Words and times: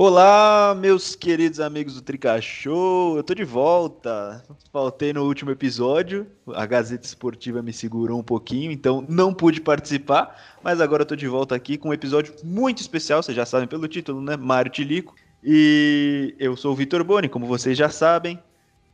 Olá, 0.00 0.76
meus 0.78 1.16
queridos 1.16 1.58
amigos 1.58 1.96
do 1.96 2.00
Trica 2.00 2.40
Show, 2.40 3.16
eu 3.16 3.24
tô 3.24 3.34
de 3.34 3.42
volta. 3.42 4.44
Faltei 4.72 5.12
no 5.12 5.24
último 5.24 5.50
episódio, 5.50 6.24
a 6.54 6.64
Gazeta 6.66 7.04
Esportiva 7.04 7.62
me 7.62 7.72
segurou 7.72 8.16
um 8.16 8.22
pouquinho, 8.22 8.70
então 8.70 9.04
não 9.08 9.34
pude 9.34 9.60
participar, 9.60 10.40
mas 10.62 10.80
agora 10.80 11.02
eu 11.02 11.06
tô 11.06 11.16
de 11.16 11.26
volta 11.26 11.56
aqui 11.56 11.76
com 11.76 11.88
um 11.88 11.92
episódio 11.92 12.32
muito 12.44 12.80
especial, 12.80 13.20
vocês 13.24 13.34
já 13.36 13.44
sabem 13.44 13.66
pelo 13.66 13.88
título, 13.88 14.20
né? 14.20 14.36
Mário 14.36 14.70
Tilico. 14.70 15.16
E 15.42 16.32
eu 16.38 16.56
sou 16.56 16.74
o 16.74 16.76
Vitor 16.76 17.02
Boni, 17.02 17.28
como 17.28 17.44
vocês 17.46 17.76
já 17.76 17.88
sabem, 17.88 18.38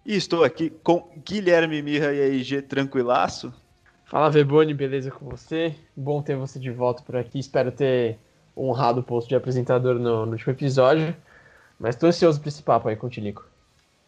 e 0.07 0.17
estou 0.17 0.43
aqui 0.43 0.71
com 0.83 1.13
Guilherme 1.23 1.83
Mirra 1.83 2.15
e 2.15 2.23
a 2.23 2.29
IG 2.29 2.63
Tranquilaço. 2.63 3.53
Fala, 4.07 4.31
Veboni, 4.31 4.73
beleza 4.73 5.11
com 5.11 5.29
você? 5.29 5.75
Bom 5.95 6.23
ter 6.23 6.35
você 6.35 6.59
de 6.59 6.71
volta 6.71 7.03
por 7.03 7.15
aqui, 7.15 7.39
espero 7.39 7.71
ter 7.71 8.19
honrado 8.57 9.01
o 9.01 9.05
posto 9.05 9.29
de 9.29 9.35
apresentador 9.35 9.99
no, 9.99 10.27
no 10.27 10.33
último 10.33 10.53
episódio. 10.53 11.15
Mas 11.79 11.97
tô 11.97 12.07
ansioso 12.07 12.41
pra 12.41 12.49
esse 12.49 12.63
papo 12.63 12.89
aí 12.89 12.97
com 12.97 13.07
o 13.07 13.11
Tilico. 13.11 13.45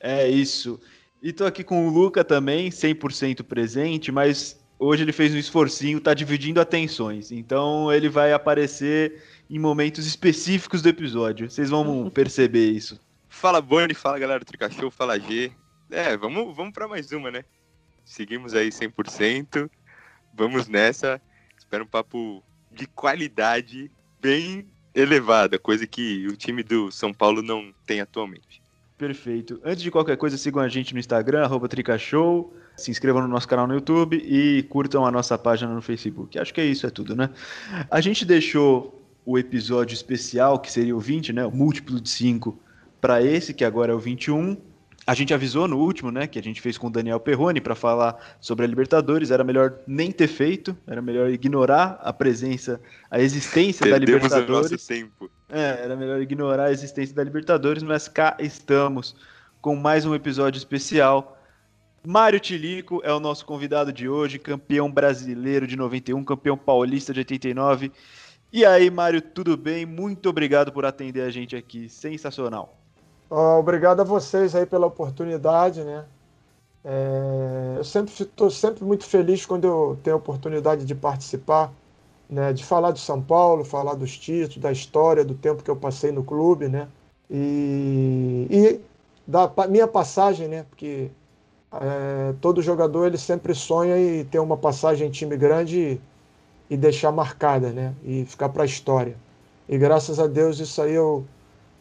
É 0.01 0.29
isso. 0.29 0.81
E 1.23 1.33
tô 1.33 1.45
aqui 1.45 1.65
com 1.65 1.89
o 1.89 1.91
Luca 1.91 2.23
também, 2.23 2.71
100% 2.71 3.43
presente, 3.43 4.13
mas 4.13 4.61
hoje 4.79 5.03
ele 5.03 5.13
fez 5.13 5.35
um 5.35 5.39
esforcinho, 5.39 6.01
tá 6.01 6.15
dividindo 6.15 6.61
atenções. 6.61 7.33
Então 7.33 7.93
ele 7.93 8.09
vai 8.09 8.33
aparecer 8.33 9.23
em 9.51 9.59
momentos 9.59 10.07
específicos 10.07 10.83
do 10.83 10.89
episódio. 10.89 11.51
Vocês 11.51 11.71
vão 11.71 12.09
perceber 12.11 12.71
isso. 12.71 13.01
Fala 13.29 13.61
Boni, 13.61 13.95
fala 13.95 14.19
galera 14.19 14.41
do 14.41 14.47
Tricachou, 14.47 14.91
fala 14.91 15.19
G. 15.19 15.53
É, 15.91 16.17
vamos, 16.17 16.55
vamos 16.57 16.73
para 16.73 16.89
mais 16.89 17.11
uma, 17.13 17.31
né? 17.31 17.45
Seguimos 18.05 18.55
aí 18.55 18.69
100%. 18.69 19.69
Vamos 20.35 20.69
nessa. 20.69 21.21
Espero 21.59 21.85
um 21.85 21.89
papo 21.89 22.43
de 22.71 22.87
qualidade 22.87 23.91
bem 24.27 24.67
elevada, 24.93 25.57
coisa 25.57 25.87
que 25.87 26.27
o 26.27 26.37
time 26.37 26.65
do 26.65 26.91
São 26.91 27.15
Paulo 27.15 27.43
não 27.43 27.73
tem 27.87 28.01
atualmente. 28.01 28.61
Perfeito. 28.99 29.61
Antes 29.65 29.85
de 29.85 29.91
qualquer 29.91 30.17
coisa, 30.17 30.37
sigam 30.37 30.61
a 30.61 30.69
gente 30.69 30.93
no 30.93 30.99
Instagram, 30.99 31.45
arroba 31.45 31.69
Tricashow, 31.69 32.53
se 32.77 32.91
inscrevam 32.91 33.23
no 33.23 33.29
nosso 33.29 33.47
canal 33.47 33.69
no 33.69 33.75
YouTube 33.75 34.17
e 34.17 34.65
curtam 34.65 35.07
a 35.07 35.13
nossa 35.13 35.39
página 35.39 35.73
no 35.73 35.81
Facebook. 35.81 36.37
Acho 36.41 36.53
que 36.53 36.61
é 36.61 36.65
isso, 36.65 36.85
é 36.89 36.91
tudo, 36.91 37.15
né? 37.15 37.31
A 37.89 38.01
gente 38.01 38.25
deixou 38.25 39.01
o 39.25 39.39
episódio 39.39 39.95
especial, 39.95 40.59
que 40.59 40.73
seria 40.73 40.97
o 40.97 40.99
20, 40.99 41.33
né? 41.33 41.47
O 41.47 41.53
múltiplo 41.53 42.01
de 42.01 42.09
5, 42.09 42.59
para 43.01 43.23
esse, 43.23 43.55
que 43.55 43.65
agora 43.65 43.93
é 43.93 43.95
o 43.95 44.01
21. 44.01 44.57
A 45.07 45.15
gente 45.15 45.33
avisou 45.33 45.69
no 45.69 45.79
último, 45.79 46.11
né, 46.11 46.27
que 46.27 46.37
a 46.37 46.43
gente 46.43 46.61
fez 46.61 46.77
com 46.77 46.89
o 46.89 46.91
Daniel 46.91 47.21
Perrone 47.21 47.61
para 47.61 47.77
falar 47.77 48.37
sobre 48.41 48.65
a 48.65 48.69
Libertadores, 48.69 49.31
era 49.31 49.45
melhor 49.45 49.79
nem 49.87 50.11
ter 50.11 50.27
feito, 50.27 50.77
era 50.85 51.01
melhor 51.01 51.31
ignorar 51.31 52.01
a 52.03 52.13
presença, 52.13 52.81
a 53.09 53.21
existência 53.21 53.89
da 53.89 53.99
Libertadores. 53.99 54.69
O 54.69 54.73
nosso 54.73 54.89
tempo. 54.89 55.31
É, 55.49 55.85
era 55.85 55.95
melhor 55.95 56.21
ignorar 56.21 56.65
a 56.65 56.73
existência 56.73 57.15
da 57.15 57.23
Libertadores, 57.23 57.85
mas 57.85 58.09
cá 58.09 58.37
estamos 58.41 59.15
com 59.61 59.77
mais 59.77 60.05
um 60.05 60.13
episódio 60.13 60.59
especial. 60.59 61.41
Mário 62.05 62.41
Tilico 62.41 63.01
é 63.05 63.13
o 63.13 63.21
nosso 63.21 63.47
convidado 63.47 63.93
de 63.93 64.09
hoje, 64.09 64.41
campeão 64.41 64.91
brasileiro 64.91 65.69
de 65.69 65.77
91, 65.77 66.25
campeão 66.25 66.57
paulista 66.57 67.13
de 67.13 67.21
89. 67.21 67.93
E 68.53 68.65
aí, 68.65 68.91
Mário, 68.91 69.23
tudo 69.23 69.57
bem? 69.57 69.87
Muito 69.87 70.29
obrigado 70.29 70.73
por 70.73 70.85
atender 70.85 71.23
a 71.23 71.31
gente 71.31 71.55
aqui. 71.55 71.89
Sensacional. 71.89 72.86
Obrigado 73.29 74.01
a 74.01 74.05
vocês 74.05 74.55
aí 74.55 74.65
pela 74.67 74.87
oportunidade, 74.87 75.83
né? 75.83 76.05
É, 76.85 77.75
eu 77.79 77.85
sempre 77.85 78.13
estou 78.13 78.51
sempre 78.51 78.85
muito 78.85 79.05
feliz 79.05 79.45
quando 79.45 79.67
eu 79.67 79.99
tenho 80.03 80.15
a 80.15 80.19
oportunidade 80.19 80.85
de 80.85 80.95
participar, 80.95 81.73
né? 82.31 82.53
De 82.53 82.65
falar 82.65 82.93
do 82.93 82.99
São 82.99 83.21
Paulo, 83.21 83.65
falar 83.65 83.95
dos 83.95 84.17
títulos, 84.17 84.59
da 84.59 84.71
história, 84.71 85.25
do 85.25 85.35
tempo 85.35 85.63
que 85.65 85.71
eu 85.71 85.77
passei 85.77 86.13
no 86.13 86.23
clube, 86.23 86.69
né? 86.69 86.89
E, 87.29 88.47
e 88.49 88.81
da 89.27 89.51
minha 89.69 89.89
passagem, 89.89 90.47
né? 90.47 90.65
Porque 90.71 91.11
é, 91.73 92.35
todo 92.41 92.63
jogador 92.63 93.07
ele 93.07 93.19
sempre 93.19 93.55
sonha 93.55 93.99
em 93.99 94.25
ter 94.25 94.39
uma 94.39 94.57
passagem 94.57 95.09
em 95.09 95.11
time 95.11 95.37
grande 95.37 96.01
e, 96.71 96.75
e 96.75 96.77
deixar 96.77 97.11
marcada, 97.13 97.73
né? 97.73 97.95
E 98.05 98.25
ficar 98.25 98.51
para 98.51 98.63
a 98.63 98.67
história. 98.67 99.17
E 99.69 99.77
graças 99.79 100.21
a 100.21 100.29
Deus 100.29 100.61
isso 100.61 100.81
aí 100.81 100.95
eu 100.95 101.25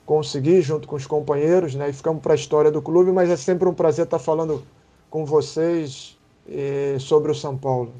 consegui 0.05 0.61
junto 0.61 0.87
com 0.87 0.95
os 0.95 1.07
companheiros, 1.07 1.75
né? 1.75 1.89
E 1.89 1.93
ficamos 1.93 2.21
para 2.21 2.33
a 2.33 2.35
história 2.35 2.71
do 2.71 2.81
clube, 2.81 3.11
mas 3.11 3.29
é 3.29 3.35
sempre 3.35 3.67
um 3.67 3.73
prazer 3.73 4.05
estar 4.05 4.19
falando 4.19 4.65
com 5.09 5.25
vocês 5.25 6.17
eh, 6.47 6.97
sobre 6.99 7.31
o 7.31 7.35
São 7.35 7.57
Paulo. 7.57 7.93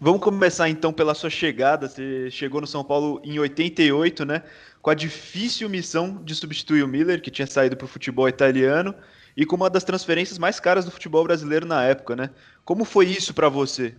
Vamos 0.00 0.20
começar 0.20 0.68
então 0.68 0.92
pela 0.92 1.14
sua 1.14 1.30
chegada. 1.30 1.88
Você 1.88 2.30
chegou 2.30 2.60
no 2.60 2.66
São 2.66 2.84
Paulo 2.84 3.20
em 3.24 3.38
88, 3.38 4.24
né? 4.24 4.42
Com 4.82 4.90
a 4.90 4.94
difícil 4.94 5.68
missão 5.68 6.20
de 6.22 6.34
substituir 6.34 6.82
o 6.82 6.88
Miller, 6.88 7.20
que 7.20 7.30
tinha 7.30 7.46
saído 7.46 7.76
para 7.76 7.86
o 7.86 7.88
futebol 7.88 8.28
italiano, 8.28 8.94
e 9.36 9.44
com 9.44 9.56
uma 9.56 9.70
das 9.70 9.84
transferências 9.84 10.38
mais 10.38 10.60
caras 10.60 10.84
do 10.84 10.90
futebol 10.90 11.24
brasileiro 11.24 11.66
na 11.66 11.82
época, 11.82 12.14
né? 12.14 12.30
Como 12.64 12.84
foi 12.84 13.06
isso 13.06 13.34
para 13.34 13.48
você? 13.48 13.94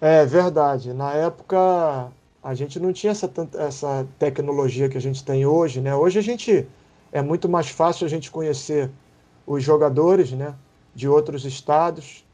É 0.00 0.24
verdade. 0.24 0.94
Na 0.94 1.12
época 1.12 2.10
a 2.42 2.54
gente 2.54 2.78
não 2.78 2.92
tinha 2.92 3.10
essa, 3.10 3.30
essa 3.54 4.06
tecnologia 4.18 4.88
que 4.88 4.96
a 4.96 5.00
gente 5.00 5.24
tem 5.24 5.44
hoje, 5.44 5.80
né? 5.80 5.94
Hoje 5.94 6.18
a 6.18 6.22
gente 6.22 6.66
é 7.12 7.20
muito 7.20 7.48
mais 7.48 7.68
fácil 7.68 8.06
a 8.06 8.08
gente 8.08 8.30
conhecer 8.30 8.90
os 9.46 9.62
jogadores, 9.62 10.32
né? 10.32 10.54
De 10.94 11.08
outros 11.08 11.44
estados, 11.44 12.24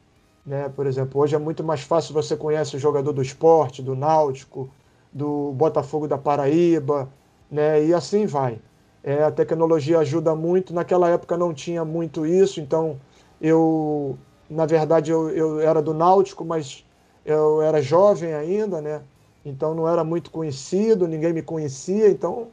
né? 0.45 0.69
Por 0.69 0.87
exemplo, 0.87 1.21
hoje 1.21 1.35
é 1.35 1.39
muito 1.39 1.65
mais 1.65 1.81
fácil 1.81 2.13
você 2.13 2.37
conhecer 2.37 2.77
o 2.77 2.81
jogador 2.81 3.13
do 3.13 3.23
esporte, 3.23 3.83
do 3.83 3.95
Náutico, 3.95 4.69
do 5.13 5.53
Botafogo 5.53 6.07
da 6.07 6.19
Paraíba, 6.19 7.09
né? 7.51 7.85
E 7.85 7.95
assim 7.95 8.27
vai. 8.27 8.59
É, 9.03 9.23
a 9.23 9.31
tecnologia 9.31 9.99
ajuda 9.99 10.35
muito. 10.35 10.75
Naquela 10.75 11.09
época 11.09 11.37
não 11.37 11.55
tinha 11.55 11.85
muito 11.85 12.27
isso, 12.27 12.61
então 12.61 13.01
eu, 13.41 14.19
na 14.51 14.67
verdade, 14.67 15.11
eu, 15.11 15.31
eu 15.31 15.61
era 15.61 15.81
do 15.83 15.95
Náutico, 15.95 16.45
mas 16.45 16.85
eu 17.25 17.63
era 17.63 17.81
jovem 17.81 18.35
ainda, 18.35 18.81
né? 18.81 19.03
Então 19.45 19.75
não 19.75 19.89
era 19.89 20.03
muito 20.03 20.31
conhecido, 20.31 21.07
ninguém 21.07 21.33
me 21.33 21.43
conhecia, 21.43 22.09
então 22.09 22.49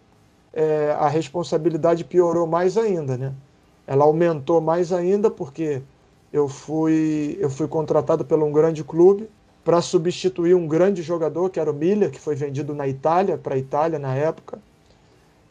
é, 0.53 0.91
a 1.00 1.07
responsabilidade 1.07 2.03
piorou 2.03 2.46
mais 2.46 2.78
ainda, 2.78 3.18
né? 3.18 3.34
Ela 3.88 4.06
aumentou 4.06 4.62
mais 4.62 4.91
ainda 4.91 5.30
porque 5.30 5.81
eu 6.31 6.47
fui, 6.47 7.38
eu 7.40 7.50
fui 7.50 7.68
contratado 7.68 8.24
por 8.25 8.41
um 8.41 8.51
grande 8.51 8.84
clube 8.84 9.30
para 9.63 9.81
substituir 9.81 10.56
um 10.56 10.68
grande 10.68 11.01
jogador, 11.01 11.50
que 11.50 11.59
era 11.59 11.72
o 11.72 11.74
Miller, 11.74 12.09
que 12.09 12.19
foi 12.19 12.35
vendido 12.35 12.74
na 12.74 12.88
Itália, 12.88 13.38
para 13.38 13.56
a 13.56 13.57
Itália 13.57 14.00
na 14.00 14.16
época. 14.16 14.59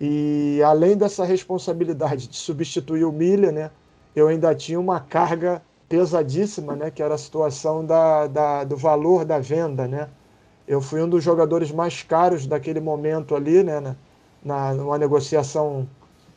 E 0.00 0.60
além 0.64 0.96
dessa 0.96 1.24
responsabilidade 1.24 2.26
de 2.26 2.36
substituir 2.36 3.04
o 3.04 3.12
Miller, 3.12 3.52
né, 3.52 3.70
eu 4.16 4.28
ainda 4.28 4.54
tinha 4.54 4.80
uma 4.80 5.00
carga 5.00 5.62
pesadíssima, 5.88 6.74
né, 6.74 6.90
que 6.90 7.02
era 7.02 7.14
a 7.14 7.18
situação 7.18 7.84
da, 7.84 8.26
da, 8.26 8.64
do 8.64 8.76
valor 8.76 9.24
da 9.24 9.38
venda, 9.38 9.86
né? 9.86 10.08
Eu 10.70 10.80
fui 10.80 11.02
um 11.02 11.08
dos 11.08 11.24
jogadores 11.24 11.72
mais 11.72 12.04
caros 12.04 12.46
daquele 12.46 12.78
momento 12.78 13.34
ali, 13.34 13.64
né, 13.64 13.80
na, 13.80 13.96
na 14.44 14.72
numa 14.72 14.96
negociação 14.96 15.84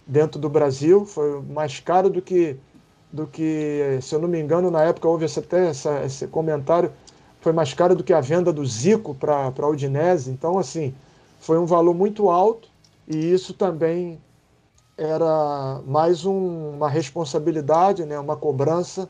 dentro 0.08 0.40
do 0.40 0.50
Brasil, 0.50 1.06
foi 1.06 1.40
mais 1.44 1.80
caro 1.80 2.10
do 2.10 2.20
que 2.20 2.58
do 3.12 3.28
que, 3.28 4.00
se 4.02 4.16
eu 4.16 4.20
não 4.20 4.28
me 4.28 4.42
engano, 4.42 4.72
na 4.72 4.82
época 4.86 5.08
houve 5.08 5.26
até 5.26 5.68
essa, 5.68 6.04
esse 6.04 6.26
comentário, 6.26 6.92
foi 7.42 7.54
mais 7.54 7.76
caro 7.76 7.96
do 7.96 8.04
que 8.04 8.12
a 8.12 8.22
venda 8.22 8.52
do 8.52 8.66
Zico 8.66 9.14
para 9.14 9.54
a 9.56 9.68
Udinese. 9.68 10.32
Então, 10.32 10.58
assim, 10.58 10.96
foi 11.40 11.60
um 11.60 11.66
valor 11.68 11.94
muito 11.94 12.32
alto 12.32 12.68
e 13.08 13.16
isso 13.16 13.54
também 13.54 14.20
era 14.98 15.80
mais 15.86 16.26
um, 16.26 16.72
uma 16.72 16.90
responsabilidade, 16.90 18.04
né, 18.04 18.18
uma 18.18 18.36
cobrança 18.36 19.08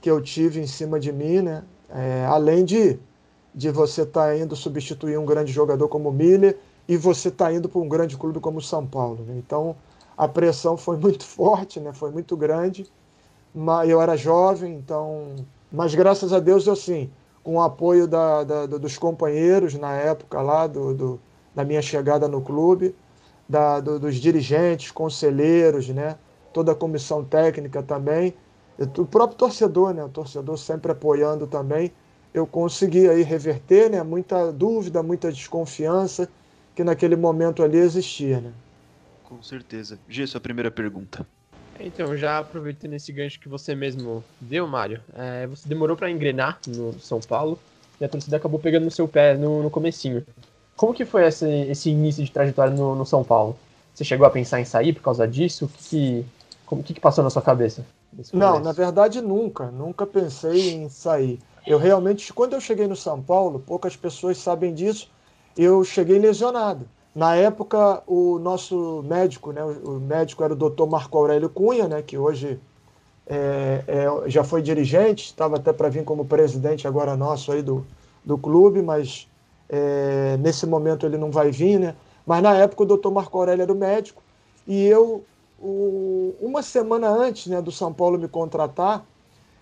que 0.00 0.10
eu 0.10 0.18
tive 0.22 0.60
em 0.60 0.66
cima 0.66 0.98
de 0.98 1.12
mim, 1.12 1.42
né, 1.42 1.62
é, 1.90 2.24
além 2.24 2.64
de 2.64 2.98
de 3.56 3.70
você 3.70 4.02
estar 4.02 4.26
tá 4.26 4.36
indo 4.36 4.54
substituir 4.54 5.18
um 5.18 5.24
grande 5.24 5.50
jogador 5.50 5.88
como 5.88 6.10
o 6.10 6.12
Miller 6.12 6.58
e 6.86 6.94
você 6.94 7.28
estar 7.28 7.46
tá 7.46 7.52
indo 7.54 7.70
para 7.70 7.80
um 7.80 7.88
grande 7.88 8.14
clube 8.14 8.38
como 8.38 8.58
o 8.58 8.62
São 8.62 8.86
Paulo. 8.86 9.24
Né? 9.26 9.34
Então 9.38 9.74
a 10.14 10.28
pressão 10.28 10.76
foi 10.78 10.98
muito 10.98 11.24
forte, 11.24 11.80
né? 11.80 11.94
foi 11.94 12.10
muito 12.10 12.36
grande. 12.36 12.86
Mas 13.54 13.88
eu 13.88 14.02
era 14.02 14.14
jovem, 14.16 14.74
então. 14.74 15.34
Mas 15.72 15.94
graças 15.94 16.30
a 16.34 16.38
Deus, 16.38 16.68
assim, 16.68 17.10
com 17.42 17.54
o 17.54 17.60
apoio 17.62 18.06
da, 18.06 18.44
da, 18.44 18.66
dos 18.66 18.98
companheiros 18.98 19.72
na 19.74 19.94
época 19.94 20.42
lá, 20.42 20.66
do, 20.66 20.92
do 20.92 21.20
da 21.54 21.64
minha 21.64 21.80
chegada 21.80 22.28
no 22.28 22.42
clube, 22.42 22.94
da, 23.48 23.80
do, 23.80 23.98
dos 23.98 24.16
dirigentes, 24.16 24.90
conselheiros, 24.90 25.88
né? 25.88 26.18
toda 26.52 26.72
a 26.72 26.74
comissão 26.74 27.24
técnica 27.24 27.82
também, 27.82 28.34
o 28.78 29.06
próprio 29.06 29.38
torcedor, 29.38 29.94
né? 29.94 30.04
o 30.04 30.08
torcedor 30.10 30.58
sempre 30.58 30.92
apoiando 30.92 31.46
também 31.46 31.90
eu 32.38 32.46
consegui 32.46 33.08
aí 33.08 33.22
reverter, 33.22 33.90
né? 33.90 34.02
Muita 34.02 34.52
dúvida, 34.52 35.02
muita 35.02 35.32
desconfiança 35.32 36.28
que 36.74 36.84
naquele 36.84 37.16
momento 37.16 37.62
ali 37.62 37.78
existia, 37.78 38.40
né? 38.40 38.52
Com 39.24 39.42
certeza. 39.42 39.98
G, 40.08 40.26
sua 40.26 40.40
primeira 40.40 40.70
pergunta. 40.70 41.26
Então, 41.80 42.16
já 42.16 42.38
aproveitando 42.38 42.94
esse 42.94 43.12
gancho 43.12 43.40
que 43.40 43.48
você 43.48 43.74
mesmo 43.74 44.24
deu, 44.40 44.66
Mário, 44.66 45.00
é, 45.14 45.46
você 45.46 45.68
demorou 45.68 45.96
para 45.96 46.10
engrenar 46.10 46.58
no 46.66 46.98
São 47.00 47.20
Paulo 47.20 47.58
e 48.00 48.04
a 48.04 48.08
torcida 48.08 48.36
acabou 48.36 48.58
pegando 48.60 48.84
no 48.84 48.90
seu 48.90 49.08
pé 49.08 49.34
no, 49.36 49.62
no 49.62 49.70
comecinho. 49.70 50.24
Como 50.76 50.94
que 50.94 51.04
foi 51.04 51.26
esse, 51.26 51.48
esse 51.48 51.90
início 51.90 52.22
de 52.24 52.30
trajetória 52.30 52.74
no, 52.74 52.94
no 52.94 53.06
São 53.06 53.24
Paulo? 53.24 53.56
Você 53.94 54.04
chegou 54.04 54.26
a 54.26 54.30
pensar 54.30 54.60
em 54.60 54.64
sair 54.64 54.92
por 54.92 55.02
causa 55.02 55.26
disso? 55.26 55.64
O 55.64 55.68
que, 55.68 56.24
como, 56.66 56.82
que, 56.82 56.94
que 56.94 57.00
passou 57.00 57.24
na 57.24 57.30
sua 57.30 57.42
cabeça? 57.42 57.84
Não, 58.32 58.60
na 58.60 58.72
verdade 58.72 59.20
nunca, 59.20 59.70
nunca 59.70 60.06
pensei 60.06 60.70
em 60.70 60.88
sair. 60.88 61.40
Eu 61.66 61.78
realmente, 61.78 62.32
quando 62.32 62.52
eu 62.52 62.60
cheguei 62.60 62.86
no 62.86 62.94
São 62.94 63.20
Paulo, 63.20 63.58
poucas 63.58 63.96
pessoas 63.96 64.38
sabem 64.38 64.72
disso, 64.72 65.10
eu 65.56 65.82
cheguei 65.82 66.18
lesionado. 66.18 66.88
Na 67.14 67.34
época, 67.34 68.02
o 68.06 68.38
nosso 68.38 69.02
médico, 69.06 69.50
né, 69.50 69.64
o 69.64 69.92
médico 69.92 70.44
era 70.44 70.52
o 70.52 70.56
doutor 70.56 70.86
Marco 70.86 71.16
Aurélio 71.16 71.48
Cunha, 71.48 71.88
né, 71.88 72.02
que 72.02 72.16
hoje 72.16 72.60
é, 73.26 73.82
é, 73.88 74.30
já 74.30 74.44
foi 74.44 74.62
dirigente, 74.62 75.26
estava 75.26 75.56
até 75.56 75.72
para 75.72 75.88
vir 75.88 76.04
como 76.04 76.24
presidente 76.24 76.86
agora 76.86 77.16
nosso 77.16 77.50
aí 77.50 77.62
do, 77.62 77.84
do 78.24 78.38
clube, 78.38 78.82
mas 78.82 79.26
é, 79.68 80.36
nesse 80.38 80.66
momento 80.66 81.04
ele 81.04 81.18
não 81.18 81.30
vai 81.30 81.50
vir, 81.50 81.80
né? 81.80 81.96
Mas 82.24 82.42
na 82.42 82.54
época 82.54 82.82
o 82.82 82.86
doutor 82.86 83.10
Marco 83.10 83.36
Aurélio 83.38 83.62
era 83.62 83.72
o 83.72 83.76
médico 83.76 84.22
e 84.66 84.86
eu, 84.86 85.24
o, 85.60 86.34
uma 86.40 86.62
semana 86.62 87.08
antes 87.08 87.46
né, 87.46 87.60
do 87.60 87.72
São 87.72 87.92
Paulo 87.92 88.18
me 88.18 88.28
contratar, 88.28 89.04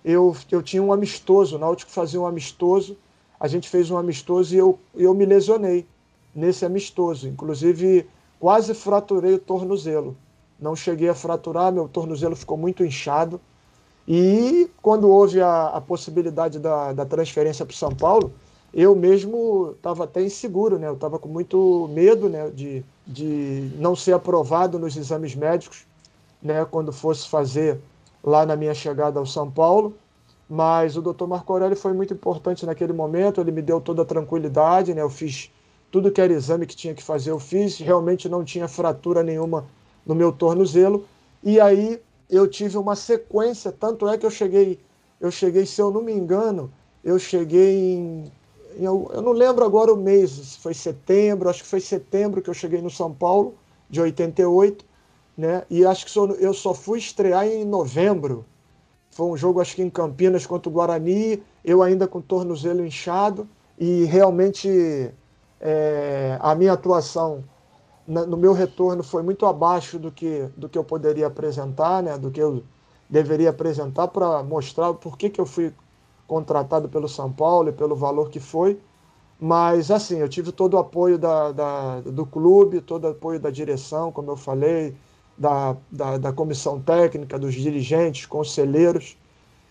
eu, 0.04 0.36
eu 0.50 0.62
tinha 0.62 0.82
um 0.82 0.92
amistoso, 0.92 1.56
o 1.56 1.58
Náutico 1.58 1.90
fazia 1.90 2.20
um 2.20 2.26
amistoso, 2.26 2.96
a 3.40 3.48
gente 3.48 3.68
fez 3.68 3.90
um 3.90 3.96
amistoso 3.96 4.54
e 4.54 4.58
eu, 4.58 4.78
eu 4.94 5.14
me 5.14 5.24
lesionei 5.24 5.86
nesse 6.34 6.64
amistoso. 6.64 7.28
Inclusive, 7.28 8.06
quase 8.38 8.74
fraturei 8.74 9.34
o 9.34 9.38
tornozelo. 9.38 10.16
Não 10.60 10.76
cheguei 10.76 11.08
a 11.08 11.14
fraturar, 11.14 11.72
meu 11.72 11.88
tornozelo 11.88 12.36
ficou 12.36 12.56
muito 12.56 12.84
inchado. 12.84 13.40
E 14.06 14.68
quando 14.82 15.08
houve 15.08 15.40
a, 15.40 15.68
a 15.68 15.80
possibilidade 15.80 16.58
da, 16.58 16.92
da 16.92 17.06
transferência 17.06 17.64
para 17.64 17.74
São 17.74 17.94
Paulo, 17.94 18.32
eu 18.72 18.94
mesmo 18.94 19.72
estava 19.76 20.04
até 20.04 20.22
inseguro, 20.22 20.78
né? 20.78 20.88
Eu 20.88 20.94
estava 20.94 21.18
com 21.18 21.28
muito 21.28 21.88
medo 21.92 22.28
né? 22.28 22.50
de, 22.50 22.84
de 23.06 23.70
não 23.76 23.96
ser 23.96 24.12
aprovado 24.12 24.78
nos 24.78 24.96
exames 24.96 25.34
médicos, 25.34 25.86
né? 26.42 26.66
Quando 26.70 26.92
fosse 26.92 27.28
fazer 27.28 27.80
lá 28.24 28.46
na 28.46 28.56
minha 28.56 28.74
chegada 28.74 29.20
ao 29.20 29.26
São 29.26 29.50
Paulo. 29.50 29.94
Mas 30.48 30.96
o 30.96 31.02
doutor 31.02 31.28
Marco 31.28 31.52
Aurélio 31.52 31.76
foi 31.76 31.92
muito 31.92 32.14
importante 32.14 32.66
naquele 32.66 32.92
momento, 32.92 33.40
ele 33.40 33.50
me 33.52 33.62
deu 33.62 33.80
toda 33.80 34.02
a 34.02 34.04
tranquilidade, 34.04 34.94
né? 34.94 35.02
Eu 35.02 35.10
fiz 35.10 35.50
tudo 35.90 36.10
que 36.10 36.20
era 36.20 36.32
exame 36.32 36.66
que 36.66 36.76
tinha 36.76 36.94
que 36.94 37.02
fazer, 37.02 37.30
eu 37.30 37.38
fiz, 37.38 37.78
realmente 37.78 38.28
não 38.28 38.44
tinha 38.44 38.66
fratura 38.68 39.22
nenhuma 39.22 39.66
no 40.04 40.14
meu 40.14 40.32
tornozelo. 40.32 41.06
E 41.42 41.60
aí 41.60 42.00
eu 42.28 42.48
tive 42.48 42.76
uma 42.76 42.96
sequência, 42.96 43.72
tanto 43.72 44.08
é 44.08 44.18
que 44.18 44.26
eu 44.26 44.30
cheguei, 44.30 44.80
eu 45.20 45.30
cheguei, 45.30 45.64
se 45.64 45.80
eu 45.80 45.90
não 45.90 46.02
me 46.02 46.12
engano, 46.12 46.70
eu 47.02 47.18
cheguei 47.18 47.94
em. 47.94 48.32
Eu, 48.76 49.08
eu 49.14 49.22
não 49.22 49.32
lembro 49.32 49.64
agora 49.64 49.92
o 49.92 49.96
mês, 49.96 50.30
se 50.30 50.58
foi 50.58 50.74
setembro, 50.74 51.48
acho 51.48 51.62
que 51.62 51.68
foi 51.68 51.80
setembro 51.80 52.42
que 52.42 52.50
eu 52.50 52.54
cheguei 52.54 52.82
no 52.82 52.90
São 52.90 53.12
Paulo, 53.12 53.54
de 53.88 54.00
88, 54.00 54.84
né? 55.36 55.64
E 55.68 55.84
acho 55.84 56.06
que 56.06 56.18
eu 56.42 56.54
só 56.54 56.74
fui 56.74 56.98
estrear 56.98 57.46
em 57.46 57.64
novembro. 57.64 58.44
Foi 59.10 59.26
um 59.26 59.36
jogo, 59.36 59.60
acho 59.60 59.76
que 59.76 59.82
em 59.82 59.90
Campinas 59.90 60.46
contra 60.46 60.68
o 60.68 60.72
Guarani, 60.72 61.42
eu 61.64 61.82
ainda 61.82 62.06
com 62.06 62.18
o 62.18 62.22
tornozelo 62.22 62.84
inchado, 62.84 63.48
e 63.78 64.04
realmente 64.04 65.12
é, 65.60 66.38
a 66.40 66.54
minha 66.54 66.72
atuação 66.72 67.44
no 68.06 68.36
meu 68.36 68.52
retorno 68.52 69.02
foi 69.02 69.22
muito 69.22 69.46
abaixo 69.46 69.98
do 69.98 70.12
que, 70.12 70.48
do 70.56 70.68
que 70.68 70.76
eu 70.76 70.84
poderia 70.84 71.26
apresentar, 71.26 72.02
né, 72.02 72.18
do 72.18 72.30
que 72.30 72.40
eu 72.40 72.62
deveria 73.08 73.50
apresentar 73.50 74.08
para 74.08 74.42
mostrar 74.42 74.92
por 74.94 75.16
que, 75.16 75.30
que 75.30 75.40
eu 75.40 75.46
fui 75.46 75.72
contratado 76.26 76.88
pelo 76.88 77.08
São 77.08 77.32
Paulo 77.32 77.70
e 77.70 77.72
pelo 77.72 77.96
valor 77.96 78.28
que 78.28 78.40
foi. 78.40 78.78
Mas, 79.40 79.90
assim, 79.90 80.18
eu 80.18 80.28
tive 80.28 80.52
todo 80.52 80.74
o 80.74 80.78
apoio 80.78 81.18
da, 81.18 81.52
da 81.52 82.00
do 82.00 82.24
clube, 82.24 82.80
todo 82.80 83.04
o 83.04 83.08
apoio 83.08 83.40
da 83.40 83.50
direção, 83.50 84.12
como 84.12 84.30
eu 84.30 84.36
falei, 84.36 84.94
da, 85.36 85.76
da, 85.90 86.18
da 86.18 86.32
comissão 86.32 86.80
técnica, 86.80 87.38
dos 87.38 87.54
dirigentes, 87.54 88.26
conselheiros, 88.26 89.16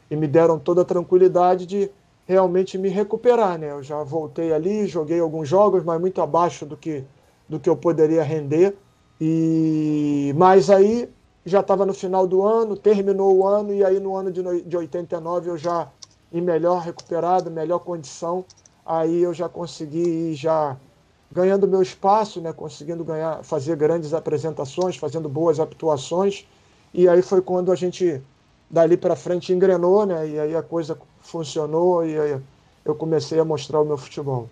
e 0.10 0.15
me 0.15 0.27
deram 0.27 0.60
toda 0.60 0.81
a 0.81 0.86
tranquilidade 0.86 1.65
de 1.65 1.89
realmente 2.25 2.77
me 2.77 2.89
recuperar. 2.89 3.57
Né? 3.57 3.71
Eu 3.71 3.83
já 3.83 4.04
voltei 4.04 4.54
ali, 4.54 4.88
joguei 4.88 5.19
alguns 5.19 5.48
jogos, 5.48 5.83
mas 5.83 6.00
muito 6.00 6.21
abaixo 6.21 6.65
do 6.65 6.77
que 6.77 7.04
do 7.48 7.60
que 7.60 7.69
eu 7.69 7.75
poderia 7.75 8.24
render. 8.24 8.75
E 9.19 10.33
mas 10.36 10.69
aí 10.69 11.10
já 11.45 11.60
estava 11.60 11.86
no 11.86 11.94
final 11.94 12.25
do 12.25 12.42
ano, 12.42 12.75
terminou 12.75 13.36
o 13.36 13.48
ano 13.48 13.74
e 13.74 13.83
aí 13.83 14.00
no 14.00 14.15
ano 14.15 14.31
de, 14.31 14.42
de 14.62 14.77
89 14.77 15.50
eu 15.50 15.57
já 15.57 15.89
em 16.31 16.42
melhor 16.42 16.81
recuperado, 16.81 17.51
melhor 17.51 17.80
condição, 17.80 18.44
aí 18.86 19.21
eu 19.21 19.33
já 19.33 19.48
consegui 19.48 20.31
ir 20.31 20.36
já 20.36 20.75
ganhando 21.33 21.68
meu 21.68 21.81
espaço, 21.81 22.39
né, 22.39 22.53
conseguindo 22.53 23.03
ganhar, 23.03 23.44
fazer 23.44 23.75
grandes 23.75 24.13
apresentações, 24.13 24.95
fazendo 24.95 25.27
boas 25.27 25.59
atuações. 25.59 26.45
E 26.94 27.09
aí 27.09 27.24
foi 27.24 27.41
quando 27.41 27.71
a 27.71 27.75
gente 27.75 28.21
dali 28.69 28.95
para 28.95 29.15
frente 29.15 29.51
engrenou, 29.51 30.06
né? 30.06 30.30
E 30.30 30.39
aí 30.39 30.56
a 30.56 30.62
coisa 30.62 30.97
funcionou 31.21 32.06
e 32.06 32.18
aí 32.18 32.39
eu 32.85 32.94
comecei 32.94 33.39
a 33.39 33.45
mostrar 33.45 33.81
o 33.81 33.85
meu 33.85 33.97
futebol. 33.97 34.47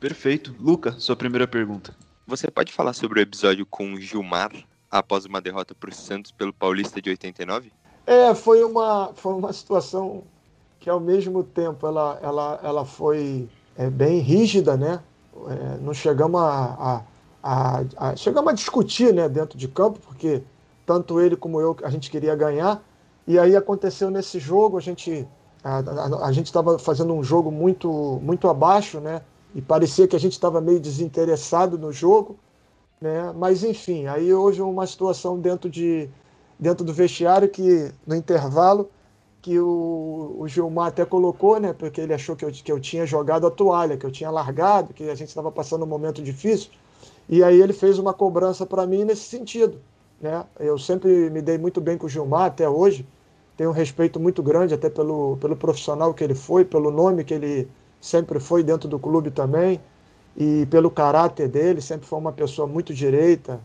Perfeito. 0.00 0.54
Luca, 0.58 0.92
sua 0.92 1.14
primeira 1.14 1.46
pergunta. 1.46 1.94
Você 2.26 2.50
pode 2.50 2.72
falar 2.72 2.94
sobre 2.94 3.20
o 3.20 3.22
episódio 3.22 3.66
com 3.66 3.96
Gilmar 4.00 4.52
após 4.90 5.26
uma 5.26 5.40
derrota 5.40 5.74
para 5.74 5.90
o 5.90 5.94
Santos 5.94 6.32
pelo 6.32 6.52
Paulista 6.52 7.00
de 7.00 7.10
89? 7.10 7.70
É, 8.06 8.34
foi 8.34 8.64
uma, 8.64 9.12
foi 9.14 9.34
uma 9.34 9.52
situação 9.52 10.22
que 10.80 10.88
ao 10.88 10.98
mesmo 10.98 11.44
tempo 11.44 11.86
ela, 11.86 12.18
ela, 12.22 12.60
ela 12.62 12.84
foi 12.84 13.48
é, 13.76 13.90
bem 13.90 14.18
rígida, 14.18 14.76
né? 14.76 15.00
É, 15.48 15.78
não 15.80 15.94
chegamos 15.94 16.40
a, 16.40 16.46
a, 16.78 17.02
a, 17.42 17.84
a, 17.96 18.16
chegamos 18.16 18.52
a 18.52 18.54
discutir 18.54 19.12
né, 19.12 19.28
dentro 19.28 19.58
de 19.58 19.68
campo, 19.68 19.98
porque 20.00 20.42
tanto 20.86 21.20
ele 21.20 21.36
como 21.36 21.60
eu 21.60 21.76
a 21.82 21.90
gente 21.90 22.10
queria 22.10 22.34
ganhar. 22.34 22.82
E 23.26 23.38
aí 23.38 23.54
aconteceu 23.56 24.10
nesse 24.10 24.38
jogo, 24.38 24.76
a 24.78 24.80
gente 24.80 25.26
a, 25.62 25.78
a, 25.78 26.26
a 26.26 26.32
gente 26.32 26.46
estava 26.46 26.78
fazendo 26.78 27.12
um 27.14 27.22
jogo 27.22 27.50
muito 27.50 28.20
muito 28.22 28.48
abaixo, 28.48 29.00
né? 29.00 29.22
e 29.54 29.60
parecia 29.60 30.08
que 30.08 30.16
a 30.16 30.20
gente 30.20 30.32
estava 30.32 30.60
meio 30.60 30.80
desinteressado 30.80 31.78
no 31.78 31.92
jogo, 31.92 32.38
né? 33.00 33.32
Mas 33.36 33.62
enfim, 33.62 34.06
aí 34.06 34.32
houve 34.32 34.62
uma 34.62 34.86
situação 34.86 35.38
dentro 35.38 35.68
de 35.68 36.08
dentro 36.58 36.84
do 36.84 36.92
vestiário 36.92 37.48
que 37.48 37.92
no 38.06 38.14
intervalo 38.14 38.88
que 39.42 39.58
o, 39.58 40.36
o 40.38 40.46
Gilmar 40.46 40.86
até 40.86 41.04
colocou, 41.04 41.58
né? 41.58 41.72
Porque 41.72 42.00
ele 42.00 42.14
achou 42.14 42.36
que 42.36 42.44
eu, 42.44 42.50
que 42.52 42.70
eu 42.70 42.80
tinha 42.80 43.04
jogado 43.04 43.46
a 43.46 43.50
toalha, 43.50 43.96
que 43.96 44.06
eu 44.06 44.12
tinha 44.12 44.30
largado, 44.30 44.94
que 44.94 45.10
a 45.10 45.14
gente 45.16 45.28
estava 45.28 45.50
passando 45.50 45.82
um 45.82 45.88
momento 45.88 46.22
difícil. 46.22 46.70
E 47.28 47.42
aí 47.42 47.60
ele 47.60 47.72
fez 47.72 47.98
uma 47.98 48.14
cobrança 48.14 48.64
para 48.64 48.86
mim 48.86 49.04
nesse 49.04 49.22
sentido, 49.22 49.80
né? 50.20 50.44
Eu 50.60 50.78
sempre 50.78 51.28
me 51.28 51.42
dei 51.42 51.58
muito 51.58 51.80
bem 51.80 51.98
com 51.98 52.06
o 52.06 52.08
Gilmar 52.08 52.46
até 52.46 52.68
hoje. 52.68 53.04
Tenho 53.56 53.70
um 53.70 53.72
respeito 53.72 54.20
muito 54.20 54.42
grande 54.42 54.74
até 54.74 54.88
pelo, 54.88 55.36
pelo 55.38 55.56
profissional 55.56 56.14
que 56.14 56.22
ele 56.22 56.34
foi, 56.34 56.64
pelo 56.64 56.90
nome 56.90 57.24
que 57.24 57.34
ele 57.34 57.68
sempre 58.00 58.40
foi 58.40 58.62
dentro 58.62 58.88
do 58.88 58.98
clube 58.98 59.30
também, 59.30 59.80
e 60.36 60.66
pelo 60.66 60.90
caráter 60.90 61.48
dele, 61.48 61.80
sempre 61.80 62.06
foi 62.06 62.18
uma 62.18 62.32
pessoa 62.32 62.66
muito 62.66 62.92
direita, 62.94 63.60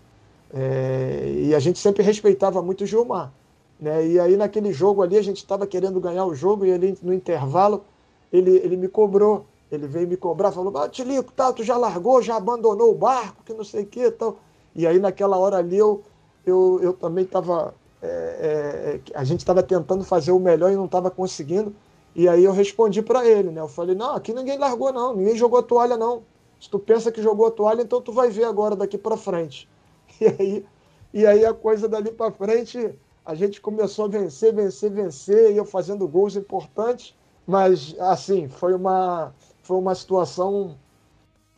é, 0.54 1.34
e 1.38 1.56
a 1.56 1.60
gente 1.60 1.80
sempre 1.80 2.04
respeitava 2.04 2.62
muito 2.62 2.84
o 2.84 2.88
Gilmar. 2.88 3.32
Né? 3.80 4.08
E 4.08 4.20
aí 4.20 4.36
naquele 4.36 4.74
jogo 4.74 5.02
ali, 5.02 5.18
a 5.18 5.22
gente 5.22 5.38
estava 5.38 5.68
querendo 5.68 6.00
ganhar 6.00 6.26
o 6.26 6.34
jogo, 6.34 6.66
e 6.66 6.70
ele, 6.70 6.98
no 7.02 7.14
intervalo, 7.14 7.84
ele, 8.32 8.58
ele 8.58 8.76
me 8.76 8.88
cobrou, 8.88 9.46
ele 9.72 9.88
veio 9.88 10.08
me 10.08 10.18
cobrar, 10.18 10.52
falou, 10.52 10.76
ah, 10.78 10.90
Tilico, 10.90 11.32
tá, 11.32 11.52
tu 11.52 11.64
já 11.64 11.78
largou, 11.78 12.22
já 12.22 12.36
abandonou 12.36 12.92
o 12.92 12.96
barco, 12.96 13.44
que 13.44 13.54
não 13.54 13.64
sei 13.64 13.84
o 13.84 13.86
que 13.86 14.10
tal. 14.12 14.38
E 14.76 14.86
aí 14.86 15.00
naquela 15.00 15.38
hora 15.38 15.58
ali 15.58 15.78
eu, 15.78 16.04
eu, 16.46 16.80
eu 16.82 16.94
também 16.94 17.26
estava. 17.26 17.74
É, 18.02 18.08
é, 18.08 19.18
a 19.18 19.24
gente 19.24 19.40
estava 19.40 19.64
tentando 19.64 20.04
fazer 20.04 20.32
o 20.32 20.40
melhor 20.40 20.72
e 20.72 20.76
não 20.76 20.86
estava 20.86 21.10
conseguindo. 21.10 21.76
E 22.16 22.28
aí 22.28 22.44
eu 22.44 22.52
respondi 22.52 23.02
para 23.02 23.28
ele, 23.28 23.50
né? 23.52 23.62
Eu 23.62 23.68
falei, 23.68 23.96
não, 23.96 24.16
aqui 24.16 24.34
ninguém 24.34 24.58
largou 24.58 24.92
não, 24.92 25.16
ninguém 25.16 25.36
jogou 25.36 25.62
toalha 25.62 25.98
não. 25.98 26.24
Se 26.60 26.70
tu 26.70 26.80
pensa 26.80 27.12
que 27.12 27.22
jogou 27.22 27.52
toalha, 27.52 27.82
então 27.82 28.02
tu 28.02 28.12
vai 28.12 28.30
ver 28.30 28.46
agora 28.46 28.76
daqui 28.76 28.98
para 28.98 29.18
frente. 29.18 29.68
E 30.20 30.26
aí, 30.26 30.66
e 31.14 31.26
aí 31.28 31.46
a 31.46 31.54
coisa 31.54 31.88
dali 31.88 32.12
para 32.12 32.32
frente, 32.32 32.98
a 33.28 33.36
gente 33.36 33.60
começou 33.60 34.06
a 34.06 34.08
vencer, 34.08 34.54
vencer, 34.54 34.90
vencer, 34.90 35.52
e 35.52 35.58
eu 35.58 35.66
fazendo 35.66 36.08
gols 36.08 36.38
importantes, 36.38 37.14
mas 37.46 37.94
assim, 38.00 38.48
foi 38.48 38.74
uma 38.74 39.34
foi 39.62 39.78
uma 39.78 39.94
situação 39.94 40.78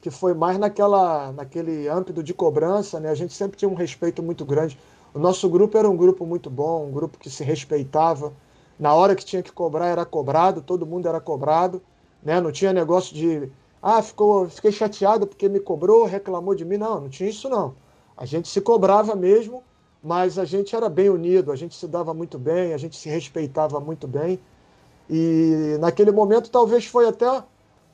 que 0.01 0.09
foi 0.09 0.33
mais 0.33 0.57
naquela 0.57 1.31
naquele 1.31 1.88
âmbito 1.88 2.23
de 2.23 2.33
cobrança, 2.33 2.99
né? 2.99 3.11
A 3.11 3.15
gente 3.15 3.35
sempre 3.35 3.55
tinha 3.55 3.69
um 3.69 3.75
respeito 3.75 4.23
muito 4.23 4.43
grande. 4.43 4.79
O 5.13 5.19
nosso 5.19 5.47
grupo 5.47 5.77
era 5.77 5.88
um 5.88 5.95
grupo 5.95 6.25
muito 6.25 6.49
bom, 6.49 6.88
um 6.88 6.91
grupo 6.91 7.19
que 7.19 7.29
se 7.29 7.43
respeitava 7.43 8.33
na 8.79 8.95
hora 8.95 9.15
que 9.15 9.23
tinha 9.23 9.43
que 9.43 9.51
cobrar 9.51 9.88
era 9.88 10.05
cobrado, 10.05 10.61
todo 10.63 10.88
mundo 10.88 11.07
era 11.07 11.19
cobrado, 11.21 11.83
né? 12.23 12.41
Não 12.41 12.51
tinha 12.51 12.73
negócio 12.73 13.13
de 13.15 13.51
ah, 13.81 14.01
ficou, 14.01 14.49
fiquei 14.49 14.71
chateado 14.71 15.27
porque 15.27 15.47
me 15.47 15.59
cobrou, 15.59 16.05
reclamou 16.05 16.55
de 16.55 16.65
mim. 16.65 16.77
Não, 16.77 17.01
não 17.01 17.09
tinha 17.09 17.29
isso 17.29 17.47
não. 17.47 17.75
A 18.17 18.25
gente 18.25 18.47
se 18.47 18.59
cobrava 18.59 19.15
mesmo, 19.15 19.63
mas 20.03 20.39
a 20.39 20.46
gente 20.46 20.75
era 20.75 20.89
bem 20.89 21.10
unido, 21.10 21.51
a 21.51 21.56
gente 21.56 21.75
se 21.75 21.88
dava 21.88 22.13
muito 22.13 22.39
bem, 22.39 22.74
a 22.74 22.77
gente 22.77 22.98
se 22.98 23.10
respeitava 23.10 23.79
muito 23.79 24.08
bem. 24.08 24.39
E 25.10 25.77
naquele 25.79 26.12
momento 26.12 26.50
talvez 26.50 26.86
foi 26.86 27.08
até 27.08 27.44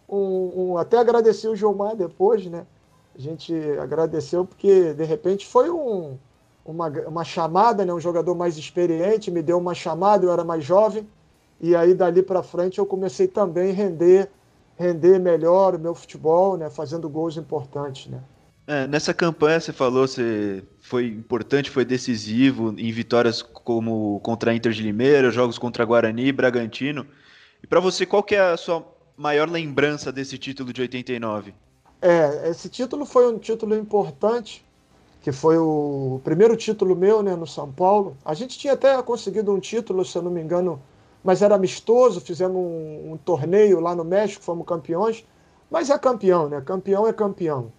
um, 0.07 0.71
um 0.71 0.77
até 0.77 0.97
agradecer 0.97 1.47
o 1.47 1.55
Gilmar 1.55 1.95
depois, 1.95 2.45
né? 2.45 2.65
A 3.17 3.19
gente 3.19 3.53
agradeceu 3.79 4.45
porque 4.45 4.93
de 4.93 5.03
repente 5.03 5.47
foi 5.47 5.69
um 5.69 6.17
uma, 6.65 6.87
uma 7.07 7.23
chamada, 7.23 7.85
né? 7.85 7.93
um 7.93 7.99
jogador 7.99 8.33
mais 8.33 8.57
experiente, 8.57 9.29
me 9.29 9.43
deu 9.43 9.57
uma 9.59 9.75
chamada, 9.75 10.25
eu 10.25 10.31
era 10.31 10.43
mais 10.43 10.63
jovem, 10.63 11.07
e 11.61 11.75
aí 11.75 11.93
dali 11.93 12.23
para 12.23 12.41
frente 12.41 12.79
eu 12.79 12.85
comecei 12.85 13.27
também 13.27 13.69
a 13.69 13.73
render, 13.73 14.31
render 14.75 15.19
melhor 15.19 15.75
o 15.75 15.79
meu 15.79 15.93
futebol, 15.93 16.57
né? 16.57 16.69
fazendo 16.69 17.07
gols 17.07 17.37
importantes. 17.37 18.07
Né? 18.07 18.19
É, 18.67 18.87
nessa 18.87 19.13
campanha 19.13 19.59
você 19.59 19.71
falou, 19.71 20.07
você 20.07 20.63
foi 20.79 21.05
importante, 21.05 21.69
foi 21.69 21.85
decisivo 21.85 22.73
em 22.77 22.91
vitórias 22.91 23.41
como 23.41 24.19
contra 24.21 24.51
a 24.51 24.55
Inter 24.55 24.71
de 24.71 24.81
Limeira, 24.81 25.29
jogos 25.29 25.59
contra 25.59 25.85
Guarani, 25.85 26.31
Bragantino. 26.31 27.05
E 27.61 27.67
para 27.67 27.79
você, 27.79 28.05
qual 28.05 28.23
que 28.23 28.35
é 28.35 28.41
a 28.41 28.57
sua 28.57 28.83
maior 29.15 29.49
lembrança 29.49 30.11
desse 30.11 30.37
título 30.37 30.73
de 30.73 30.81
89? 30.81 31.53
É, 32.01 32.49
esse 32.49 32.67
título 32.67 33.05
foi 33.05 33.31
um 33.31 33.37
título 33.37 33.75
importante, 33.75 34.65
que 35.21 35.31
foi 35.31 35.57
o 35.57 36.19
primeiro 36.23 36.55
título 36.57 36.95
meu 36.95 37.21
né, 37.21 37.35
no 37.35 37.45
São 37.45 37.71
Paulo. 37.71 38.17
A 38.25 38.33
gente 38.33 38.57
tinha 38.57 38.73
até 38.73 38.99
conseguido 39.03 39.53
um 39.53 39.59
título, 39.59 40.03
se 40.03 40.17
eu 40.17 40.23
não 40.23 40.31
me 40.31 40.41
engano, 40.41 40.81
mas 41.23 41.43
era 41.43 41.55
amistoso, 41.55 42.19
fizemos 42.19 42.57
um, 42.57 43.13
um 43.13 43.17
torneio 43.17 43.79
lá 43.79 43.95
no 43.95 44.03
México, 44.03 44.43
fomos 44.43 44.65
campeões. 44.65 45.23
Mas 45.69 45.89
é 45.89 45.97
campeão, 45.97 46.49
né? 46.49 46.61
Campeão 46.61 47.07
é 47.07 47.13
campeão. 47.13 47.71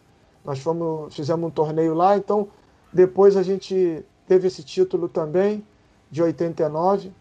Nós 0.46 0.60
fomos, 0.60 1.12
fizemos 1.12 1.48
um 1.48 1.50
torneio 1.50 1.92
lá, 1.92 2.16
então 2.16 2.48
depois 2.92 3.36
a 3.36 3.42
gente 3.42 4.04
teve 4.28 4.46
esse 4.46 4.62
título 4.62 5.08
também, 5.08 5.66
de 6.08 6.22
89. 6.22 7.12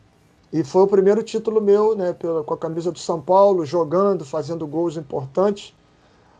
E 0.54 0.64
foi 0.64 0.84
o 0.84 0.88
primeiro 0.88 1.24
título 1.24 1.60
meu, 1.60 1.96
né, 1.96 2.14
pela, 2.14 2.44
com 2.44 2.54
a 2.54 2.58
camisa 2.58 2.92
do 2.92 3.00
São 3.00 3.20
Paulo, 3.20 3.66
jogando, 3.66 4.24
fazendo 4.24 4.68
gols 4.68 4.96
importantes. 4.96 5.76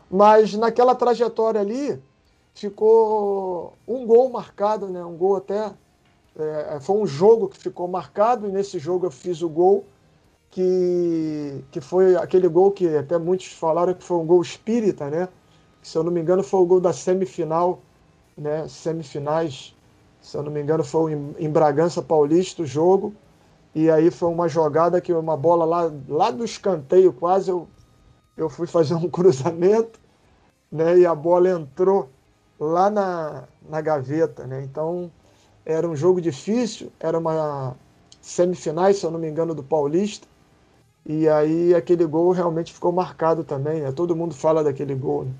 Mas 0.08 0.54
naquela 0.54 0.94
trajetória 0.94 1.60
ali, 1.60 2.00
ficou 2.54 3.74
um 3.86 4.06
gol 4.06 4.30
marcado, 4.30 4.86
né, 4.88 5.04
um 5.04 5.16
gol 5.16 5.36
até. 5.36 5.72
É, 6.38 6.78
foi 6.80 6.96
um 6.96 7.06
jogo 7.06 7.48
que 7.48 7.58
ficou 7.58 7.88
marcado, 7.88 8.46
e 8.46 8.52
nesse 8.52 8.78
jogo 8.78 9.06
eu 9.06 9.10
fiz 9.10 9.42
o 9.42 9.48
gol, 9.48 9.84
que, 10.50 11.64
que 11.72 11.80
foi 11.80 12.14
aquele 12.14 12.46
gol 12.46 12.70
que 12.70 12.96
até 12.96 13.18
muitos 13.18 13.48
falaram 13.48 13.92
que 13.92 14.04
foi 14.04 14.16
um 14.18 14.24
gol 14.24 14.40
espírita, 14.40 15.10
né? 15.10 15.28
Se 15.86 15.96
eu 15.96 16.02
não 16.02 16.10
me 16.10 16.20
engano, 16.20 16.42
foi 16.42 16.58
o 16.58 16.66
gol 16.66 16.80
da 16.80 16.92
semifinal, 16.92 17.80
né? 18.36 18.66
Semifinais, 18.66 19.72
se 20.20 20.36
eu 20.36 20.42
não 20.42 20.50
me 20.50 20.60
engano, 20.60 20.82
foi 20.82 21.12
em 21.12 21.48
Bragança 21.48 22.02
Paulista 22.02 22.62
o 22.62 22.66
jogo. 22.66 23.14
E 23.72 23.88
aí 23.88 24.10
foi 24.10 24.28
uma 24.28 24.48
jogada 24.48 25.00
que 25.00 25.12
uma 25.12 25.36
bola 25.36 25.64
lá, 25.64 25.92
lá 26.08 26.32
do 26.32 26.44
escanteio 26.44 27.12
quase, 27.12 27.52
eu, 27.52 27.68
eu 28.36 28.48
fui 28.48 28.66
fazer 28.66 28.94
um 28.94 29.06
cruzamento, 29.08 30.00
né? 30.72 30.98
E 30.98 31.06
a 31.06 31.14
bola 31.14 31.50
entrou 31.50 32.08
lá 32.58 32.90
na, 32.90 33.44
na 33.68 33.80
gaveta, 33.80 34.44
né? 34.44 34.64
Então 34.64 35.08
era 35.64 35.88
um 35.88 35.94
jogo 35.94 36.20
difícil, 36.20 36.90
era 36.98 37.16
uma 37.16 37.76
semifinais, 38.20 38.98
se 38.98 39.06
eu 39.06 39.12
não 39.12 39.20
me 39.20 39.28
engano, 39.28 39.54
do 39.54 39.62
Paulista. 39.62 40.26
E 41.06 41.28
aí 41.28 41.76
aquele 41.76 42.04
gol 42.06 42.32
realmente 42.32 42.72
ficou 42.72 42.90
marcado 42.90 43.44
também, 43.44 43.82
né? 43.82 43.92
Todo 43.92 44.16
mundo 44.16 44.34
fala 44.34 44.64
daquele 44.64 44.96
gol, 44.96 45.26
né? 45.26 45.32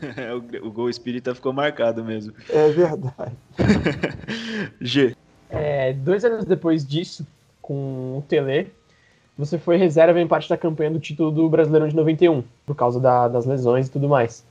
o, 0.62 0.70
gol 0.70 0.88
espírita 0.88 1.34
ficou 1.34 1.52
marcado 1.52 2.04
mesmo. 2.04 2.32
É 2.48 2.68
verdade. 2.70 3.36
G. 4.80 5.16
É, 5.50 5.92
dois 5.92 6.24
anos 6.24 6.44
depois 6.44 6.86
disso, 6.86 7.26
com 7.60 8.18
o 8.18 8.24
Tele, 8.28 8.72
você 9.36 9.58
foi 9.58 9.76
reserva 9.76 10.20
em 10.20 10.26
parte 10.26 10.48
da 10.48 10.56
campanha 10.56 10.90
do 10.90 11.00
título 11.00 11.30
do 11.30 11.48
Brasileirão 11.48 11.88
de 11.88 11.96
91, 11.96 12.42
por 12.66 12.74
causa 12.74 13.00
da, 13.00 13.28
das 13.28 13.46
lesões 13.46 13.86
e 13.86 13.90
tudo 13.90 14.08
mais. 14.08 14.44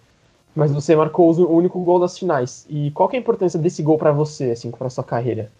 Mas 0.56 0.72
você 0.72 0.96
marcou 0.96 1.32
o 1.32 1.56
único 1.56 1.80
gol 1.82 2.00
das 2.00 2.18
finais. 2.18 2.66
E 2.70 2.90
qual 2.92 3.10
é 3.12 3.16
a 3.16 3.20
importância 3.20 3.60
desse 3.60 3.84
gol 3.84 3.98
para 3.98 4.12
você, 4.12 4.52
assim, 4.52 4.72
para 4.72 4.90
sua 4.90 5.04
carreira? 5.04 5.52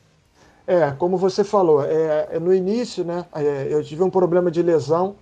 É, 0.66 0.92
como 0.92 1.18
você 1.18 1.44
falou, 1.44 1.84
é, 1.84 2.28
é 2.32 2.40
no 2.40 2.54
início, 2.54 3.04
né, 3.04 3.26
é, 3.34 3.68
eu 3.70 3.84
tive 3.84 4.04
um 4.04 4.10
problema 4.10 4.50
de 4.50 4.62
lesão. 4.62 5.16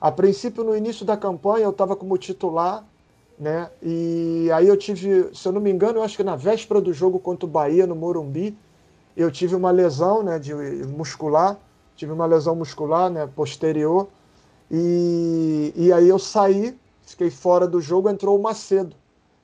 A 0.00 0.12
princípio, 0.12 0.62
no 0.62 0.76
início 0.76 1.06
da 1.06 1.16
campanha, 1.16 1.64
eu 1.64 1.70
estava 1.70 1.96
como 1.96 2.16
titular 2.18 2.84
né? 3.38 3.70
E 3.82 4.50
aí 4.52 4.68
eu 4.68 4.76
tive, 4.76 5.30
se 5.34 5.46
eu 5.46 5.52
não 5.52 5.60
me 5.60 5.70
engano, 5.70 5.98
eu 5.98 6.02
acho 6.02 6.16
que 6.16 6.24
na 6.24 6.36
véspera 6.36 6.80
do 6.80 6.92
jogo 6.92 7.18
contra 7.18 7.46
o 7.46 7.48
Bahia, 7.48 7.86
no 7.86 7.94
Morumbi, 7.94 8.56
eu 9.16 9.30
tive 9.30 9.54
uma 9.54 9.70
lesão 9.70 10.22
né, 10.22 10.38
de 10.38 10.54
muscular, 10.54 11.58
tive 11.96 12.12
uma 12.12 12.26
lesão 12.26 12.54
muscular 12.54 13.10
né, 13.10 13.26
posterior, 13.26 14.08
e, 14.70 15.72
e 15.76 15.92
aí 15.92 16.08
eu 16.08 16.18
saí, 16.18 16.78
fiquei 17.02 17.30
fora 17.30 17.66
do 17.66 17.80
jogo, 17.80 18.08
entrou 18.08 18.38
o 18.38 18.42
Macedo. 18.42 18.96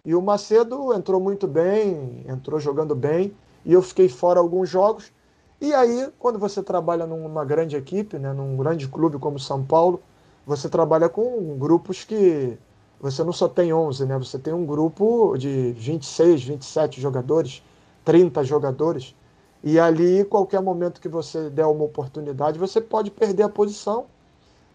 E 0.05 0.15
o 0.15 0.23
Macedo 0.23 0.95
entrou 0.95 1.21
muito 1.21 1.47
bem, 1.47 2.25
entrou 2.27 2.59
jogando 2.59 2.95
bem, 2.95 3.35
e 3.65 3.73
eu 3.73 3.83
fiquei 3.83 4.09
fora 4.09 4.41
alguns 4.41 4.69
jogos. 4.71 5.13
E 5.61 5.75
aí, 5.75 6.09
quando 6.19 6.39
você 6.39 6.63
trabalha 6.63 7.05
numa 7.07 7.45
grande 7.45 7.77
equipe, 7.77 8.19
né, 8.19 8.33
num 8.33 8.57
grande 8.57 8.89
clube 8.89 9.19
como 9.19 9.39
São 9.39 9.63
Paulo, 9.63 10.01
você 10.47 10.69
trabalha 10.69 11.09
com 11.09 11.59
grupos 11.59 12.05
que 12.05 12.57
você 13.01 13.23
não 13.23 13.33
só 13.33 13.49
tem 13.49 13.73
11, 13.73 14.07
né? 14.07 14.19
Você 14.19 14.39
tem 14.39 14.53
um 14.53 14.67
grupo 14.67 15.37
de 15.37 15.73
26, 15.73 16.45
27 16.45 17.01
jogadores, 17.01 17.63
30 18.05 18.43
jogadores. 18.43 19.15
E 19.63 19.79
ali, 19.79 20.25
qualquer 20.25 20.61
momento 20.61 21.01
que 21.01 21.09
você 21.09 21.49
der 21.51 21.67
uma 21.67 21.85
oportunidade, 21.85 22.59
você 22.59 22.81
pode 22.81 23.11
perder 23.11 23.45
a 23.45 23.49
posição, 23.49 24.07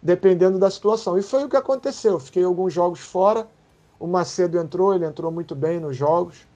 dependendo 0.02 0.58
da 0.58 0.70
situação. 0.70 1.18
E 1.18 1.22
foi 1.22 1.44
o 1.44 1.50
que 1.50 1.58
aconteceu. 1.58 2.20
Fiquei 2.20 2.44
alguns 2.44 2.74
jogos 2.74 3.00
fora. 3.00 3.48
O 4.00 4.08
Macedo 4.08 4.58
entrou, 4.58 4.94
ele 4.94 5.06
entrou 5.06 5.32
muito 5.32 5.56
bem 5.56 5.80
nos 5.80 5.96
jogos, 5.96 6.48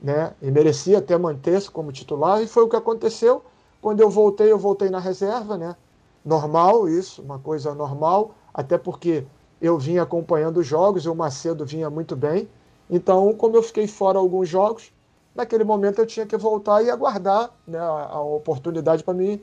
né? 0.00 0.34
E 0.40 0.50
merecia 0.50 0.98
até 0.98 1.16
manter-se 1.18 1.70
como 1.70 1.92
titular. 1.92 2.42
E 2.42 2.46
foi 2.46 2.62
o 2.62 2.68
que 2.68 2.76
aconteceu. 2.76 3.42
Quando 3.80 4.00
eu 4.00 4.10
voltei, 4.10 4.50
eu 4.50 4.58
voltei 4.58 4.90
na 4.90 4.98
reserva, 4.98 5.56
né? 5.56 5.76
Normal 6.24 6.88
isso, 6.88 7.22
uma 7.22 7.38
coisa 7.38 7.74
normal, 7.74 8.34
até 8.52 8.76
porque 8.76 9.24
eu 9.60 9.78
vinha 9.78 10.02
acompanhando 10.02 10.58
os 10.58 10.66
jogos 10.66 11.06
o 11.06 11.14
Macedo 11.14 11.64
vinha 11.64 11.90
muito 11.90 12.16
bem. 12.16 12.48
Então, 12.88 13.32
como 13.34 13.56
eu 13.56 13.62
fiquei 13.62 13.86
fora 13.86 14.18
alguns 14.18 14.48
jogos, 14.48 14.92
naquele 15.34 15.64
momento 15.64 16.00
eu 16.00 16.06
tinha 16.06 16.26
que 16.26 16.36
voltar 16.36 16.82
e 16.82 16.90
aguardar 16.90 17.50
né, 17.66 17.78
a, 17.78 18.08
a 18.12 18.22
oportunidade 18.22 19.04
para 19.04 19.14
mim 19.14 19.40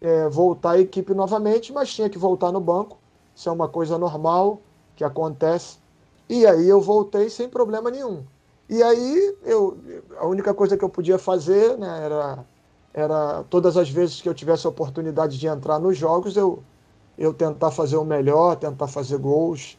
é, 0.00 0.28
voltar 0.28 0.72
à 0.72 0.80
equipe 0.80 1.12
novamente, 1.12 1.72
mas 1.72 1.92
tinha 1.92 2.08
que 2.08 2.18
voltar 2.18 2.52
no 2.52 2.60
banco. 2.60 2.98
Isso 3.34 3.48
é 3.48 3.52
uma 3.52 3.68
coisa 3.68 3.98
normal 3.98 4.60
que 4.96 5.04
acontece. 5.04 5.78
E 6.28 6.46
aí 6.46 6.68
eu 6.68 6.80
voltei 6.80 7.30
sem 7.30 7.48
problema 7.48 7.90
nenhum. 7.90 8.24
E 8.68 8.82
aí 8.82 9.36
eu, 9.44 9.78
a 10.18 10.26
única 10.26 10.52
coisa 10.52 10.76
que 10.76 10.84
eu 10.84 10.88
podia 10.88 11.18
fazer 11.18 11.78
né, 11.78 12.04
era, 12.04 12.44
era 12.92 13.44
todas 13.44 13.76
as 13.76 13.88
vezes 13.88 14.20
que 14.20 14.28
eu 14.28 14.34
tivesse 14.34 14.66
a 14.66 14.70
oportunidade 14.70 15.38
de 15.38 15.46
entrar 15.46 15.78
nos 15.78 15.96
jogos, 15.96 16.36
eu, 16.36 16.62
eu 17.18 17.34
tentar 17.34 17.70
fazer 17.70 17.96
o 17.96 18.04
melhor, 18.04 18.56
tentar 18.56 18.86
fazer 18.86 19.18
gols, 19.18 19.76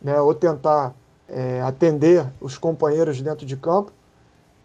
né, 0.00 0.18
ou 0.20 0.34
tentar 0.34 0.94
é, 1.28 1.60
atender 1.60 2.26
os 2.40 2.56
companheiros 2.56 3.20
dentro 3.20 3.44
de 3.44 3.56
campo 3.56 3.92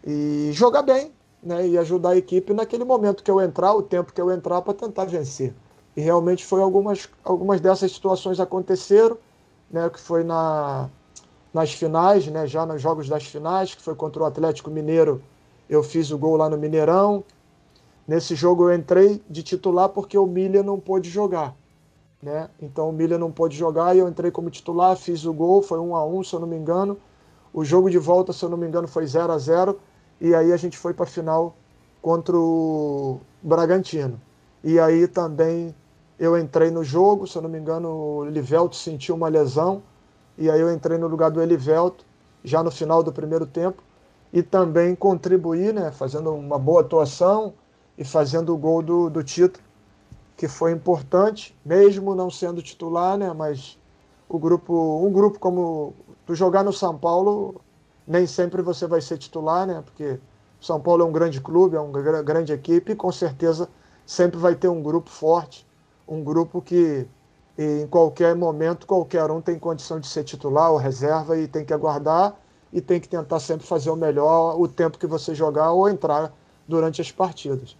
e 0.06 0.50
jogar 0.52 0.82
bem, 0.82 1.12
né, 1.42 1.68
e 1.68 1.76
ajudar 1.76 2.10
a 2.10 2.16
equipe 2.16 2.54
naquele 2.54 2.84
momento 2.84 3.22
que 3.22 3.30
eu 3.30 3.40
entrar, 3.40 3.74
o 3.74 3.82
tempo 3.82 4.12
que 4.12 4.20
eu 4.20 4.30
entrar 4.30 4.62
para 4.62 4.72
tentar 4.72 5.04
vencer. 5.04 5.54
E 5.94 6.00
realmente 6.00 6.44
foi 6.44 6.62
algumas, 6.62 7.08
algumas 7.22 7.60
dessas 7.60 7.92
situações 7.92 8.40
aconteceram, 8.40 9.18
né, 9.70 9.88
que 9.90 10.00
foi 10.00 10.24
na, 10.24 10.88
nas 11.52 11.72
finais, 11.72 12.26
né, 12.26 12.46
já 12.46 12.64
nos 12.64 12.80
jogos 12.80 13.08
das 13.08 13.24
finais, 13.26 13.74
que 13.74 13.82
foi 13.82 13.94
contra 13.94 14.22
o 14.22 14.26
Atlético 14.26 14.70
Mineiro, 14.70 15.22
eu 15.68 15.82
fiz 15.82 16.10
o 16.10 16.18
gol 16.18 16.36
lá 16.36 16.48
no 16.48 16.58
Mineirão. 16.58 17.24
Nesse 18.06 18.34
jogo 18.34 18.68
eu 18.68 18.74
entrei 18.74 19.22
de 19.28 19.42
titular 19.42 19.88
porque 19.88 20.16
o 20.18 20.26
Milha 20.26 20.62
não 20.62 20.78
pôde 20.78 21.08
jogar. 21.08 21.54
Né? 22.24 22.48
Então 22.58 22.88
o 22.88 22.92
Milha 22.92 23.18
não 23.18 23.30
pôde 23.30 23.54
jogar 23.54 23.94
e 23.94 23.98
eu 23.98 24.08
entrei 24.08 24.30
como 24.30 24.48
titular, 24.48 24.96
fiz 24.96 25.26
o 25.26 25.32
gol, 25.34 25.60
foi 25.60 25.78
1 25.78 25.94
a 25.94 26.06
1 26.06 26.24
se 26.24 26.34
eu 26.34 26.40
não 26.40 26.46
me 26.46 26.56
engano. 26.56 26.96
O 27.52 27.62
jogo 27.62 27.90
de 27.90 27.98
volta, 27.98 28.32
se 28.32 28.42
eu 28.42 28.48
não 28.48 28.56
me 28.56 28.66
engano, 28.66 28.88
foi 28.88 29.06
0 29.06 29.30
a 29.30 29.36
0 29.36 29.78
e 30.18 30.34
aí 30.34 30.50
a 30.50 30.56
gente 30.56 30.78
foi 30.78 30.94
para 30.94 31.04
a 31.04 31.06
final 31.06 31.54
contra 32.00 32.34
o 32.34 33.20
Bragantino. 33.42 34.18
E 34.62 34.80
aí 34.80 35.06
também 35.06 35.74
eu 36.18 36.38
entrei 36.38 36.70
no 36.70 36.82
jogo, 36.82 37.26
se 37.26 37.36
eu 37.36 37.42
não 37.42 37.50
me 37.50 37.58
engano, 37.58 37.90
o 37.90 38.24
Livelto 38.24 38.74
sentiu 38.74 39.14
uma 39.14 39.28
lesão 39.28 39.82
e 40.38 40.50
aí 40.50 40.62
eu 40.62 40.72
entrei 40.72 40.96
no 40.96 41.06
lugar 41.06 41.30
do 41.30 41.42
Elivelto 41.42 42.06
já 42.42 42.62
no 42.62 42.70
final 42.70 43.02
do 43.02 43.12
primeiro 43.12 43.44
tempo 43.44 43.82
e 44.32 44.42
também 44.42 44.94
contribuí, 44.94 45.74
né, 45.74 45.92
fazendo 45.92 46.32
uma 46.32 46.58
boa 46.58 46.80
atuação 46.80 47.52
e 47.98 48.04
fazendo 48.04 48.54
o 48.54 48.56
gol 48.56 48.80
do, 48.80 49.10
do 49.10 49.22
título 49.22 49.62
que 50.36 50.48
foi 50.48 50.72
importante, 50.72 51.56
mesmo 51.64 52.14
não 52.14 52.30
sendo 52.30 52.62
titular, 52.62 53.16
né? 53.16 53.32
Mas 53.32 53.78
o 54.28 54.38
grupo, 54.38 55.04
um 55.04 55.12
grupo 55.12 55.38
como 55.38 55.94
tu 56.26 56.34
jogar 56.34 56.64
no 56.64 56.72
São 56.72 56.96
Paulo, 56.98 57.60
nem 58.06 58.26
sempre 58.26 58.62
você 58.62 58.86
vai 58.86 59.00
ser 59.00 59.18
titular, 59.18 59.66
né? 59.66 59.82
Porque 59.84 60.18
São 60.60 60.80
Paulo 60.80 61.02
é 61.02 61.06
um 61.06 61.12
grande 61.12 61.40
clube, 61.40 61.76
é 61.76 61.80
uma 61.80 62.22
grande 62.22 62.52
equipe, 62.52 62.92
e 62.92 62.96
com 62.96 63.12
certeza 63.12 63.68
sempre 64.06 64.38
vai 64.38 64.54
ter 64.54 64.68
um 64.68 64.82
grupo 64.82 65.08
forte, 65.08 65.66
um 66.06 66.22
grupo 66.22 66.60
que 66.60 67.06
em 67.56 67.86
qualquer 67.86 68.34
momento 68.34 68.86
qualquer 68.86 69.30
um 69.30 69.40
tem 69.40 69.58
condição 69.58 70.00
de 70.00 70.08
ser 70.08 70.24
titular 70.24 70.72
ou 70.72 70.76
reserva 70.76 71.38
e 71.38 71.46
tem 71.46 71.64
que 71.64 71.72
aguardar 71.72 72.34
e 72.72 72.80
tem 72.80 73.00
que 73.00 73.08
tentar 73.08 73.38
sempre 73.38 73.64
fazer 73.64 73.90
o 73.90 73.96
melhor 73.96 74.60
o 74.60 74.66
tempo 74.66 74.98
que 74.98 75.06
você 75.06 75.34
jogar 75.34 75.70
ou 75.70 75.88
entrar 75.88 76.32
durante 76.66 77.00
as 77.00 77.12
partidas. 77.12 77.76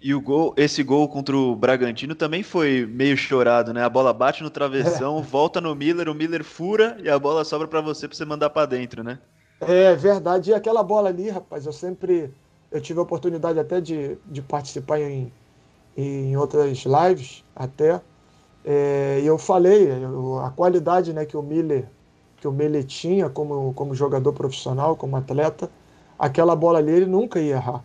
E 0.00 0.14
o 0.14 0.20
gol, 0.20 0.54
esse 0.56 0.82
gol 0.82 1.08
contra 1.08 1.36
o 1.36 1.56
Bragantino 1.56 2.14
também 2.14 2.42
foi 2.42 2.86
meio 2.86 3.16
chorado, 3.16 3.72
né? 3.72 3.82
A 3.82 3.88
bola 3.88 4.12
bate 4.12 4.42
no 4.42 4.50
travessão, 4.50 5.18
é. 5.18 5.22
volta 5.22 5.60
no 5.60 5.74
Miller, 5.74 6.08
o 6.08 6.14
Miller 6.14 6.44
fura 6.44 6.96
e 7.02 7.08
a 7.10 7.18
bola 7.18 7.44
sobra 7.44 7.66
para 7.66 7.80
você 7.80 8.06
para 8.06 8.16
você 8.16 8.24
mandar 8.24 8.50
para 8.50 8.66
dentro, 8.66 9.02
né? 9.02 9.18
É 9.60 9.96
verdade. 9.96 10.50
E 10.50 10.54
aquela 10.54 10.84
bola 10.84 11.08
ali, 11.08 11.28
rapaz, 11.28 11.66
eu 11.66 11.72
sempre 11.72 12.32
eu 12.70 12.80
tive 12.80 13.00
a 13.00 13.02
oportunidade 13.02 13.58
até 13.58 13.80
de, 13.80 14.16
de 14.26 14.40
participar 14.40 15.00
em, 15.00 15.32
em 15.96 16.36
outras 16.36 16.84
lives 16.84 17.44
até. 17.56 18.00
É, 18.64 19.20
e 19.20 19.26
eu 19.26 19.36
falei 19.36 19.90
eu, 19.90 20.38
a 20.38 20.50
qualidade 20.50 21.12
né, 21.12 21.24
que 21.24 21.36
o 21.36 21.42
Miller 21.42 21.88
que 22.40 22.46
o 22.46 22.52
Miller 22.52 22.84
tinha 22.84 23.28
como, 23.28 23.72
como 23.74 23.94
jogador 23.94 24.32
profissional, 24.32 24.96
como 24.96 25.16
atleta, 25.16 25.70
aquela 26.18 26.54
bola 26.54 26.78
ali 26.78 26.92
ele 26.92 27.06
nunca 27.06 27.40
ia 27.40 27.56
errar. 27.56 27.84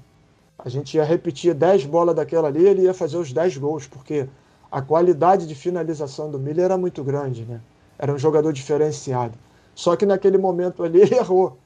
A 0.57 0.69
gente 0.69 0.97
ia 0.97 1.03
repetir 1.03 1.53
10 1.53 1.85
bolas 1.85 2.15
daquela 2.15 2.47
ali, 2.47 2.65
ele 2.65 2.83
ia 2.83 2.93
fazer 2.93 3.17
os 3.17 3.33
10 3.33 3.57
gols, 3.57 3.87
porque 3.87 4.27
a 4.71 4.81
qualidade 4.81 5.45
de 5.47 5.55
finalização 5.55 6.31
do 6.31 6.39
Miller 6.39 6.65
era 6.65 6.77
muito 6.77 7.03
grande, 7.03 7.45
né? 7.45 7.61
Era 7.97 8.13
um 8.13 8.17
jogador 8.17 8.51
diferenciado. 8.51 9.37
Só 9.75 9.95
que 9.95 10.05
naquele 10.05 10.37
momento 10.37 10.83
ali 10.83 11.01
ele 11.03 11.15
errou. 11.15 11.57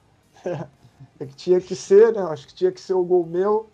É 1.20 1.26
que 1.26 1.36
tinha 1.36 1.60
que 1.60 1.76
ser, 1.76 2.14
né? 2.14 2.22
Acho 2.24 2.48
que 2.48 2.54
tinha 2.54 2.72
que 2.72 2.82
ser 2.82 2.94
o 2.94 3.04
gol 3.04 3.26
meu. 3.26 3.68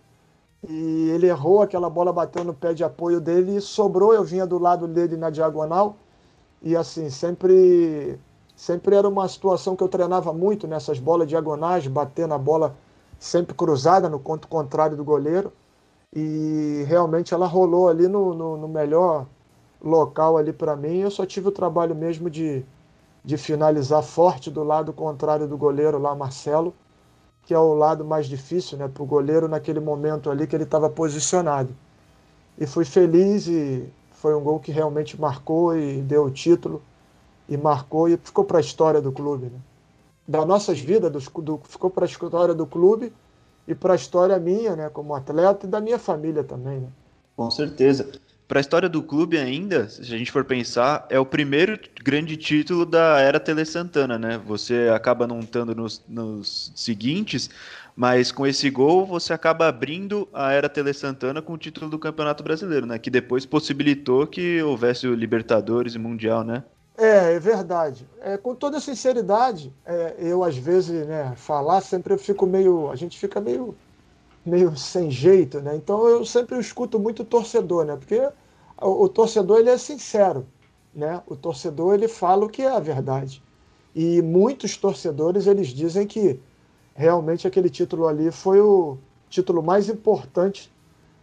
E 0.67 1.09
ele 1.09 1.27
errou, 1.27 1.61
aquela 1.61 1.89
bola 1.89 2.13
bateu 2.13 2.43
no 2.43 2.53
pé 2.53 2.73
de 2.73 2.83
apoio 2.83 3.19
dele 3.19 3.57
e 3.57 3.61
sobrou. 3.61 4.13
Eu 4.13 4.23
vinha 4.23 4.45
do 4.45 4.57
lado 4.57 4.87
dele 4.87 5.17
na 5.17 5.29
diagonal. 5.29 5.97
E 6.61 6.75
assim, 6.75 7.09
sempre, 7.09 8.17
sempre 8.55 8.95
era 8.95 9.07
uma 9.07 9.27
situação 9.27 9.75
que 9.75 9.83
eu 9.83 9.89
treinava 9.89 10.31
muito 10.31 10.67
nessas 10.67 10.99
bolas 10.99 11.27
diagonais, 11.27 11.87
bater 11.87 12.27
na 12.27 12.37
bola 12.37 12.75
sempre 13.23 13.55
cruzada 13.55 14.09
no 14.09 14.19
ponto 14.19 14.49
contrário 14.49 14.97
do 14.97 15.03
goleiro. 15.03 15.53
E 16.13 16.83
realmente 16.87 17.33
ela 17.33 17.47
rolou 17.47 17.87
ali 17.87 18.07
no, 18.07 18.33
no, 18.33 18.57
no 18.57 18.67
melhor 18.67 19.25
local 19.81 20.37
ali 20.37 20.51
para 20.51 20.75
mim. 20.75 20.97
Eu 20.97 21.09
só 21.09 21.25
tive 21.25 21.47
o 21.47 21.51
trabalho 21.51 21.95
mesmo 21.95 22.29
de, 22.29 22.65
de 23.23 23.37
finalizar 23.37 24.03
forte 24.03 24.51
do 24.51 24.61
lado 24.61 24.91
contrário 24.91 25.47
do 25.47 25.57
goleiro 25.57 25.97
lá, 25.97 26.13
Marcelo, 26.13 26.73
que 27.43 27.53
é 27.53 27.59
o 27.59 27.73
lado 27.73 28.03
mais 28.03 28.27
difícil 28.27 28.77
né, 28.77 28.89
para 28.89 29.01
o 29.01 29.05
goleiro 29.05 29.47
naquele 29.47 29.79
momento 29.79 30.29
ali 30.29 30.45
que 30.45 30.55
ele 30.55 30.65
estava 30.65 30.89
posicionado. 30.89 31.73
E 32.57 32.67
fui 32.67 32.83
feliz 32.83 33.47
e 33.47 33.89
foi 34.11 34.35
um 34.35 34.43
gol 34.43 34.59
que 34.59 34.71
realmente 34.71 35.19
marcou 35.19 35.75
e 35.75 36.01
deu 36.01 36.25
o 36.25 36.31
título 36.31 36.81
e 37.47 37.55
marcou 37.55 38.09
e 38.09 38.17
ficou 38.17 38.43
para 38.43 38.57
a 38.57 38.61
história 38.61 39.01
do 39.01 39.13
clube. 39.13 39.45
Né? 39.45 39.59
Das 40.27 40.47
nossas 40.47 40.79
vidas, 40.79 41.11
do, 41.11 41.61
ficou 41.65 41.89
para 41.89 42.05
a 42.05 42.07
história 42.07 42.53
do 42.53 42.65
clube 42.65 43.11
e 43.67 43.75
para 43.75 43.93
a 43.93 43.95
história 43.95 44.37
minha, 44.39 44.75
né, 44.75 44.89
como 44.89 45.13
atleta 45.15 45.65
e 45.65 45.69
da 45.69 45.81
minha 45.81 45.99
família 45.99 46.43
também. 46.43 46.79
Né? 46.79 46.87
Com 47.35 47.49
certeza. 47.51 48.11
Para 48.47 48.59
a 48.59 48.61
história 48.61 48.89
do 48.89 49.01
clube 49.01 49.37
ainda, 49.37 49.89
se 49.89 50.01
a 50.01 50.05
gente 50.05 50.31
for 50.31 50.43
pensar, 50.43 51.07
é 51.09 51.17
o 51.17 51.25
primeiro 51.25 51.79
grande 52.03 52.37
título 52.37 52.85
da 52.85 53.19
era 53.19 53.39
Tele 53.39 53.65
Santana, 53.65 54.19
né? 54.19 54.39
Você 54.45 54.91
acaba 54.93 55.25
não 55.25 55.39
estando 55.39 55.73
nos, 55.73 56.03
nos 56.07 56.71
seguintes, 56.75 57.49
mas 57.95 58.31
com 58.31 58.45
esse 58.45 58.69
gol 58.69 59.05
você 59.05 59.33
acaba 59.33 59.67
abrindo 59.67 60.27
a 60.33 60.51
era 60.51 60.69
Tele 60.69 60.93
Santana 60.93 61.41
com 61.41 61.53
o 61.53 61.57
título 61.57 61.89
do 61.89 61.97
Campeonato 61.97 62.43
Brasileiro, 62.43 62.85
né? 62.85 62.99
Que 62.99 63.09
depois 63.09 63.45
possibilitou 63.45 64.27
que 64.27 64.61
houvesse 64.61 65.07
o 65.07 65.15
Libertadores 65.15 65.95
e 65.95 65.99
Mundial, 65.99 66.43
né? 66.43 66.63
É, 66.97 67.33
é 67.33 67.39
verdade. 67.39 68.07
É, 68.21 68.37
com 68.37 68.53
toda 68.55 68.79
sinceridade, 68.79 69.73
é, 69.85 70.15
eu 70.19 70.43
às 70.43 70.55
vezes, 70.55 71.07
né, 71.07 71.33
falar 71.35 71.81
sempre 71.81 72.13
eu 72.13 72.17
fico 72.17 72.45
meio, 72.45 72.91
a 72.91 72.95
gente 72.95 73.17
fica 73.17 73.41
meio, 73.41 73.75
meio 74.45 74.75
sem 74.77 75.09
jeito, 75.09 75.59
né? 75.59 75.75
Então 75.75 76.07
eu 76.07 76.25
sempre 76.25 76.57
escuto 76.59 76.99
muito 76.99 77.23
o 77.23 77.25
torcedor, 77.25 77.85
né? 77.85 77.95
Porque 77.95 78.19
o, 78.81 79.03
o, 79.03 79.09
torcedor 79.09 79.59
ele 79.59 79.69
é 79.69 79.77
sincero, 79.77 80.45
né? 80.93 81.21
O 81.27 81.35
torcedor 81.35 81.95
ele 81.95 82.07
fala 82.07 82.45
o 82.45 82.49
que 82.49 82.61
é 82.61 82.69
a 82.69 82.79
verdade. 82.79 83.41
E 83.95 84.21
muitos 84.21 84.77
torcedores 84.77 85.47
eles 85.47 85.69
dizem 85.69 86.05
que 86.07 86.39
realmente 86.95 87.47
aquele 87.47 87.69
título 87.69 88.07
ali 88.07 88.31
foi 88.31 88.61
o 88.61 88.97
título 89.29 89.63
mais 89.63 89.89
importante 89.89 90.71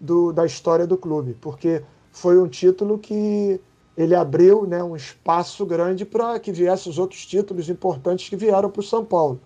do, 0.00 0.32
da 0.32 0.44
história 0.46 0.86
do 0.86 0.96
clube, 0.96 1.36
porque 1.40 1.82
foi 2.12 2.38
um 2.40 2.48
título 2.48 2.98
que 2.98 3.60
ele 3.96 4.14
abriu 4.14 4.66
né, 4.66 4.82
um 4.82 4.96
espaço 4.96 5.66
grande 5.66 6.04
para 6.04 6.38
que 6.38 6.52
viessem 6.52 6.90
os 6.90 6.98
outros 6.98 7.26
títulos 7.26 7.68
importantes 7.68 8.28
que 8.28 8.36
vieram 8.36 8.70
para 8.70 8.80
o 8.80 8.84
São 8.84 9.04
Paulo. 9.04 9.40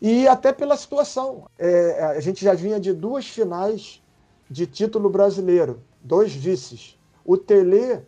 E 0.00 0.28
até 0.28 0.52
pela 0.52 0.76
situação. 0.76 1.46
É, 1.58 2.04
a 2.16 2.20
gente 2.20 2.44
já 2.44 2.54
vinha 2.54 2.78
de 2.78 2.92
duas 2.92 3.26
finais 3.26 4.02
de 4.48 4.66
título 4.66 5.10
brasileiro, 5.10 5.80
dois 6.02 6.32
vices. 6.32 6.98
O 7.24 7.36
Tele, 7.36 8.00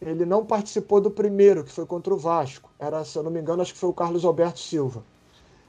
ele 0.00 0.24
não 0.24 0.44
participou 0.44 1.00
do 1.00 1.10
primeiro, 1.10 1.64
que 1.64 1.70
foi 1.70 1.86
contra 1.86 2.12
o 2.12 2.16
Vasco. 2.16 2.70
Era, 2.78 3.04
se 3.04 3.16
eu 3.16 3.22
não 3.22 3.30
me 3.30 3.40
engano, 3.40 3.62
acho 3.62 3.72
que 3.72 3.78
foi 3.78 3.90
o 3.90 3.94
Carlos 3.94 4.24
Alberto 4.24 4.58
Silva. 4.58 5.04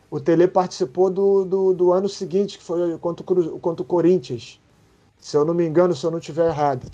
O 0.09 0.19
Tele 0.19 0.47
participou 0.47 1.09
do, 1.09 1.43
do, 1.43 1.73
do 1.73 1.91
ano 1.91 2.07
seguinte, 2.07 2.57
que 2.57 2.63
foi 2.63 2.97
contra 2.99 3.25
o, 3.33 3.59
contra 3.59 3.83
o 3.83 3.85
Corinthians. 3.85 4.61
Se 5.19 5.35
eu 5.35 5.43
não 5.43 5.53
me 5.53 5.65
engano, 5.65 5.95
se 5.95 6.05
eu 6.05 6.11
não 6.11 6.19
estiver 6.19 6.47
errado. 6.47 6.87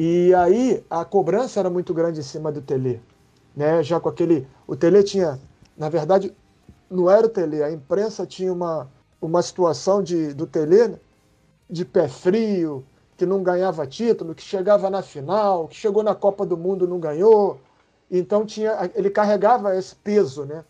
E 0.00 0.32
aí 0.32 0.84
a 0.88 1.04
cobrança 1.04 1.58
era 1.58 1.68
muito 1.68 1.92
grande 1.92 2.20
em 2.20 2.22
cima 2.22 2.52
do 2.52 2.62
Tele. 2.62 3.02
Né? 3.56 3.82
Já 3.82 3.98
com 3.98 4.08
aquele. 4.08 4.46
O 4.64 4.76
Tele 4.76 5.02
tinha. 5.02 5.40
Na 5.76 5.88
verdade, 5.88 6.32
não 6.88 7.10
era 7.10 7.26
o 7.26 7.28
Tele, 7.28 7.64
a 7.64 7.72
imprensa 7.72 8.24
tinha 8.24 8.52
uma, 8.52 8.88
uma 9.20 9.42
situação 9.42 10.00
de, 10.00 10.32
do 10.34 10.46
Tele 10.46 10.96
de 11.68 11.84
pé 11.84 12.06
frio, 12.08 12.84
que 13.16 13.26
não 13.26 13.42
ganhava 13.42 13.86
título, 13.88 14.36
que 14.36 14.42
chegava 14.42 14.88
na 14.88 15.02
final, 15.02 15.66
que 15.66 15.74
chegou 15.74 16.04
na 16.04 16.14
Copa 16.14 16.46
do 16.46 16.56
Mundo 16.56 16.86
não 16.86 17.00
ganhou. 17.00 17.60
Então 18.08 18.46
tinha, 18.46 18.90
ele 18.94 19.10
carregava 19.10 19.76
esse 19.76 19.96
peso 19.96 20.44
né? 20.44 20.64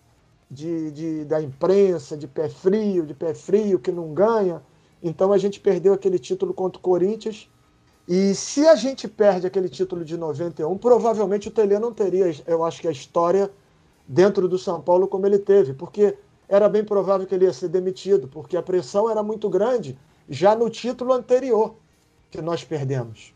de, 0.51 0.91
de, 0.91 1.25
da 1.27 1.41
imprensa, 1.41 2.17
de 2.17 2.27
pé 2.27 2.49
frio, 2.49 3.05
de 3.05 3.12
pé 3.12 3.35
frio, 3.35 3.79
que 3.79 3.93
não 3.93 4.14
ganha. 4.14 4.62
Então 5.03 5.35
a 5.35 5.38
gente 5.38 5.61
perdeu 5.61 5.93
aquele 5.93 6.19
título 6.19 6.55
contra 6.55 6.79
o 6.79 6.83
Corinthians 6.83 7.49
e 8.09 8.35
se 8.35 8.66
a 8.66 8.75
gente 8.75 9.07
perde 9.07 9.47
aquele 9.47 9.68
título 9.68 10.03
de 10.03 10.16
91, 10.16 10.79
provavelmente 10.79 11.49
o 11.49 11.51
Tele 11.51 11.79
não 11.79 11.92
teria, 11.92 12.35
eu 12.47 12.64
acho 12.64 12.81
que 12.81 12.88
a 12.88 12.90
história 12.90 13.51
dentro 14.07 14.49
do 14.49 14.59
São 14.59 14.81
Paulo 14.81 15.07
como 15.07 15.27
ele 15.27 15.38
teve, 15.38 15.75
porque 15.75 16.16
era 16.49 16.71
bem 16.71 16.83
provável 16.83 17.27
que 17.27 17.35
ele 17.35 17.44
ia 17.44 17.53
ser 17.53 17.68
demitido, 17.68 18.27
porque 18.27 18.57
a 18.57 18.62
pressão 18.62 19.11
era 19.11 19.23
muito 19.23 19.51
grande 19.51 19.99
já 20.27 20.57
no 20.57 20.71
título 20.71 21.12
anterior 21.12 21.75
que 22.31 22.40
nós 22.40 22.64
perdemos. 22.64 23.35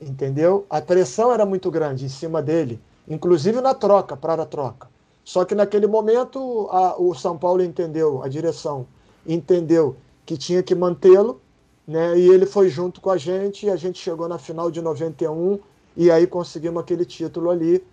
Entendeu? 0.00 0.66
A 0.68 0.80
pressão 0.80 1.32
era 1.32 1.46
muito 1.46 1.70
grande 1.70 2.04
em 2.04 2.08
cima 2.08 2.42
dele, 2.42 2.80
inclusive 3.06 3.60
na 3.60 3.74
troca, 3.74 4.16
para 4.16 4.42
a 4.42 4.46
troca. 4.46 4.90
Só 5.22 5.44
que 5.44 5.54
naquele 5.54 5.86
momento 5.86 6.68
a, 6.72 7.00
o 7.00 7.14
São 7.14 7.38
Paulo 7.38 7.62
entendeu, 7.62 8.24
a 8.24 8.28
direção 8.28 8.88
entendeu 9.24 9.94
que 10.26 10.36
tinha 10.36 10.64
que 10.64 10.74
mantê-lo 10.74 11.40
né? 11.86 12.18
E 12.18 12.28
ele 12.28 12.46
foi 12.46 12.68
junto 12.68 13.00
com 13.00 13.10
a 13.10 13.16
gente 13.16 13.66
e 13.66 13.70
a 13.70 13.76
gente 13.76 13.98
chegou 13.98 14.28
na 14.28 14.38
final 14.38 14.70
de 14.70 14.80
91 14.80 15.58
e 15.96 16.10
aí 16.10 16.26
conseguimos 16.26 16.82
aquele 16.82 17.04
título 17.04 17.50
ali 17.50 17.84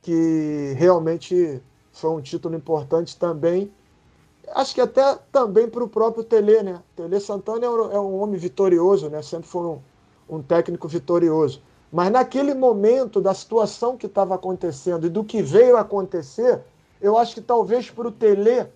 que 0.00 0.74
realmente 0.76 1.60
foi 1.92 2.10
um 2.10 2.20
título 2.20 2.56
importante 2.56 3.16
também. 3.16 3.70
Acho 4.54 4.74
que 4.74 4.80
até 4.80 5.18
também 5.30 5.68
para 5.68 5.84
o 5.84 5.88
próprio 5.88 6.24
Tele, 6.24 6.62
né? 6.62 6.82
Tele 6.96 7.20
Santana 7.20 7.64
é 7.64 7.70
um, 7.70 7.92
é 7.92 8.00
um 8.00 8.20
homem 8.20 8.38
vitorioso, 8.38 9.08
né? 9.08 9.22
Sempre 9.22 9.48
foi 9.48 9.62
um, 9.62 9.78
um 10.28 10.42
técnico 10.42 10.88
vitorioso. 10.88 11.62
Mas 11.92 12.10
naquele 12.10 12.54
momento 12.54 13.20
da 13.20 13.34
situação 13.34 13.96
que 13.96 14.06
estava 14.06 14.34
acontecendo 14.34 15.06
e 15.06 15.10
do 15.10 15.22
que 15.22 15.42
veio 15.42 15.76
acontecer, 15.76 16.60
eu 17.00 17.18
acho 17.18 17.34
que 17.34 17.40
talvez 17.40 17.90
para 17.90 18.08
o 18.08 18.12
Tele 18.12 18.66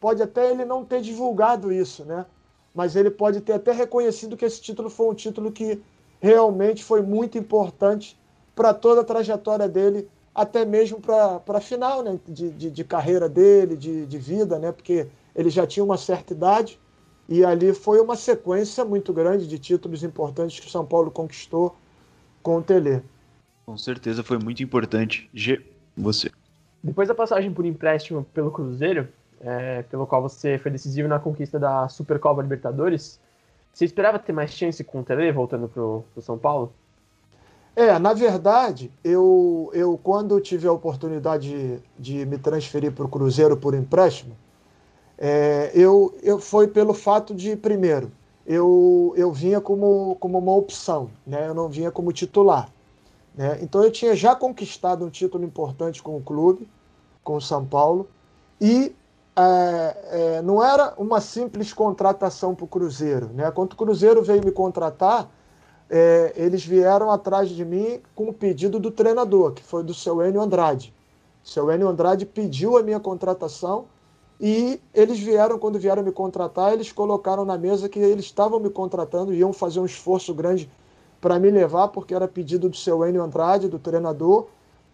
pode 0.00 0.22
até 0.22 0.50
ele 0.50 0.64
não 0.64 0.84
ter 0.84 1.00
divulgado 1.00 1.72
isso, 1.72 2.04
né? 2.04 2.26
Mas 2.74 2.96
ele 2.96 3.10
pode 3.10 3.40
ter 3.40 3.52
até 3.52 3.72
reconhecido 3.72 4.36
que 4.36 4.44
esse 4.44 4.60
título 4.60 4.90
foi 4.90 5.08
um 5.08 5.14
título 5.14 5.52
que 5.52 5.80
realmente 6.20 6.82
foi 6.82 7.02
muito 7.02 7.38
importante 7.38 8.18
para 8.54 8.74
toda 8.74 9.02
a 9.02 9.04
trajetória 9.04 9.68
dele, 9.68 10.08
até 10.34 10.64
mesmo 10.64 11.00
para 11.00 11.40
a 11.46 11.60
final 11.60 12.02
né, 12.02 12.18
de, 12.26 12.50
de, 12.50 12.70
de, 12.70 12.84
carreira 12.84 13.28
dele, 13.28 13.76
de, 13.76 14.06
de 14.06 14.18
vida, 14.18 14.58
né, 14.58 14.72
porque 14.72 15.06
ele 15.34 15.50
já 15.50 15.66
tinha 15.66 15.84
uma 15.84 15.96
certa 15.96 16.32
idade 16.32 16.80
e 17.28 17.44
ali 17.44 17.72
foi 17.72 18.00
uma 18.00 18.16
sequência 18.16 18.84
muito 18.84 19.12
grande 19.12 19.46
de 19.46 19.58
títulos 19.58 20.02
importantes 20.02 20.58
que 20.58 20.66
o 20.66 20.70
São 20.70 20.84
Paulo 20.84 21.10
conquistou 21.10 21.76
com 22.42 22.58
o 22.58 22.62
Tele. 22.62 23.02
Com 23.64 23.78
certeza 23.78 24.22
foi 24.22 24.38
muito 24.38 24.62
importante. 24.62 25.28
G, 25.32 25.64
você. 25.96 26.30
Depois 26.82 27.08
da 27.08 27.14
passagem 27.14 27.52
por 27.52 27.64
empréstimo 27.64 28.26
pelo 28.34 28.50
Cruzeiro, 28.50 29.08
é, 29.44 29.82
pelo 29.82 30.06
qual 30.06 30.22
você 30.22 30.58
foi 30.58 30.70
decisivo 30.70 31.06
na 31.06 31.18
conquista 31.18 31.58
da 31.58 31.86
Supercopa 31.88 32.40
Libertadores. 32.40 33.20
Você 33.72 33.84
esperava 33.84 34.18
ter 34.18 34.32
mais 34.32 34.50
chance 34.52 34.82
com 34.82 35.00
o 35.00 35.04
Tele 35.04 35.30
voltando 35.30 35.68
para 35.68 35.82
o 35.82 36.04
São 36.20 36.38
Paulo? 36.38 36.72
É, 37.76 37.98
na 37.98 38.14
verdade, 38.14 38.90
eu, 39.02 39.70
eu 39.74 39.98
quando 40.02 40.40
tive 40.40 40.66
a 40.66 40.72
oportunidade 40.72 41.50
de, 41.50 41.82
de 41.98 42.26
me 42.26 42.38
transferir 42.38 42.92
para 42.92 43.04
o 43.04 43.08
Cruzeiro 43.08 43.56
por 43.56 43.74
empréstimo, 43.74 44.36
é, 45.18 45.70
eu, 45.74 46.16
eu 46.22 46.38
foi 46.38 46.68
pelo 46.68 46.94
fato 46.94 47.34
de, 47.34 47.56
primeiro, 47.56 48.10
eu, 48.46 49.12
eu 49.16 49.32
vinha 49.32 49.60
como, 49.60 50.16
como 50.20 50.38
uma 50.38 50.54
opção, 50.54 51.10
né? 51.26 51.48
eu 51.48 51.54
não 51.54 51.68
vinha 51.68 51.90
como 51.90 52.12
titular. 52.12 52.68
Né? 53.34 53.58
Então 53.60 53.82
eu 53.82 53.90
tinha 53.90 54.14
já 54.14 54.36
conquistado 54.36 55.04
um 55.04 55.10
título 55.10 55.44
importante 55.44 56.02
com 56.02 56.16
o 56.16 56.22
clube, 56.22 56.68
com 57.24 57.36
o 57.36 57.40
São 57.40 57.64
Paulo, 57.64 58.08
e 58.60 58.94
é, 59.36 59.96
é, 60.36 60.42
não 60.42 60.62
era 60.62 60.94
uma 60.96 61.20
simples 61.20 61.72
contratação 61.72 62.54
para 62.54 62.64
o 62.64 62.68
Cruzeiro. 62.68 63.30
Né? 63.32 63.50
Quando 63.50 63.72
o 63.72 63.76
Cruzeiro 63.76 64.22
veio 64.22 64.44
me 64.44 64.52
contratar, 64.52 65.28
é, 65.90 66.32
eles 66.36 66.64
vieram 66.64 67.10
atrás 67.10 67.48
de 67.48 67.64
mim 67.64 68.00
com 68.14 68.28
o 68.28 68.32
pedido 68.32 68.78
do 68.78 68.90
treinador, 68.90 69.52
que 69.52 69.62
foi 69.62 69.82
do 69.82 69.92
seu 69.92 70.24
Enio 70.24 70.40
Andrade. 70.40 70.94
O 71.44 71.48
seu 71.48 71.70
Enio 71.70 71.88
Andrade 71.88 72.24
pediu 72.24 72.76
a 72.78 72.82
minha 72.82 73.00
contratação 73.00 73.86
e 74.40 74.80
eles 74.92 75.18
vieram, 75.18 75.58
quando 75.58 75.78
vieram 75.78 76.02
me 76.02 76.12
contratar, 76.12 76.72
eles 76.72 76.90
colocaram 76.90 77.44
na 77.44 77.58
mesa 77.58 77.88
que 77.88 77.98
eles 77.98 78.24
estavam 78.24 78.58
me 78.58 78.70
contratando 78.70 79.32
e 79.32 79.38
iam 79.38 79.52
fazer 79.52 79.80
um 79.80 79.84
esforço 79.84 80.32
grande 80.32 80.70
para 81.20 81.38
me 81.38 81.50
levar, 81.50 81.88
porque 81.88 82.14
era 82.14 82.28
pedido 82.28 82.68
do 82.68 82.76
seu 82.76 83.06
Enio 83.06 83.22
Andrade, 83.22 83.68
do 83.68 83.78
treinador, 83.78 84.46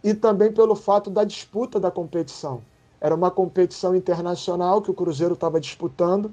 e 0.03 0.15
também 0.15 0.53
pelo 0.53 0.75
fato 0.75 1.11
da 1.11 1.25
disputa 1.25 1.79
da 1.79 1.91
competição. 1.91 2.63
Era 3.01 3.15
uma 3.15 3.31
competição 3.31 3.95
internacional 3.95 4.83
que 4.83 4.91
o 4.91 4.95
Cruzeiro 4.95 5.35
estava 5.35 5.61
disputando 5.61 6.31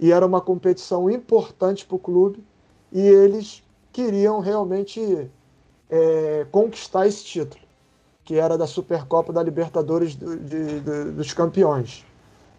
e 0.00 0.12
era 0.12 0.26
uma 0.26 0.40
competição 0.40 1.08
importante 1.10 1.86
para 1.86 1.96
o 1.96 1.98
clube 1.98 2.44
e 2.92 3.00
eles 3.00 3.62
queriam 3.92 4.40
realmente 4.40 5.30
é, 5.88 6.46
conquistar 6.50 7.06
esse 7.06 7.24
título, 7.24 7.62
que 8.24 8.34
era 8.34 8.58
da 8.58 8.66
Supercopa 8.66 9.32
da 9.32 9.42
Libertadores 9.42 10.14
do, 10.14 10.36
de, 10.36 10.80
dos 11.12 11.32
campeões, 11.32 12.04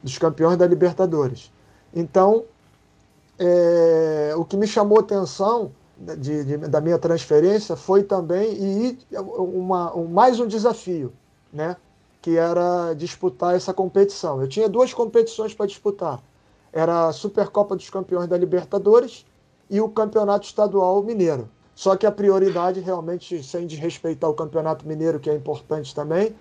dos 0.01 0.17
campeões 0.17 0.57
da 0.57 0.65
Libertadores. 0.65 1.51
Então, 1.93 2.45
é, 3.37 4.33
o 4.35 4.43
que 4.45 4.57
me 4.57 4.65
chamou 4.65 4.99
atenção 4.99 5.71
de, 5.97 6.43
de, 6.43 6.57
da 6.57 6.79
minha 6.79 6.97
transferência 6.97 7.75
foi 7.75 8.03
também 8.03 8.53
e 8.53 8.99
uma, 9.15 9.95
um, 9.95 10.07
mais 10.07 10.39
um 10.39 10.47
desafio, 10.47 11.11
né? 11.51 11.75
Que 12.21 12.37
era 12.37 12.93
disputar 12.93 13.55
essa 13.55 13.73
competição. 13.73 14.41
Eu 14.41 14.47
tinha 14.47 14.67
duas 14.67 14.93
competições 14.93 15.53
para 15.53 15.65
disputar. 15.65 16.21
Era 16.71 17.07
a 17.07 17.13
Supercopa 17.13 17.75
dos 17.75 17.89
Campeões 17.89 18.27
da 18.27 18.37
Libertadores 18.37 19.25
e 19.69 19.79
o 19.79 19.89
Campeonato 19.89 20.45
Estadual 20.45 21.01
Mineiro. 21.03 21.49
Só 21.73 21.95
que 21.95 22.05
a 22.05 22.11
prioridade, 22.11 22.79
realmente, 22.79 23.43
sem 23.43 23.67
desrespeitar 23.67 24.29
o 24.29 24.33
Campeonato 24.33 24.87
Mineiro, 24.87 25.19
que 25.19 25.29
é 25.29 25.35
importante 25.35 25.93
também, 25.93 26.35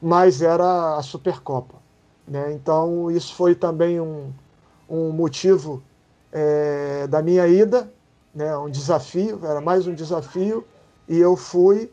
mas 0.00 0.40
era 0.40 0.96
a 0.96 1.02
Supercopa. 1.02 1.74
Né? 2.26 2.52
Então, 2.52 3.10
isso 3.10 3.34
foi 3.34 3.54
também 3.54 4.00
um, 4.00 4.32
um 4.88 5.10
motivo 5.10 5.82
é, 6.32 7.06
da 7.06 7.22
minha 7.22 7.46
ida, 7.46 7.92
né? 8.34 8.56
um 8.56 8.70
desafio, 8.70 9.40
era 9.42 9.60
mais 9.60 9.86
um 9.86 9.94
desafio, 9.94 10.64
e 11.06 11.18
eu 11.18 11.36
fui 11.36 11.90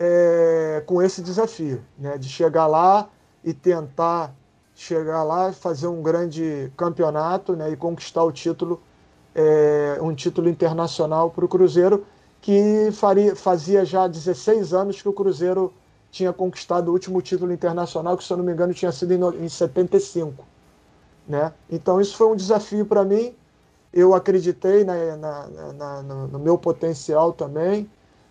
é, 0.00 0.82
com 0.86 1.02
esse 1.02 1.20
desafio, 1.20 1.84
né, 1.98 2.16
de 2.16 2.26
chegar 2.26 2.66
lá 2.66 3.10
e 3.44 3.52
tentar 3.52 4.34
chegar 4.74 5.22
lá, 5.22 5.52
fazer 5.52 5.88
um 5.88 6.02
grande 6.02 6.72
campeonato 6.74 7.54
né, 7.54 7.70
e 7.70 7.76
conquistar 7.76 8.24
o 8.24 8.32
título, 8.32 8.80
é, 9.34 9.98
um 10.00 10.14
título 10.14 10.48
internacional 10.48 11.30
para 11.30 11.44
o 11.44 11.48
Cruzeiro, 11.48 12.06
que 12.40 12.88
faria, 12.92 13.36
fazia 13.36 13.84
já 13.84 14.08
16 14.08 14.72
anos 14.72 15.02
que 15.02 15.08
o 15.08 15.12
Cruzeiro 15.12 15.70
tinha 16.10 16.32
conquistado 16.32 16.88
o 16.88 16.92
último 16.92 17.20
título 17.20 17.52
internacional, 17.52 18.16
que 18.16 18.24
se 18.24 18.32
eu 18.32 18.38
não 18.38 18.44
me 18.44 18.52
engano 18.52 18.72
tinha 18.72 18.90
sido 18.90 19.12
em, 19.12 19.44
em 19.44 19.48
75. 19.50 20.46
Né? 21.28 21.52
Então 21.68 22.00
isso 22.00 22.16
foi 22.16 22.26
um 22.28 22.34
desafio 22.34 22.86
para 22.86 23.04
mim. 23.04 23.34
Eu 23.92 24.14
acreditei 24.14 24.82
na, 24.82 25.16
na, 25.16 26.02
na, 26.02 26.02
no 26.02 26.38
meu 26.38 26.56
potencial 26.56 27.34
também 27.34 27.88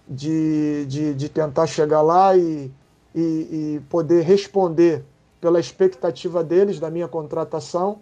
de, 0.09 0.85
de, 0.87 1.13
de 1.13 1.29
tentar 1.29 1.67
chegar 1.67 2.01
lá 2.01 2.35
e, 2.35 2.71
e, 3.13 3.19
e, 3.21 3.81
poder 3.89 4.23
responder 4.23 5.05
pela 5.39 5.59
expectativa 5.59 6.43
deles 6.43 6.79
da 6.79 6.89
minha 6.89 7.07
contratação. 7.07 7.99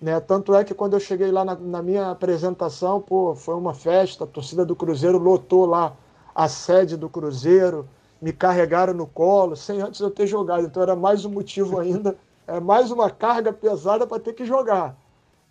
Né? 0.00 0.18
Tanto 0.20 0.54
é 0.54 0.64
que 0.64 0.72
quando 0.72 0.94
eu 0.94 1.00
cheguei 1.00 1.30
lá 1.30 1.44
na, 1.44 1.54
na 1.54 1.82
minha 1.82 2.10
apresentação, 2.10 3.00
pô, 3.00 3.34
foi 3.34 3.54
uma 3.54 3.74
festa, 3.74 4.24
a 4.24 4.26
torcida 4.26 4.64
do 4.64 4.74
Cruzeiro 4.74 5.18
lotou 5.18 5.66
lá 5.66 5.94
a 6.34 6.48
sede 6.48 6.96
do 6.96 7.10
Cruzeiro, 7.10 7.86
me 8.22 8.32
carregaram 8.32 8.94
no 8.94 9.06
colo, 9.06 9.54
sem 9.54 9.82
antes 9.82 10.00
eu 10.00 10.10
ter 10.10 10.26
jogado. 10.26 10.64
Então 10.64 10.82
era 10.82 10.96
mais 10.96 11.26
um 11.26 11.30
motivo 11.30 11.78
ainda, 11.78 12.16
é 12.46 12.58
mais 12.58 12.90
uma 12.90 13.10
carga 13.10 13.52
pesada 13.52 14.06
para 14.06 14.18
ter 14.18 14.32
que 14.32 14.46
jogar. 14.46 14.96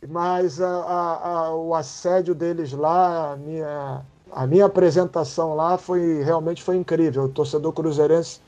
Mas 0.07 0.59
a, 0.59 0.67
a, 0.67 1.27
a, 1.27 1.55
o 1.55 1.75
assédio 1.75 2.33
deles 2.33 2.71
lá, 2.71 3.33
a 3.33 3.35
minha, 3.35 4.01
a 4.31 4.47
minha 4.47 4.65
apresentação 4.65 5.55
lá 5.55 5.77
foi 5.77 6.21
realmente 6.23 6.63
foi 6.63 6.75
incrível. 6.75 7.23
O 7.23 7.29
torcedor 7.29 7.73
cruzeirense 7.73 8.39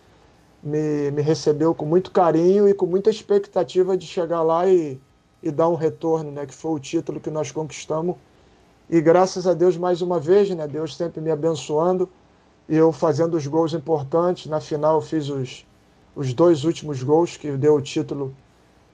me, 0.62 1.12
me 1.12 1.22
recebeu 1.22 1.74
com 1.74 1.86
muito 1.86 2.12
carinho 2.12 2.68
e 2.68 2.74
com 2.74 2.86
muita 2.86 3.10
expectativa 3.10 3.98
de 3.98 4.06
chegar 4.06 4.42
lá 4.42 4.68
e, 4.68 5.00
e 5.42 5.52
dar 5.52 5.70
um 5.70 5.76
retorno, 5.76 6.32
né? 6.32 6.46
Que 6.46 6.54
foi 6.54 6.72
o 6.72 6.80
título 6.80 7.20
que 7.20 7.30
nós 7.30 7.52
conquistamos. 7.52 8.16
E 8.90 9.02
graças 9.02 9.48
a 9.48 9.54
Deus 9.54 9.78
mais 9.78 10.02
uma 10.02 10.20
vez, 10.20 10.50
né? 10.50 10.68
Deus 10.68 10.96
sempre 10.96 11.22
me 11.22 11.32
abençoando 11.32 12.10
e 12.68 12.76
eu 12.76 12.92
fazendo 12.92 13.36
os 13.36 13.48
gols 13.48 13.74
importantes. 13.74 14.48
Na 14.48 14.60
final 14.60 14.96
eu 14.96 15.02
fiz 15.02 15.30
os, 15.30 15.66
os 16.16 16.34
dois 16.34 16.64
últimos 16.64 17.02
gols 17.02 17.38
que 17.38 17.52
deu 17.52 17.76
o 17.76 17.82
título 17.82 18.34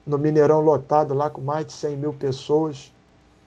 no 0.06 0.16
Mineirão 0.16 0.60
lotado 0.60 1.12
lá 1.12 1.28
com 1.28 1.40
mais 1.40 1.66
de 1.66 1.72
100 1.72 1.96
mil 1.96 2.12
pessoas 2.14 2.92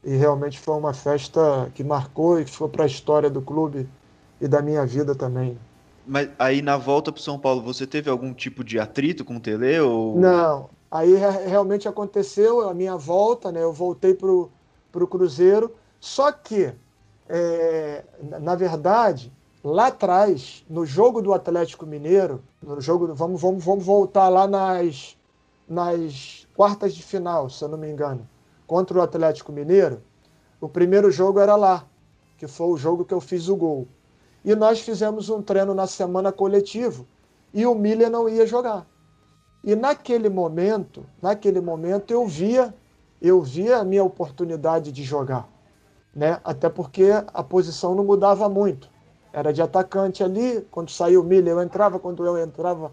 e 0.04 0.16
realmente 0.16 0.60
foi 0.60 0.76
uma 0.76 0.94
festa 0.94 1.72
que 1.76 1.84
marcou 1.84 2.40
e 2.40 2.46
que 2.46 2.52
foi 2.52 2.68
para 2.70 2.84
a 2.84 2.88
história 2.88 3.30
do 3.30 3.42
clube 3.42 3.88
e 4.40 4.48
da 4.48 4.62
minha 4.62 4.86
vida 4.86 5.14
também. 5.14 5.58
Mas 6.06 6.30
aí 6.40 6.62
na 6.62 6.78
volta 6.78 7.12
para 7.12 7.22
São 7.22 7.38
Paulo, 7.38 7.62
você 7.62 7.86
teve 7.86 8.10
algum 8.10 8.34
tipo 8.34 8.64
de 8.64 8.80
atrito 8.80 9.24
com 9.24 9.36
o 9.36 9.40
Tele? 9.40 9.80
Ou... 9.80 10.18
Não, 10.18 10.70
aí 10.90 11.14
realmente 11.16 11.88
aconteceu 11.88 12.68
a 12.68 12.74
minha 12.74 12.98
volta, 12.98 13.52
né? 13.52 13.62
Eu 13.62 13.72
voltei 13.72 14.16
para 14.16 14.28
o 14.30 15.08
Cruzeiro, 15.08 15.72
só 16.00 16.32
que, 16.32 16.74
é, 17.30 18.04
na 18.42 18.56
verdade, 18.56 19.32
lá 19.64 19.88
atrás, 19.88 20.66
no 20.68 20.84
jogo 20.84 21.22
do 21.22 21.32
Atlético 21.32 21.86
Mineiro, 21.86 22.42
no 22.64 22.82
jogo, 22.82 23.14
vamos, 23.14 23.40
vamos, 23.40 23.64
vamos 23.64 23.86
voltar 23.86 24.28
lá 24.30 24.48
nas, 24.48 25.16
nas 25.70 26.48
quartas 26.56 26.96
de 26.96 27.04
final, 27.04 27.48
se 27.48 27.64
eu 27.64 27.70
não 27.70 27.78
me 27.78 27.88
engano 27.88 28.28
contra 28.72 28.98
o 28.98 29.02
Atlético 29.02 29.52
Mineiro, 29.52 30.02
o 30.62 30.70
primeiro 30.70 31.12
jogo 31.12 31.42
era 31.42 31.58
lá, 31.58 31.86
que 32.38 32.48
foi 32.48 32.68
o 32.68 32.78
jogo 32.78 33.04
que 33.04 33.14
eu 33.14 33.20
fiz 33.20 33.50
o 33.50 33.56
gol. 33.58 33.86
E 34.46 34.56
nós 34.56 34.80
fizemos 34.80 35.28
um 35.28 35.42
treino 35.42 35.74
na 35.74 35.86
semana 35.86 36.32
coletivo 36.32 37.06
e 37.54 37.66
o 37.66 37.76
Miller 37.76 38.10
não 38.10 38.30
ia 38.30 38.48
jogar. 38.48 38.88
E 39.62 39.76
naquele 39.76 40.30
momento, 40.30 41.06
naquele 41.22 41.60
momento 41.60 42.12
eu 42.12 42.26
via, 42.26 42.74
eu 43.22 43.42
via 43.42 43.80
a 43.80 43.84
minha 43.84 44.06
oportunidade 44.06 44.90
de 44.90 45.04
jogar, 45.04 45.50
né? 46.16 46.40
Até 46.42 46.70
porque 46.70 47.10
a 47.34 47.44
posição 47.44 47.94
não 47.94 48.06
mudava 48.06 48.48
muito. 48.48 48.90
Era 49.34 49.52
de 49.52 49.62
atacante 49.62 50.24
ali, 50.24 50.66
quando 50.72 50.92
saiu 50.92 51.20
o 51.20 51.26
Miller 51.26 51.56
eu 51.56 51.62
entrava, 51.62 52.00
quando 52.00 52.26
eu 52.26 52.38
entrava 52.38 52.90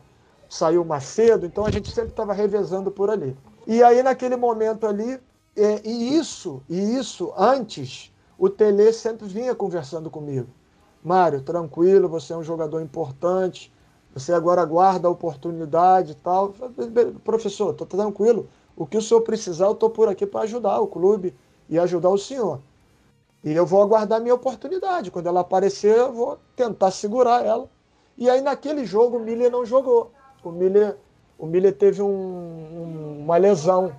saiu 0.50 0.84
Macedo, 0.84 1.46
então 1.46 1.64
a 1.64 1.70
gente 1.70 1.88
sempre 1.92 2.10
estava 2.10 2.32
revezando 2.32 2.90
por 2.90 3.10
ali. 3.10 3.36
E 3.64 3.80
aí 3.80 4.02
naquele 4.02 4.34
momento 4.34 4.84
ali 4.84 5.20
é, 5.58 5.82
e 5.84 6.16
isso, 6.16 6.62
e 6.68 6.96
isso 6.96 7.32
antes, 7.36 8.12
o 8.38 8.48
Tele 8.48 8.92
sempre 8.92 9.26
vinha 9.26 9.54
conversando 9.54 10.08
comigo. 10.10 10.48
Mário, 11.02 11.40
tranquilo, 11.40 12.08
você 12.08 12.32
é 12.32 12.36
um 12.36 12.42
jogador 12.42 12.80
importante, 12.80 13.72
você 14.14 14.32
agora 14.32 14.62
aguarda 14.62 15.08
a 15.08 15.10
oportunidade 15.10 16.12
e 16.12 16.14
tal. 16.14 16.54
Professor, 17.24 17.72
estou 17.72 17.86
tranquilo. 17.86 18.48
O 18.76 18.86
que 18.86 18.96
o 18.96 19.02
senhor 19.02 19.20
precisar, 19.22 19.66
eu 19.66 19.72
estou 19.72 19.90
por 19.90 20.08
aqui 20.08 20.26
para 20.26 20.42
ajudar 20.42 20.80
o 20.80 20.86
clube 20.86 21.34
e 21.68 21.78
ajudar 21.78 22.10
o 22.10 22.18
senhor. 22.18 22.60
E 23.42 23.52
eu 23.52 23.66
vou 23.66 23.82
aguardar 23.82 24.18
a 24.18 24.22
minha 24.22 24.34
oportunidade. 24.34 25.10
Quando 25.10 25.26
ela 25.26 25.40
aparecer, 25.40 25.96
eu 25.96 26.12
vou 26.12 26.38
tentar 26.56 26.90
segurar 26.90 27.44
ela. 27.44 27.68
E 28.16 28.28
aí, 28.28 28.40
naquele 28.40 28.84
jogo, 28.84 29.16
o 29.16 29.20
Miller 29.20 29.50
não 29.50 29.64
jogou. 29.64 30.10
O 30.42 30.50
Miller, 30.50 30.96
o 31.38 31.46
Miller 31.46 31.76
teve 31.76 32.02
um, 32.02 32.08
um, 32.08 33.20
uma 33.24 33.36
lesão 33.36 33.92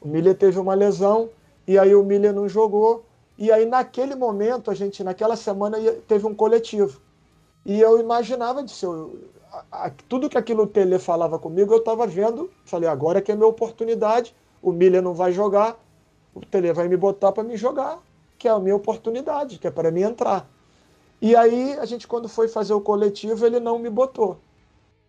o 0.00 0.08
Miller 0.08 0.36
teve 0.36 0.58
uma 0.58 0.74
lesão 0.74 1.28
e 1.66 1.78
aí 1.78 1.94
o 1.94 2.02
Miller 2.02 2.32
não 2.32 2.48
jogou. 2.48 3.04
E 3.36 3.50
aí 3.50 3.66
naquele 3.66 4.14
momento, 4.14 4.70
a 4.70 4.74
gente, 4.74 5.04
naquela 5.04 5.36
semana, 5.36 5.78
teve 6.06 6.26
um 6.26 6.34
coletivo. 6.34 7.00
E 7.64 7.80
eu 7.80 7.98
imaginava 7.98 8.62
de 8.62 8.70
ser. 8.70 8.88
Tudo 10.08 10.28
que 10.28 10.38
aquilo 10.38 10.66
Tele 10.66 10.98
falava 10.98 11.38
comigo, 11.38 11.72
eu 11.72 11.78
estava 11.78 12.06
vendo. 12.06 12.50
Falei, 12.64 12.88
agora 12.88 13.20
que 13.20 13.32
é 13.32 13.34
minha 13.34 13.46
oportunidade. 13.46 14.34
O 14.62 14.72
Miller 14.72 15.02
não 15.02 15.14
vai 15.14 15.32
jogar. 15.32 15.78
O 16.34 16.40
Tele 16.40 16.72
vai 16.72 16.88
me 16.88 16.96
botar 16.96 17.32
para 17.32 17.42
me 17.42 17.56
jogar, 17.56 17.98
que 18.38 18.46
é 18.46 18.50
a 18.50 18.58
minha 18.58 18.76
oportunidade, 18.76 19.58
que 19.58 19.66
é 19.66 19.70
para 19.70 19.90
mim 19.90 20.02
entrar. 20.02 20.48
E 21.20 21.34
aí, 21.34 21.76
a 21.78 21.84
gente, 21.84 22.06
quando 22.06 22.28
foi 22.28 22.48
fazer 22.48 22.72
o 22.72 22.80
coletivo, 22.80 23.44
ele 23.44 23.60
não 23.60 23.78
me 23.78 23.90
botou. 23.90 24.38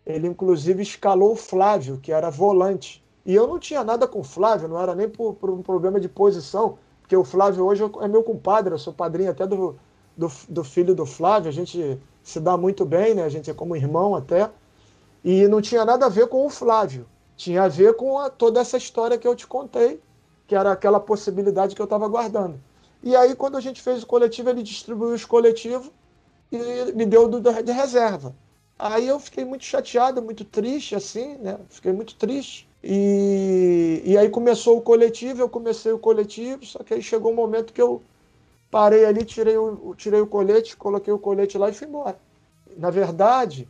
Ele, 0.06 0.28
inclusive, 0.28 0.82
escalou 0.82 1.34
o 1.34 1.36
Flávio, 1.36 2.00
que 2.02 2.12
era 2.12 2.30
volante. 2.30 3.04
E 3.26 3.36
eu 3.36 3.48
não 3.48 3.60
tinha 3.60 3.84
nada 3.84 4.08
com 4.08 4.20
o 4.20 4.24
Flávio, 4.24 4.68
não 4.68 4.82
era 4.82 4.96
nem 4.96 5.08
por, 5.10 5.36
por 5.36 5.50
um 5.50 5.62
problema 5.62 6.00
de 6.00 6.10
posição, 6.10 6.78
porque 7.02 7.16
o 7.16 7.24
Flávio 7.24 7.66
hoje 7.66 7.84
é 8.02 8.08
meu 8.08 8.24
compadre, 8.24 8.74
eu 8.74 8.80
sou 8.80 8.94
padrinho 8.94 9.32
até 9.32 9.46
do, 9.46 9.76
do, 10.18 10.32
do 10.50 10.64
filho 10.64 10.96
do 10.96 11.06
Flávio, 11.06 11.50
a 11.50 11.54
gente 11.54 12.00
se 12.24 12.40
dá 12.40 12.58
muito 12.58 12.86
bem, 12.86 13.14
né? 13.14 13.24
A 13.24 13.30
gente 13.30 13.50
é 13.50 13.54
como 13.54 13.76
irmão 13.76 14.16
até. 14.16 14.50
E 15.24 15.48
não 15.48 15.62
tinha 15.62 15.86
nada 15.86 16.08
a 16.08 16.10
ver 16.10 16.28
com 16.28 16.46
o 16.46 16.50
Flávio, 16.50 17.06
tinha 17.36 17.64
a 17.64 17.68
ver 17.68 17.96
com 17.96 18.18
a, 18.18 18.30
toda 18.30 18.60
essa 18.60 18.78
história 18.78 19.18
que 19.18 19.28
eu 19.28 19.36
te 19.36 19.46
contei, 19.46 20.02
que 20.48 20.56
era 20.56 20.72
aquela 20.72 21.00
possibilidade 21.00 21.76
que 21.76 21.82
eu 21.82 21.86
estava 21.86 22.08
guardando. 22.08 22.60
E 23.04 23.16
aí, 23.16 23.36
quando 23.36 23.58
a 23.58 23.62
gente 23.62 23.82
fez 23.82 24.04
o 24.04 24.08
coletivo, 24.08 24.50
ele 24.50 24.64
distribuiu 24.64 25.14
os 25.14 25.26
coletivos 25.26 25.92
e 26.52 26.92
me 26.94 27.06
deu 27.06 27.28
do, 27.28 27.40
de 27.40 27.72
reserva. 27.72 28.36
Aí 28.78 29.08
eu 29.08 29.20
fiquei 29.20 29.46
muito 29.46 29.64
chateado, 29.64 30.22
muito 30.22 30.44
triste, 30.44 30.96
assim, 30.96 31.36
né? 31.38 31.60
Fiquei 31.70 31.92
muito 31.92 32.16
triste. 32.16 32.71
E, 32.84 34.02
e 34.04 34.18
aí 34.18 34.30
começou 34.30 34.78
o 34.78 34.82
coletivo, 34.82 35.42
eu 35.42 35.50
comecei 35.50 35.92
o 35.92 36.00
coletivo, 36.00 36.66
só 36.66 36.80
que 36.80 36.94
aí 36.96 37.02
chegou 37.02 37.32
um 37.32 37.36
momento 37.36 37.74
que 37.74 37.82
eu 37.82 38.02
parei 38.72 39.06
ali, 39.06 39.24
tirei 39.24 39.58
o, 39.58 39.94
tirei 39.96 40.20
o 40.20 40.28
colete, 40.28 40.76
coloquei 40.76 41.14
o 41.14 41.20
colete 41.20 41.58
lá 41.58 41.70
e 41.70 41.74
fui 41.74 41.88
embora. 41.88 42.18
Na 42.78 42.90
verdade, 42.90 43.68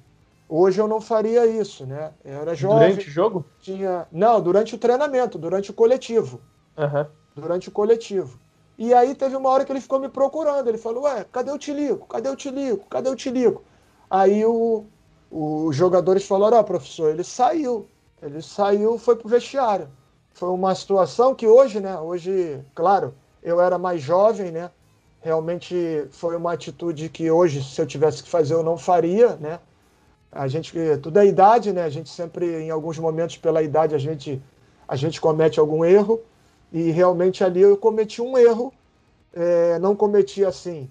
hoje 0.48 0.80
eu 0.80 0.88
não 0.88 1.02
faria 1.02 1.46
isso, 1.46 1.86
né? 1.86 2.12
Eu 2.24 2.42
era 2.42 2.56
jovem. 2.56 2.90
Durante 2.90 3.08
o 3.08 3.12
jogo? 3.12 3.46
Tinha... 3.60 4.08
Não, 4.12 4.40
durante 4.42 4.76
o 4.76 4.78
treinamento, 4.78 5.38
durante 5.38 5.72
o 5.72 5.74
coletivo. 5.74 6.40
Uhum. 6.78 7.06
Durante 7.36 7.68
o 7.68 7.72
coletivo. 7.72 8.40
E 8.78 8.94
aí 8.94 9.14
teve 9.14 9.36
uma 9.36 9.50
hora 9.50 9.66
que 9.66 9.72
ele 9.72 9.82
ficou 9.82 10.00
me 10.00 10.08
procurando. 10.08 10.68
Ele 10.68 10.78
falou, 10.78 11.04
ué, 11.04 11.26
cadê 11.32 11.52
o 11.52 11.58
Tilico? 11.58 12.08
Cadê 12.08 12.30
o 12.30 12.36
Tilico? 12.36 12.88
Cadê 12.90 13.10
o 13.10 13.16
Tilico? 13.16 13.64
Aí 14.10 14.46
o, 14.46 14.86
os 15.30 15.76
jogadores 15.76 16.26
falaram, 16.26 16.58
ó, 16.58 16.62
oh, 16.62 16.64
professor, 16.64 17.12
ele 17.12 17.24
saiu. 17.24 17.88
Ele 18.22 18.42
saiu, 18.42 19.00
foi 19.00 19.16
pro 19.16 19.28
vestiário. 19.28 19.90
Foi 20.34 20.50
uma 20.50 20.76
situação 20.76 21.34
que 21.34 21.48
hoje, 21.48 21.80
né? 21.80 21.98
Hoje, 21.98 22.64
claro, 22.76 23.14
eu 23.42 23.60
era 23.60 23.78
mais 23.78 24.02
jovem, 24.02 24.52
né? 24.52 24.70
Realmente 25.22 26.06
foi 26.12 26.36
uma 26.36 26.54
atitude 26.54 27.10
que 27.10 27.30
hoje, 27.30 27.64
se 27.64 27.82
eu 27.82 27.88
tivesse 27.88 28.24
que 28.24 28.30
fazer, 28.30 28.54
eu 28.54 28.64
não 28.64 28.78
faria, 28.78 29.36
né? 29.38 29.60
A 30.32 30.48
gente, 30.48 30.74
tudo 31.02 31.20
é 31.20 31.26
idade, 31.26 31.74
né? 31.74 31.84
A 31.84 31.90
gente 31.90 32.10
sempre, 32.10 32.46
em 32.64 32.70
alguns 32.70 32.98
momentos, 32.98 33.38
pela 33.38 33.62
idade, 33.62 33.96
a 33.96 33.98
gente, 33.98 34.42
a 34.88 34.96
gente 34.96 35.20
comete 35.20 35.60
algum 35.60 35.84
erro. 35.84 36.22
E 36.72 36.92
realmente 36.92 37.44
ali 37.44 37.62
eu 37.62 37.76
cometi 37.76 38.22
um 38.22 38.38
erro. 38.38 38.72
É, 39.34 39.80
não 39.80 39.96
cometi 39.96 40.46
assim, 40.46 40.90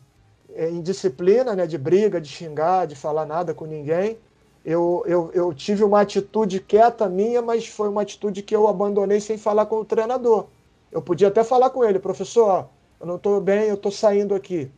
é, 0.55 0.69
indisciplina, 0.69 1.55
né? 1.55 1.66
De 1.66 1.79
briga, 1.79 2.21
de 2.21 2.29
xingar, 2.29 2.87
de 2.87 2.97
falar 2.97 3.25
nada 3.25 3.55
com 3.55 3.66
ninguém 3.66 4.19
eu, 4.64 5.03
eu, 5.07 5.31
eu 5.33 5.55
tive 5.55 5.83
uma 5.83 6.01
atitude 6.01 6.61
quieta 6.61 7.09
minha, 7.09 7.40
mas 7.40 7.66
foi 7.66 7.88
uma 7.88 8.03
atitude 8.03 8.42
que 8.42 8.55
eu 8.55 8.68
abandonei 8.68 9.20
sem 9.20 9.38
falar 9.38 9.66
com 9.66 9.77
o 9.77 9.85
treinador. 9.85 10.46
Eu 10.92 11.01
podia 11.01 11.29
até 11.29 11.42
falar 11.42 11.70
com 11.70 11.85
ele, 11.85 11.99
professor, 11.99 12.68
eu 13.01 13.07
não 13.07 13.16
estou 13.16 13.40
bem, 13.40 13.68
eu 13.68 13.75
estou 13.75 13.90
saindo 13.90 14.35
aqui, 14.35 14.70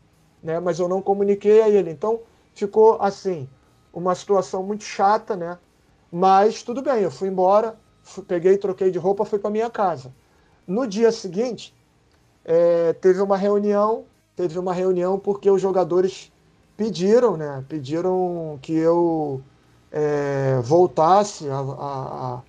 né? 0.42 0.60
Mas 0.60 0.78
eu 0.78 0.88
não 0.88 1.02
comuniquei 1.02 1.62
a 1.62 1.68
ele. 1.68 1.90
Então 1.90 2.20
ficou 2.54 2.98
assim, 3.00 3.48
uma 3.92 4.14
situação 4.14 4.62
muito 4.62 4.84
chata, 4.84 5.34
né? 5.34 5.58
Mas 6.10 6.62
tudo 6.62 6.82
bem, 6.82 7.02
eu 7.02 7.10
fui 7.10 7.28
embora, 7.28 7.76
fui, 8.02 8.22
peguei, 8.22 8.56
troquei 8.58 8.90
de 8.90 8.98
roupa, 8.98 9.24
fui 9.24 9.38
para 9.38 9.50
minha 9.50 9.70
casa. 9.70 10.14
No 10.66 10.86
dia 10.86 11.10
seguinte, 11.10 11.74
é, 12.44 12.92
teve 12.92 13.20
uma 13.20 13.36
reunião, 13.36 14.04
teve 14.36 14.58
uma 14.58 14.72
reunião 14.72 15.18
porque 15.18 15.50
os 15.50 15.60
jogadores 15.60 16.30
pediram, 16.76 17.36
né? 17.36 17.64
Pediram 17.68 18.58
que 18.62 18.74
eu 18.74 19.42
é, 19.92 20.58
voltasse 20.62 21.48
a, 21.50 21.58
a, 21.58 22.42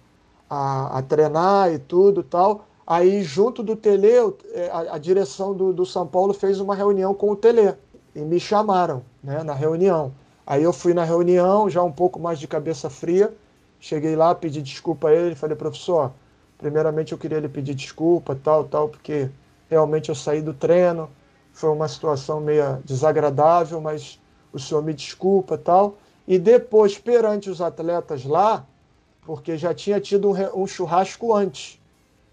a, 0.50 0.98
a, 0.98 1.02
treinar 1.02 1.72
e 1.74 1.78
tudo 1.78 2.24
tal. 2.24 2.66
Aí, 2.88 3.24
junto 3.24 3.62
do 3.62 3.76
Tele, 3.76 4.08
é, 4.54 4.72
a, 4.72 4.98
direção 4.98 5.54
do, 5.54 5.74
do, 5.74 5.86
São 5.86 6.08
Paulo 6.08 6.34
fez 6.34 6.60
uma 6.60 6.76
reunião 6.76 7.14
com 7.14 7.32
o 7.32 7.36
Tele 7.36 7.76
e 8.16 8.20
me 8.22 8.40
chamaram 8.40 9.04
né, 9.22 9.44
na 9.44 9.54
reunião. 9.54 10.14
Aí 10.46 10.64
eu 10.64 10.74
fui 10.74 10.94
na 10.94 11.04
reunião, 11.04 11.70
já 11.70 11.84
um 11.84 11.92
pouco 11.92 12.20
mais 12.20 12.40
de 12.40 12.48
cabeça 12.48 12.90
fria. 12.90 13.34
Cheguei 13.80 14.16
lá, 14.16 14.34
pedi 14.34 14.62
desculpa 14.62 15.10
a 15.10 15.14
ele, 15.14 15.36
falei, 15.36 15.56
professor, 15.56 16.12
primeiramente 16.58 17.12
eu 17.12 17.18
queria 17.18 17.40
lhe 17.40 17.50
pedir 17.50 17.76
desculpa, 17.76 18.36
tal, 18.36 18.64
tal, 18.66 18.88
porque 18.88 19.30
realmente 19.70 20.10
eu 20.10 20.16
saí 20.16 20.42
do 20.42 20.54
treino, 20.54 21.10
foi 21.52 21.70
uma 21.70 21.88
situação 21.88 22.40
meio 22.40 22.80
desagradável, 22.86 23.82
mas 23.82 24.20
o 24.54 24.60
senhor 24.60 24.82
me 24.84 24.94
desculpa, 24.94 25.58
tal. 25.58 25.98
E 26.28 26.40
depois, 26.40 26.98
perante 26.98 27.50
os 27.50 27.62
atletas 27.62 28.26
lá, 28.26 28.66
porque 29.26 29.58
já 29.58 29.74
tinha 29.74 30.00
tido 30.00 30.30
um, 30.30 30.64
um 30.64 30.68
churrasco 30.68 31.34
antes, 31.34 31.80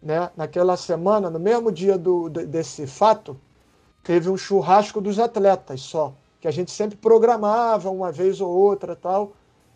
né? 0.02 0.30
Naquela 0.36 0.76
semana, 0.76 1.28
no 1.28 1.38
mesmo 1.38 1.70
dia 1.70 1.98
do, 1.98 2.28
desse 2.28 2.86
fato, 2.86 3.36
teve 4.02 4.30
um 4.30 4.36
churrasco 4.36 5.00
dos 5.00 5.18
atletas 5.18 5.82
só, 5.82 6.12
que 6.40 6.48
a 6.48 6.50
gente 6.50 6.70
sempre 6.70 6.96
programava 6.96 7.90
uma 7.90 8.10
vez 8.10 8.40
ou 8.40 8.50
outra 8.50 8.96
tal. 8.96 9.32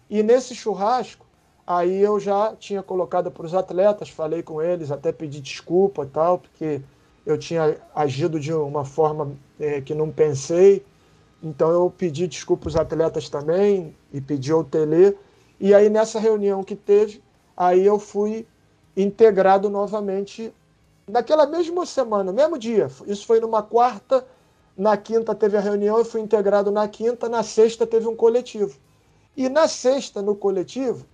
E 0.08 0.22
nesse 0.22 0.54
churrasco, 0.54 1.26
aí 1.66 2.00
eu 2.00 2.18
já 2.18 2.54
tinha 2.56 2.82
colocado 2.82 3.30
para 3.30 3.46
os 3.46 3.54
atletas, 3.54 4.08
falei 4.08 4.42
com 4.42 4.62
eles, 4.62 4.90
até 4.90 5.12
pedi 5.12 5.40
desculpa 5.40 6.06
tal, 6.06 6.38
porque 6.38 6.80
eu 7.26 7.38
tinha 7.38 7.76
agido 7.94 8.38
de 8.38 8.52
uma 8.52 8.84
forma 8.84 9.32
é, 9.58 9.80
que 9.80 9.94
não 9.94 10.10
pensei. 10.10 10.84
Então 11.44 11.70
eu 11.70 11.90
pedi 11.90 12.26
desculpa 12.26 12.66
aos 12.66 12.74
atletas 12.74 13.28
também 13.28 13.94
e 14.10 14.18
pedi 14.18 14.50
ao 14.50 14.64
Tele. 14.64 15.14
E 15.60 15.74
aí 15.74 15.90
nessa 15.90 16.18
reunião 16.18 16.64
que 16.64 16.74
teve, 16.74 17.22
aí 17.54 17.84
eu 17.84 17.98
fui 17.98 18.46
integrado 18.96 19.68
novamente 19.68 20.52
naquela 21.06 21.46
mesma 21.46 21.84
semana, 21.84 22.32
mesmo 22.32 22.58
dia. 22.58 22.88
Isso 23.06 23.26
foi 23.26 23.40
numa 23.40 23.62
quarta, 23.62 24.26
na 24.74 24.96
quinta 24.96 25.34
teve 25.34 25.56
a 25.56 25.60
reunião, 25.60 25.98
eu 25.98 26.04
fui 26.04 26.22
integrado 26.22 26.70
na 26.70 26.88
quinta, 26.88 27.28
na 27.28 27.42
sexta 27.42 27.86
teve 27.86 28.08
um 28.08 28.16
coletivo. 28.16 28.78
E 29.36 29.48
na 29.48 29.68
sexta, 29.68 30.22
no 30.22 30.34
coletivo, 30.34 31.04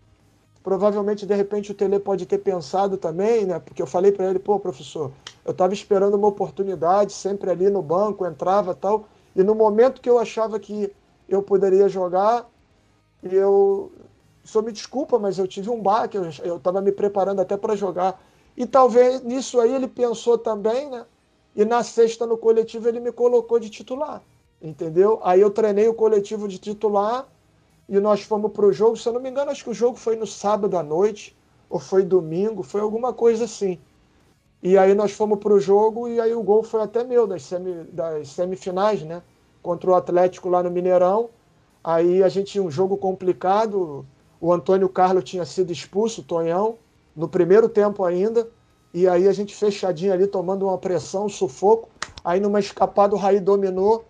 provavelmente 0.62 1.26
de 1.26 1.34
repente 1.34 1.72
o 1.72 1.74
Tele 1.74 1.98
pode 1.98 2.24
ter 2.24 2.38
pensado 2.38 2.96
também, 2.96 3.46
né? 3.46 3.58
Porque 3.58 3.82
eu 3.82 3.86
falei 3.86 4.12
para 4.12 4.30
ele, 4.30 4.38
pô, 4.38 4.60
professor, 4.60 5.10
eu 5.44 5.50
estava 5.50 5.74
esperando 5.74 6.14
uma 6.14 6.28
oportunidade, 6.28 7.12
sempre 7.12 7.50
ali 7.50 7.68
no 7.68 7.82
banco, 7.82 8.24
entrava 8.24 8.74
tal. 8.74 9.06
E 9.34 9.42
no 9.42 9.54
momento 9.54 10.00
que 10.00 10.10
eu 10.10 10.18
achava 10.18 10.58
que 10.58 10.92
eu 11.28 11.42
poderia 11.42 11.88
jogar, 11.88 12.48
eu. 13.22 13.92
Só 14.42 14.62
me 14.62 14.72
desculpa, 14.72 15.18
mas 15.18 15.38
eu 15.38 15.46
tive 15.46 15.68
um 15.70 15.80
baque, 15.80 16.16
eu 16.16 16.56
estava 16.56 16.80
me 16.80 16.90
preparando 16.90 17.40
até 17.40 17.56
para 17.56 17.76
jogar. 17.76 18.20
E 18.56 18.66
talvez 18.66 19.22
nisso 19.22 19.60
aí 19.60 19.74
ele 19.74 19.86
pensou 19.86 20.38
também, 20.38 20.88
né? 20.90 21.06
E 21.54 21.64
na 21.64 21.82
sexta 21.82 22.26
no 22.26 22.38
coletivo 22.38 22.88
ele 22.88 23.00
me 23.00 23.12
colocou 23.12 23.58
de 23.60 23.68
titular, 23.68 24.22
entendeu? 24.60 25.20
Aí 25.22 25.40
eu 25.40 25.50
treinei 25.50 25.88
o 25.88 25.94
coletivo 25.94 26.48
de 26.48 26.58
titular 26.58 27.28
e 27.88 28.00
nós 28.00 28.22
fomos 28.22 28.50
para 28.52 28.66
o 28.66 28.72
jogo. 28.72 28.96
Se 28.96 29.08
eu 29.08 29.12
não 29.12 29.20
me 29.20 29.28
engano, 29.30 29.50
acho 29.50 29.62
que 29.62 29.70
o 29.70 29.74
jogo 29.74 29.96
foi 29.96 30.16
no 30.16 30.26
sábado 30.26 30.76
à 30.76 30.82
noite 30.82 31.36
ou 31.68 31.78
foi 31.78 32.02
domingo, 32.02 32.62
foi 32.62 32.80
alguma 32.80 33.12
coisa 33.12 33.44
assim. 33.44 33.78
E 34.62 34.76
aí 34.76 34.94
nós 34.94 35.12
fomos 35.12 35.38
para 35.38 35.54
o 35.54 35.60
jogo 35.60 36.06
e 36.06 36.20
aí 36.20 36.34
o 36.34 36.42
gol 36.42 36.62
foi 36.62 36.82
até 36.82 37.02
meu 37.02 37.26
das, 37.26 37.42
semi, 37.44 37.84
das 37.84 38.28
semifinais, 38.28 39.02
né? 39.02 39.22
Contra 39.62 39.90
o 39.90 39.94
Atlético 39.94 40.50
lá 40.50 40.62
no 40.62 40.70
Mineirão. 40.70 41.30
Aí 41.82 42.22
a 42.22 42.28
gente 42.28 42.52
tinha 42.52 42.62
um 42.62 42.70
jogo 42.70 42.98
complicado. 42.98 44.04
O 44.38 44.52
Antônio 44.52 44.88
Carlos 44.88 45.24
tinha 45.24 45.46
sido 45.46 45.72
expulso, 45.72 46.20
o 46.20 46.24
Tonhão, 46.24 46.76
no 47.16 47.26
primeiro 47.26 47.68
tempo 47.70 48.04
ainda. 48.04 48.48
E 48.92 49.08
aí 49.08 49.28
a 49.28 49.32
gente 49.32 49.54
fechadinho 49.54 50.12
ali, 50.12 50.26
tomando 50.26 50.66
uma 50.66 50.76
pressão, 50.76 51.24
um 51.24 51.28
sufoco. 51.28 51.88
Aí 52.22 52.38
numa 52.38 52.60
escapada 52.60 53.14
o 53.14 53.18
Raí 53.18 53.40
dominou, 53.40 54.04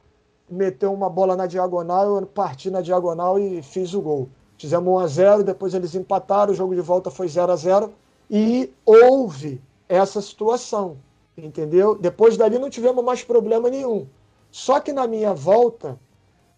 meteu 0.50 0.92
uma 0.92 1.08
bola 1.08 1.36
na 1.36 1.46
diagonal, 1.46 2.16
eu 2.16 2.26
parti 2.26 2.70
na 2.70 2.80
diagonal 2.80 3.38
e 3.38 3.62
fiz 3.62 3.94
o 3.94 4.00
gol. 4.00 4.28
Fizemos 4.58 4.92
1 4.92 4.98
a 4.98 5.06
0 5.06 5.44
depois 5.44 5.74
eles 5.74 5.94
empataram, 5.94 6.52
o 6.52 6.56
jogo 6.56 6.74
de 6.74 6.80
volta 6.80 7.08
foi 7.08 7.28
0 7.28 7.52
a 7.52 7.56
0 7.56 7.92
E 8.28 8.72
houve 8.84 9.60
essa 9.90 10.22
situação, 10.22 10.98
entendeu? 11.36 11.96
Depois 11.96 12.36
dali 12.36 12.60
não 12.60 12.70
tivemos 12.70 13.04
mais 13.04 13.24
problema 13.24 13.68
nenhum. 13.68 14.06
Só 14.48 14.78
que 14.78 14.92
na 14.92 15.04
minha 15.04 15.34
volta 15.34 15.98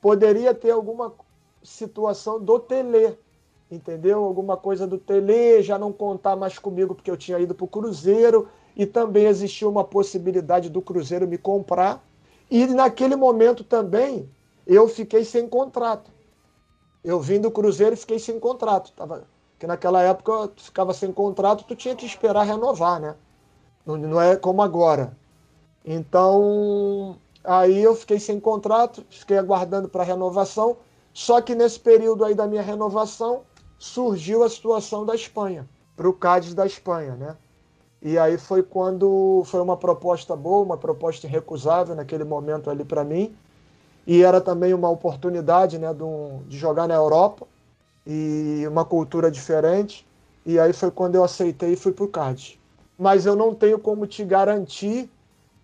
poderia 0.02 0.54
ter 0.54 0.70
alguma 0.70 1.14
situação 1.62 2.38
do 2.38 2.58
Tele, 2.58 3.16
entendeu? 3.70 4.22
Alguma 4.22 4.54
coisa 4.54 4.86
do 4.86 4.98
Tele 4.98 5.62
já 5.62 5.78
não 5.78 5.90
contar 5.90 6.36
mais 6.36 6.58
comigo 6.58 6.94
porque 6.94 7.10
eu 7.10 7.16
tinha 7.16 7.38
ido 7.38 7.54
para 7.54 7.64
o 7.64 7.68
Cruzeiro 7.68 8.50
e 8.76 8.84
também 8.84 9.24
existia 9.24 9.66
uma 9.66 9.82
possibilidade 9.82 10.68
do 10.68 10.82
Cruzeiro 10.82 11.26
me 11.26 11.38
comprar. 11.38 12.06
E 12.50 12.66
naquele 12.66 13.16
momento 13.16 13.64
também 13.64 14.28
eu 14.66 14.86
fiquei 14.88 15.24
sem 15.24 15.48
contrato. 15.48 16.10
Eu 17.02 17.18
vim 17.18 17.40
do 17.40 17.50
Cruzeiro 17.50 17.94
e 17.94 17.98
fiquei 17.98 18.18
sem 18.18 18.38
contrato. 18.38 18.92
Tava, 18.92 19.26
porque 19.62 19.66
naquela 19.68 20.02
época 20.02 20.48
tu 20.48 20.64
ficava 20.64 20.92
sem 20.92 21.12
contrato, 21.12 21.62
tu 21.62 21.76
tinha 21.76 21.94
que 21.94 22.04
esperar 22.04 22.42
renovar, 22.42 22.98
né? 22.98 23.14
Não, 23.86 23.96
não 23.96 24.20
é 24.20 24.34
como 24.34 24.60
agora. 24.60 25.16
Então, 25.84 27.16
aí 27.44 27.80
eu 27.80 27.94
fiquei 27.94 28.18
sem 28.18 28.40
contrato, 28.40 29.06
fiquei 29.08 29.38
aguardando 29.38 29.88
para 29.88 30.02
renovação. 30.02 30.78
Só 31.12 31.40
que 31.40 31.54
nesse 31.54 31.78
período 31.78 32.24
aí 32.24 32.34
da 32.34 32.44
minha 32.44 32.60
renovação, 32.60 33.42
surgiu 33.78 34.42
a 34.42 34.50
situação 34.50 35.06
da 35.06 35.14
Espanha, 35.14 35.68
para 35.94 36.08
o 36.08 36.12
Cádiz 36.12 36.54
da 36.54 36.66
Espanha, 36.66 37.14
né? 37.14 37.36
E 38.00 38.18
aí 38.18 38.38
foi 38.38 38.64
quando 38.64 39.44
foi 39.46 39.60
uma 39.60 39.76
proposta 39.76 40.34
boa, 40.34 40.64
uma 40.64 40.76
proposta 40.76 41.28
irrecusável 41.28 41.94
naquele 41.94 42.24
momento 42.24 42.68
ali 42.68 42.84
para 42.84 43.04
mim. 43.04 43.32
E 44.04 44.24
era 44.24 44.40
também 44.40 44.74
uma 44.74 44.90
oportunidade 44.90 45.78
né, 45.78 45.94
de, 45.94 46.02
um, 46.02 46.42
de 46.48 46.58
jogar 46.58 46.88
na 46.88 46.94
Europa 46.94 47.46
e 48.06 48.64
uma 48.68 48.84
cultura 48.84 49.30
diferente. 49.30 50.06
E 50.44 50.58
aí 50.58 50.72
foi 50.72 50.90
quando 50.90 51.14
eu 51.14 51.24
aceitei 51.24 51.72
e 51.72 51.76
fui 51.76 51.92
para 51.92 52.04
o 52.04 52.08
Cádiz. 52.08 52.58
Mas 52.98 53.26
eu 53.26 53.36
não 53.36 53.54
tenho 53.54 53.78
como 53.78 54.06
te 54.06 54.24
garantir, 54.24 55.08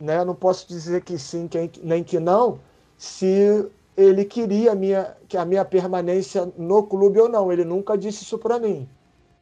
né, 0.00 0.24
não 0.24 0.34
posso 0.34 0.68
dizer 0.68 1.02
que 1.02 1.18
sim 1.18 1.48
nem 1.82 2.02
que 2.02 2.18
não, 2.18 2.58
se 2.96 3.68
ele 3.96 4.24
queria 4.24 4.72
a 4.72 4.74
minha, 4.74 5.16
que 5.28 5.36
a 5.36 5.44
minha 5.44 5.64
permanência 5.64 6.52
no 6.56 6.84
clube 6.84 7.18
ou 7.20 7.28
não. 7.28 7.52
Ele 7.52 7.64
nunca 7.64 7.98
disse 7.98 8.22
isso 8.22 8.38
para 8.38 8.58
mim, 8.58 8.88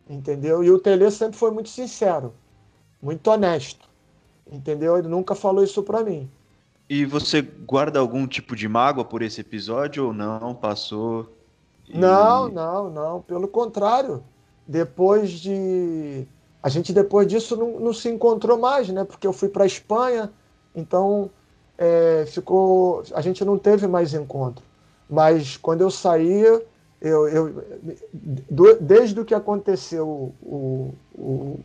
entendeu? 0.08 0.64
E 0.64 0.70
o 0.70 0.78
Tele 0.78 1.10
sempre 1.10 1.36
foi 1.36 1.50
muito 1.50 1.68
sincero, 1.68 2.32
muito 3.02 3.30
honesto, 3.30 3.88
entendeu? 4.50 4.96
Ele 4.96 5.08
nunca 5.08 5.34
falou 5.34 5.62
isso 5.62 5.82
para 5.82 6.02
mim. 6.02 6.30
E 6.88 7.04
você 7.04 7.42
guarda 7.42 7.98
algum 7.98 8.26
tipo 8.26 8.54
de 8.56 8.68
mágoa 8.68 9.04
por 9.04 9.20
esse 9.20 9.40
episódio 9.40 10.06
ou 10.06 10.12
não? 10.12 10.54
Passou? 10.54 11.35
Não, 11.92 12.48
não, 12.48 12.90
não. 12.90 13.22
Pelo 13.22 13.48
contrário, 13.48 14.22
depois 14.66 15.30
de 15.30 16.26
a 16.66 16.68
gente 16.68 16.92
depois 16.92 17.28
disso 17.28 17.56
não, 17.56 17.78
não 17.78 17.92
se 17.92 18.08
encontrou 18.08 18.58
mais, 18.58 18.88
né? 18.88 19.04
Porque 19.04 19.24
eu 19.24 19.32
fui 19.32 19.48
para 19.48 19.62
a 19.62 19.66
Espanha, 19.68 20.32
então 20.74 21.30
é, 21.78 22.24
ficou, 22.26 23.04
a 23.12 23.20
gente 23.20 23.44
não 23.44 23.56
teve 23.56 23.86
mais 23.86 24.12
encontro. 24.14 24.64
Mas 25.08 25.56
quando 25.56 25.82
eu 25.82 25.90
saía, 25.92 26.60
eu, 27.00 27.28
eu 27.28 27.64
desde 28.80 29.20
o 29.20 29.24
que 29.24 29.32
aconteceu 29.32 30.32
o, 30.42 30.92
o, 31.14 31.60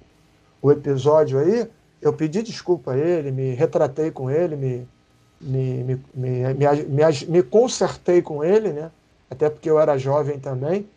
o, 0.62 0.72
episódio 0.72 1.40
aí, 1.40 1.68
eu 2.00 2.14
pedi 2.14 2.44
desculpa 2.44 2.92
a 2.92 2.98
ele, 2.98 3.32
me 3.32 3.56
retratei 3.56 4.12
com 4.12 4.30
ele, 4.30 4.56
me, 4.56 4.88
me, 5.42 5.84
me, 5.84 6.06
me, 6.14 6.54
me, 6.54 7.26
me 7.28 7.42
consertei 7.42 8.22
com 8.22 8.44
ele, 8.44 8.72
né? 8.72 8.92
Até 9.32 9.50
porque 9.50 9.70
eu 9.70 9.80
era 9.80 9.98
jovem 9.98 10.38
também. 10.38 10.90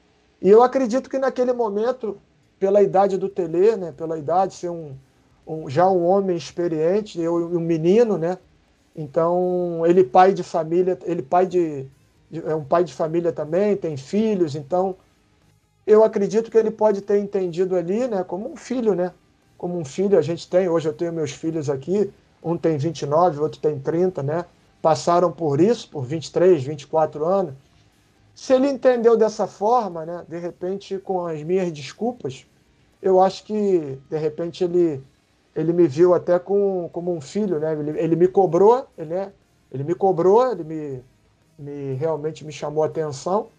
E 0.42 0.50
eu 0.50 0.60
acredito 0.60 1.08
que 1.08 1.18
naquele 1.18 1.52
momento, 1.52 2.18
pela 2.58 2.82
idade 2.82 3.16
do 3.16 3.28
Tele, 3.28 3.76
né? 3.76 3.94
pela 3.96 4.18
idade, 4.18 4.54
ser 4.54 4.70
um, 4.70 4.96
um 5.46 5.70
já 5.70 5.88
um 5.88 6.04
homem 6.04 6.36
experiente, 6.36 7.20
eu 7.20 7.34
um 7.34 7.60
menino, 7.60 8.18
né? 8.18 8.36
Então, 8.96 9.82
ele 9.86 10.02
pai 10.02 10.34
de 10.34 10.42
família, 10.42 10.98
ele 11.04 11.22
pai 11.22 11.46
de, 11.46 11.86
é 12.44 12.54
um 12.54 12.64
pai 12.64 12.82
de 12.82 12.92
família 12.92 13.32
também, 13.32 13.76
tem 13.76 13.96
filhos, 13.96 14.54
então 14.54 14.96
eu 15.86 16.04
acredito 16.04 16.50
que 16.50 16.56
ele 16.56 16.70
pode 16.70 17.00
ter 17.02 17.18
entendido 17.18 17.76
ali, 17.76 18.06
né, 18.06 18.24
como 18.24 18.50
um 18.50 18.56
filho, 18.56 18.94
né? 18.94 19.12
Como 19.58 19.78
um 19.78 19.84
filho 19.84 20.18
a 20.18 20.22
gente 20.22 20.48
tem, 20.48 20.68
hoje 20.68 20.88
eu 20.88 20.92
tenho 20.92 21.12
meus 21.12 21.32
filhos 21.32 21.68
aqui, 21.68 22.12
um 22.42 22.56
tem 22.56 22.76
29, 22.76 23.40
outro 23.40 23.60
tem 23.60 23.78
30, 23.78 24.22
né? 24.22 24.44
Passaram 24.80 25.32
por 25.32 25.60
isso, 25.60 25.88
por 25.88 26.04
23, 26.04 26.62
24 26.62 27.24
anos. 27.24 27.54
Se 28.34 28.52
ele 28.52 28.68
entendeu 28.68 29.16
dessa 29.16 29.46
forma, 29.46 30.04
né, 30.04 30.24
de 30.28 30.38
repente 30.38 30.98
com 30.98 31.26
as 31.26 31.42
minhas 31.42 31.70
desculpas, 31.72 32.46
eu 33.00 33.20
acho 33.20 33.44
que 33.44 33.98
de 34.10 34.18
repente 34.18 34.64
ele 34.64 35.02
ele 35.54 35.72
me 35.72 35.86
viu 35.86 36.14
até 36.14 36.36
com, 36.38 36.90
como 36.92 37.14
um 37.14 37.20
filho, 37.20 37.60
né? 37.60 37.72
Ele, 37.72 37.98
ele 37.98 38.16
me 38.16 38.26
cobrou, 38.26 38.88
ele, 38.98 39.14
né? 39.14 39.32
ele 39.70 39.84
me 39.84 39.94
cobrou, 39.94 40.50
ele 40.50 40.64
me, 40.64 41.04
me 41.56 41.94
realmente 41.94 42.44
me 42.44 42.52
chamou 42.52 42.82
a 42.82 42.86
atenção. 42.86 43.50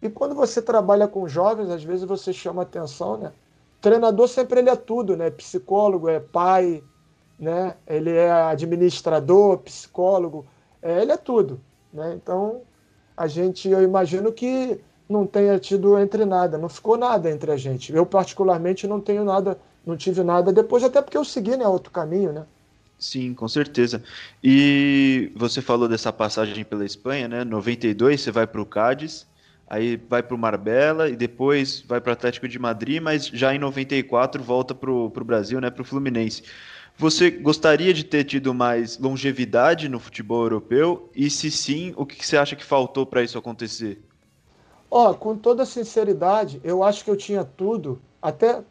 E 0.00 0.08
quando 0.08 0.34
você 0.34 0.62
trabalha 0.62 1.08
com 1.08 1.26
jovens, 1.26 1.70
às 1.70 1.82
vezes 1.82 2.04
você 2.04 2.32
chama 2.32 2.62
atenção, 2.62 3.16
né? 3.16 3.32
treinador 3.80 4.28
sempre 4.28 4.60
ele 4.60 4.70
é 4.70 4.76
tudo, 4.76 5.16
né? 5.16 5.30
Psicólogo, 5.30 6.08
é 6.08 6.20
pai, 6.20 6.82
né? 7.38 7.76
Ele 7.86 8.10
é 8.10 8.30
administrador, 8.30 9.58
psicólogo, 9.58 10.46
é, 10.80 11.02
ele 11.02 11.12
é 11.12 11.16
tudo, 11.16 11.60
né? 11.92 12.14
Então 12.14 12.62
a 13.16 13.26
gente, 13.26 13.68
eu 13.68 13.82
imagino 13.82 14.32
que 14.32 14.78
não 15.08 15.26
tenha 15.26 15.58
tido 15.58 15.98
entre 15.98 16.24
nada, 16.24 16.58
não 16.58 16.68
ficou 16.68 16.96
nada 16.96 17.30
entre 17.30 17.50
a 17.52 17.56
gente. 17.56 17.92
Eu 17.92 18.06
particularmente 18.06 18.86
não 18.86 19.00
tenho 19.00 19.24
nada 19.24 19.58
não 19.86 19.96
tive 19.96 20.22
nada 20.22 20.52
depois, 20.52 20.82
até 20.82 21.02
porque 21.02 21.16
eu 21.16 21.24
segui 21.24 21.56
né, 21.56 21.66
outro 21.66 21.90
caminho, 21.90 22.32
né? 22.32 22.44
Sim, 22.98 23.34
com 23.34 23.46
certeza. 23.46 24.02
E 24.42 25.30
você 25.36 25.60
falou 25.60 25.88
dessa 25.88 26.12
passagem 26.12 26.64
pela 26.64 26.84
Espanha, 26.84 27.28
né? 27.28 27.44
92 27.44 28.20
você 28.20 28.30
vai 28.30 28.46
para 28.46 28.62
o 28.62 28.66
Cádiz, 28.66 29.26
aí 29.66 29.96
vai 29.96 30.22
para 30.22 30.34
o 30.34 30.38
Marbella 30.38 31.08
e 31.08 31.16
depois 31.16 31.82
vai 31.86 32.00
para 32.00 32.10
o 32.10 32.12
Atlético 32.12 32.48
de 32.48 32.58
Madrid, 32.58 33.02
mas 33.02 33.26
já 33.26 33.54
em 33.54 33.58
94 33.58 34.42
volta 34.42 34.74
para 34.74 34.90
o 34.90 35.10
Brasil, 35.24 35.60
né? 35.60 35.70
Para 35.70 35.82
o 35.82 35.84
Fluminense. 35.84 36.42
Você 36.96 37.30
gostaria 37.30 37.92
de 37.92 38.04
ter 38.04 38.24
tido 38.24 38.54
mais 38.54 38.98
longevidade 38.98 39.88
no 39.88 39.98
futebol 39.98 40.42
europeu? 40.42 41.10
E 41.14 41.28
se 41.28 41.50
sim, 41.50 41.92
o 41.96 42.06
que 42.06 42.24
você 42.24 42.36
acha 42.36 42.54
que 42.54 42.64
faltou 42.64 43.04
para 43.04 43.22
isso 43.22 43.36
acontecer? 43.36 44.00
Ó, 44.88 45.10
oh, 45.10 45.14
com 45.14 45.36
toda 45.36 45.66
sinceridade, 45.66 46.60
eu 46.62 46.84
acho 46.84 47.02
que 47.02 47.10
eu 47.10 47.16
tinha 47.16 47.42
tudo, 47.44 48.00
até 48.22 48.62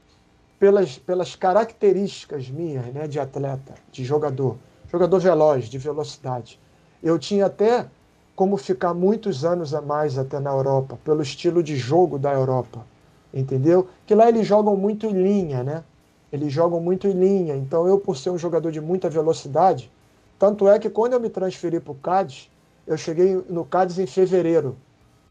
pelas, 0.58 0.98
pelas 0.98 1.36
características 1.36 2.48
minhas 2.48 2.86
né, 2.94 3.06
de 3.06 3.20
atleta, 3.20 3.74
de 3.92 4.06
jogador, 4.06 4.58
jogador 4.90 5.20
veloz, 5.20 5.66
de 5.66 5.78
velocidade. 5.78 6.58
Eu 7.04 7.20
tinha 7.20 7.48
até 7.48 7.86
como 8.36 8.58
ficar 8.58 8.94
muitos 8.94 9.46
anos 9.46 9.74
a 9.74 9.82
mais 9.82 10.18
até 10.18 10.40
na 10.40 10.52
Europa, 10.52 10.98
pelo 11.04 11.22
estilo 11.22 11.62
de 11.62 11.76
jogo 11.76 12.18
da 12.18 12.34
Europa, 12.34 12.86
entendeu? 13.34 13.88
Que 14.06 14.16
lá 14.16 14.28
eles 14.28 14.48
jogam 14.48 14.76
muito 14.76 15.06
em 15.06 15.14
linha, 15.14 15.64
né? 15.64 15.84
Eles 16.32 16.52
jogam 16.52 16.80
muito 16.80 17.08
em 17.08 17.12
linha. 17.12 17.56
Então 17.56 17.88
eu, 17.88 18.00
por 18.00 18.18
ser 18.18 18.32
um 18.32 18.38
jogador 18.38 18.72
de 18.72 18.82
muita 18.82 19.10
velocidade, 19.10 19.92
tanto 20.40 20.68
é 20.68 20.80
que 20.80 20.90
quando 20.90 21.14
eu 21.14 21.20
me 21.20 21.30
transferi 21.30 21.80
para 21.80 21.92
o 21.92 21.96
Cádiz, 21.96 22.50
eu 22.88 22.98
cheguei 22.98 23.44
no 23.48 23.64
Cádiz 23.64 24.00
em 24.00 24.08
fevereiro, 24.08 24.76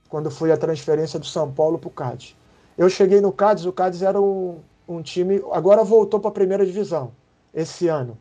quando 0.09 0.31
foi 0.31 0.53
a 0.53 0.57
transferência 0.57 1.19
do 1.19 1.27
São 1.27 1.51
Paulo 1.51 1.79
para 1.79 1.89
o 1.89 1.91
Cádiz. 1.91 2.37
Eu 2.79 2.89
cheguei 2.89 3.21
no 3.21 3.33
Cádiz, 3.33 3.67
o 3.67 3.73
Cádiz 3.73 4.03
era 4.03 4.21
um, 4.21 4.61
um 4.89 5.03
time. 5.03 5.43
Agora 5.53 5.85
voltou 5.85 6.21
para 6.21 6.31
a 6.31 6.35
primeira 6.35 6.65
divisão 6.65 7.13
esse 7.53 7.89
ano. 7.89 8.17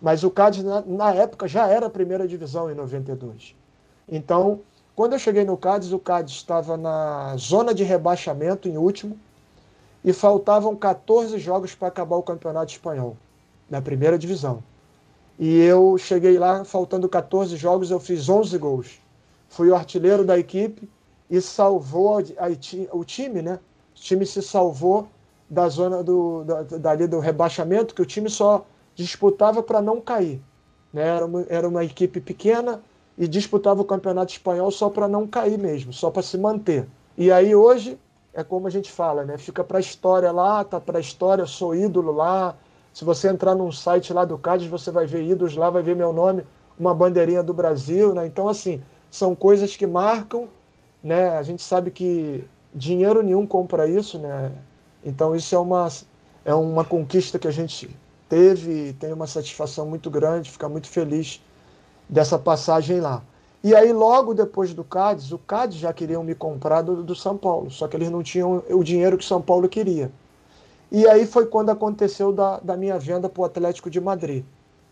Mas 0.00 0.24
o 0.24 0.30
Cádiz, 0.30 0.64
na, 0.64 0.80
na, 0.82 1.14
época, 1.14 1.46
já 1.46 1.68
era 1.68 1.86
a 1.86 1.90
primeira 1.90 2.26
divisão 2.26 2.70
em 2.70 2.74
92. 2.74 3.54
Então, 4.08 4.60
quando 4.94 5.14
eu 5.14 5.18
cheguei 5.18 5.44
no 5.44 5.56
Cádiz, 5.56 5.92
o 5.92 5.98
Cádiz 5.98 6.34
estava 6.34 6.76
na 6.76 7.34
zona 7.36 7.72
de 7.72 7.82
rebaixamento, 7.82 8.68
em 8.68 8.76
último, 8.76 9.18
e 10.04 10.12
faltavam 10.12 10.76
14 10.76 11.38
jogos 11.38 11.74
para 11.74 11.88
acabar 11.88 12.16
o 12.16 12.22
campeonato 12.22 12.72
espanhol, 12.72 13.16
na 13.70 13.80
primeira 13.80 14.18
divisão. 14.18 14.62
E 15.38 15.58
eu 15.60 15.96
cheguei 15.96 16.38
lá, 16.38 16.64
faltando 16.64 17.08
14 17.08 17.56
jogos, 17.56 17.90
eu 17.90 17.98
fiz 17.98 18.28
11 18.28 18.58
gols. 18.58 19.00
Fui 19.48 19.70
o 19.70 19.74
artilheiro 19.74 20.24
da 20.24 20.38
equipe 20.38 20.88
e 21.30 21.40
salvou 21.40 22.18
a, 22.18 22.20
a, 22.20 22.96
o 22.96 23.04
time, 23.04 23.40
né? 23.40 23.58
O 23.96 24.00
time 24.00 24.26
se 24.26 24.42
salvou 24.42 25.08
da 25.48 25.68
zona 25.68 26.02
do, 26.02 26.44
da, 26.44 26.62
dali 26.62 27.06
do 27.06 27.18
rebaixamento, 27.18 27.94
que 27.94 28.02
o 28.02 28.06
time 28.06 28.28
só 28.28 28.66
disputava 28.94 29.62
para 29.62 29.80
não 29.80 30.00
cair. 30.00 30.40
Né? 30.92 31.02
Era, 31.02 31.26
uma, 31.26 31.46
era 31.48 31.68
uma 31.68 31.84
equipe 31.84 32.20
pequena 32.20 32.82
e 33.22 33.28
disputava 33.28 33.80
o 33.80 33.84
campeonato 33.84 34.32
espanhol 34.32 34.68
só 34.72 34.90
para 34.90 35.06
não 35.06 35.28
cair 35.28 35.56
mesmo, 35.56 35.92
só 35.92 36.10
para 36.10 36.24
se 36.24 36.36
manter. 36.36 36.88
E 37.16 37.30
aí 37.30 37.54
hoje 37.54 37.96
é 38.34 38.42
como 38.42 38.66
a 38.66 38.70
gente 38.70 38.90
fala, 38.90 39.24
né? 39.24 39.38
Fica 39.38 39.62
para 39.62 39.78
a 39.78 39.80
história 39.80 40.32
lá, 40.32 40.64
tá 40.64 40.80
para 40.80 40.98
a 40.98 41.00
história, 41.00 41.46
sou 41.46 41.72
ídolo 41.72 42.10
lá. 42.10 42.56
Se 42.92 43.04
você 43.04 43.28
entrar 43.28 43.54
num 43.54 43.70
site 43.70 44.12
lá 44.12 44.24
do 44.24 44.36
Cádiz, 44.36 44.66
você 44.66 44.90
vai 44.90 45.06
ver 45.06 45.22
ídolos 45.22 45.54
lá, 45.54 45.70
vai 45.70 45.84
ver 45.84 45.94
meu 45.94 46.12
nome, 46.12 46.44
uma 46.76 46.92
bandeirinha 46.92 47.44
do 47.44 47.54
Brasil, 47.54 48.12
né? 48.12 48.26
Então 48.26 48.48
assim, 48.48 48.82
são 49.08 49.36
coisas 49.36 49.76
que 49.76 49.86
marcam, 49.86 50.48
né? 51.00 51.38
A 51.38 51.44
gente 51.44 51.62
sabe 51.62 51.92
que 51.92 52.44
dinheiro 52.74 53.22
nenhum 53.22 53.46
compra 53.46 53.86
isso, 53.86 54.18
né? 54.18 54.50
Então 55.04 55.36
isso 55.36 55.54
é 55.54 55.58
uma, 55.60 55.86
é 56.44 56.52
uma 56.52 56.84
conquista 56.84 57.38
que 57.38 57.46
a 57.46 57.52
gente 57.52 57.88
teve 58.28 58.94
tem 58.94 59.12
uma 59.12 59.28
satisfação 59.28 59.86
muito 59.86 60.10
grande, 60.10 60.50
ficar 60.50 60.68
muito 60.68 60.88
feliz 60.88 61.40
dessa 62.08 62.38
passagem 62.38 63.00
lá. 63.00 63.22
E 63.64 63.74
aí, 63.74 63.92
logo 63.92 64.34
depois 64.34 64.74
do 64.74 64.82
Cádiz, 64.82 65.30
o 65.30 65.38
Cádiz 65.38 65.78
já 65.78 65.92
queriam 65.92 66.24
me 66.24 66.34
comprar 66.34 66.82
do, 66.82 67.02
do 67.02 67.14
São 67.14 67.36
Paulo, 67.36 67.70
só 67.70 67.86
que 67.86 67.96
eles 67.96 68.10
não 68.10 68.22
tinham 68.22 68.62
o 68.68 68.82
dinheiro 68.82 69.16
que 69.16 69.24
o 69.24 69.26
São 69.26 69.40
Paulo 69.40 69.68
queria. 69.68 70.10
E 70.90 71.08
aí 71.08 71.26
foi 71.26 71.46
quando 71.46 71.70
aconteceu 71.70 72.32
da, 72.32 72.58
da 72.58 72.76
minha 72.76 72.98
venda 72.98 73.28
para 73.28 73.40
o 73.40 73.44
Atlético 73.44 73.88
de 73.88 74.00
Madrid. 74.00 74.44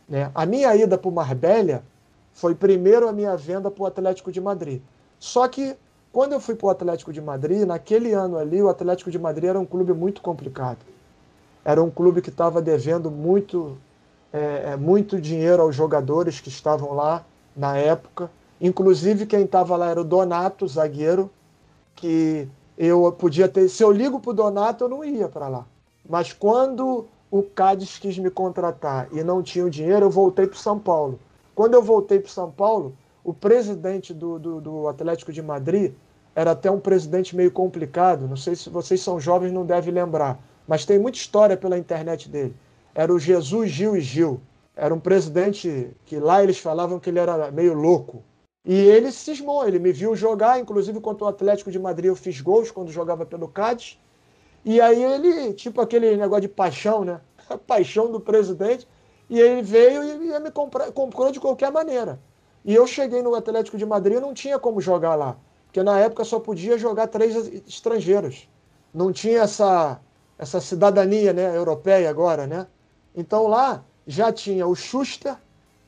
Né? 0.08 0.30
A 0.34 0.46
minha 0.46 0.74
ida 0.74 0.96
para 0.96 1.08
o 1.08 1.12
Marbella 1.12 1.82
foi 2.32 2.54
primeiro 2.54 3.08
a 3.08 3.12
minha 3.12 3.36
venda 3.36 3.70
para 3.70 3.82
o 3.82 3.86
Atlético 3.86 4.32
de 4.32 4.40
Madrid. 4.40 4.80
Só 5.18 5.46
que 5.46 5.76
quando 6.12 6.32
eu 6.32 6.40
fui 6.40 6.54
para 6.54 6.66
o 6.66 6.70
Atlético 6.70 7.12
de 7.12 7.20
Madrid, 7.20 7.66
naquele 7.66 8.12
ano 8.12 8.38
ali, 8.38 8.62
o 8.62 8.68
Atlético 8.68 9.11
de 9.11 9.18
Madrid 9.18 9.50
era 9.50 9.61
um 9.61 9.66
clube 9.66 9.92
muito 9.92 10.20
complicado. 10.22 10.78
Era 11.64 11.82
um 11.82 11.90
clube 11.90 12.22
que 12.22 12.30
estava 12.30 12.62
devendo 12.62 13.11
muito, 13.11 13.76
é, 14.33 14.72
é, 14.72 14.76
muito 14.76 15.20
dinheiro 15.20 15.62
aos 15.62 15.74
jogadores 15.74 16.41
que 16.41 16.49
estavam 16.49 16.95
lá 16.95 17.24
na 17.57 17.76
época. 17.76 18.31
Inclusive, 18.61 19.26
quem 19.26 19.43
estava 19.45 19.76
lá 19.76 19.91
era 19.91 20.01
o 20.01 20.05
Donato, 20.05 20.68
zagueiro, 20.68 21.31
que 21.97 22.49
eu 22.78 23.11
podia 23.12 23.49
ter. 23.49 23.68
Se 23.68 23.83
eu 23.83 23.91
ligo 23.91 24.20
para 24.20 24.31
o 24.31 24.35
Donato, 24.35 24.85
eu 24.85 24.89
não 24.89 25.05
ia 25.05 25.28
para 25.28 25.49
lá. 25.49 25.66
Mas 26.09 26.33
quando 26.33 27.07
o 27.31 27.43
Cádiz 27.43 27.99
quis 27.99 28.18
me 28.18 28.31
contratar 28.31 29.09
e 29.12 29.22
não 29.22 29.43
tinha 29.43 29.64
o 29.64 29.70
dinheiro, 29.70 30.07
eu 30.07 30.11
voltei 30.11 30.47
para 30.47 30.59
São 30.59 30.78
Paulo. 30.78 31.18
Quando 31.55 31.74
eu 31.74 31.83
voltei 31.83 32.18
para 32.18 32.31
São 32.31 32.51
Paulo, 32.51 32.97
o 33.22 33.33
presidente 33.35 34.12
do, 34.14 34.39
do, 34.39 34.61
do, 34.61 34.89
Atlético 34.89 35.33
de 35.33 35.43
Madrid 35.43 35.93
era 36.35 36.53
até 36.53 36.70
um 36.70 36.81
presidente 36.81 37.37
meio 37.37 37.51
complicado. 37.51 38.26
Não 38.26 38.37
sei 38.37 38.57
se 38.57 38.70
vocês 38.70 39.01
são 39.03 39.20
jovens, 39.20 39.53
não 39.53 39.64
devem 39.64 39.93
lembrar, 39.93 40.39
mas 40.66 40.85
tem 40.85 40.99
muita 40.99 41.18
história 41.18 41.57
pela 41.57 41.78
internet 41.78 42.28
dele. 42.28 42.55
Era 42.95 43.12
o 43.12 43.18
Jesus 43.18 43.70
Gil 43.70 43.97
e 43.97 44.01
Gil. 44.01 44.41
Era 44.74 44.95
um 44.95 45.01
presidente 45.01 45.91
que 46.05 46.18
lá 46.18 46.43
eles 46.43 46.59
falavam 46.59 46.99
que 46.99 47.11
ele 47.11 47.18
era 47.18 47.51
meio 47.51 47.74
louco. 47.74 48.22
E 48.64 48.74
ele 48.74 49.11
cismou, 49.11 49.66
ele 49.66 49.78
me 49.78 49.93
viu 49.93 50.14
jogar, 50.14 50.61
inclusive 50.61 51.01
contra 51.01 51.24
o 51.24 51.28
Atlético 51.28 51.70
de 51.70 51.78
Madrid 51.78 52.07
eu 52.07 52.16
fiz 52.16 52.41
gols 52.41 52.70
quando 52.70 52.91
jogava 52.91 53.24
pelo 53.24 53.49
Cádiz. 53.49 53.99
E 54.64 54.80
aí 54.80 55.03
ele, 55.03 55.55
tipo 55.55 55.80
aquele 55.80 56.16
negócio 56.16 56.43
de 56.43 56.49
paixão, 56.49 57.05
né? 57.05 57.20
A 57.49 57.57
paixão 57.57 58.11
do 58.11 58.20
presidente. 58.20 58.86
E 59.28 59.41
ele 59.41 59.62
veio 59.62 60.03
e 60.03 60.41
me 60.41 60.51
comprar, 60.51 60.91
comprou 60.93 61.30
de 61.30 61.41
qualquer 61.41 61.70
maneira. 61.70 62.20
E 62.64 62.74
eu 62.74 62.86
cheguei 62.86 63.22
no 63.22 63.34
Atlético 63.34 63.78
de 63.78 63.86
Madrid 63.86 64.18
e 64.18 64.20
não 64.20 64.34
tinha 64.34 64.59
como 64.59 64.80
jogar 64.80 65.14
lá. 65.14 65.36
Porque 65.66 65.82
na 65.82 65.99
época 65.99 66.24
só 66.24 66.41
podia 66.41 66.76
jogar 66.76 67.07
três 67.07 67.36
estrangeiros. 67.66 68.49
Não 68.93 69.12
tinha 69.12 69.43
essa, 69.43 70.01
essa 70.36 70.61
cidadania 70.61 71.32
né, 71.32 71.57
europeia 71.57 72.11
agora, 72.11 72.47
né? 72.47 72.66
Então 73.14 73.46
lá 73.46 73.84
já 74.06 74.32
tinha 74.32 74.66
o 74.66 74.74
Schuster, 74.74 75.36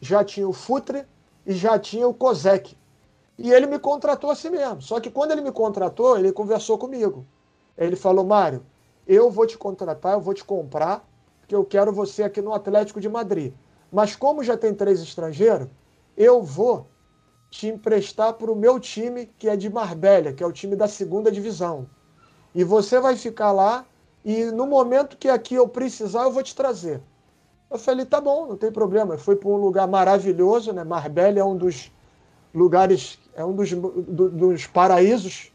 já 0.00 0.24
tinha 0.24 0.48
o 0.48 0.52
Futre 0.52 1.04
e 1.46 1.52
já 1.52 1.78
tinha 1.78 2.06
o 2.06 2.14
Kozek. 2.14 2.76
E 3.38 3.52
ele 3.52 3.66
me 3.66 3.78
contratou 3.78 4.30
assim 4.30 4.50
mesmo. 4.50 4.82
Só 4.82 5.00
que 5.00 5.10
quando 5.10 5.32
ele 5.32 5.40
me 5.40 5.52
contratou, 5.52 6.18
ele 6.18 6.32
conversou 6.32 6.78
comigo. 6.78 7.26
Ele 7.76 7.96
falou: 7.96 8.24
Mário, 8.24 8.64
eu 9.06 9.30
vou 9.30 9.46
te 9.46 9.56
contratar, 9.56 10.14
eu 10.14 10.20
vou 10.20 10.34
te 10.34 10.44
comprar, 10.44 11.06
porque 11.40 11.54
eu 11.54 11.64
quero 11.64 11.92
você 11.92 12.22
aqui 12.22 12.40
no 12.40 12.52
Atlético 12.52 13.00
de 13.00 13.08
Madrid. 13.08 13.52
Mas 13.90 14.16
como 14.16 14.44
já 14.44 14.56
tem 14.56 14.74
três 14.74 15.02
estrangeiros, 15.02 15.68
eu 16.16 16.42
vou 16.42 16.86
te 17.50 17.66
emprestar 17.66 18.32
para 18.34 18.50
o 18.50 18.56
meu 18.56 18.80
time, 18.80 19.26
que 19.38 19.48
é 19.48 19.56
de 19.56 19.68
Marbella, 19.68 20.32
que 20.32 20.42
é 20.42 20.46
o 20.46 20.52
time 20.52 20.74
da 20.74 20.88
segunda 20.88 21.30
divisão. 21.30 21.86
E 22.54 22.64
você 22.64 22.98
vai 22.98 23.16
ficar 23.16 23.52
lá 23.52 23.84
e 24.24 24.44
no 24.46 24.66
momento 24.66 25.16
que 25.16 25.28
aqui 25.28 25.54
eu 25.54 25.68
precisar, 25.68 26.22
eu 26.22 26.32
vou 26.32 26.42
te 26.42 26.54
trazer. 26.54 27.02
Eu 27.72 27.78
falei, 27.78 28.04
tá 28.04 28.20
bom, 28.20 28.48
não 28.48 28.56
tem 28.56 28.70
problema. 28.70 29.14
Eu 29.14 29.18
fui 29.18 29.34
para 29.34 29.48
um 29.48 29.56
lugar 29.56 29.88
maravilhoso, 29.88 30.74
né? 30.74 30.84
Marbella 30.84 31.38
é 31.38 31.44
um 31.44 31.56
dos 31.56 31.90
lugares, 32.52 33.18
é 33.34 33.42
um 33.42 33.54
dos, 33.54 33.72
do, 33.72 34.28
dos 34.28 34.66
paraísos. 34.66 35.50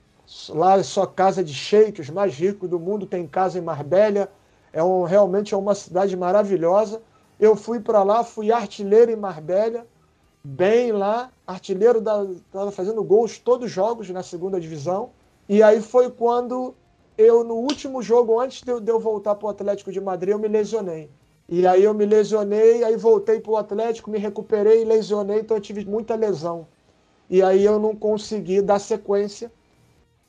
Lá 0.49 0.79
é 0.79 0.83
só 0.83 1.05
casa 1.05 1.43
de 1.43 1.53
sheiks, 1.53 2.09
mais 2.09 2.33
ricos 2.33 2.67
do 2.67 2.79
mundo, 2.79 3.05
tem 3.05 3.27
casa 3.27 3.59
em 3.59 3.61
Marbella. 3.61 4.31
É 4.73 4.83
um, 4.83 5.03
realmente 5.03 5.53
é 5.53 5.57
uma 5.57 5.75
cidade 5.75 6.17
maravilhosa. 6.17 7.03
Eu 7.39 7.55
fui 7.55 7.79
para 7.79 8.01
lá, 8.01 8.23
fui 8.23 8.51
artilheiro 8.51 9.11
em 9.11 9.15
Marbella, 9.15 9.85
bem 10.43 10.91
lá, 10.91 11.31
artilheiro 11.45 11.99
estava 11.99 12.71
fazendo 12.71 13.03
gols 13.03 13.37
todos 13.37 13.67
os 13.67 13.71
jogos 13.71 14.09
na 14.09 14.23
segunda 14.23 14.59
divisão. 14.59 15.11
E 15.47 15.61
aí 15.61 15.79
foi 15.83 16.09
quando 16.09 16.73
eu, 17.15 17.43
no 17.43 17.57
último 17.57 18.01
jogo, 18.01 18.39
antes 18.39 18.63
de 18.63 18.71
eu, 18.71 18.79
de 18.79 18.91
eu 18.91 18.99
voltar 18.99 19.35
para 19.35 19.45
o 19.45 19.49
Atlético 19.49 19.91
de 19.91 20.01
Madrid, 20.01 20.31
eu 20.31 20.39
me 20.39 20.47
lesionei. 20.47 21.11
E 21.49 21.65
aí 21.65 21.83
eu 21.83 21.93
me 21.93 22.05
lesionei, 22.05 22.83
aí 22.83 22.97
voltei 22.97 23.39
para 23.39 23.51
o 23.51 23.57
Atlético, 23.57 24.11
me 24.11 24.19
recuperei 24.19 24.83
lesionei, 24.83 25.39
então 25.39 25.55
eu 25.55 25.61
tive 25.61 25.85
muita 25.85 26.15
lesão. 26.15 26.67
E 27.29 27.41
aí 27.41 27.63
eu 27.63 27.79
não 27.79 27.95
consegui 27.95 28.61
dar 28.61 28.79
sequência. 28.79 29.51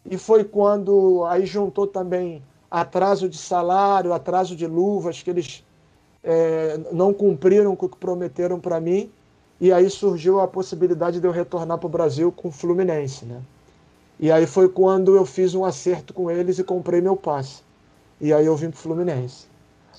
E 0.05 0.17
foi 0.17 0.45
quando 0.45 1.25
aí 1.27 1.45
juntou 1.45 1.87
também 1.87 2.43
atraso 2.71 3.29
de 3.29 3.37
salário, 3.37 4.13
atraso 4.13 4.55
de 4.55 4.67
luvas, 4.67 5.23
que 5.23 5.31
eles 5.31 5.65
é, 6.23 6.79
não 6.93 7.13
cumpriram 7.13 7.75
com 7.75 7.87
o 7.87 7.89
que 7.89 7.97
prometeram 7.99 8.61
para 8.61 8.81
mim. 8.81 9.11
E 9.61 9.73
aí 9.73 9.91
surgiu 9.91 10.41
a 10.41 10.47
possibilidade 10.47 11.21
de 11.21 11.27
eu 11.27 11.33
retornar 11.33 11.79
para 11.79 11.87
o 11.87 11.91
Brasil 11.91 12.31
com 12.31 12.49
o 12.49 12.53
Fluminense, 12.53 13.25
né? 13.25 13.43
E 14.21 14.31
aí 14.31 14.47
foi 14.47 14.69
quando 14.69 15.17
eu 15.17 15.25
fiz 15.25 15.55
um 15.55 15.65
acerto 15.65 16.15
com 16.15 16.31
eles 16.31 16.59
e 16.59 16.65
comprei 16.65 17.01
meu 17.01 17.17
passe. 17.17 17.63
E 18.21 18.33
aí 18.33 18.47
eu 18.47 18.57
vim 18.57 18.71
para 18.71 18.79
o 18.79 18.81
Fluminense. 18.81 19.47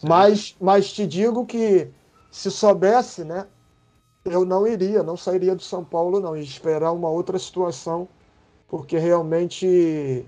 Mas, 0.01 0.55
mas 0.59 0.91
te 0.91 1.05
digo 1.05 1.45
que 1.45 1.89
se 2.31 2.49
soubesse, 2.51 3.23
né, 3.23 3.45
eu 4.25 4.45
não 4.45 4.67
iria, 4.67 5.03
não 5.03 5.17
sairia 5.17 5.55
do 5.55 5.61
São 5.61 5.83
Paulo, 5.83 6.19
não, 6.19 6.35
e 6.35 6.43
esperar 6.43 6.91
uma 6.91 7.09
outra 7.09 7.39
situação, 7.39 8.07
porque 8.67 8.97
realmente 8.97 10.25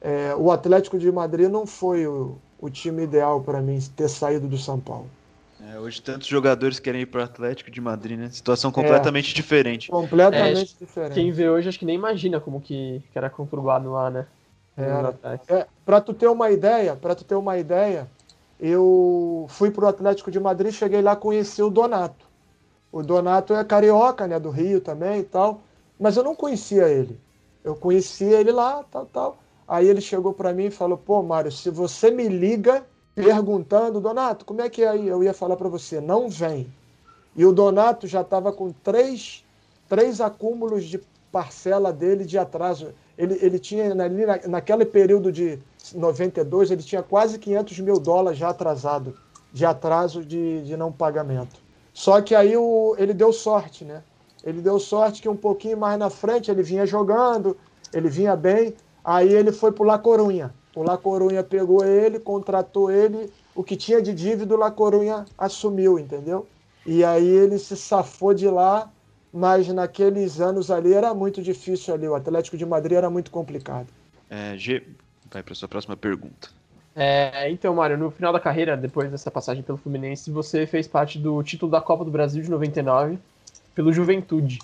é, 0.00 0.34
o 0.36 0.50
Atlético 0.50 0.98
de 0.98 1.10
Madrid 1.10 1.48
não 1.48 1.66
foi 1.66 2.06
o, 2.06 2.36
o 2.60 2.68
time 2.68 3.04
ideal 3.04 3.40
para 3.40 3.60
mim 3.60 3.78
ter 3.96 4.08
saído 4.08 4.46
do 4.46 4.58
São 4.58 4.78
Paulo. 4.78 5.08
É, 5.70 5.78
hoje 5.78 6.02
tantos 6.02 6.26
jogadores 6.26 6.80
querem 6.80 7.02
ir 7.02 7.06
para 7.06 7.20
o 7.20 7.24
Atlético 7.24 7.70
de 7.70 7.80
Madrid, 7.80 8.18
né? 8.18 8.28
Situação 8.30 8.70
é. 8.70 8.74
completamente 8.74 9.30
é, 9.30 9.34
diferente. 9.34 9.90
Completamente 9.90 10.74
é, 10.74 10.84
diferente. 10.84 11.14
Quem 11.14 11.30
vê 11.30 11.48
hoje 11.48 11.68
acho 11.68 11.78
que 11.78 11.84
nem 11.84 11.94
imagina 11.94 12.40
como 12.40 12.60
que, 12.60 13.02
que 13.12 13.16
era 13.16 13.30
conturbado 13.30 13.92
lá, 13.92 14.10
né? 14.10 14.26
É, 14.76 15.66
para 15.84 16.00
tu 16.00 16.14
ter 16.14 16.26
uma 16.28 16.50
ideia, 16.50 16.96
para 16.96 17.14
tu 17.14 17.24
ter 17.24 17.34
uma 17.34 17.58
ideia, 17.58 18.08
eu 18.64 19.46
fui 19.48 19.72
para 19.72 19.86
o 19.86 19.88
Atlético 19.88 20.30
de 20.30 20.38
Madrid, 20.38 20.72
cheguei 20.72 21.02
lá, 21.02 21.16
conheci 21.16 21.60
o 21.60 21.68
Donato. 21.68 22.24
O 22.92 23.02
Donato 23.02 23.52
é 23.52 23.64
carioca, 23.64 24.28
né, 24.28 24.38
do 24.38 24.50
Rio 24.50 24.80
também 24.80 25.18
e 25.18 25.24
tal, 25.24 25.62
mas 25.98 26.16
eu 26.16 26.22
não 26.22 26.36
conhecia 26.36 26.88
ele. 26.88 27.18
Eu 27.64 27.74
conhecia 27.74 28.38
ele 28.38 28.52
lá, 28.52 28.84
tal, 28.88 29.06
tal. 29.06 29.38
Aí 29.66 29.88
ele 29.88 30.00
chegou 30.00 30.32
para 30.32 30.52
mim 30.52 30.66
e 30.66 30.70
falou: 30.70 30.96
"Pô, 30.96 31.20
Mário, 31.24 31.50
se 31.50 31.70
você 31.70 32.08
me 32.12 32.28
liga 32.28 32.86
perguntando, 33.16 34.00
Donato, 34.00 34.44
como 34.44 34.60
é 34.60 34.70
que 34.70 34.82
é 34.82 34.88
aí?" 34.88 35.08
Eu 35.08 35.24
ia 35.24 35.34
falar 35.34 35.56
para 35.56 35.68
você: 35.68 36.00
"Não 36.00 36.28
vem". 36.28 36.72
E 37.34 37.44
o 37.44 37.52
Donato 37.52 38.06
já 38.06 38.20
estava 38.20 38.52
com 38.52 38.70
três, 38.70 39.44
três 39.88 40.20
acúmulos 40.20 40.84
de 40.84 41.00
parcela 41.32 41.92
dele 41.92 42.24
de 42.24 42.38
atraso. 42.38 42.94
Ele, 43.18 43.36
ele 43.40 43.58
tinha 43.58 43.90
ali 43.90 44.24
na, 44.24 44.38
naquele 44.46 44.84
período 44.84 45.32
de 45.32 45.58
92, 45.94 46.70
ele 46.70 46.82
tinha 46.82 47.02
quase 47.02 47.38
500 47.38 47.78
mil 47.80 47.98
dólares 47.98 48.38
já 48.38 48.50
atrasado, 48.50 49.16
de 49.52 49.64
atraso 49.66 50.24
de, 50.24 50.62
de 50.62 50.76
não 50.76 50.92
pagamento. 50.92 51.60
Só 51.92 52.20
que 52.22 52.34
aí 52.34 52.56
o, 52.56 52.94
ele 52.98 53.12
deu 53.12 53.32
sorte, 53.32 53.84
né? 53.84 54.02
Ele 54.44 54.60
deu 54.60 54.78
sorte 54.78 55.22
que 55.22 55.28
um 55.28 55.36
pouquinho 55.36 55.76
mais 55.76 55.98
na 55.98 56.10
frente 56.10 56.50
ele 56.50 56.62
vinha 56.62 56.86
jogando, 56.86 57.56
ele 57.92 58.08
vinha 58.08 58.34
bem, 58.34 58.74
aí 59.04 59.32
ele 59.32 59.52
foi 59.52 59.70
para 59.72 59.82
o 59.82 59.86
La 59.86 59.98
Corunha. 59.98 60.52
O 60.74 60.82
La 60.82 60.96
Corunha 60.96 61.42
pegou 61.42 61.84
ele, 61.84 62.18
contratou 62.18 62.90
ele, 62.90 63.30
o 63.54 63.62
que 63.62 63.76
tinha 63.76 64.00
de 64.00 64.12
dívida 64.12 64.54
o 64.54 64.58
La 64.58 64.70
Corunha 64.70 65.26
assumiu, 65.36 65.98
entendeu? 65.98 66.46
E 66.84 67.04
aí 67.04 67.28
ele 67.28 67.58
se 67.58 67.76
safou 67.76 68.34
de 68.34 68.48
lá, 68.48 68.90
mas 69.32 69.68
naqueles 69.68 70.40
anos 70.40 70.70
ali 70.70 70.92
era 70.92 71.14
muito 71.14 71.42
difícil 71.42 71.94
ali, 71.94 72.08
o 72.08 72.14
Atlético 72.14 72.56
de 72.56 72.66
Madrid 72.66 72.96
era 72.96 73.10
muito 73.10 73.30
complicado. 73.30 73.86
É, 74.28 74.56
vai 75.32 75.42
para 75.42 75.54
sua 75.54 75.68
próxima 75.68 75.96
pergunta. 75.96 76.48
É, 76.94 77.50
então, 77.50 77.74
Mário, 77.74 77.96
no 77.96 78.10
final 78.10 78.32
da 78.32 78.40
carreira, 78.40 78.76
depois 78.76 79.10
dessa 79.10 79.30
passagem 79.30 79.62
pelo 79.62 79.78
Fluminense, 79.78 80.30
você 80.30 80.66
fez 80.66 80.86
parte 80.86 81.18
do 81.18 81.42
título 81.42 81.72
da 81.72 81.80
Copa 81.80 82.04
do 82.04 82.10
Brasil 82.10 82.42
de 82.42 82.50
99 82.50 83.18
pelo 83.74 83.92
Juventude. 83.92 84.58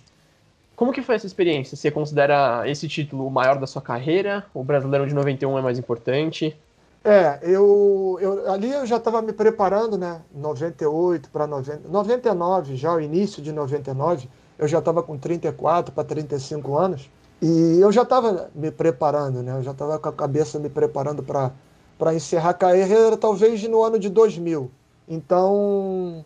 Como 0.77 0.93
que 0.93 1.03
foi 1.03 1.17
essa 1.17 1.27
experiência? 1.27 1.77
Você 1.77 1.91
considera 1.91 2.63
esse 2.69 2.87
título 2.87 3.27
o 3.27 3.31
maior 3.31 3.59
da 3.59 3.67
sua 3.67 3.83
carreira? 3.83 4.45
O 4.55 4.63
Brasileiro 4.63 5.07
de 5.07 5.15
91 5.15 5.59
é 5.59 5.63
mais 5.63 5.79
importante? 5.79 6.57
É, 7.05 7.39
eu, 7.43 8.19
eu 8.21 8.53
ali 8.53 8.71
eu 8.71 8.85
já 8.85 8.97
estava 8.97 9.23
me 9.23 9.33
preparando, 9.33 9.97
né? 9.97 10.21
98 10.35 11.31
para 11.31 11.47
99, 11.47 12.77
já 12.77 12.93
o 12.95 13.01
início 13.01 13.43
de 13.43 13.53
99, 13.53 14.29
eu 14.59 14.69
já 14.69 14.79
estava 14.79 15.03
com 15.03 15.17
34 15.17 15.93
para 15.93 16.05
35 16.05 16.77
anos. 16.77 17.09
E 17.41 17.79
eu 17.81 17.93
já 17.93 18.03
estava 18.03 18.51
me 18.55 18.71
preparando, 18.71 19.43
né? 19.43 19.57
Eu 19.57 19.63
já 19.63 19.71
estava 19.71 19.99
com 19.99 20.09
a 20.09 20.13
cabeça 20.13 20.59
me 20.59 20.69
preparando 20.69 21.23
para 21.23 22.15
encerrar 22.15 22.51
a 22.51 22.55
carreira, 22.55 23.17
talvez 23.17 23.63
no 23.69 23.83
ano 23.83 23.99
de 23.99 24.09
2000. 24.09 24.69
Então, 25.07 26.25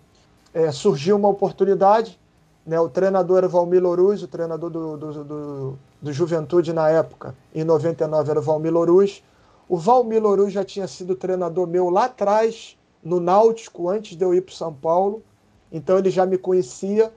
é, 0.54 0.72
surgiu 0.72 1.16
uma 1.16 1.28
oportunidade. 1.28 2.18
Né? 2.66 2.80
O 2.80 2.88
treinador 2.88 3.38
era 3.38 3.48
Valmir 3.48 3.82
Loruz, 3.82 4.22
o 4.22 4.28
treinador 4.28 4.70
do, 4.70 4.96
do, 4.96 5.24
do, 5.24 5.78
do 6.00 6.12
Juventude 6.12 6.72
na 6.72 6.88
época, 6.88 7.34
em 7.54 7.64
99 7.64 8.30
era 8.30 8.40
o 8.40 8.42
Valmir 8.42 8.72
Loruz. 8.72 9.22
O 9.68 9.76
Valmir 9.76 10.22
Loruz 10.22 10.52
já 10.52 10.64
tinha 10.64 10.88
sido 10.88 11.14
treinador 11.14 11.66
meu 11.66 11.90
lá 11.90 12.06
atrás, 12.06 12.76
no 13.02 13.20
Náutico, 13.20 13.88
antes 13.88 14.16
de 14.16 14.24
eu 14.24 14.32
ir 14.32 14.42
para 14.42 14.54
São 14.54 14.72
Paulo. 14.72 15.22
Então 15.70 15.98
ele 15.98 16.10
já 16.10 16.24
me 16.24 16.38
conhecia 16.38 17.12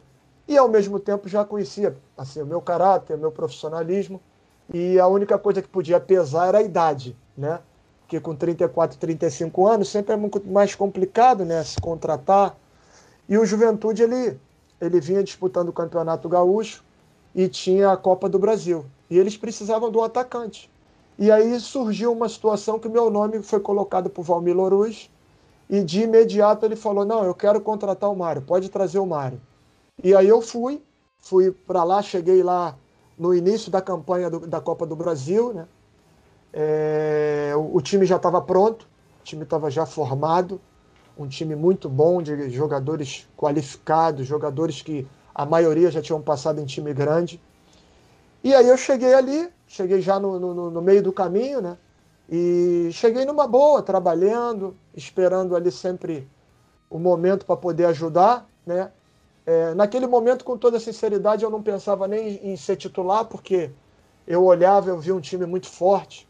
e 0.47 0.57
ao 0.57 0.67
mesmo 0.67 0.99
tempo 0.99 1.29
já 1.29 1.45
conhecia 1.45 1.95
assim, 2.17 2.41
o 2.41 2.45
meu 2.45 2.61
caráter, 2.61 3.15
o 3.15 3.19
meu 3.19 3.31
profissionalismo, 3.31 4.21
e 4.73 4.99
a 4.99 5.07
única 5.07 5.37
coisa 5.37 5.61
que 5.61 5.67
podia 5.67 5.99
pesar 5.99 6.47
era 6.47 6.57
a 6.59 6.61
idade, 6.61 7.15
né? 7.37 7.59
Porque 8.01 8.19
com 8.19 8.35
34, 8.35 8.97
35 8.97 9.67
anos 9.67 9.89
sempre 9.89 10.13
é 10.13 10.17
muito 10.17 10.41
mais 10.47 10.75
complicado, 10.75 11.43
né, 11.43 11.63
se 11.63 11.79
contratar. 11.79 12.55
E 13.27 13.37
o 13.37 13.45
Juventude 13.45 14.03
ele 14.03 14.39
ele 14.79 14.99
vinha 14.99 15.23
disputando 15.23 15.69
o 15.69 15.73
Campeonato 15.73 16.27
Gaúcho 16.27 16.83
e 17.33 17.47
tinha 17.47 17.91
a 17.91 17.97
Copa 17.97 18.29
do 18.29 18.37
Brasil, 18.37 18.85
e 19.09 19.17
eles 19.17 19.37
precisavam 19.37 19.89
um 19.89 20.03
atacante. 20.03 20.69
E 21.17 21.31
aí 21.31 21.59
surgiu 21.59 22.11
uma 22.11 22.27
situação 22.27 22.77
que 22.77 22.89
meu 22.89 23.09
nome 23.09 23.41
foi 23.41 23.59
colocado 23.59 24.09
por 24.09 24.23
Valmir 24.23 24.55
Loruz, 24.55 25.09
e 25.69 25.81
de 25.81 26.01
imediato 26.01 26.65
ele 26.65 26.75
falou: 26.75 27.05
Não, 27.05 27.23
eu 27.23 27.33
quero 27.33 27.59
contratar 27.61 28.11
o 28.11 28.15
Mário, 28.15 28.41
pode 28.41 28.69
trazer 28.69 28.99
o 28.99 29.05
Mário. 29.05 29.41
E 30.03 30.13
aí 30.13 30.27
eu 30.27 30.41
fui, 30.41 30.81
fui 31.25 31.51
para 31.51 31.83
lá, 31.83 32.03
cheguei 32.03 32.43
lá 32.43 32.77
no 33.17 33.33
início 33.33 33.71
da 33.71 33.81
campanha 33.81 34.29
do, 34.29 34.45
da 34.45 34.61
Copa 34.61 34.85
do 34.85 34.95
Brasil, 34.95 35.53
né? 35.53 35.67
É, 36.53 37.51
o, 37.55 37.77
o, 37.77 37.81
time 37.81 38.05
já 38.05 38.15
estava 38.15 38.39
pronto, 38.41 38.87
o 39.21 39.23
time 39.23 39.43
estava 39.43 39.69
já 39.71 39.85
formado, 39.85 40.61
um 41.17 41.27
time 41.27 41.55
muito 41.55 41.89
bom 41.89 42.21
de 42.21 42.49
jogadores 42.51 43.27
qualificados, 43.35 44.27
jogadores 44.27 44.81
que 44.83 45.07
a 45.33 45.45
maioria 45.45 45.89
já 45.89 46.01
tinham 46.01 46.21
passado 46.21 46.61
em 46.61 46.65
time 46.65 46.93
grande. 46.93 47.41
E 48.43 48.53
aí 48.53 48.69
eu 48.69 48.77
cheguei 48.77 49.15
ali, 49.15 49.49
cheguei 49.67 50.01
já 50.01 50.19
no, 50.19 50.39
no, 50.39 50.69
no 50.69 50.81
meio 50.81 51.01
do 51.01 51.11
caminho, 51.11 51.59
né? 51.59 51.77
E 52.29 52.89
cheguei 52.91 53.25
numa 53.25 53.47
boa, 53.47 53.81
trabalhando, 53.81 54.77
esperando 54.95 55.55
ali 55.55 55.71
sempre 55.71 56.29
o 56.87 56.99
momento 56.99 57.47
para 57.47 57.57
poder 57.57 57.85
ajudar, 57.85 58.47
né? 58.63 58.91
É, 59.45 59.73
naquele 59.75 60.07
momento, 60.07 60.43
com 60.43 60.57
toda 60.57 60.79
sinceridade, 60.79 61.43
eu 61.43 61.49
não 61.49 61.61
pensava 61.61 62.07
nem 62.07 62.39
em 62.43 62.57
ser 62.57 62.75
titular, 62.75 63.25
porque 63.25 63.71
eu 64.27 64.43
olhava, 64.43 64.89
eu 64.89 64.99
via 64.99 65.15
um 65.15 65.21
time 65.21 65.45
muito 65.45 65.67
forte, 65.67 66.27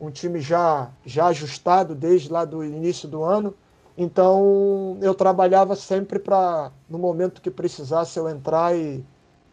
um 0.00 0.10
time 0.10 0.40
já, 0.40 0.90
já 1.04 1.26
ajustado 1.26 1.94
desde 1.94 2.30
lá 2.30 2.44
do 2.44 2.64
início 2.64 3.08
do 3.08 3.22
ano. 3.22 3.54
Então, 3.96 4.98
eu 5.00 5.14
trabalhava 5.14 5.74
sempre 5.76 6.18
para, 6.18 6.70
no 6.88 6.98
momento 6.98 7.40
que 7.40 7.50
precisasse, 7.50 8.18
eu 8.18 8.28
entrar 8.28 8.76
e 8.76 9.04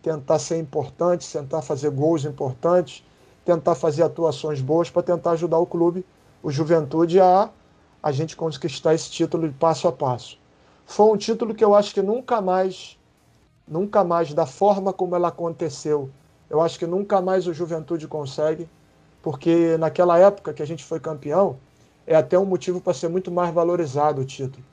tentar 0.01 0.39
ser 0.39 0.57
importante, 0.57 1.31
tentar 1.31 1.61
fazer 1.61 1.89
gols 1.91 2.25
importantes, 2.25 3.05
tentar 3.45 3.75
fazer 3.75 4.03
atuações 4.03 4.59
boas 4.59 4.89
para 4.89 5.03
tentar 5.03 5.31
ajudar 5.31 5.59
o 5.59 5.65
clube, 5.65 6.05
o 6.41 6.51
Juventude, 6.51 7.19
a 7.21 7.49
a 8.03 8.11
gente 8.11 8.35
conquistar 8.35 8.93
esse 8.93 9.09
título 9.09 9.47
de 9.47 9.55
passo 9.55 9.87
a 9.87 9.91
passo. 9.91 10.37
Foi 10.85 11.05
um 11.05 11.15
título 11.15 11.55
que 11.55 11.63
eu 11.63 11.73
acho 11.73 11.93
que 11.93 12.01
nunca 12.01 12.41
mais, 12.41 12.99
nunca 13.67 14.03
mais, 14.03 14.33
da 14.33 14.45
forma 14.45 14.93
como 14.93 15.15
ela 15.15 15.29
aconteceu, 15.29 16.09
eu 16.49 16.61
acho 16.61 16.77
que 16.77 16.85
nunca 16.85 17.21
mais 17.21 17.47
o 17.47 17.53
Juventude 17.53 18.07
consegue, 18.07 18.69
porque 19.21 19.77
naquela 19.77 20.19
época 20.19 20.53
que 20.53 20.61
a 20.61 20.67
gente 20.67 20.83
foi 20.83 20.99
campeão, 20.99 21.57
é 22.05 22.15
até 22.15 22.37
um 22.37 22.45
motivo 22.45 22.81
para 22.81 22.93
ser 22.93 23.07
muito 23.07 23.31
mais 23.31 23.53
valorizado 23.53 24.21
o 24.21 24.25
título. 24.25 24.63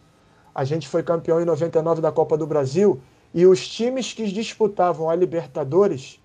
A 0.55 0.65
gente 0.65 0.89
foi 0.89 1.03
campeão 1.03 1.41
em 1.41 1.45
99 1.45 2.01
da 2.01 2.11
Copa 2.11 2.37
do 2.37 2.47
Brasil 2.47 3.01
e 3.33 3.47
os 3.47 3.67
times 3.69 4.13
que 4.13 4.27
disputavam 4.27 5.09
a 5.09 5.15
Libertadores 5.15 6.21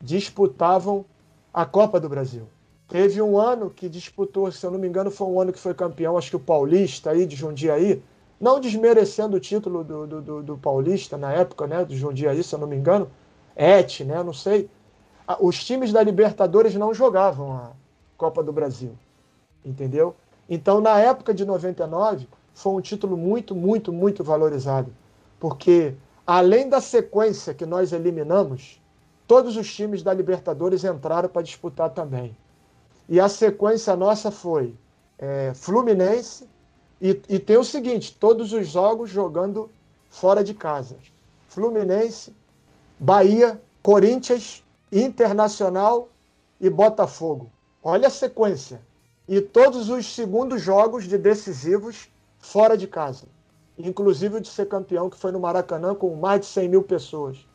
disputavam 0.00 1.04
a 1.52 1.66
Copa 1.66 2.00
do 2.00 2.08
Brasil. 2.08 2.48
Teve 2.88 3.20
um 3.20 3.38
ano 3.38 3.68
que 3.68 3.88
disputou, 3.88 4.50
se 4.50 4.64
eu 4.64 4.70
não 4.70 4.78
me 4.78 4.88
engano, 4.88 5.10
foi 5.10 5.26
um 5.26 5.40
ano 5.40 5.52
que 5.52 5.58
foi 5.58 5.74
campeão, 5.74 6.16
acho 6.16 6.30
que 6.30 6.36
o 6.36 6.40
Paulista 6.40 7.10
aí 7.10 7.26
de 7.26 7.36
Jundiaí, 7.36 8.02
não 8.40 8.60
desmerecendo 8.60 9.36
o 9.36 9.40
título 9.40 9.82
do, 9.82 10.06
do, 10.06 10.22
do, 10.22 10.42
do 10.42 10.58
Paulista 10.58 11.16
na 11.16 11.32
época, 11.32 11.66
né, 11.66 11.84
do 11.84 11.94
Jundiaí, 11.94 12.42
se 12.42 12.54
eu 12.54 12.58
não 12.58 12.66
me 12.66 12.76
engano, 12.76 13.10
Et, 13.56 14.04
né, 14.04 14.22
não 14.22 14.32
sei. 14.32 14.68
Os 15.40 15.64
times 15.64 15.92
da 15.92 16.02
Libertadores 16.02 16.74
não 16.74 16.94
jogavam 16.94 17.52
a 17.52 17.72
Copa 18.16 18.42
do 18.42 18.52
Brasil, 18.52 18.96
entendeu? 19.64 20.14
Então, 20.48 20.80
na 20.80 20.98
época 21.00 21.34
de 21.34 21.44
99, 21.44 22.28
foi 22.54 22.72
um 22.72 22.80
título 22.80 23.16
muito, 23.16 23.54
muito, 23.54 23.92
muito 23.92 24.22
valorizado, 24.22 24.92
porque 25.40 25.94
além 26.26 26.68
da 26.68 26.80
sequência 26.80 27.54
que 27.54 27.66
nós 27.66 27.92
eliminamos, 27.92 28.80
todos 29.26 29.56
os 29.56 29.72
times 29.74 30.02
da 30.02 30.14
Libertadores 30.14 30.84
entraram 30.84 31.28
para 31.28 31.42
disputar 31.42 31.90
também. 31.90 32.36
E 33.08 33.18
a 33.18 33.28
sequência 33.28 33.96
nossa 33.96 34.30
foi 34.30 34.74
é, 35.18 35.52
Fluminense, 35.54 36.48
e, 37.00 37.20
e 37.28 37.38
tem 37.38 37.56
o 37.56 37.64
seguinte: 37.64 38.16
todos 38.18 38.52
os 38.52 38.68
jogos 38.68 39.10
jogando 39.10 39.70
fora 40.08 40.42
de 40.42 40.54
casa. 40.54 40.96
Fluminense, 41.48 42.34
Bahia, 42.98 43.60
Corinthians, 43.82 44.64
Internacional 44.90 46.08
e 46.60 46.68
Botafogo. 46.68 47.50
Olha 47.82 48.08
a 48.08 48.10
sequência. 48.10 48.80
E 49.28 49.40
todos 49.40 49.88
os 49.88 50.14
segundos 50.14 50.62
jogos 50.62 51.04
de 51.04 51.18
decisivos 51.18 52.08
fora 52.38 52.76
de 52.76 52.86
casa. 52.86 53.26
Inclusive 53.78 54.36
o 54.36 54.40
de 54.40 54.48
ser 54.48 54.66
campeão, 54.66 55.10
que 55.10 55.16
foi 55.16 55.32
no 55.32 55.40
Maracanã, 55.40 55.94
com 55.94 56.14
mais 56.14 56.40
de 56.40 56.46
100 56.46 56.68
mil 56.68 56.82
pessoas. 56.82 57.46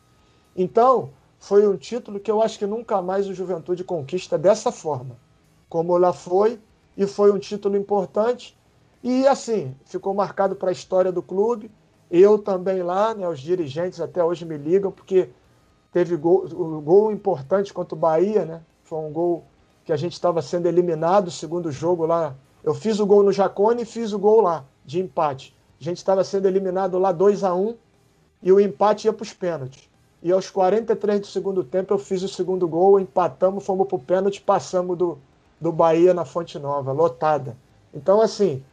Então, 0.55 1.09
foi 1.39 1.67
um 1.67 1.75
título 1.75 2.19
que 2.19 2.29
eu 2.29 2.41
acho 2.41 2.59
que 2.59 2.65
nunca 2.65 3.01
mais 3.01 3.27
o 3.27 3.33
Juventude 3.33 3.83
conquista 3.83 4.37
dessa 4.37 4.71
forma, 4.71 5.17
como 5.67 5.97
lá 5.97 6.13
foi, 6.13 6.59
e 6.95 7.07
foi 7.07 7.31
um 7.31 7.39
título 7.39 7.75
importante. 7.75 8.55
E 9.03 9.27
assim, 9.27 9.75
ficou 9.85 10.13
marcado 10.13 10.55
para 10.55 10.69
a 10.69 10.71
história 10.71 11.11
do 11.11 11.21
clube. 11.21 11.71
Eu 12.09 12.37
também 12.37 12.83
lá, 12.83 13.13
né, 13.13 13.27
os 13.27 13.39
dirigentes 13.39 13.99
até 13.99 14.23
hoje 14.23 14.45
me 14.45 14.57
ligam, 14.57 14.91
porque 14.91 15.29
teve 15.91 16.15
gol, 16.15 16.45
o 16.45 16.81
gol 16.81 17.11
importante 17.11 17.73
contra 17.73 17.95
o 17.95 17.97
Bahia, 17.97 18.45
né? 18.45 18.61
Foi 18.83 18.99
um 18.99 19.11
gol 19.11 19.45
que 19.85 19.93
a 19.93 19.97
gente 19.97 20.13
estava 20.13 20.41
sendo 20.41 20.67
eliminado, 20.67 21.31
segundo 21.31 21.71
jogo 21.71 22.05
lá. 22.05 22.35
Eu 22.63 22.73
fiz 22.73 22.99
o 22.99 23.05
gol 23.05 23.23
no 23.23 23.31
Jacone 23.31 23.83
e 23.83 23.85
fiz 23.85 24.13
o 24.13 24.19
gol 24.19 24.41
lá, 24.41 24.65
de 24.85 24.99
empate. 24.99 25.55
A 25.79 25.83
gente 25.83 25.97
estava 25.97 26.23
sendo 26.23 26.47
eliminado 26.47 26.99
lá 26.99 27.11
2 27.11 27.43
a 27.43 27.55
1 27.55 27.75
e 28.43 28.51
o 28.51 28.59
empate 28.59 29.07
ia 29.07 29.13
para 29.13 29.23
os 29.23 29.33
pênaltis. 29.33 29.89
E 30.21 30.31
aos 30.31 30.49
43 30.51 31.21
do 31.21 31.27
segundo 31.27 31.63
tempo 31.63 31.93
eu 31.93 31.97
fiz 31.97 32.21
o 32.21 32.27
segundo 32.27 32.67
gol, 32.67 32.99
empatamos, 32.99 33.65
fomos 33.65 33.87
para 33.87 33.95
o 33.95 33.99
pênalti, 33.99 34.39
passamos 34.41 34.95
do, 34.95 35.17
do 35.59 35.71
Bahia 35.71 36.13
na 36.13 36.25
Fonte 36.25 36.59
Nova, 36.59 36.91
lotada. 36.91 37.57
Então, 37.91 38.21
assim, 38.21 38.63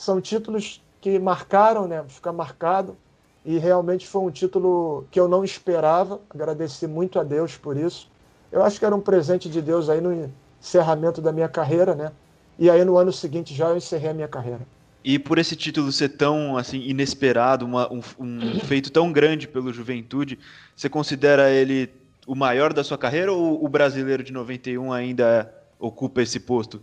são 0.00 0.18
títulos 0.18 0.82
que 0.98 1.18
marcaram, 1.18 1.86
né? 1.86 2.02
Fica 2.08 2.32
marcado. 2.32 2.96
E 3.44 3.58
realmente 3.58 4.06
foi 4.06 4.22
um 4.22 4.30
título 4.30 5.06
que 5.10 5.20
eu 5.20 5.28
não 5.28 5.44
esperava. 5.44 6.20
Agradeci 6.30 6.86
muito 6.86 7.20
a 7.20 7.22
Deus 7.22 7.58
por 7.58 7.76
isso. 7.76 8.10
Eu 8.50 8.62
acho 8.64 8.78
que 8.78 8.84
era 8.86 8.96
um 8.96 9.00
presente 9.00 9.48
de 9.48 9.60
Deus 9.60 9.90
aí 9.90 10.00
no 10.00 10.30
encerramento 10.58 11.20
da 11.20 11.30
minha 11.32 11.48
carreira, 11.48 11.94
né? 11.94 12.12
E 12.58 12.70
aí 12.70 12.82
no 12.82 12.96
ano 12.96 13.12
seguinte 13.12 13.54
já 13.54 13.68
eu 13.68 13.76
encerrei 13.76 14.10
a 14.10 14.14
minha 14.14 14.28
carreira. 14.28 14.60
E 15.04 15.18
por 15.18 15.36
esse 15.36 15.54
título 15.54 15.92
ser 15.92 16.10
tão 16.10 16.56
assim 16.56 16.80
inesperado, 16.80 17.66
uma, 17.66 17.92
um, 17.92 18.00
um 18.18 18.60
feito 18.64 18.90
tão 18.90 19.12
grande 19.12 19.46
pelo 19.46 19.70
Juventude, 19.70 20.38
você 20.74 20.88
considera 20.88 21.50
ele 21.50 21.90
o 22.26 22.34
maior 22.34 22.72
da 22.72 22.82
sua 22.82 22.96
carreira 22.96 23.32
ou 23.32 23.62
o 23.62 23.68
brasileiro 23.68 24.22
de 24.22 24.32
91 24.32 24.92
ainda 24.94 25.54
ocupa 25.78 26.22
esse 26.22 26.40
posto? 26.40 26.82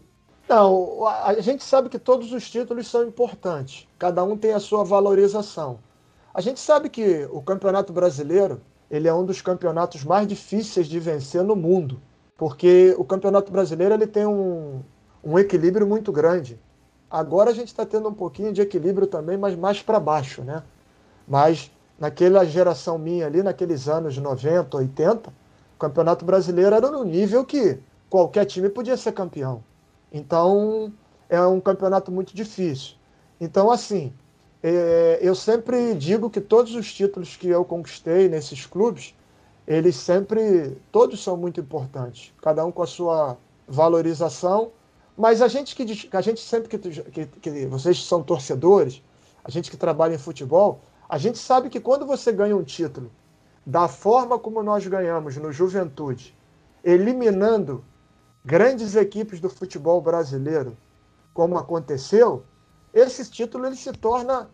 Não, 0.49 1.05
a 1.05 1.33
gente 1.41 1.61
sabe 1.61 1.89
que 1.89 1.99
todos 1.99 2.31
os 2.31 2.49
títulos 2.49 2.87
são 2.87 3.03
importantes, 3.03 3.85
cada 3.99 4.23
um 4.23 4.37
tem 4.37 4.53
a 4.53 4.61
sua 4.61 4.81
valorização. 4.81 5.79
A 6.33 6.39
gente 6.39 6.59
sabe 6.61 6.89
que 6.89 7.27
o 7.31 7.41
Campeonato 7.41 7.91
Brasileiro 7.91 8.61
ele 8.89 9.09
é 9.09 9.13
um 9.13 9.25
dos 9.25 9.41
campeonatos 9.41 10.05
mais 10.05 10.25
difíceis 10.25 10.87
de 10.87 10.99
vencer 11.01 11.43
no 11.43 11.53
mundo, 11.53 11.99
porque 12.37 12.95
o 12.97 13.03
Campeonato 13.03 13.51
Brasileiro 13.51 13.93
ele 13.93 14.07
tem 14.07 14.25
um, 14.25 14.81
um 15.21 15.37
equilíbrio 15.37 15.85
muito 15.85 16.13
grande. 16.13 16.57
Agora 17.11 17.49
a 17.49 17.53
gente 17.53 17.67
está 17.67 17.85
tendo 17.85 18.07
um 18.07 18.13
pouquinho 18.13 18.53
de 18.53 18.61
equilíbrio 18.61 19.07
também, 19.07 19.37
mas 19.37 19.53
mais 19.53 19.81
para 19.81 19.99
baixo, 19.99 20.43
né? 20.43 20.63
Mas 21.27 21.69
naquela 21.99 22.45
geração 22.45 22.97
minha 22.97 23.25
ali, 23.25 23.43
naqueles 23.43 23.89
anos 23.89 24.17
90, 24.17 24.77
80, 24.77 25.29
o 25.29 25.79
Campeonato 25.79 26.23
Brasileiro 26.23 26.73
era 26.73 26.89
no 26.89 27.03
nível 27.03 27.43
que 27.43 27.77
qualquer 28.09 28.45
time 28.45 28.69
podia 28.69 28.95
ser 28.95 29.11
campeão. 29.11 29.61
Então, 30.17 30.93
é 31.29 31.41
um 31.41 31.59
campeonato 31.59 32.11
muito 32.11 32.35
difícil. 32.35 32.95
Então, 33.39 33.69
assim, 33.69 34.13
é, 34.63 35.19
eu 35.21 35.35
sempre 35.35 35.93
digo 35.95 36.29
que 36.29 36.41
todos 36.41 36.73
os 36.75 36.93
títulos 36.93 37.35
que 37.35 37.47
eu 37.47 37.63
conquistei 37.63 38.27
nesses 38.27 38.65
clubes, 38.65 39.15
eles 39.67 39.95
sempre, 39.95 40.77
todos 40.91 41.23
são 41.23 41.37
muito 41.37 41.59
importantes, 41.59 42.33
cada 42.41 42.65
um 42.65 42.71
com 42.71 42.83
a 42.83 42.87
sua 42.87 43.37
valorização 43.67 44.71
mas 45.17 45.41
a 45.41 45.47
gente 45.47 45.75
que 45.75 46.07
a 46.15 46.21
gente 46.21 46.39
sempre 46.39 46.69
que, 46.69 46.77
que, 46.77 47.25
que 47.25 47.65
vocês 47.65 48.05
são 48.05 48.21
torcedores, 48.21 49.01
a 49.43 49.49
gente 49.49 49.71
que 49.71 49.75
trabalha 49.75 50.13
em 50.13 50.19
futebol, 50.19 50.79
a 51.09 51.17
gente 51.17 51.39
sabe 51.39 51.69
que 51.69 51.79
quando 51.79 52.05
você 52.05 52.31
ganha 52.31 52.55
um 52.55 52.63
título, 52.63 53.09
da 53.65 53.87
forma 53.87 54.37
como 54.37 54.61
nós 54.61 54.85
ganhamos 54.85 55.35
no 55.37 55.51
Juventude, 55.51 56.37
eliminando 56.83 57.83
grandes 58.47 58.95
equipes 58.95 59.41
do 59.41 59.49
futebol 59.49 59.99
brasileiro, 59.99 60.77
como 61.33 61.57
aconteceu, 61.57 62.45
esse 62.93 63.29
título 63.29 63.65
ele 63.65 63.75
se 63.75 63.91
torna 63.91 64.49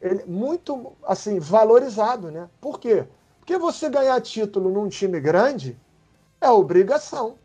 ele, 0.00 0.24
muito 0.26 0.92
assim 1.02 1.40
valorizado, 1.40 2.30
né? 2.30 2.48
Por 2.60 2.78
quê? 2.78 3.04
Porque 3.40 3.58
você 3.58 3.90
ganhar 3.90 4.20
título 4.20 4.70
num 4.70 4.88
time 4.88 5.18
grande 5.18 5.76
é 6.40 6.48
obrigação. 6.48 7.36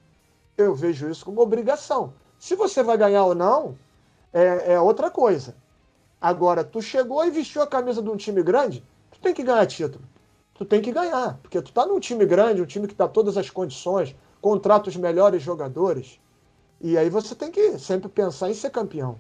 Eu 0.56 0.76
vejo 0.76 1.10
isso 1.10 1.26
como 1.26 1.42
obrigação. 1.42 2.14
Se 2.38 2.56
você 2.56 2.84
vai 2.84 2.96
ganhar 2.96 3.26
ou 3.26 3.34
não, 3.34 3.76
é, 4.32 4.74
é 4.74 4.80
outra 4.80 5.10
coisa. 5.10 5.56
Agora, 6.22 6.64
tu 6.64 6.80
chegou 6.80 7.26
e 7.26 7.32
vestiu 7.32 7.64
a 7.64 7.68
camisa 7.68 8.04
de 8.04 8.10
um 8.10 8.16
time 8.16 8.44
grande, 8.44 8.86
tu 9.10 9.20
tem 9.20 9.34
que 9.34 9.44
ganhar 9.44 9.66
título. 9.66 10.06
Tu 10.54 10.64
tem 10.64 10.80
que 10.80 10.92
ganhar, 10.92 11.40
porque 11.42 11.60
tu 11.60 11.72
tá 11.72 11.88
num 11.88 12.00
time 12.00 12.26
grande, 12.26 12.62
um 12.62 12.66
time 12.66 12.88
que 12.88 12.96
dá 12.96 13.08
todas 13.08 13.36
as 13.36 13.50
condições, 13.50 14.16
contrata 14.48 14.88
os 14.88 14.96
melhores 14.96 15.44
jogadores, 15.44 16.22
e 16.80 16.98
aí 16.98 17.10
você 17.10 17.36
tem 17.36 17.52
que 17.52 17.78
sempre 17.78 18.08
pensar 18.08 18.50
em 18.50 18.54
ser 18.54 18.70
campeão, 18.70 19.20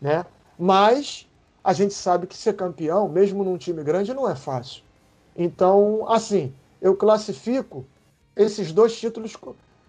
né? 0.00 0.26
Mas 0.58 1.28
a 1.62 1.72
gente 1.72 1.94
sabe 1.94 2.26
que 2.26 2.36
ser 2.36 2.54
campeão, 2.56 3.08
mesmo 3.08 3.44
num 3.44 3.56
time 3.56 3.84
grande, 3.84 4.12
não 4.12 4.28
é 4.28 4.34
fácil. 4.34 4.82
Então, 5.36 6.10
assim, 6.10 6.52
eu 6.82 6.96
classifico 6.96 7.86
esses 8.34 8.72
dois 8.72 8.98
títulos, 8.98 9.36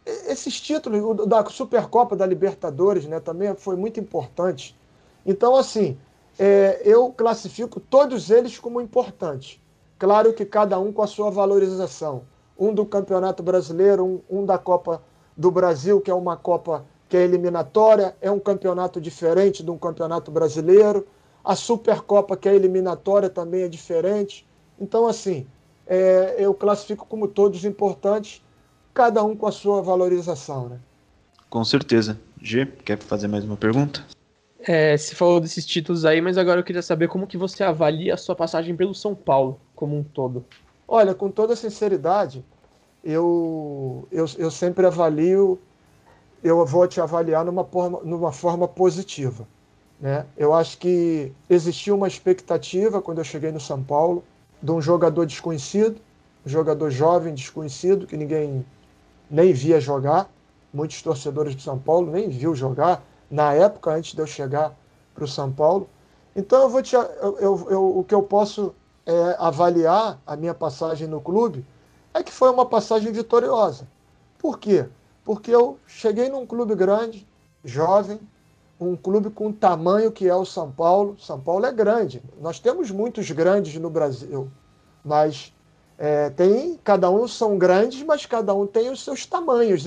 esses 0.06 0.62
títulos 0.62 1.02
o 1.02 1.26
da 1.26 1.44
Supercopa 1.46 2.16
da 2.16 2.28
Libertadores, 2.28 3.06
né, 3.08 3.20
também 3.20 3.56
foi 3.56 3.76
muito 3.76 4.00
importante. 4.00 4.78
Então, 5.26 5.56
assim, 5.56 5.98
é, 6.38 6.80
eu 6.86 7.12
classifico 7.12 7.80
todos 7.80 8.30
eles 8.30 8.60
como 8.60 8.80
importantes. 8.80 9.60
Claro 9.98 10.32
que 10.32 10.46
cada 10.46 10.78
um 10.78 10.94
com 10.94 11.02
a 11.02 11.08
sua 11.08 11.32
valorização. 11.32 12.22
Um 12.58 12.74
do 12.74 12.86
Campeonato 12.86 13.44
Brasileiro, 13.44 14.06
um, 14.06 14.22
um 14.42 14.46
da 14.46 14.58
Copa 14.58 15.02
do 15.36 15.52
Brasil, 15.52 16.00
que 16.00 16.10
é 16.10 16.14
uma 16.14 16.38
Copa 16.38 16.86
que 17.08 17.18
é 17.18 17.24
eliminatória, 17.24 18.16
é 18.22 18.32
um 18.32 18.40
campeonato 18.40 19.00
diferente 19.00 19.64
de 19.64 19.70
um 19.70 19.78
campeonato 19.78 20.32
brasileiro. 20.32 21.06
A 21.44 21.56
Supercopa, 21.56 22.36
que 22.36 22.50
é 22.50 22.56
eliminatória, 22.56 23.30
também 23.30 23.62
é 23.62 23.68
diferente. 23.68 24.46
Então, 24.80 25.08
assim, 25.08 25.46
é, 25.86 26.36
eu 26.40 26.54
classifico 26.54 27.06
como 27.06 27.28
todos 27.28 27.64
importantes, 27.64 28.42
cada 28.94 29.24
um 29.24 29.36
com 29.36 29.46
a 29.46 29.52
sua 29.52 29.82
valorização. 29.82 30.70
Né? 30.70 30.80
Com 31.50 31.64
certeza. 31.64 32.20
G, 32.42 32.66
quer 32.66 32.98
fazer 32.98 33.28
mais 33.28 33.44
uma 33.44 33.56
pergunta? 33.56 34.04
É, 34.60 34.98
você 34.98 35.14
falou 35.14 35.40
desses 35.40 35.66
títulos 35.66 36.06
aí, 36.06 36.20
mas 36.20 36.40
agora 36.40 36.60
eu 36.60 36.64
queria 36.64 36.82
saber 36.82 37.08
como 37.08 37.28
que 37.28 37.38
você 37.38 37.64
avalia 37.64 38.16
a 38.16 38.18
sua 38.18 38.36
passagem 38.36 38.76
pelo 38.76 38.96
São 38.96 39.14
Paulo 39.14 39.60
como 39.76 39.96
um 39.96 40.04
todo. 40.04 40.44
Olha, 40.88 41.16
com 41.16 41.30
toda 41.30 41.56
sinceridade, 41.56 42.46
eu, 43.04 44.08
eu, 44.12 44.26
eu 44.38 44.52
sempre 44.52 44.86
avalio, 44.86 45.60
eu 46.44 46.66
vou 46.66 46.88
te 46.88 47.02
avaliar 47.02 47.44
numa 47.44 47.64
forma, 47.64 48.00
numa 48.04 48.32
forma 48.32 48.68
positiva. 48.68 49.48
Né? 50.00 50.26
Eu 50.38 50.54
acho 50.54 50.78
que 50.78 51.32
existia 51.50 51.94
uma 51.94 52.08
expectativa 52.08 53.02
quando 53.02 53.20
eu 53.20 53.24
cheguei 53.24 53.52
no 53.52 53.60
São 53.60 53.82
Paulo 53.82 54.24
de 54.62 54.72
um 54.72 54.82
jogador 54.82 55.26
desconhecido, 55.26 56.00
um 56.46 56.50
jogador 56.50 56.90
jovem 56.92 57.34
desconhecido 57.34 58.06
que 58.06 58.18
ninguém 58.18 58.66
nem 59.30 59.54
via 59.54 59.80
jogar, 59.80 60.30
muitos 60.74 61.02
torcedores 61.02 61.56
de 61.56 61.64
São 61.64 61.80
Paulo 61.80 62.12
nem 62.12 62.30
viu 62.30 62.54
jogar 62.54 63.04
na 63.30 63.54
época 63.54 63.92
antes 63.92 64.14
de 64.14 64.22
eu 64.22 64.28
chegar 64.28 64.76
para 65.14 65.24
o 65.24 65.28
São 65.28 65.52
Paulo. 65.52 65.90
Então 66.36 66.64
eu 66.64 66.70
vou 66.70 66.82
te, 66.82 66.96
eu, 66.96 67.38
eu, 67.40 67.68
eu, 67.70 67.98
o 68.00 68.04
que 68.04 68.14
eu 68.14 68.22
posso 68.22 68.76
é, 69.06 69.36
avaliar 69.38 70.20
a 70.26 70.36
minha 70.36 70.54
passagem 70.54 71.08
no 71.08 71.22
clube 71.22 71.66
é 72.14 72.24
que 72.24 72.32
foi 72.32 72.50
uma 72.50 72.66
passagem 72.66 73.12
vitoriosa. 73.12 73.88
Por 74.38 74.58
quê? 74.58 74.88
Porque 75.24 75.52
eu 75.52 75.78
cheguei 75.86 76.30
num 76.30 76.46
clube 76.46 76.76
grande, 76.76 77.28
jovem, 77.64 78.20
um 78.80 78.96
clube 78.96 79.30
com 79.30 79.48
o 79.48 79.54
tamanho 79.54 80.12
que 80.12 80.28
é 80.28 80.36
o 80.36 80.46
São 80.46 80.72
Paulo. 80.72 81.18
São 81.20 81.40
Paulo 81.40 81.66
é 81.66 81.72
grande. 81.72 82.22
Nós 82.42 82.60
temos 82.60 82.92
muitos 82.92 83.30
grandes 83.32 83.76
no 83.76 83.90
Brasil, 83.90 84.50
mas 85.04 85.54
é, 85.98 86.30
tem 86.30 86.80
cada 86.84 87.10
um 87.10 87.28
são 87.28 87.58
grandes, 87.58 88.04
mas 88.04 88.26
cada 88.26 88.54
um 88.54 88.68
tem 88.68 88.90
os 88.90 89.04
seus 89.04 89.26
tamanhos 89.26 89.86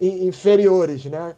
inferiores, 0.00 1.04
né? 1.06 1.34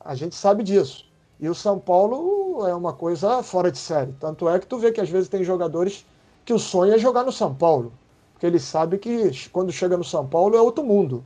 A 0.00 0.14
gente 0.14 0.34
sabe 0.34 0.62
disso. 0.62 1.06
E 1.40 1.48
o 1.48 1.54
São 1.54 1.78
Paulo 1.78 2.66
é 2.66 2.74
uma 2.74 2.92
coisa 2.92 3.42
fora 3.42 3.70
de 3.70 3.78
série. 3.78 4.12
Tanto 4.12 4.48
é 4.48 4.58
que 4.58 4.66
tu 4.66 4.78
vê 4.78 4.92
que 4.92 5.00
às 5.00 5.10
vezes 5.10 5.28
tem 5.28 5.42
jogadores 5.42 6.06
que 6.44 6.52
o 6.52 6.58
sonho 6.58 6.94
é 6.94 6.98
jogar 6.98 7.24
no 7.24 7.32
São 7.32 7.54
Paulo, 7.54 7.92
porque 8.32 8.46
ele 8.46 8.58
sabe 8.58 8.98
que 8.98 9.48
quando 9.50 9.72
chega 9.72 9.96
no 9.96 10.04
São 10.04 10.26
Paulo 10.26 10.56
é 10.56 10.60
outro 10.60 10.84
mundo, 10.84 11.24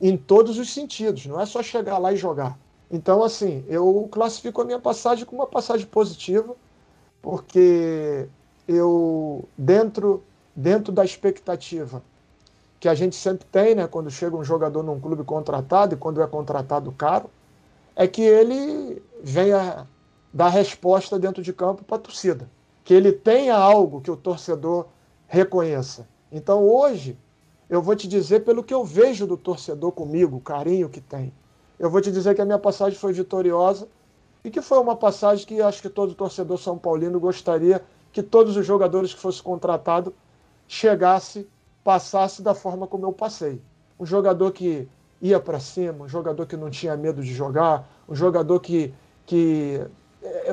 em 0.00 0.16
todos 0.16 0.58
os 0.58 0.72
sentidos. 0.72 1.26
Não 1.26 1.40
é 1.40 1.46
só 1.46 1.62
chegar 1.62 1.98
lá 1.98 2.12
e 2.12 2.16
jogar. 2.16 2.58
Então, 2.90 3.22
assim, 3.22 3.64
eu 3.68 4.08
classifico 4.10 4.60
a 4.62 4.64
minha 4.64 4.80
passagem 4.80 5.24
como 5.24 5.42
uma 5.42 5.46
passagem 5.46 5.86
positiva, 5.86 6.56
porque 7.22 8.26
eu, 8.66 9.48
dentro, 9.56 10.22
dentro 10.56 10.92
da 10.92 11.04
expectativa 11.04 12.02
que 12.80 12.88
a 12.88 12.94
gente 12.94 13.14
sempre 13.14 13.46
tem, 13.52 13.74
né, 13.74 13.86
quando 13.86 14.10
chega 14.10 14.34
um 14.34 14.42
jogador 14.42 14.82
num 14.82 14.98
clube 14.98 15.22
contratado 15.22 15.94
e 15.94 15.98
quando 15.98 16.22
é 16.22 16.26
contratado 16.26 16.90
caro, 16.90 17.28
é 17.94 18.08
que 18.08 18.22
ele 18.22 19.02
venha 19.22 19.86
dar 20.32 20.48
resposta 20.48 21.18
dentro 21.18 21.42
de 21.42 21.52
campo 21.52 21.84
para 21.84 21.96
a 21.96 22.00
torcida, 22.00 22.48
que 22.90 22.94
ele 22.94 23.12
tenha 23.12 23.54
algo 23.54 24.00
que 24.00 24.10
o 24.10 24.16
torcedor 24.16 24.88
reconheça. 25.28 26.08
Então, 26.32 26.66
hoje, 26.68 27.16
eu 27.68 27.80
vou 27.80 27.94
te 27.94 28.08
dizer 28.08 28.40
pelo 28.40 28.64
que 28.64 28.74
eu 28.74 28.84
vejo 28.84 29.28
do 29.28 29.36
torcedor 29.36 29.92
comigo, 29.92 30.38
o 30.38 30.40
carinho 30.40 30.88
que 30.88 31.00
tem 31.00 31.32
eu 31.78 31.88
vou 31.88 32.00
te 32.00 32.10
dizer 32.10 32.34
que 32.34 32.42
a 32.42 32.44
minha 32.44 32.58
passagem 32.58 32.98
foi 32.98 33.12
vitoriosa 33.12 33.86
e 34.42 34.50
que 34.50 34.60
foi 34.60 34.78
uma 34.78 34.96
passagem 34.96 35.46
que 35.46 35.62
acho 35.62 35.80
que 35.80 35.88
todo 35.88 36.16
torcedor 36.16 36.58
são 36.58 36.76
paulino 36.76 37.20
gostaria 37.20 37.80
que 38.12 38.24
todos 38.24 38.56
os 38.56 38.66
jogadores 38.66 39.14
que 39.14 39.20
fossem 39.20 39.44
contratados 39.44 40.12
chegasse, 40.66 41.48
passasse 41.84 42.42
da 42.42 42.56
forma 42.56 42.88
como 42.88 43.06
eu 43.06 43.12
passei. 43.12 43.62
Um 44.00 44.04
jogador 44.04 44.50
que 44.50 44.88
ia 45.22 45.38
para 45.38 45.60
cima, 45.60 46.06
um 46.06 46.08
jogador 46.08 46.44
que 46.44 46.56
não 46.56 46.70
tinha 46.70 46.96
medo 46.96 47.22
de 47.22 47.32
jogar, 47.32 47.88
um 48.08 48.16
jogador 48.16 48.58
que, 48.58 48.92
que 49.24 49.80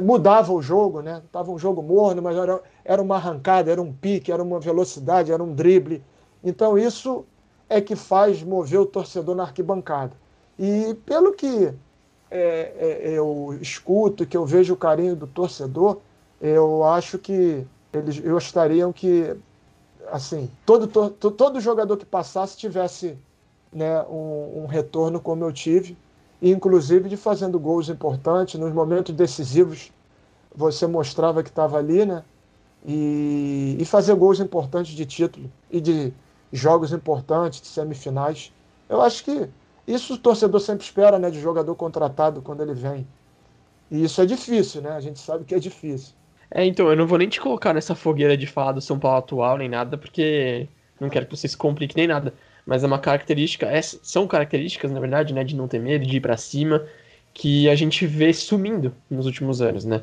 mudava 0.01 0.53
o 0.53 0.61
jogo, 0.61 1.01
né? 1.01 1.21
Tava 1.31 1.51
um 1.51 1.57
jogo 1.57 1.81
morno, 1.81 2.21
mas 2.21 2.37
era, 2.37 2.61
era 2.85 3.01
uma 3.01 3.15
arrancada, 3.15 3.71
era 3.71 3.81
um 3.81 3.91
pique, 3.91 4.31
era 4.31 4.41
uma 4.41 4.59
velocidade, 4.59 5.31
era 5.31 5.43
um 5.43 5.53
drible. 5.53 6.03
Então 6.43 6.77
isso 6.77 7.25
é 7.69 7.81
que 7.81 7.95
faz 7.95 8.41
mover 8.43 8.79
o 8.79 8.85
torcedor 8.85 9.35
na 9.35 9.43
arquibancada. 9.43 10.13
E 10.57 10.95
pelo 11.05 11.33
que 11.33 11.73
é, 12.31 12.73
é, 13.01 13.11
eu 13.11 13.57
escuto, 13.61 14.25
que 14.25 14.37
eu 14.37 14.45
vejo 14.45 14.73
o 14.73 14.77
carinho 14.77 15.15
do 15.15 15.27
torcedor, 15.27 15.97
eu 16.41 16.83
acho 16.83 17.17
que 17.17 17.65
eles 17.91 18.19
gostariam 18.19 18.93
que 18.93 19.35
assim 20.09 20.49
todo, 20.65 20.87
todo 20.87 21.59
jogador 21.59 21.97
que 21.97 22.05
passasse 22.05 22.57
tivesse 22.57 23.17
né, 23.71 24.01
um, 24.03 24.63
um 24.63 24.65
retorno 24.65 25.19
como 25.19 25.43
eu 25.43 25.51
tive, 25.51 25.97
inclusive 26.41 27.09
de 27.09 27.17
fazendo 27.17 27.59
gols 27.59 27.89
importantes 27.89 28.59
nos 28.59 28.73
momentos 28.73 29.13
decisivos. 29.15 29.91
Você 30.55 30.87
mostrava 30.87 31.43
que 31.43 31.49
estava 31.49 31.77
ali, 31.77 32.05
né? 32.05 32.23
E, 32.85 33.77
e 33.79 33.85
fazer 33.85 34.15
gols 34.15 34.39
importantes 34.39 34.93
de 34.93 35.05
título 35.05 35.51
e 35.69 35.81
de 35.81 36.13
jogos 36.51 36.91
importantes, 36.91 37.61
de 37.61 37.67
semifinais. 37.67 38.51
Eu 38.87 39.01
acho 39.01 39.23
que 39.23 39.49
isso 39.87 40.13
o 40.13 40.17
torcedor 40.17 40.59
sempre 40.59 40.83
espera, 40.83 41.17
né, 41.17 41.29
de 41.29 41.39
jogador 41.39 41.73
contratado 41.75 42.41
quando 42.41 42.61
ele 42.61 42.73
vem. 42.73 43.07
E 43.89 44.03
isso 44.03 44.21
é 44.21 44.25
difícil, 44.25 44.81
né? 44.81 44.91
A 44.91 44.99
gente 44.99 45.19
sabe 45.19 45.45
que 45.45 45.55
é 45.55 45.59
difícil. 45.59 46.13
É, 46.51 46.65
então, 46.65 46.89
eu 46.89 46.95
não 46.95 47.07
vou 47.07 47.17
nem 47.17 47.27
te 47.27 47.39
colocar 47.39 47.73
nessa 47.73 47.95
fogueira 47.95 48.37
de 48.37 48.47
falar 48.47 48.73
do 48.73 48.81
São 48.81 48.99
Paulo 48.99 49.17
atual 49.17 49.57
nem 49.57 49.69
nada, 49.69 49.97
porque 49.97 50.67
não 50.99 51.09
quero 51.09 51.25
que 51.25 51.35
você 51.35 51.47
se 51.47 51.57
complique 51.57 51.95
nem 51.95 52.07
nada. 52.07 52.33
Mas 52.67 52.83
é 52.83 52.87
uma 52.87 52.99
característica, 52.99 53.65
é, 53.65 53.81
são 53.81 54.27
características, 54.27 54.91
na 54.91 54.99
verdade, 54.99 55.33
né, 55.33 55.41
de 55.41 55.55
não 55.55 55.69
ter 55.69 55.79
medo, 55.79 56.05
de 56.05 56.17
ir 56.17 56.19
para 56.19 56.35
cima, 56.35 56.85
que 57.33 57.69
a 57.69 57.75
gente 57.75 58.05
vê 58.05 58.33
sumindo 58.33 58.93
nos 59.09 59.25
últimos 59.25 59.61
anos, 59.61 59.85
né? 59.85 60.01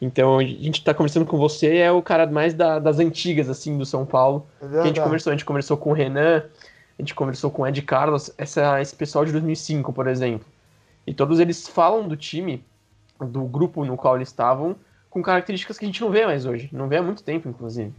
Então, 0.00 0.38
a 0.38 0.44
gente 0.44 0.82
tá 0.82 0.94
conversando 0.94 1.26
com 1.26 1.36
você, 1.36 1.76
é 1.76 1.92
o 1.92 2.02
cara 2.02 2.26
mais 2.26 2.54
da, 2.54 2.78
das 2.78 2.98
antigas, 2.98 3.50
assim, 3.50 3.76
do 3.76 3.84
São 3.84 4.06
Paulo. 4.06 4.46
É 4.62 4.66
que 4.66 4.78
a 4.78 4.86
gente 4.86 5.00
conversou, 5.00 5.30
a 5.30 5.36
gente 5.36 5.44
conversou 5.44 5.76
com 5.76 5.90
o 5.90 5.92
Renan, 5.92 6.42
a 6.98 7.02
gente 7.02 7.14
conversou 7.14 7.50
com 7.50 7.62
o 7.62 7.66
Ed 7.66 7.82
Carlos, 7.82 8.30
essa, 8.38 8.80
esse 8.80 8.96
pessoal 8.96 9.24
de 9.24 9.32
2005, 9.32 9.92
por 9.92 10.06
exemplo. 10.06 10.46
E 11.06 11.12
todos 11.12 11.38
eles 11.38 11.68
falam 11.68 12.08
do 12.08 12.16
time, 12.16 12.64
do 13.20 13.44
grupo 13.44 13.84
no 13.84 13.96
qual 13.96 14.16
eles 14.16 14.28
estavam, 14.28 14.74
com 15.10 15.22
características 15.22 15.78
que 15.78 15.84
a 15.84 15.88
gente 15.88 16.00
não 16.00 16.10
vê 16.10 16.24
mais 16.24 16.46
hoje. 16.46 16.70
Não 16.72 16.88
vê 16.88 16.96
há 16.96 17.02
muito 17.02 17.22
tempo, 17.22 17.48
inclusive. 17.48 17.92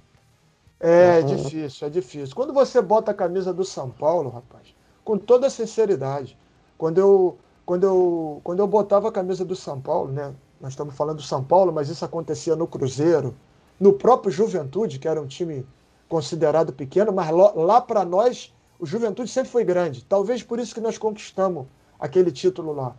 É, 0.80 1.20
então... 1.20 1.36
difícil, 1.36 1.88
é 1.88 1.90
difícil. 1.90 2.36
Quando 2.36 2.54
você 2.54 2.82
bota 2.82 3.12
a 3.12 3.14
camisa 3.14 3.54
do 3.54 3.66
São 3.66 3.90
Paulo, 3.90 4.30
rapaz, 4.30 4.76
com 5.04 5.18
toda 5.18 5.50
sinceridade, 5.50 6.38
quando 6.78 7.00
eu, 7.00 7.38
quando 7.66 7.84
eu, 7.84 8.42
quando 8.44 8.60
eu 8.60 8.68
botava 8.68 9.10
a 9.10 9.12
camisa 9.12 9.44
do 9.44 9.56
São 9.56 9.82
Paulo, 9.82 10.12
né? 10.12 10.34
Nós 10.60 10.74
estamos 10.74 10.96
falando 10.96 11.18
do 11.18 11.24
São 11.24 11.44
Paulo, 11.44 11.72
mas 11.72 11.90
isso 11.90 12.04
acontecia 12.04 12.56
no 12.56 12.68
Cruzeiro, 12.68 13.36
no 13.80 13.94
próprio 13.94 14.32
Juventude, 14.32 14.98
que 14.98 15.08
era 15.08 15.22
um 15.22 15.28
time 15.28 15.66
considerado 16.10 16.74
pequeno, 16.74 17.12
mas 17.12 17.30
lá, 17.30 17.52
lá 17.54 17.82
para 17.82 18.04
nós 18.06 18.54
o 18.80 18.86
Juventude 18.86 19.30
sempre 19.30 19.52
foi 19.52 19.64
grande. 19.64 20.04
Talvez 20.06 20.44
por 20.44 20.60
isso 20.60 20.74
que 20.74 20.82
nós 20.82 20.98
conquistamos 20.98 21.66
aquele 22.00 22.32
título 22.32 22.74
lá. 22.74 22.96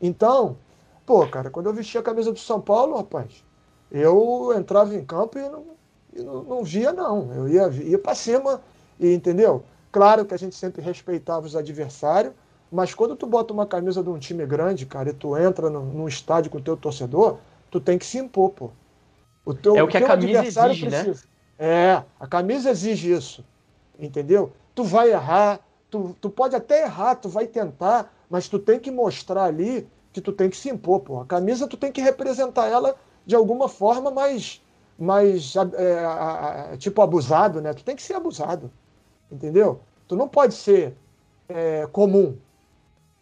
Então, 0.00 0.56
pô, 1.04 1.26
cara, 1.26 1.50
quando 1.50 1.66
eu 1.66 1.74
vestia 1.74 2.00
a 2.00 2.04
camisa 2.04 2.32
do 2.32 2.38
São 2.38 2.60
Paulo, 2.60 2.96
rapaz, 2.96 3.44
eu 3.90 4.52
entrava 4.56 4.94
em 4.94 5.04
campo 5.04 5.38
e 5.38 5.48
não, 5.48 5.64
e 6.18 6.22
não, 6.22 6.42
não 6.42 6.64
via, 6.64 6.92
não. 6.92 7.32
Eu 7.32 7.48
ia, 7.48 7.68
ia 7.68 7.98
para 7.98 8.14
cima, 8.14 8.60
e, 8.98 9.12
entendeu? 9.12 9.62
Claro 9.90 10.24
que 10.24 10.34
a 10.34 10.38
gente 10.38 10.54
sempre 10.54 10.82
respeitava 10.82 11.46
os 11.46 11.56
adversários, 11.56 12.34
mas 12.70 12.92
quando 12.94 13.16
tu 13.16 13.26
bota 13.26 13.52
uma 13.52 13.66
camisa 13.66 14.02
de 14.02 14.10
um 14.10 14.18
time 14.18 14.44
grande, 14.44 14.84
cara, 14.84 15.10
e 15.10 15.12
tu 15.14 15.36
entra 15.36 15.70
no, 15.70 15.82
num 15.82 16.06
estádio 16.08 16.50
com 16.50 16.58
o 16.58 16.62
teu 16.62 16.76
torcedor, 16.76 17.38
tu 17.70 17.80
tem 17.80 17.98
que 17.98 18.04
se 18.04 18.18
impor, 18.18 18.50
pô. 18.50 18.70
O 19.44 19.54
teu, 19.54 19.76
é 19.76 19.82
o 19.82 19.88
que 19.88 19.96
a 19.96 20.06
camisa 20.06 20.44
exige, 20.44 20.88
né? 20.88 21.02
precisa. 21.02 21.26
né? 21.58 21.66
É, 21.66 22.02
a 22.20 22.26
camisa 22.26 22.70
exige 22.70 23.10
isso, 23.10 23.44
entendeu? 23.98 24.52
tu 24.78 24.84
vai 24.84 25.10
errar, 25.10 25.58
tu, 25.90 26.14
tu 26.20 26.30
pode 26.30 26.54
até 26.54 26.82
errar, 26.82 27.16
tu 27.16 27.28
vai 27.28 27.48
tentar, 27.48 28.14
mas 28.30 28.46
tu 28.46 28.60
tem 28.60 28.78
que 28.78 28.92
mostrar 28.92 29.46
ali 29.46 29.88
que 30.12 30.20
tu 30.20 30.30
tem 30.30 30.48
que 30.48 30.56
se 30.56 30.70
impor, 30.70 31.00
pô. 31.00 31.20
A 31.20 31.26
camisa 31.26 31.66
tu 31.66 31.76
tem 31.76 31.90
que 31.90 32.00
representar 32.00 32.68
ela 32.68 32.94
de 33.26 33.34
alguma 33.34 33.68
forma, 33.68 34.08
mas 34.08 34.62
mais 34.98 35.54
é, 35.56 36.76
tipo 36.76 37.00
abusado, 37.02 37.60
né? 37.60 37.72
Tu 37.72 37.84
tem 37.84 37.96
que 37.96 38.02
ser 38.02 38.14
abusado, 38.14 38.70
entendeu? 39.30 39.80
Tu 40.08 40.16
não 40.16 40.28
pode 40.28 40.54
ser 40.54 40.96
é, 41.48 41.86
comum, 41.88 42.36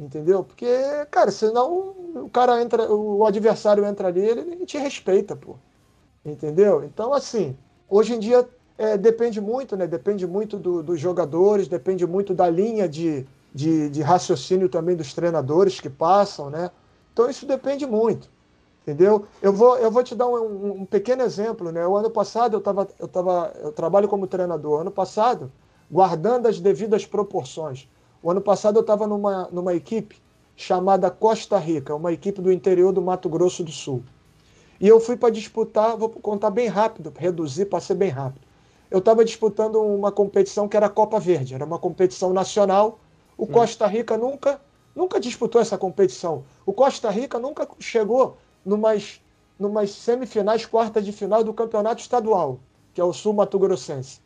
entendeu? 0.01 0.45
Porque, 0.45 0.67
cara, 1.11 1.31
senão 1.31 1.95
o 2.15 2.31
cara 2.31 2.63
entra, 2.63 2.91
o 2.93 3.25
adversário 3.27 3.85
entra 3.85 4.09
ali, 4.09 4.21
ele 4.21 4.67
te 4.67 4.79
respeita, 4.79 5.37
pô, 5.37 5.57
entendeu? 6.25 6.85
Então, 6.85 7.13
assim, 7.15 7.57
hoje 7.89 8.15
em 8.15 8.19
dia 8.19 8.49
é, 8.79 8.97
depende 8.97 9.41
muito, 9.41 9.77
né? 9.77 9.87
Depende 9.87 10.27
muito 10.27 10.59
do, 10.59 10.83
dos 10.83 11.01
jogadores, 11.01 11.69
depende 11.69 12.07
muito 12.07 12.35
da 12.35 12.49
linha 12.49 12.89
de, 12.89 13.27
de, 13.55 13.89
de 13.91 14.03
raciocínio 14.03 14.69
também 14.69 14.97
dos 14.97 15.15
treinadores 15.15 15.81
que 15.81 15.91
passam, 15.91 16.51
né? 16.51 16.71
Então 17.13 17.31
isso 17.31 17.47
depende 17.47 17.87
muito. 17.87 18.31
Entendeu? 18.87 19.27
Eu 19.43 19.53
vou, 19.53 19.77
eu 19.79 19.91
vou 19.91 20.05
te 20.05 20.15
dar 20.15 20.29
um, 20.29 20.83
um 20.83 20.87
pequeno 20.87 21.25
exemplo. 21.25 21.73
Né? 21.73 21.85
O 21.85 21.97
ano 21.97 22.09
passado 22.09 22.57
eu, 22.57 22.61
tava, 22.61 22.87
eu, 23.01 23.09
tava, 23.09 23.53
eu 23.61 23.73
trabalho 23.73 24.07
como 24.07 24.29
treinador. 24.29 24.83
Ano 24.83 24.93
passado, 24.93 25.51
guardando 25.91 26.47
as 26.47 26.61
devidas 26.61 27.05
proporções. 27.05 27.89
O 28.23 28.31
ano 28.31 28.41
passado 28.41 28.77
eu 28.77 28.83
estava 28.83 29.05
numa, 29.05 29.49
numa 29.51 29.75
equipe 29.75 30.23
chamada 30.55 31.11
Costa 31.11 31.59
Rica, 31.59 31.97
uma 31.97 32.13
equipe 32.13 32.41
do 32.41 32.53
interior 32.53 32.93
do 32.93 33.03
Mato 33.03 33.29
Grosso 33.29 33.65
do 33.65 33.73
Sul. 33.73 34.05
E 34.81 34.87
eu 34.87 35.01
fui 35.01 35.17
para 35.17 35.31
disputar, 35.31 35.97
vou 35.97 36.09
contar 36.09 36.51
bem 36.51 36.69
rápido, 36.69 37.13
reduzir 37.17 37.67
para 37.67 37.81
ser 37.81 37.95
bem 37.95 38.11
rápido. 38.11 38.47
Eu 38.89 39.01
estava 39.01 39.25
disputando 39.25 39.83
uma 39.83 40.13
competição 40.13 40.69
que 40.69 40.77
era 40.77 40.87
a 40.87 40.91
Copa 40.91 41.19
Verde, 41.19 41.57
era 41.57 41.65
uma 41.65 41.79
competição 41.79 42.33
nacional. 42.33 43.01
O 43.37 43.45
hum. 43.45 43.49
Costa 43.49 43.85
Rica 43.89 44.17
nunca, 44.17 44.61
nunca 44.95 45.19
disputou 45.19 45.61
essa 45.61 45.77
competição. 45.77 46.45
O 46.65 46.73
Costa 46.73 47.11
Rica 47.11 47.39
nunca 47.39 47.69
chegou 47.81 48.37
numas, 48.67 49.23
numas 49.59 49.93
semifinais, 49.93 50.67
quartas 50.67 51.05
de 51.05 51.13
final 51.13 51.45
do 51.45 51.55
campeonato 51.55 52.03
estadual, 52.03 52.59
que 52.93 53.01
é 53.01 53.05
o 53.05 53.13
Sul 53.13 53.33
Mato 53.33 53.59
Grossense. 53.59 54.21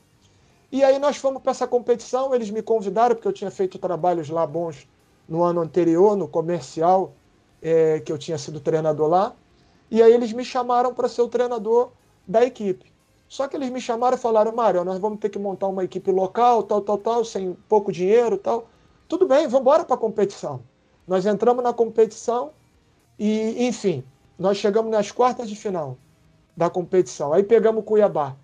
E 0.73 0.83
aí 0.83 0.99
nós 0.99 1.19
fomos 1.19 1.43
para 1.43 1.51
essa 1.51 1.67
competição, 1.67 2.35
eles 2.35 2.51
me 2.51 2.63
convidaram, 2.63 3.15
porque 3.15 3.29
eu 3.29 3.33
tinha 3.33 3.51
feito 3.51 3.79
trabalhos 3.79 4.31
lá 4.31 4.47
bons 4.47 4.89
no 5.29 5.43
ano 5.43 5.61
anterior, 5.61 6.17
no 6.17 6.27
comercial, 6.27 7.13
é, 7.61 8.01
que 8.01 8.11
eu 8.11 8.17
tinha 8.17 8.39
sido 8.39 8.59
treinador 8.61 9.09
lá. 9.09 9.37
E 9.91 10.03
aí 10.03 10.13
eles 10.13 10.33
me 10.33 10.45
chamaram 10.45 10.95
para 10.95 11.09
ser 11.09 11.23
o 11.23 11.29
treinador 11.29 11.91
da 12.27 12.45
equipe. 12.45 12.91
Só 13.29 13.47
que 13.47 13.57
eles 13.57 13.71
me 13.71 13.81
chamaram 13.81 14.17
e 14.17 14.21
falaram, 14.21 14.53
Mário, 14.53 14.85
nós 14.85 14.99
vamos 14.99 15.21
ter 15.21 15.29
que 15.29 15.39
montar 15.39 15.69
uma 15.69 15.85
equipe 15.85 16.11
local, 16.11 16.63
tal, 16.63 16.81
tal, 16.81 16.99
tal, 16.99 17.25
sem 17.25 17.57
pouco 17.69 17.93
dinheiro, 17.93 18.39
tal. 18.39 18.69
Tudo 19.09 19.27
bem, 19.27 19.47
vamos 19.47 19.61
embora 19.61 19.85
para 19.85 19.95
a 19.97 19.99
competição. 19.99 20.63
Nós 21.07 21.27
entramos 21.27 21.63
na 21.63 21.73
competição 21.73 22.53
e, 23.19 23.67
enfim, 23.67 24.05
nós 24.41 24.57
chegamos 24.57 24.91
nas 24.91 25.13
quartas 25.13 25.51
de 25.51 25.55
final 25.55 25.99
da 26.57 26.71
competição. 26.71 27.31
Aí 27.35 27.43
pegamos 27.43 27.83
o 27.83 27.85
Cuiabá. 27.85 28.35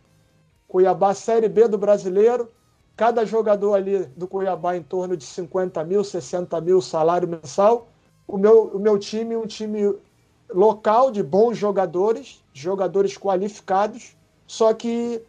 Cuiabá, 0.68 1.14
Série 1.14 1.48
B 1.48 1.66
do 1.68 1.78
brasileiro. 1.78 2.52
Cada 2.94 3.24
jogador 3.24 3.72
ali 3.72 4.00
do 4.14 4.28
Cuiabá 4.28 4.76
em 4.76 4.82
torno 4.82 5.16
de 5.16 5.24
50 5.24 5.82
mil, 5.84 6.04
60 6.04 6.60
mil 6.60 6.82
salário 6.82 7.26
mensal. 7.26 7.88
O 8.28 8.36
meu, 8.36 8.64
o 8.74 8.78
meu 8.78 8.98
time, 8.98 9.38
um 9.38 9.46
time 9.46 9.96
local 10.52 11.10
de 11.10 11.22
bons 11.22 11.56
jogadores, 11.56 12.44
jogadores 12.52 13.16
qualificados, 13.16 14.14
só 14.46 14.74
que 14.74 15.22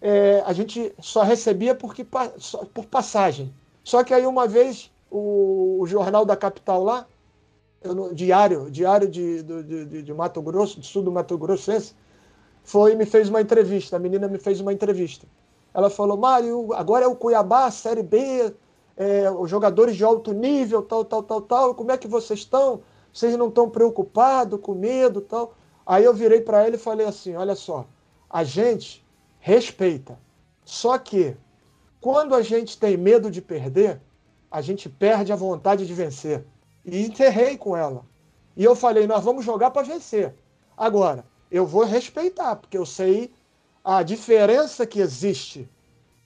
é, 0.00 0.42
a 0.46 0.54
gente 0.54 0.94
só 1.00 1.22
recebia 1.22 1.74
porque, 1.74 2.02
por 2.72 2.86
passagem. 2.86 3.54
Só 3.82 4.02
que 4.02 4.14
aí 4.14 4.26
uma 4.26 4.46
vez 4.46 4.90
o, 5.10 5.80
o 5.80 5.86
jornal 5.86 6.24
da 6.24 6.34
capital 6.34 6.82
lá 6.82 7.06
eu, 7.84 8.14
diário, 8.14 8.70
diário 8.70 9.08
de, 9.08 9.42
de, 9.42 9.84
de, 9.84 10.02
de, 10.02 10.14
Mato 10.14 10.40
Grosso, 10.40 10.80
do 10.80 10.86
sul 10.86 11.02
do 11.02 11.12
Mato 11.12 11.36
Grossense, 11.36 11.94
foi 12.62 12.94
me 12.94 13.04
fez 13.04 13.28
uma 13.28 13.40
entrevista. 13.40 13.96
A 13.96 13.98
menina 13.98 14.26
me 14.26 14.38
fez 14.38 14.58
uma 14.60 14.72
entrevista. 14.72 15.26
Ela 15.72 15.90
falou: 15.90 16.16
Mário, 16.16 16.72
agora 16.72 17.04
é 17.04 17.08
o 17.08 17.14
Cuiabá, 17.14 17.70
Série 17.70 18.02
B, 18.02 18.54
é, 18.96 19.30
os 19.30 19.50
jogadores 19.50 19.96
de 19.96 20.02
alto 20.02 20.32
nível, 20.32 20.82
tal, 20.82 21.04
tal, 21.04 21.22
tal, 21.22 21.42
tal. 21.42 21.74
Como 21.74 21.92
é 21.92 21.98
que 21.98 22.08
vocês 22.08 22.40
estão? 22.40 22.80
Vocês 23.12 23.36
não 23.36 23.48
estão 23.48 23.68
preocupados, 23.68 24.58
com 24.60 24.74
medo, 24.74 25.20
tal? 25.20 25.54
Aí 25.86 26.04
eu 26.04 26.14
virei 26.14 26.40
para 26.40 26.64
ela 26.64 26.74
e 26.74 26.78
falei 26.78 27.06
assim: 27.06 27.34
olha 27.34 27.54
só, 27.54 27.86
a 28.30 28.42
gente 28.42 29.04
respeita. 29.38 30.18
Só 30.64 30.96
que 30.96 31.36
quando 32.00 32.34
a 32.34 32.40
gente 32.40 32.78
tem 32.78 32.96
medo 32.96 33.30
de 33.30 33.42
perder, 33.42 34.00
a 34.50 34.62
gente 34.62 34.88
perde 34.88 35.32
a 35.32 35.36
vontade 35.36 35.86
de 35.86 35.92
vencer 35.92 36.46
e 36.84 37.04
enterrei 37.04 37.56
com 37.56 37.76
ela. 37.76 38.04
E 38.56 38.64
eu 38.64 38.76
falei: 38.76 39.06
nós 39.06 39.24
vamos 39.24 39.44
jogar 39.44 39.70
para 39.70 39.86
vencer. 39.86 40.34
Agora, 40.76 41.24
eu 41.50 41.66
vou 41.66 41.84
respeitar, 41.84 42.56
porque 42.56 42.76
eu 42.76 42.86
sei 42.86 43.32
a 43.82 44.02
diferença 44.02 44.86
que 44.86 45.00
existe 45.00 45.68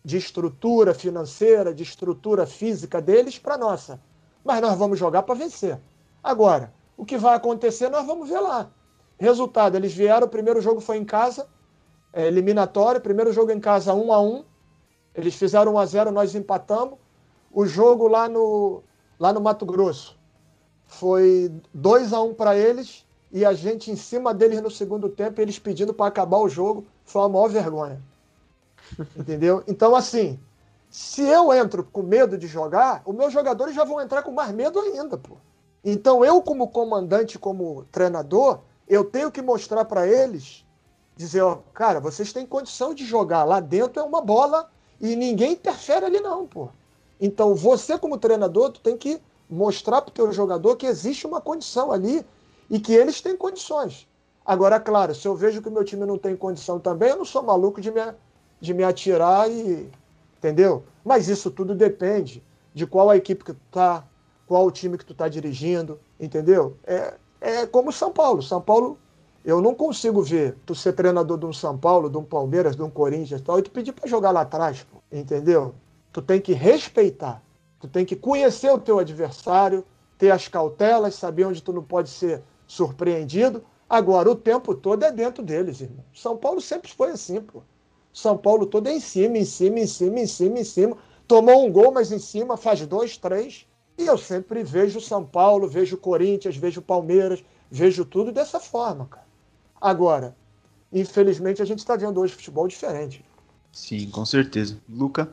de 0.04 0.16
estrutura 0.16 0.94
financeira, 0.94 1.74
de 1.74 1.82
estrutura 1.82 2.46
física 2.46 3.00
deles 3.00 3.38
para 3.38 3.58
nossa. 3.58 4.00
Mas 4.44 4.60
nós 4.60 4.78
vamos 4.78 4.98
jogar 4.98 5.22
para 5.22 5.34
vencer. 5.34 5.78
Agora, 6.22 6.72
o 6.96 7.04
que 7.04 7.16
vai 7.16 7.34
acontecer, 7.34 7.88
nós 7.88 8.06
vamos 8.06 8.28
ver 8.28 8.40
lá. 8.40 8.70
Resultado: 9.18 9.76
eles 9.76 9.92
vieram, 9.92 10.26
o 10.26 10.30
primeiro 10.30 10.60
jogo 10.60 10.80
foi 10.80 10.96
em 10.96 11.04
casa, 11.04 11.48
é, 12.12 12.26
eliminatório, 12.26 13.00
primeiro 13.00 13.32
jogo 13.32 13.52
em 13.52 13.60
casa 13.60 13.94
1 13.94 14.12
a 14.12 14.20
1 14.20 14.44
Eles 15.14 15.34
fizeram 15.34 15.74
1 15.74 15.78
a 15.78 15.86
0 15.86 16.10
nós 16.10 16.34
empatamos. 16.34 16.98
O 17.50 17.66
jogo 17.66 18.08
lá 18.08 18.28
no, 18.28 18.82
lá 19.18 19.32
no 19.32 19.40
Mato 19.40 19.64
Grosso, 19.64 20.17
foi 20.88 21.52
2 21.72 22.12
a 22.12 22.20
1 22.20 22.30
um 22.30 22.34
para 22.34 22.56
eles 22.56 23.06
e 23.30 23.44
a 23.44 23.52
gente 23.52 23.90
em 23.90 23.96
cima 23.96 24.34
deles 24.34 24.60
no 24.60 24.70
segundo 24.70 25.08
tempo, 25.08 25.40
eles 25.40 25.58
pedindo 25.58 25.92
para 25.92 26.06
acabar 26.06 26.38
o 26.38 26.48
jogo, 26.48 26.86
foi 27.04 27.22
a 27.22 27.28
maior 27.28 27.48
vergonha. 27.48 28.02
Entendeu? 29.14 29.62
Então, 29.68 29.94
assim, 29.94 30.40
se 30.90 31.22
eu 31.22 31.52
entro 31.52 31.84
com 31.84 32.02
medo 32.02 32.38
de 32.38 32.46
jogar, 32.46 33.02
os 33.04 33.14
meus 33.14 33.32
jogadores 33.32 33.74
já 33.74 33.84
vão 33.84 34.00
entrar 34.00 34.22
com 34.22 34.32
mais 34.32 34.50
medo 34.50 34.80
ainda, 34.80 35.18
pô. 35.18 35.36
Então, 35.84 36.24
eu, 36.24 36.40
como 36.40 36.68
comandante, 36.68 37.38
como 37.38 37.84
treinador, 37.92 38.60
eu 38.88 39.04
tenho 39.04 39.30
que 39.30 39.42
mostrar 39.42 39.84
para 39.84 40.08
eles, 40.08 40.64
dizer, 41.14 41.42
ó, 41.42 41.58
cara, 41.74 42.00
vocês 42.00 42.32
têm 42.32 42.46
condição 42.46 42.94
de 42.94 43.04
jogar. 43.04 43.44
Lá 43.44 43.60
dentro 43.60 44.00
é 44.00 44.04
uma 44.04 44.22
bola 44.22 44.70
e 44.98 45.14
ninguém 45.14 45.52
interfere 45.52 46.06
ali, 46.06 46.20
não, 46.20 46.46
pô. 46.46 46.70
Então, 47.20 47.54
você, 47.54 47.98
como 47.98 48.16
treinador, 48.16 48.72
tu 48.72 48.80
tem 48.80 48.96
que 48.96 49.20
mostrar 49.48 50.02
para 50.02 50.10
o 50.10 50.14
teu 50.14 50.32
jogador 50.32 50.76
que 50.76 50.86
existe 50.86 51.26
uma 51.26 51.40
condição 51.40 51.90
ali 51.90 52.24
e 52.68 52.78
que 52.78 52.92
eles 52.92 53.20
têm 53.20 53.36
condições. 53.36 54.06
Agora, 54.44 54.80
claro, 54.80 55.14
se 55.14 55.26
eu 55.26 55.34
vejo 55.34 55.60
que 55.60 55.68
o 55.68 55.72
meu 55.72 55.84
time 55.84 56.06
não 56.06 56.18
tem 56.18 56.36
condição 56.36 56.78
também, 56.78 57.10
eu 57.10 57.16
não 57.16 57.24
sou 57.24 57.42
maluco 57.42 57.80
de 57.80 57.90
me, 57.90 58.00
de 58.60 58.72
me 58.74 58.82
atirar 58.84 59.50
e. 59.50 59.90
Entendeu? 60.38 60.84
Mas 61.04 61.28
isso 61.28 61.50
tudo 61.50 61.74
depende 61.74 62.42
de 62.72 62.86
qual 62.86 63.10
a 63.10 63.16
equipe 63.16 63.44
que 63.44 63.52
tu 63.52 63.60
tá, 63.72 64.06
qual 64.46 64.64
o 64.64 64.70
time 64.70 64.96
que 64.96 65.04
tu 65.04 65.12
tá 65.12 65.28
dirigindo, 65.28 65.98
entendeu? 66.18 66.76
É, 66.86 67.14
é 67.40 67.66
como 67.66 67.92
São 67.92 68.12
Paulo. 68.12 68.42
São 68.42 68.60
Paulo, 68.60 68.98
eu 69.44 69.60
não 69.60 69.74
consigo 69.74 70.22
ver 70.22 70.56
tu 70.64 70.74
ser 70.74 70.92
treinador 70.92 71.38
de 71.38 71.46
um 71.46 71.52
São 71.52 71.76
Paulo, 71.76 72.08
de 72.08 72.16
um 72.16 72.24
Palmeiras, 72.24 72.76
de 72.76 72.82
um 72.82 72.90
Corinthians 72.90 73.40
e 73.40 73.44
tal, 73.44 73.58
e 73.58 73.62
tu 73.62 73.70
pedir 73.70 73.92
para 73.92 74.08
jogar 74.08 74.30
lá 74.30 74.42
atrás, 74.42 74.82
pô, 74.84 74.98
entendeu? 75.10 75.74
Tu 76.12 76.22
tem 76.22 76.40
que 76.40 76.52
respeitar. 76.52 77.42
Tu 77.80 77.88
tem 77.88 78.04
que 78.04 78.16
conhecer 78.16 78.70
o 78.70 78.78
teu 78.78 78.98
adversário, 78.98 79.84
ter 80.16 80.30
as 80.30 80.48
cautelas, 80.48 81.14
saber 81.14 81.44
onde 81.44 81.62
tu 81.62 81.72
não 81.72 81.82
pode 81.82 82.10
ser 82.10 82.42
surpreendido. 82.66 83.62
Agora, 83.88 84.30
o 84.30 84.34
tempo 84.34 84.74
todo 84.74 85.04
é 85.04 85.12
dentro 85.12 85.42
deles, 85.42 85.80
irmão. 85.80 86.04
São 86.12 86.36
Paulo 86.36 86.60
sempre 86.60 86.92
foi 86.92 87.10
assim, 87.10 87.40
pô. 87.40 87.62
São 88.12 88.36
Paulo 88.36 88.66
todo 88.66 88.88
é 88.88 88.92
em 88.92 89.00
cima, 89.00 89.38
em 89.38 89.44
cima, 89.44 89.78
em 89.78 89.86
cima, 89.86 90.20
em 90.20 90.26
cima, 90.26 90.58
em 90.58 90.64
cima. 90.64 90.96
Tomou 91.26 91.64
um 91.64 91.72
gol, 91.72 91.92
mas 91.92 92.10
em 92.10 92.18
cima 92.18 92.56
faz 92.56 92.84
dois, 92.86 93.16
três. 93.16 93.66
E 93.96 94.06
eu 94.06 94.18
sempre 94.18 94.62
vejo 94.62 95.00
São 95.00 95.24
Paulo, 95.24 95.68
vejo 95.68 95.96
Corinthians, 95.96 96.56
vejo 96.56 96.82
Palmeiras, 96.82 97.44
vejo 97.70 98.04
tudo 98.04 98.32
dessa 98.32 98.58
forma, 98.58 99.06
cara. 99.06 99.26
Agora, 99.80 100.36
infelizmente, 100.92 101.62
a 101.62 101.64
gente 101.64 101.78
está 101.78 101.96
vendo 101.96 102.20
hoje 102.20 102.34
futebol 102.34 102.66
diferente. 102.66 103.24
Sim, 103.72 104.10
com 104.10 104.24
certeza. 104.24 104.78
Luca? 104.88 105.32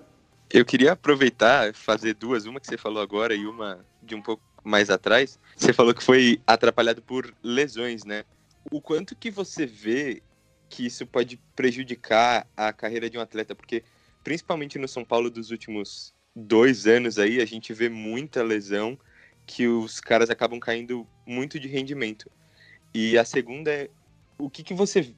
Eu 0.50 0.64
queria 0.64 0.92
aproveitar, 0.92 1.74
fazer 1.74 2.14
duas, 2.14 2.46
uma 2.46 2.60
que 2.60 2.68
você 2.68 2.78
falou 2.78 3.02
agora 3.02 3.34
e 3.34 3.46
uma 3.46 3.86
de 4.02 4.16
um 4.16 4.22
pouco 4.22 4.44
mais 4.64 4.90
atrás. 4.90 5.40
Você 5.56 5.74
falou 5.74 5.94
que 5.94 6.04
foi 6.04 6.42
atrapalhado 6.46 7.02
por 7.02 7.34
lesões, 7.44 8.04
né? 8.04 8.24
O 8.72 8.82
quanto 8.82 9.16
que 9.16 9.30
você 9.30 9.66
vê 9.66 10.22
que 10.70 10.86
isso 10.86 11.06
pode 11.06 11.38
prejudicar 11.56 12.48
a 12.56 12.72
carreira 12.72 13.10
de 13.10 13.18
um 13.18 13.22
atleta? 13.22 13.56
Porque, 13.56 13.84
principalmente 14.24 14.80
no 14.80 14.88
São 14.88 15.04
Paulo 15.04 15.30
dos 15.30 15.52
últimos 15.52 16.14
dois 16.36 16.86
anos 16.88 17.18
aí, 17.18 17.42
a 17.42 17.46
gente 17.46 17.74
vê 17.74 17.90
muita 17.90 18.44
lesão 18.44 18.98
que 19.46 19.68
os 19.68 20.00
caras 20.00 20.30
acabam 20.30 20.60
caindo 20.60 21.08
muito 21.26 21.60
de 21.60 21.68
rendimento. 21.68 22.30
E 22.94 23.18
a 23.18 23.26
segunda 23.26 23.72
é, 23.72 23.90
o 24.38 24.50
que, 24.50 24.64
que 24.64 24.74
você 24.74 25.14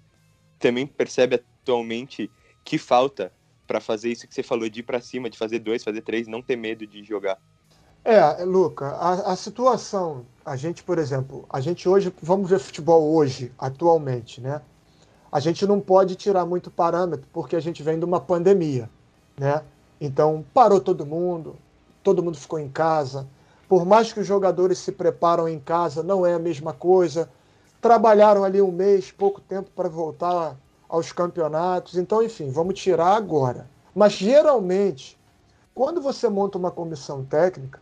também 0.59 0.85
percebe 0.85 1.35
atualmente 1.35 2.29
que 2.63 2.77
falta 2.77 3.31
para 3.67 3.81
fazer 3.81 4.09
isso 4.09 4.27
que 4.27 4.33
você 4.33 4.41
falou, 4.41 4.69
de 4.69 4.79
ir 4.79 4.83
para 4.83 5.01
cima, 5.01 5.29
de 5.29 5.37
fazer 5.37 5.59
dois, 5.59 5.83
fazer 5.83 6.01
três, 6.01 6.27
não 6.27 6.41
ter 6.41 6.55
medo 6.55 6.87
de 6.87 7.03
jogar. 7.03 7.37
É, 8.03 8.43
Luca, 8.45 8.87
a, 8.87 9.33
a, 9.33 9.35
situação, 9.35 10.25
a 10.45 10.55
gente, 10.55 10.81
por 10.81 10.97
exemplo, 10.97 11.45
a 11.49 11.59
gente 11.59 11.89
hoje, 11.89 12.13
vamos 12.21 12.49
ver 12.49 12.59
futebol 12.59 13.13
hoje, 13.13 13.51
atualmente, 13.59 14.39
né? 14.39 14.61
a 15.31 15.39
gente 15.39 15.65
não 15.65 15.79
pode 15.79 16.15
tirar 16.15 16.45
muito 16.45 16.71
parâmetro, 16.71 17.27
porque 17.31 17.55
a 17.55 17.59
gente 17.59 17.83
vem 17.83 17.99
de 17.99 18.05
uma 18.05 18.19
pandemia, 18.19 18.89
né? 19.37 19.61
Então, 19.99 20.45
parou 20.53 20.79
todo 20.79 21.05
mundo, 21.05 21.55
todo 22.03 22.23
mundo 22.23 22.37
ficou 22.37 22.59
em 22.59 22.69
casa. 22.69 23.27
Por 23.67 23.85
mais 23.85 24.13
que 24.13 24.19
os 24.19 24.27
jogadores 24.27 24.77
se 24.77 24.91
preparam 24.91 25.47
em 25.47 25.59
casa, 25.59 26.01
não 26.01 26.25
é 26.25 26.33
a 26.33 26.39
mesma 26.39 26.73
coisa. 26.73 27.29
Trabalharam 27.81 28.43
ali 28.43 28.61
um 28.61 28.71
mês, 28.71 29.11
pouco 29.11 29.41
tempo 29.41 29.69
para 29.75 29.89
voltar 29.89 30.55
aos 30.87 31.11
campeonatos. 31.11 31.97
Então, 31.97 32.23
enfim, 32.23 32.49
vamos 32.49 32.79
tirar 32.79 33.15
agora. 33.15 33.69
Mas 33.93 34.13
geralmente, 34.13 35.17
quando 35.73 36.01
você 36.01 36.29
monta 36.29 36.57
uma 36.57 36.71
comissão 36.71 37.23
técnica, 37.23 37.79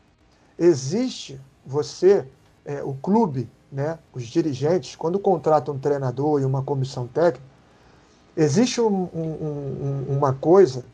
existe 0.57 1.39
você, 1.65 2.25
é, 2.63 2.83
o 2.83 2.93
clube, 2.93 3.49
né, 3.71 3.99
os 4.13 4.23
dirigentes, 4.23 4.95
quando 4.95 5.19
contratam 5.19 5.75
um 5.75 5.79
treinador 5.79 6.41
e 6.41 6.45
uma 6.45 6.63
comissão 6.63 7.07
técnica, 7.07 7.45
existe 8.35 8.81
um, 8.81 9.09
um, 9.13 10.05
um, 10.09 10.17
uma 10.17 10.33
coisa 10.33 10.85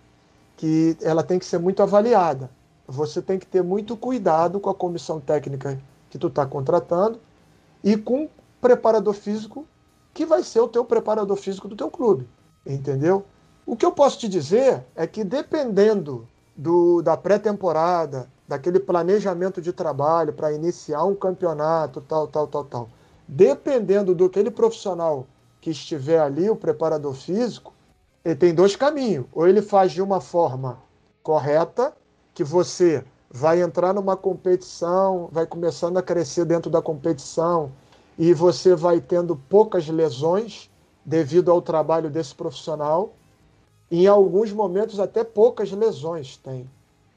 que 0.58 0.98
ela 1.02 1.24
tem 1.24 1.40
que 1.40 1.46
ser 1.46 1.60
muito 1.60 1.82
avaliada. 1.82 2.50
Você 2.88 3.22
tem 3.22 3.40
que 3.40 3.46
ter 3.46 3.64
muito 3.64 3.96
cuidado 3.96 4.60
com 4.60 4.70
a 4.70 4.76
comissão 4.76 5.20
técnica 5.20 5.80
que 6.10 6.18
tu 6.18 6.28
está 6.28 6.46
contratando 6.46 7.20
e 7.84 7.98
com 7.98 8.26
o 8.26 8.30
preparador 8.60 9.14
físico 9.14 9.66
que 10.14 10.26
vai 10.26 10.44
ser 10.44 10.60
o 10.60 10.68
teu 10.68 10.84
preparador 10.84 11.38
físico 11.38 11.68
do 11.68 11.76
teu 11.76 11.90
clube, 11.90 12.28
entendeu? 12.66 13.26
O 13.66 13.76
que 13.76 13.86
eu 13.86 13.92
posso 13.92 14.20
te 14.20 14.28
dizer 14.28 14.84
é 14.96 15.08
que 15.08 15.24
dependendo 15.24 16.28
do, 16.56 17.02
da 17.02 17.16
pré-temporada, 17.16 18.30
daquele 18.48 18.80
planejamento 18.80 19.62
de 19.62 19.72
trabalho 19.72 20.34
para 20.34 20.52
iniciar 20.52 21.06
um 21.06 21.16
campeonato, 21.16 22.02
tal, 22.02 22.28
tal, 22.28 22.48
tal, 22.48 22.66
tal. 22.66 22.90
Dependendo 23.28 24.14
do 24.14 24.26
aquele 24.26 24.52
profissional 24.52 25.26
que 25.62 25.70
estiver 25.70 26.20
ali, 26.20 26.50
o 26.50 26.56
preparador 26.56 27.14
físico, 27.14 27.74
ele 28.26 28.36
tem 28.36 28.54
dois 28.54 28.76
caminhos. 28.76 29.26
Ou 29.32 29.48
ele 29.48 29.62
faz 29.62 29.94
de 29.94 30.02
uma 30.02 30.20
forma 30.20 30.78
correta, 31.24 31.94
que 32.34 32.44
você 32.44 33.06
vai 33.30 33.62
entrar 33.62 33.94
numa 33.94 34.18
competição, 34.18 35.30
vai 35.32 35.46
começando 35.46 35.98
a 35.98 36.04
crescer 36.04 36.44
dentro 36.44 36.70
da 36.70 36.82
competição 36.82 37.72
e 38.22 38.36
você 38.36 38.76
vai 38.76 39.02
tendo 39.02 39.36
poucas 39.36 39.88
lesões 39.88 40.70
devido 41.04 41.50
ao 41.50 41.60
trabalho 41.60 42.08
desse 42.08 42.36
profissional. 42.36 43.16
Em 43.90 44.06
alguns 44.06 44.54
momentos, 44.54 45.00
até 45.00 45.24
poucas 45.24 45.72
lesões 45.72 46.38
tem, 46.38 46.70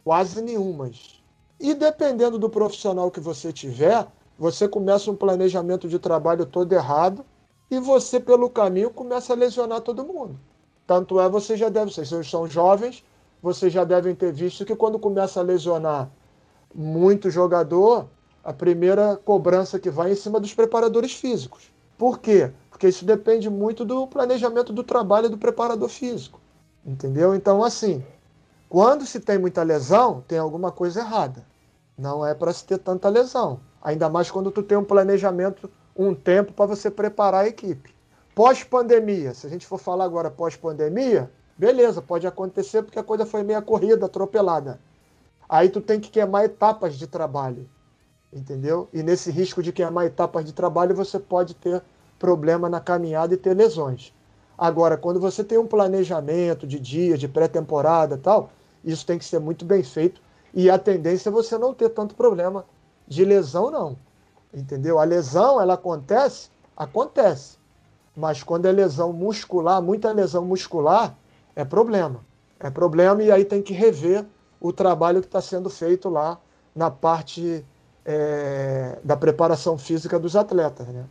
quase 0.03 0.41
nenhumas. 0.41 1.23
E 1.61 1.75
dependendo 1.75 2.39
do 2.39 2.49
profissional 2.49 3.11
que 3.11 3.21
você 3.21 3.53
tiver, 3.53 4.07
você 4.39 4.67
começa 4.67 5.11
um 5.11 5.15
planejamento 5.15 5.87
de 5.91 5.99
trabalho 5.99 6.47
todo 6.47 6.73
errado 6.73 7.23
e 7.71 7.79
você, 7.79 8.19
pelo 8.19 8.49
caminho, 8.49 8.89
começa 8.89 9.35
a 9.35 9.37
lesionar 9.37 9.83
todo 9.83 10.07
mundo. 10.07 10.41
Tanto 10.87 11.21
é, 11.21 11.29
você 11.29 11.55
já 11.55 11.69
deve, 11.69 11.93
vocês 11.93 12.31
são 12.31 12.47
jovens, 12.47 13.05
vocês 13.43 13.71
já 13.71 13.85
devem 13.85 14.15
ter 14.15 14.33
visto 14.33 14.65
que 14.65 14.75
quando 14.75 14.99
começa 14.99 15.39
a 15.39 15.43
lesionar 15.43 16.11
muito 16.75 17.31
jogador, 17.31 18.07
a 18.45 18.53
primeira 18.53 19.17
cobrança 19.17 19.79
que 19.79 19.89
vai 19.89 20.13
em 20.13 20.15
cima 20.15 20.39
dos 20.39 20.53
preparadores 20.53 21.15
físicos. 21.15 21.73
Por 21.97 22.19
quê? 22.19 22.53
Porque 22.69 22.89
isso 22.89 23.05
depende 23.05 23.49
muito 23.49 23.85
do 23.85 24.07
planejamento 24.07 24.73
do 24.73 24.85
trabalho 24.85 25.31
do 25.31 25.39
preparador 25.39 25.89
físico. 25.89 26.41
Entendeu? 26.85 27.35
Então, 27.35 27.65
assim, 27.65 28.05
quando 28.69 29.07
se 29.07 29.19
tem 29.19 29.39
muita 29.39 29.63
lesão, 29.63 30.23
tem 30.29 30.39
alguma 30.39 30.71
coisa 30.71 31.01
errada. 31.01 31.47
Não 31.97 32.27
é 32.27 32.35
para 32.35 32.53
se 32.53 32.65
ter 32.65 32.79
tanta 32.79 33.09
lesão. 33.09 33.61
Ainda 33.81 34.09
mais 34.09 34.31
quando 34.31 34.51
tu 34.51 34.63
tem 34.63 34.77
um 34.77 34.85
planejamento, 34.85 35.71
um 35.97 36.15
tempo 36.15 36.53
para 36.53 36.67
você 36.67 36.91
preparar 36.91 37.45
a 37.45 37.49
equipe. 37.49 37.95
Pós-pandemia, 38.35 39.33
se 39.33 39.47
a 39.47 39.51
gente 39.51 39.67
for 39.67 39.79
falar 39.79 40.05
agora 40.05 40.31
pós-pandemia, 40.31 41.31
beleza, 41.57 42.03
pode 42.03 42.27
acontecer 42.27 42.83
porque 42.83 42.99
a 42.99 43.05
coisa 43.05 43.25
foi 43.25 43.45
meia 43.45 43.63
corrida, 43.63 44.07
atropelada. 44.07 44.81
Aí 45.49 45.69
tu 45.69 45.81
tem 45.81 46.01
que 46.01 46.11
queimar 46.11 46.45
etapas 46.45 46.97
de 46.97 47.07
trabalho, 47.07 47.69
entendeu? 48.35 48.89
E 48.93 49.03
nesse 49.03 49.31
risco 49.31 49.63
de 49.63 49.73
queimar 49.73 50.07
etapas 50.07 50.45
de 50.45 50.53
trabalho, 50.53 50.95
você 50.95 51.19
pode 51.19 51.55
ter 51.55 51.83
problema 52.19 52.69
na 52.69 52.81
caminhada 52.81 53.33
e 53.33 53.37
ter 53.37 53.55
lesões. 53.55 54.13
Agora, 54.59 54.97
quando 54.97 55.21
você 55.21 55.45
tem 55.45 55.59
um 55.59 55.67
planejamento 55.67 56.67
de 56.67 56.79
dia, 56.79 57.17
de 57.17 57.29
pré-temporada 57.29 58.19
tal, 58.19 58.51
isso 58.85 59.07
tem 59.07 59.19
que 59.19 59.25
ser 59.25 59.39
muito 59.39 59.65
bem 59.65 59.83
feito 59.83 60.21
e 60.53 60.69
a 60.69 60.79
tendência 60.79 61.29
é 61.29 61.33
você 61.33 61.57
não 61.57 61.73
ter 61.73 61.89
tanto 61.89 62.15
problema 62.15 62.65
de 63.07 63.25
lesão, 63.25 63.71
não. 63.71 63.97
Entendeu? 64.53 64.99
A 64.99 65.05
lesão, 65.05 65.61
ela 65.61 65.75
acontece? 65.75 66.51
Acontece. 66.77 67.59
Mas 68.17 68.43
quando 68.43 68.67
é 68.67 68.73
lesão 68.73 69.13
muscular, 69.13 69.83
muita 69.83 70.13
lesão 70.13 70.45
muscular, 70.45 71.17
é 71.57 71.65
problema. 71.65 72.25
É 72.61 72.71
problema 72.71 73.23
e 73.23 73.33
aí 73.33 73.45
tem 73.45 73.61
que 73.61 73.73
rever 73.73 74.25
o 74.61 74.73
trabalho 74.73 75.21
que 75.21 75.27
está 75.27 75.41
sendo 75.41 75.69
feito 75.69 76.09
lá 76.09 76.39
na 76.75 76.91
parte 76.91 77.65
é, 78.05 78.99
da 79.03 79.17
preparação 79.17 79.79
física 79.79 80.19
dos 80.19 80.37
atletas. 80.37 80.87
Né? 80.89 81.07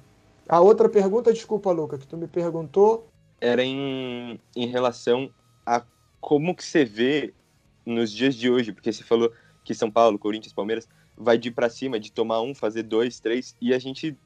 A 0.48 0.60
outra 0.60 0.88
pergunta, 0.88 1.34
desculpa, 1.34 1.72
Luca, 1.72 1.98
que 1.98 2.08
tu 2.08 2.18
me 2.18 2.28
perguntou. 2.28 3.08
Era 3.42 3.64
em, 3.64 4.40
em 4.56 4.68
relação 4.68 5.30
a 5.66 5.84
como 6.22 6.56
que 6.56 6.64
você 6.64 6.86
vê 6.86 7.34
nos 7.86 8.12
dias 8.12 8.36
de 8.36 8.50
hoje, 8.50 8.72
porque 8.72 8.92
você 8.92 9.04
falou 9.04 9.32
que 9.64 9.74
São 9.74 9.92
Paulo, 9.92 10.20
Corinthians, 10.20 10.54
Palmeiras 10.54 10.88
vai 11.18 11.38
de 11.38 11.52
para 11.52 11.70
cima, 11.70 12.00
de 12.00 12.12
tomar 12.12 12.42
um, 12.42 12.56
fazer 12.56 12.84
dois, 12.84 13.20
três, 13.20 13.56
e 13.62 13.74
a 13.74 13.80
gente 13.80 14.18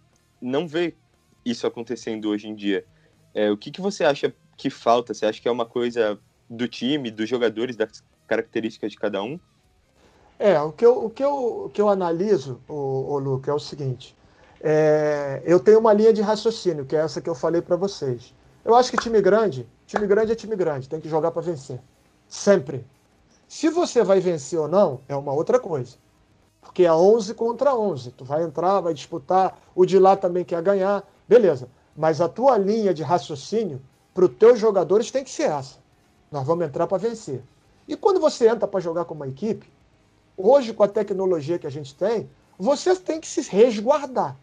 não 0.42 0.68
vê 0.68 0.96
isso 1.44 1.66
acontecendo 1.66 2.30
hoje 2.30 2.48
em 2.48 2.56
dia. 2.56 2.86
É, 3.34 3.52
o 3.52 3.58
que, 3.58 3.72
que 3.72 3.82
você 3.82 4.04
acha 4.04 4.34
que 4.56 4.70
falta? 4.70 5.14
Você 5.14 5.26
acha 5.26 5.42
que 5.42 5.48
é 5.48 5.52
uma 5.52 5.66
coisa 5.66 6.20
do 6.50 6.68
time, 6.68 7.12
dos 7.12 7.28
jogadores, 7.30 7.76
das 7.76 8.04
características 8.26 8.92
de 8.92 8.98
cada 8.98 9.22
um? 9.22 9.40
É, 10.40 10.60
o 10.62 10.72
que 10.72 10.86
eu, 10.86 11.06
o 11.06 11.10
que 11.10 11.24
eu, 11.24 11.66
o 11.66 11.70
que 11.70 11.82
eu 11.82 11.90
analiso, 11.90 12.60
o, 12.68 12.74
o 12.74 13.18
Luca, 13.18 13.50
é 13.50 13.54
o 13.54 13.60
seguinte. 13.60 14.16
É, 14.62 15.42
eu 15.46 15.60
tenho 15.60 15.80
uma 15.80 15.94
linha 15.94 16.14
de 16.14 16.22
raciocínio, 16.22 16.86
que 16.86 16.96
é 16.96 17.00
essa 17.00 17.22
que 17.22 17.30
eu 17.30 17.36
falei 17.36 17.62
para 17.62 17.76
vocês. 17.76 18.34
Eu 18.64 18.76
acho 18.76 18.92
que 18.92 18.98
time 18.98 19.22
grande, 19.22 19.68
time 19.86 20.06
grande 20.06 20.34
é 20.34 20.36
time 20.36 20.56
grande, 20.56 20.90
tem 20.90 21.00
que 21.00 21.10
jogar 21.10 21.32
para 21.32 21.42
vencer. 21.42 21.80
Sempre. 22.28 22.86
Se 23.48 23.70
você 23.70 24.04
vai 24.04 24.20
vencer 24.20 24.60
ou 24.60 24.68
não, 24.68 25.00
é 25.08 25.16
uma 25.16 25.34
outra 25.34 25.60
coisa. 25.60 25.96
Porque 26.62 26.84
é 26.84 26.94
11 26.94 27.34
contra 27.34 27.74
11. 27.74 28.12
Tu 28.12 28.26
vai 28.26 28.44
entrar, 28.44 28.82
vai 28.82 28.94
disputar, 28.94 29.58
o 29.74 29.86
de 29.86 29.98
lá 29.98 30.16
também 30.16 30.44
quer 30.44 30.62
ganhar, 30.62 31.04
beleza. 31.28 31.70
Mas 31.96 32.20
a 32.20 32.28
tua 32.28 32.58
linha 32.58 32.94
de 32.94 33.02
raciocínio 33.02 33.82
para 34.14 34.26
os 34.26 34.32
teus 34.36 34.60
jogadores 34.60 35.10
tem 35.10 35.24
que 35.24 35.32
ser 35.32 35.50
essa. 35.50 35.78
Nós 36.32 36.46
vamos 36.46 36.66
entrar 36.66 36.86
para 36.88 36.98
vencer. 36.98 37.42
E 37.88 37.96
quando 37.96 38.20
você 38.20 38.50
entra 38.50 38.68
para 38.68 38.82
jogar 38.82 39.06
com 39.06 39.14
uma 39.14 39.28
equipe, 39.28 39.72
hoje 40.38 40.72
com 40.72 40.84
a 40.84 40.88
tecnologia 40.88 41.58
que 41.58 41.66
a 41.66 41.72
gente 41.72 41.96
tem, 41.96 42.30
você 42.58 42.96
tem 42.96 43.20
que 43.20 43.28
se 43.28 43.42
resguardar. 43.50 44.38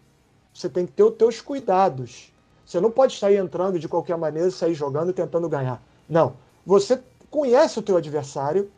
Você 0.52 0.68
tem 0.68 0.84
que 0.84 0.92
ter 0.92 1.04
os 1.04 1.14
teus 1.14 1.40
cuidados. 1.40 2.32
Você 2.66 2.80
não 2.80 2.90
pode 2.90 3.16
sair 3.16 3.36
entrando 3.36 3.78
de 3.78 3.88
qualquer 3.88 4.18
maneira, 4.18 4.50
sair 4.50 4.74
jogando 4.74 5.10
e 5.10 5.14
tentando 5.14 5.48
ganhar. 5.48 5.80
Não. 6.08 6.34
Você 6.66 7.00
conhece 7.30 7.78
o 7.78 7.82
teu 7.82 7.96
adversário, 7.96 8.70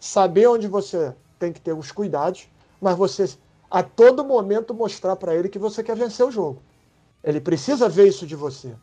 saber 0.00 0.46
onde 0.46 0.66
você 0.66 1.14
tem 1.38 1.52
que 1.52 1.60
ter 1.60 1.72
os 1.72 1.92
cuidados, 1.92 2.48
mas 2.80 2.96
você 2.96 3.28
a 3.70 3.82
todo 3.82 4.24
momento 4.24 4.72
mostrar 4.72 5.16
para 5.16 5.34
ele 5.34 5.48
que 5.48 5.58
você 5.58 5.82
quer 5.82 5.96
vencer 5.96 6.24
o 6.24 6.30
jogo. 6.30 6.62
Ele 7.22 7.40
precisa 7.40 7.88
ver 7.88 8.08
isso 8.08 8.26
de 8.26 8.36
você. 8.36 8.74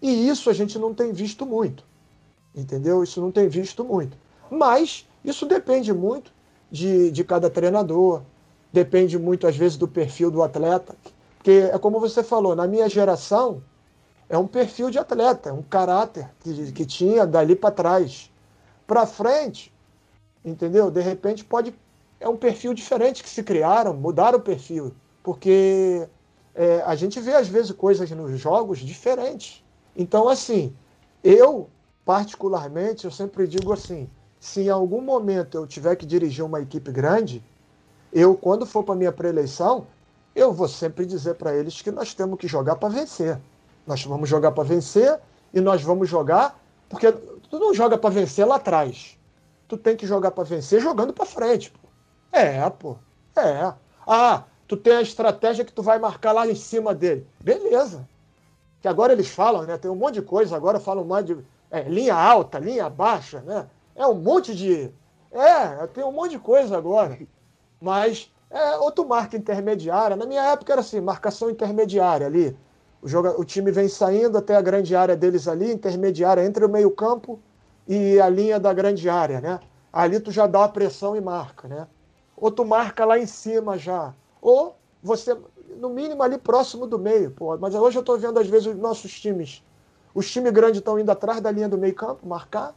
E 0.00 0.28
isso 0.28 0.50
a 0.50 0.52
gente 0.52 0.78
não 0.78 0.92
tem 0.92 1.12
visto 1.12 1.46
muito. 1.46 1.84
Entendeu? 2.54 3.04
Isso 3.04 3.20
não 3.20 3.30
tem 3.30 3.48
visto 3.48 3.84
muito. 3.84 4.16
Mas 4.50 5.06
isso 5.24 5.46
depende 5.46 5.92
muito 5.92 6.32
de, 6.72 7.10
de 7.10 7.22
cada 7.22 7.50
treinador, 7.50 8.22
depende 8.72 9.18
muito, 9.18 9.46
às 9.46 9.54
vezes, 9.54 9.76
do 9.76 9.86
perfil 9.86 10.30
do 10.30 10.42
atleta. 10.42 10.96
Porque 11.36 11.68
é 11.70 11.78
como 11.78 12.00
você 12.00 12.22
falou, 12.22 12.56
na 12.56 12.66
minha 12.66 12.88
geração, 12.88 13.62
é 14.26 14.38
um 14.38 14.46
perfil 14.46 14.90
de 14.90 14.98
atleta, 14.98 15.52
um 15.52 15.62
caráter 15.62 16.30
que, 16.40 16.72
que 16.72 16.86
tinha 16.86 17.26
dali 17.26 17.54
para 17.54 17.70
trás. 17.70 18.32
Para 18.86 19.04
frente, 19.04 19.72
entendeu? 20.42 20.90
De 20.90 21.00
repente 21.00 21.44
pode 21.44 21.74
é 22.18 22.28
um 22.28 22.36
perfil 22.36 22.72
diferente 22.72 23.22
que 23.22 23.28
se 23.28 23.42
criaram, 23.42 23.94
mudaram 23.94 24.38
o 24.38 24.42
perfil, 24.42 24.94
porque 25.22 26.08
é, 26.54 26.82
a 26.86 26.94
gente 26.94 27.20
vê 27.20 27.34
às 27.34 27.48
vezes 27.48 27.72
coisas 27.72 28.10
nos 28.12 28.40
jogos 28.40 28.78
diferentes. 28.78 29.62
Então 29.96 30.28
assim, 30.28 30.74
eu 31.22 31.68
particularmente 32.04 33.04
eu 33.04 33.10
sempre 33.10 33.46
digo 33.46 33.72
assim, 33.72 34.08
se 34.42 34.62
em 34.62 34.68
algum 34.68 35.00
momento 35.00 35.56
eu 35.56 35.66
tiver 35.66 35.94
que 35.94 36.04
dirigir 36.04 36.44
uma 36.44 36.60
equipe 36.60 36.90
grande, 36.90 37.42
eu 38.12 38.34
quando 38.34 38.66
for 38.66 38.82
para 38.82 38.94
minha 38.94 39.12
preeleição, 39.12 39.86
eu 40.34 40.52
vou 40.52 40.66
sempre 40.66 41.06
dizer 41.06 41.34
para 41.36 41.54
eles 41.54 41.80
que 41.80 41.90
nós 41.90 42.12
temos 42.12 42.38
que 42.38 42.48
jogar 42.48 42.76
para 42.76 42.88
vencer. 42.88 43.38
Nós 43.86 44.04
vamos 44.04 44.28
jogar 44.28 44.52
para 44.52 44.64
vencer 44.64 45.20
e 45.54 45.60
nós 45.60 45.82
vamos 45.82 46.08
jogar 46.08 46.60
porque 46.88 47.12
tu 47.12 47.58
não 47.58 47.72
joga 47.72 47.96
para 47.96 48.10
vencer 48.10 48.46
lá 48.46 48.56
atrás 48.56 49.16
tu 49.72 49.78
tem 49.78 49.96
que 49.96 50.06
jogar 50.06 50.32
para 50.32 50.44
vencer 50.44 50.82
jogando 50.82 51.14
para 51.14 51.24
frente. 51.24 51.70
Pô. 51.70 51.88
É, 52.30 52.68
pô. 52.68 52.96
É. 53.34 53.72
Ah, 54.06 54.44
tu 54.68 54.76
tem 54.76 54.96
a 54.96 55.00
estratégia 55.00 55.64
que 55.64 55.72
tu 55.72 55.82
vai 55.82 55.98
marcar 55.98 56.32
lá 56.32 56.46
em 56.46 56.54
cima 56.54 56.94
dele. 56.94 57.26
Beleza. 57.40 58.06
que 58.82 58.88
agora 58.88 59.14
eles 59.14 59.28
falam, 59.28 59.62
né? 59.62 59.78
Tem 59.78 59.90
um 59.90 59.94
monte 59.94 60.14
de 60.14 60.22
coisa, 60.22 60.54
agora 60.54 60.78
falam 60.78 61.04
mais 61.04 61.24
de 61.24 61.38
é, 61.70 61.84
linha 61.84 62.14
alta, 62.14 62.58
linha 62.58 62.90
baixa, 62.90 63.40
né? 63.40 63.66
É 64.02 64.06
um 64.06 64.14
monte 64.14 64.52
de. 64.52 64.90
É, 65.30 65.86
tem 65.86 66.02
um 66.02 66.10
monte 66.10 66.32
de 66.32 66.38
coisa 66.40 66.76
agora. 66.76 67.16
Mas 67.80 68.32
é 68.50 68.76
outro 68.78 69.06
marca 69.06 69.36
intermediária. 69.36 70.16
Na 70.16 70.26
minha 70.26 70.42
época 70.42 70.72
era 70.72 70.80
assim, 70.80 71.00
marcação 71.00 71.48
intermediária 71.48 72.26
ali. 72.26 72.56
O, 73.00 73.06
joga, 73.06 73.40
o 73.40 73.44
time 73.44 73.70
vem 73.70 73.88
saindo 73.88 74.36
até 74.36 74.56
a 74.56 74.60
grande 74.60 74.96
área 74.96 75.16
deles 75.16 75.46
ali, 75.46 75.72
intermediária 75.72 76.44
entre 76.44 76.64
o 76.64 76.68
meio-campo 76.68 77.38
e 77.86 78.20
a 78.20 78.28
linha 78.28 78.58
da 78.58 78.72
grande 78.72 79.08
área, 79.08 79.40
né? 79.40 79.60
Ali 79.92 80.18
tu 80.18 80.32
já 80.32 80.48
dá 80.48 80.64
a 80.64 80.68
pressão 80.68 81.14
e 81.14 81.20
marca, 81.20 81.68
né? 81.68 81.86
Ou 82.36 82.50
tu 82.50 82.64
marca 82.64 83.04
lá 83.04 83.20
em 83.20 83.26
cima 83.26 83.78
já. 83.78 84.12
Ou 84.40 84.74
você, 85.00 85.36
no 85.76 85.90
mínimo, 85.90 86.24
ali 86.24 86.38
próximo 86.38 86.88
do 86.88 86.98
meio. 86.98 87.30
Pô. 87.30 87.56
Mas 87.56 87.72
hoje 87.72 87.98
eu 87.98 88.00
estou 88.00 88.18
vendo, 88.18 88.40
às 88.40 88.48
vezes, 88.48 88.66
os 88.66 88.76
nossos 88.76 89.12
times. 89.20 89.62
Os 90.12 90.28
times 90.28 90.52
grandes 90.52 90.78
estão 90.78 90.98
indo 90.98 91.10
atrás 91.10 91.40
da 91.40 91.52
linha 91.52 91.68
do 91.68 91.78
meio-campo, 91.78 92.26
marcar. 92.26 92.74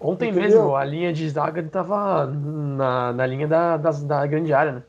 Ontem 0.00 0.30
entendeu? 0.30 0.60
mesmo, 0.60 0.76
a 0.76 0.84
linha 0.84 1.12
de 1.12 1.28
zaga 1.28 1.60
estava 1.60 2.26
na, 2.26 3.12
na 3.12 3.26
linha 3.26 3.48
da, 3.48 3.76
da, 3.76 3.90
da 3.90 4.26
grande 4.26 4.52
área, 4.52 4.72
né? 4.72 4.82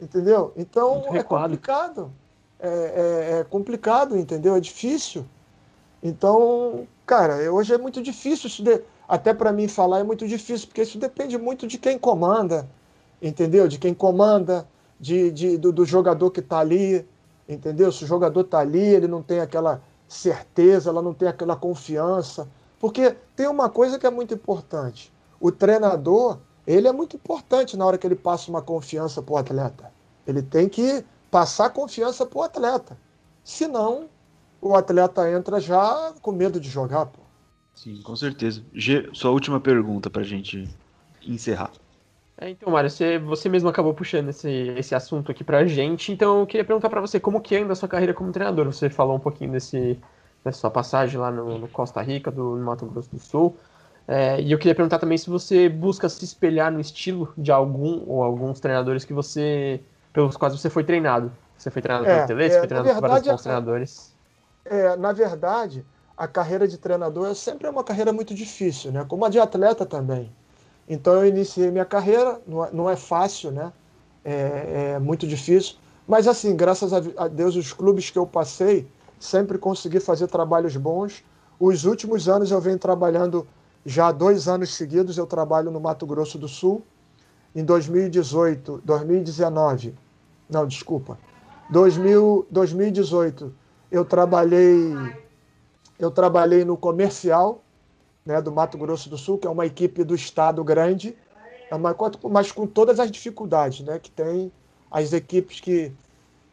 Entendeu? 0.00 0.52
Então 0.56 1.04
é 1.12 1.22
complicado. 1.22 2.10
É, 2.58 2.68
é, 2.68 3.40
é, 3.40 3.44
complicado, 3.44 4.16
entendeu? 4.16 4.54
É 4.54 4.60
difícil. 4.60 5.24
Então, 6.02 6.86
cara, 7.04 7.36
hoje 7.52 7.74
é 7.74 7.78
muito 7.78 8.02
difícil 8.02 8.48
isso. 8.48 8.62
De... 8.62 8.82
Até 9.08 9.34
para 9.34 9.52
mim 9.52 9.66
falar 9.66 10.00
é 10.00 10.02
muito 10.02 10.26
difícil, 10.26 10.68
porque 10.68 10.82
isso 10.82 10.98
depende 10.98 11.36
muito 11.36 11.66
de 11.66 11.76
quem 11.76 11.98
comanda, 11.98 12.68
entendeu? 13.20 13.66
De 13.66 13.78
quem 13.78 13.92
comanda, 13.92 14.66
de, 14.98 15.30
de 15.30 15.58
do, 15.58 15.72
do, 15.72 15.84
jogador 15.84 16.30
que 16.30 16.40
está 16.40 16.60
ali, 16.60 17.06
entendeu? 17.48 17.90
Se 17.90 18.04
o 18.04 18.06
jogador 18.06 18.42
está 18.42 18.60
ali, 18.60 18.78
ele 18.78 19.08
não 19.08 19.22
tem 19.22 19.40
aquela 19.40 19.82
certeza, 20.06 20.90
ela 20.90 21.02
não 21.02 21.12
tem 21.12 21.28
aquela 21.28 21.56
confiança. 21.56 22.48
Porque 22.80 23.14
tem 23.36 23.46
uma 23.46 23.68
coisa 23.68 23.98
que 23.98 24.06
é 24.06 24.10
muito 24.10 24.32
importante. 24.34 25.12
O 25.38 25.52
treinador, 25.52 26.38
ele 26.66 26.88
é 26.88 26.92
muito 26.92 27.14
importante 27.14 27.76
na 27.76 27.84
hora 27.84 27.98
que 27.98 28.06
ele 28.06 28.16
passa 28.16 28.50
uma 28.50 28.62
confiança 28.62 29.22
para 29.22 29.34
o 29.34 29.36
atleta. 29.36 29.92
Ele 30.26 30.42
tem 30.42 30.68
que 30.68 31.04
passar 31.30 31.70
confiança 31.70 32.24
para 32.24 32.38
o 32.38 32.42
atleta. 32.42 32.98
Senão, 33.44 34.08
o 34.60 34.74
atleta 34.74 35.30
entra 35.30 35.60
já 35.60 36.14
com 36.22 36.32
medo 36.32 36.58
de 36.58 36.70
jogar. 36.70 37.06
Pô. 37.06 37.20
Sim, 37.74 38.00
com 38.02 38.16
certeza. 38.16 38.62
G, 38.72 39.10
sua 39.12 39.30
última 39.30 39.60
pergunta 39.60 40.08
para 40.08 40.22
a 40.22 40.24
gente 40.24 40.68
encerrar. 41.22 41.70
É, 42.38 42.48
então, 42.48 42.72
Mário, 42.72 42.88
você, 42.88 43.18
você 43.18 43.50
mesmo 43.50 43.68
acabou 43.68 43.92
puxando 43.92 44.30
esse, 44.30 44.50
esse 44.76 44.94
assunto 44.94 45.30
aqui 45.30 45.44
pra 45.44 45.66
gente, 45.66 46.10
então 46.10 46.40
eu 46.40 46.46
queria 46.46 46.64
perguntar 46.64 46.88
para 46.88 47.00
você 47.00 47.20
como 47.20 47.38
que 47.42 47.54
anda 47.54 47.74
a 47.74 47.76
sua 47.76 47.88
carreira 47.88 48.14
como 48.14 48.32
treinador. 48.32 48.64
Você 48.64 48.88
falou 48.88 49.16
um 49.16 49.20
pouquinho 49.20 49.52
desse, 49.52 49.98
dessa 50.44 50.58
sua 50.58 50.70
passagem 50.70 51.18
lá 51.18 51.30
no, 51.30 51.58
no 51.58 51.68
Costa 51.68 52.00
Rica, 52.00 52.30
do 52.30 52.56
no 52.56 52.64
Mato 52.64 52.86
Grosso 52.86 53.10
do 53.10 53.18
Sul. 53.18 53.56
É, 54.08 54.40
e 54.40 54.50
eu 54.50 54.58
queria 54.58 54.74
perguntar 54.74 54.98
também 54.98 55.16
se 55.16 55.30
você 55.30 55.68
busca 55.68 56.08
se 56.08 56.24
espelhar 56.24 56.72
no 56.72 56.80
estilo 56.80 57.32
de 57.38 57.52
algum 57.52 58.02
ou 58.06 58.22
alguns 58.22 58.58
treinadores 58.58 59.04
que 59.04 59.12
você 59.12 59.80
pelos 60.12 60.36
quais 60.36 60.58
você 60.58 60.68
foi 60.68 60.84
treinado. 60.84 61.30
Você 61.56 61.70
foi 61.70 61.82
treinado 61.82 62.06
é, 62.08 62.14
pelo 62.14 62.26
Tele, 62.26 62.44
é, 62.44 62.58
foi 62.58 62.66
treinado 62.66 62.84
verdade, 62.84 63.00
por 63.00 63.08
vários 63.08 63.28
bons 63.28 63.42
treinadores. 63.42 64.14
É, 64.64 64.96
na 64.96 65.12
verdade, 65.12 65.84
a 66.16 66.26
carreira 66.26 66.66
de 66.66 66.78
treinador 66.78 67.28
é 67.28 67.34
sempre 67.34 67.68
uma 67.68 67.84
carreira 67.84 68.12
muito 68.12 68.34
difícil, 68.34 68.90
né? 68.90 69.04
Como 69.06 69.24
a 69.24 69.28
de 69.28 69.38
atleta 69.38 69.86
também. 69.86 70.32
Então 70.88 71.14
eu 71.14 71.26
iniciei 71.26 71.70
minha 71.70 71.84
carreira, 71.84 72.40
não 72.46 72.90
é, 72.90 72.94
é 72.94 72.96
fácil, 72.96 73.50
né? 73.52 73.72
É, 74.24 74.94
é, 74.94 74.98
muito 74.98 75.26
difícil. 75.26 75.76
Mas 76.06 76.26
assim, 76.26 76.56
graças 76.56 76.92
a 76.92 77.28
Deus, 77.28 77.54
os 77.54 77.72
clubes 77.72 78.10
que 78.10 78.18
eu 78.18 78.26
passei, 78.26 78.88
sempre 79.20 79.58
consegui 79.58 80.00
fazer 80.00 80.26
trabalhos 80.26 80.74
bons. 80.76 81.22
Os 81.60 81.84
últimos 81.84 82.26
anos 82.26 82.50
eu 82.50 82.60
venho 82.60 82.78
trabalhando, 82.78 83.46
já 83.84 84.10
dois 84.10 84.48
anos 84.48 84.74
seguidos, 84.74 85.18
eu 85.18 85.26
trabalho 85.26 85.70
no 85.70 85.78
Mato 85.78 86.06
Grosso 86.06 86.38
do 86.38 86.48
Sul. 86.48 86.82
Em 87.54 87.64
2018, 87.64 88.80
2019, 88.84 89.94
não, 90.48 90.66
desculpa, 90.66 91.18
2000, 91.68 92.46
2018, 92.50 93.52
eu 93.90 94.04
trabalhei, 94.04 94.94
eu 95.98 96.10
trabalhei 96.10 96.64
no 96.64 96.76
comercial, 96.76 97.62
né, 98.24 98.40
do 98.40 98.52
Mato 98.52 98.78
Grosso 98.78 99.10
do 99.10 99.18
Sul, 99.18 99.36
que 99.36 99.46
é 99.46 99.50
uma 99.50 99.66
equipe 99.66 100.04
do 100.04 100.14
estado 100.14 100.62
grande, 100.62 101.16
é 101.70 101.76
mas 102.28 102.52
com 102.52 102.66
todas 102.66 102.98
as 103.00 103.10
dificuldades 103.10 103.80
né, 103.80 103.98
que 103.98 104.10
tem 104.10 104.52
as 104.90 105.12
equipes 105.12 105.60
que, 105.60 105.92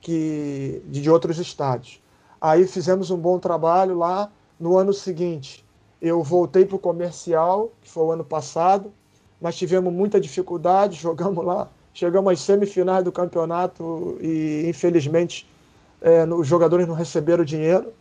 que, 0.01 0.81
de 0.85 1.09
outros 1.09 1.39
estados. 1.39 2.01
Aí 2.39 2.67
fizemos 2.67 3.09
um 3.11 3.17
bom 3.17 3.39
trabalho 3.39 3.97
lá. 3.97 4.31
No 4.59 4.77
ano 4.77 4.93
seguinte, 4.93 5.65
eu 6.01 6.23
voltei 6.23 6.65
para 6.65 6.75
o 6.75 6.79
comercial, 6.79 7.71
que 7.81 7.89
foi 7.89 8.03
o 8.03 8.11
ano 8.11 8.23
passado, 8.23 8.91
mas 9.41 9.55
tivemos 9.55 9.93
muita 9.93 10.19
dificuldade, 10.19 10.95
jogamos 11.01 11.45
lá, 11.45 11.69
chegamos 11.93 12.33
às 12.33 12.39
semifinais 12.39 13.03
do 13.03 13.11
campeonato 13.11 14.17
e, 14.21 14.65
infelizmente, 14.67 15.47
é, 16.01 16.23
os 16.25 16.47
jogadores 16.47 16.87
não 16.87 16.95
receberam 16.95 17.43
dinheiro. 17.43 17.93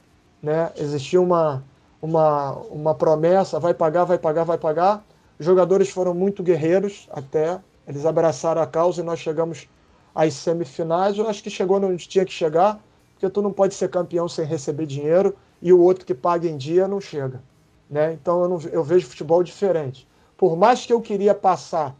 Né? 0.43 0.70
Existia 0.76 1.20
uma, 1.20 1.64
uma, 2.01 2.53
uma 2.70 2.95
promessa, 2.95 3.59
vai 3.59 3.74
pagar, 3.74 4.05
vai 4.05 4.18
pagar, 4.18 4.45
vai 4.45 4.59
pagar. 4.59 5.05
Os 5.39 5.45
jogadores 5.45 5.91
foram 5.91 6.14
muito 6.14 6.43
guerreiros 6.43 7.09
até, 7.11 7.61
eles 7.87 8.07
abraçaram 8.07 8.61
a 8.61 8.66
causa 8.66 9.01
e 9.01 9.05
nós 9.05 9.18
chegamos 9.20 9.68
às 10.14 10.34
semifinais. 10.34 11.18
Eu 11.18 11.28
acho 11.28 11.43
que 11.43 11.51
chegou 11.51 11.82
onde 11.82 12.09
tinha 12.09 12.24
que 12.24 12.32
chegar, 12.32 12.80
porque 13.16 13.30
tu 13.30 13.40
não 13.40 13.50
pode 13.50 13.74
ser 13.74 13.88
campeão 13.88 14.28
sem 14.28 14.44
receber 14.44 14.84
dinheiro 14.84 15.34
e 15.62 15.72
o 15.72 15.80
outro 15.80 16.04
que 16.04 16.14
paga 16.14 16.46
em 16.46 16.56
dia 16.56 16.86
não 16.86 17.00
chega. 17.00 17.42
Né? 17.88 18.12
Então 18.12 18.42
eu, 18.42 18.48
não, 18.48 18.60
eu 18.70 18.84
vejo 18.84 19.06
futebol 19.06 19.42
diferente. 19.42 20.06
Por 20.36 20.54
mais 20.54 20.84
que 20.84 20.92
eu 20.92 21.00
queria 21.00 21.34
passar 21.34 21.96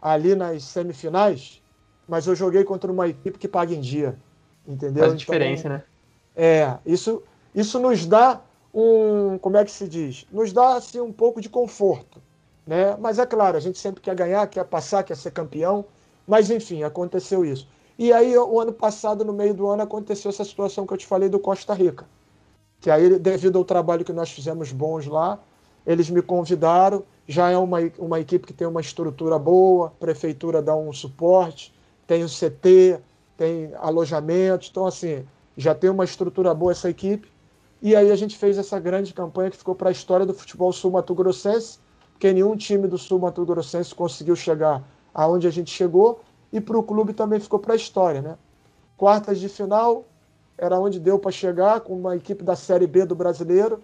ali 0.00 0.36
nas 0.36 0.62
semifinais, 0.62 1.60
mas 2.06 2.28
eu 2.28 2.36
joguei 2.36 2.62
contra 2.62 2.90
uma 2.90 3.08
equipe 3.08 3.36
que 3.36 3.48
paga 3.48 3.74
em 3.74 3.80
dia. 3.80 4.16
Entendeu? 4.66 5.00
Faz 5.00 5.12
então, 5.12 5.16
diferença, 5.16 5.68
né? 5.68 5.82
É, 6.36 6.78
isso, 6.86 7.20
isso 7.52 7.80
nos 7.80 8.06
dá 8.06 8.40
um, 8.72 9.38
como 9.38 9.56
é 9.56 9.64
que 9.64 9.72
se 9.72 9.88
diz? 9.88 10.24
Nos 10.30 10.52
dá 10.52 10.76
assim, 10.76 11.00
um 11.00 11.12
pouco 11.12 11.40
de 11.40 11.48
conforto. 11.48 12.22
Né? 12.64 12.96
Mas 13.00 13.18
é 13.18 13.26
claro, 13.26 13.56
a 13.56 13.60
gente 13.60 13.78
sempre 13.78 14.00
quer 14.00 14.14
ganhar, 14.14 14.46
quer 14.46 14.64
passar, 14.64 15.02
quer 15.02 15.16
ser 15.16 15.32
campeão. 15.32 15.84
Mas 16.28 16.48
enfim, 16.48 16.84
aconteceu 16.84 17.44
isso. 17.44 17.66
E 18.00 18.14
aí, 18.14 18.34
o 18.34 18.58
ano 18.58 18.72
passado, 18.72 19.26
no 19.26 19.32
meio 19.34 19.52
do 19.52 19.68
ano, 19.68 19.82
aconteceu 19.82 20.30
essa 20.30 20.42
situação 20.42 20.86
que 20.86 20.94
eu 20.94 20.96
te 20.96 21.06
falei 21.06 21.28
do 21.28 21.38
Costa 21.38 21.74
Rica. 21.74 22.06
Que 22.80 22.90
aí, 22.90 23.18
devido 23.18 23.58
ao 23.58 23.64
trabalho 23.64 24.06
que 24.06 24.12
nós 24.14 24.30
fizemos 24.30 24.72
bons 24.72 25.06
lá, 25.06 25.38
eles 25.86 26.08
me 26.08 26.22
convidaram. 26.22 27.02
Já 27.28 27.50
é 27.50 27.58
uma, 27.58 27.76
uma 27.98 28.18
equipe 28.18 28.46
que 28.46 28.54
tem 28.54 28.66
uma 28.66 28.80
estrutura 28.80 29.38
boa, 29.38 29.88
a 29.88 29.90
prefeitura 29.90 30.62
dá 30.62 30.74
um 30.74 30.90
suporte, 30.94 31.74
tem 32.06 32.24
o 32.24 32.26
CT, 32.26 32.98
tem 33.36 33.74
alojamento. 33.76 34.66
Então, 34.70 34.86
assim, 34.86 35.22
já 35.54 35.74
tem 35.74 35.90
uma 35.90 36.04
estrutura 36.04 36.54
boa 36.54 36.72
essa 36.72 36.88
equipe. 36.88 37.30
E 37.82 37.94
aí 37.94 38.10
a 38.10 38.16
gente 38.16 38.38
fez 38.38 38.56
essa 38.56 38.80
grande 38.80 39.12
campanha 39.12 39.50
que 39.50 39.58
ficou 39.58 39.74
para 39.74 39.90
a 39.90 39.92
história 39.92 40.24
do 40.24 40.32
futebol 40.32 40.72
sul-mato-grossense, 40.72 41.78
porque 42.12 42.32
nenhum 42.32 42.56
time 42.56 42.88
do 42.88 42.96
sul-mato-grossense 42.96 43.94
conseguiu 43.94 44.36
chegar 44.36 44.82
aonde 45.12 45.46
a 45.46 45.50
gente 45.50 45.70
chegou, 45.70 46.20
e 46.52 46.60
para 46.60 46.78
o 46.78 46.82
clube 46.82 47.12
também 47.12 47.40
ficou 47.40 47.58
para 47.58 47.74
a 47.74 47.76
história, 47.76 48.20
né? 48.20 48.36
Quartas 48.96 49.38
de 49.38 49.48
final 49.48 50.04
era 50.58 50.78
onde 50.78 51.00
deu 51.00 51.18
para 51.18 51.30
chegar 51.30 51.80
com 51.80 51.94
uma 51.94 52.16
equipe 52.16 52.44
da 52.44 52.54
Série 52.54 52.86
B 52.86 53.06
do 53.06 53.14
Brasileiro. 53.14 53.80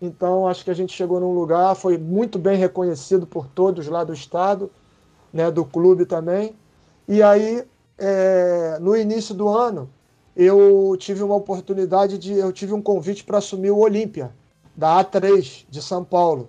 Então 0.00 0.46
acho 0.46 0.64
que 0.64 0.70
a 0.70 0.74
gente 0.74 0.92
chegou 0.92 1.20
num 1.20 1.32
lugar, 1.32 1.74
foi 1.74 1.98
muito 1.98 2.38
bem 2.38 2.56
reconhecido 2.56 3.26
por 3.26 3.46
todos 3.46 3.88
lá 3.88 4.04
do 4.04 4.14
estado, 4.14 4.70
né, 5.32 5.50
do 5.50 5.64
clube 5.64 6.06
também. 6.06 6.56
E 7.06 7.22
aí, 7.22 7.64
é, 7.98 8.78
no 8.80 8.96
início 8.96 9.34
do 9.34 9.48
ano, 9.48 9.90
eu 10.36 10.96
tive 10.98 11.22
uma 11.22 11.34
oportunidade 11.34 12.16
de. 12.16 12.32
Eu 12.34 12.52
tive 12.52 12.72
um 12.72 12.80
convite 12.80 13.24
para 13.24 13.38
assumir 13.38 13.70
o 13.70 13.78
Olímpia, 13.78 14.32
da 14.76 15.04
A3 15.04 15.64
de 15.68 15.82
São 15.82 16.04
Paulo. 16.04 16.48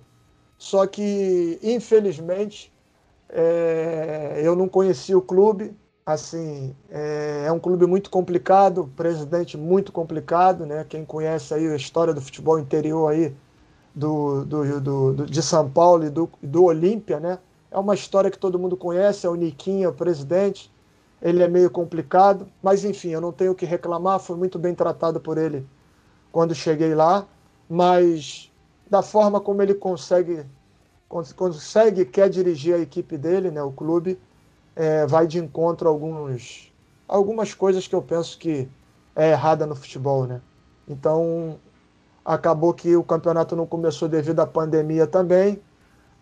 Só 0.59 0.85
que, 0.85 1.57
infelizmente, 1.63 2.71
é, 3.29 4.41
eu 4.43 4.55
não 4.55 4.67
conheci 4.67 5.15
o 5.15 5.21
clube. 5.21 5.75
Assim, 6.05 6.75
é, 6.89 7.43
é, 7.45 7.51
um 7.51 7.59
clube 7.59 7.85
muito 7.85 8.09
complicado, 8.09 8.89
presidente 8.95 9.55
muito 9.55 9.91
complicado, 9.91 10.65
né? 10.65 10.83
Quem 10.89 11.05
conhece 11.05 11.53
aí 11.53 11.67
a 11.67 11.75
história 11.75 12.13
do 12.13 12.21
futebol 12.21 12.57
interior 12.57 13.11
aí 13.11 13.35
do, 13.93 14.43
do, 14.43 14.81
do, 14.81 15.13
do 15.13 15.25
de 15.25 15.41
São 15.43 15.69
Paulo 15.69 16.05
e 16.05 16.09
do, 16.09 16.29
do 16.41 16.63
Olímpia, 16.63 17.19
né? 17.19 17.37
É 17.69 17.77
uma 17.77 17.93
história 17.93 18.31
que 18.31 18.39
todo 18.39 18.57
mundo 18.57 18.75
conhece, 18.75 19.27
é 19.27 19.29
o 19.29 19.35
Niquinho, 19.35 19.89
o 19.89 19.93
presidente 19.93 20.71
ele 21.21 21.43
é 21.43 21.47
meio 21.47 21.69
complicado, 21.69 22.47
mas 22.61 22.85
enfim, 22.85 23.09
eu 23.09 23.21
não 23.21 23.31
tenho 23.31 23.51
o 23.51 23.55
que 23.55 23.65
reclamar, 23.65 24.19
fui 24.19 24.37
muito 24.37 24.57
bem 24.57 24.73
tratado 24.73 25.19
por 25.19 25.37
ele 25.37 25.67
quando 26.31 26.55
cheguei 26.55 26.95
lá, 26.95 27.27
mas 27.69 28.51
da 28.89 29.01
forma 29.01 29.39
como 29.39 29.61
ele 29.61 29.73
consegue 29.73 30.45
consegue 31.09 32.05
quer 32.05 32.29
dirigir 32.29 32.75
a 32.75 32.79
equipe 32.79 33.17
dele, 33.17 33.49
né, 33.49 33.61
o 33.63 33.71
clube, 33.71 34.19
é, 34.75 35.07
vai 35.07 35.25
de 35.25 35.39
encontro 35.39 35.89
a 35.89 35.91
alguns 35.91 36.71
algumas 37.07 37.55
coisas 37.55 37.87
que 37.87 37.95
eu 37.95 38.01
penso 38.01 38.37
que 38.37 38.69
é 39.15 39.31
errada 39.31 39.65
no 39.65 39.75
futebol, 39.75 40.27
né? 40.27 40.39
Então 40.87 41.59
acabou 42.23 42.73
que 42.73 42.95
o 42.95 43.03
campeonato 43.03 43.55
não 43.55 43.65
começou 43.65 44.07
devido 44.07 44.39
à 44.39 44.47
pandemia 44.47 45.07
também. 45.07 45.59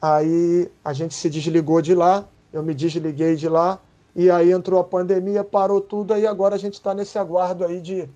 Aí 0.01 0.71
a 0.83 0.93
gente 0.93 1.13
se 1.13 1.29
desligou 1.29 1.81
de 1.81 1.93
lá, 1.93 2.25
eu 2.53 2.63
me 2.63 2.73
desliguei 2.73 3.35
de 3.35 3.49
lá, 3.49 3.79
e 4.15 4.31
aí 4.31 4.51
entrou 4.51 4.79
a 4.79 4.83
pandemia, 4.83 5.43
parou 5.43 5.81
tudo, 5.81 6.13
aí 6.13 6.25
agora 6.25 6.55
a 6.55 6.57
gente 6.57 6.75
está 6.75 6.93
nesse 6.93 7.19
aguardo 7.19 7.65
aí 7.65 7.81
de, 7.81 8.09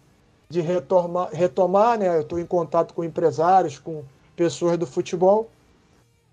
de 0.49 0.61
retomar, 0.61 1.30
retomar, 1.32 1.99
né? 1.99 2.15
Eu 2.17 2.22
estou 2.22 2.39
em 2.39 2.45
contato 2.45 2.93
com 2.93 3.03
empresários, 3.03 3.78
com 3.78 4.03
pessoas 4.36 4.78
do 4.78 4.88
futebol, 4.88 5.49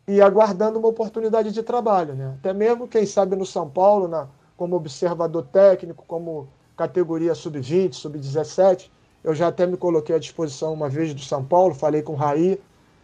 e 0.08 0.22
aguardando 0.22 0.78
uma 0.78 0.88
oportunidade 0.88 1.52
de 1.52 1.62
trabalho, 1.62 2.14
né? 2.14 2.34
Até 2.38 2.54
mesmo, 2.54 2.88
quem 2.88 3.04
sabe, 3.04 3.36
no 3.36 3.44
São 3.44 3.68
Paulo, 3.68 4.08
na, 4.08 4.26
como 4.56 4.74
observador 4.74 5.46
técnico, 5.52 6.02
como 6.06 6.48
categoria 6.74 7.34
sub-20, 7.34 7.92
sub-17, 7.92 8.90
eu 9.22 9.34
já 9.34 9.48
até 9.48 9.66
me 9.66 9.76
coloquei 9.76 10.16
à 10.16 10.18
disposição 10.18 10.72
uma 10.72 10.88
vez 10.88 11.12
do 11.12 11.20
São 11.20 11.44
Paulo, 11.44 11.74
falei 11.74 12.00
com 12.00 12.14
o 12.14 12.16
Raí, 12.16 12.58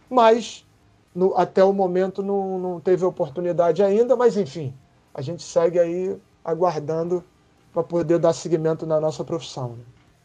mas 0.09 0.65
no, 1.13 1.37
até 1.37 1.63
o 1.63 1.71
momento 1.71 2.23
não, 2.23 2.57
não 2.57 2.79
teve 2.79 3.05
oportunidade 3.05 3.83
ainda, 3.83 4.15
mas 4.15 4.35
enfim, 4.35 4.73
a 5.13 5.21
gente 5.21 5.43
segue 5.43 5.77
aí 5.77 6.17
aguardando 6.43 7.23
para 7.71 7.83
poder 7.83 8.17
dar 8.17 8.33
seguimento 8.33 8.85
na 8.85 8.99
nossa 8.99 9.23
profissão. 9.23 9.69
Né? 9.69 9.83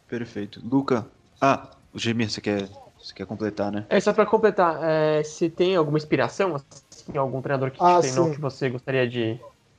Perfeito. 0.09 0.63
Luca, 0.65 1.07
ah, 1.41 1.69
o 1.93 1.99
Gemir, 1.99 2.31
você 2.31 2.41
quer, 2.41 2.69
você 3.11 3.15
quer 3.15 3.27
completar, 3.27 3.71
né? 3.73 3.85
É, 3.89 4.01
só 4.01 4.13
para 4.13 4.25
completar, 4.25 4.79
é, 4.83 5.23
se 5.23 5.51
tem 5.51 5.77
alguma 5.77 5.99
inspiração, 5.99 6.55
assim, 6.55 7.17
algum 7.17 7.43
treinador 7.43 7.71
que 7.71 7.79
ah, 7.81 7.99
treinou 8.01 8.27
sim. 8.27 8.33
que 8.33 8.41
você 8.41 8.71
gostaria 8.71 9.09
de, 9.09 9.39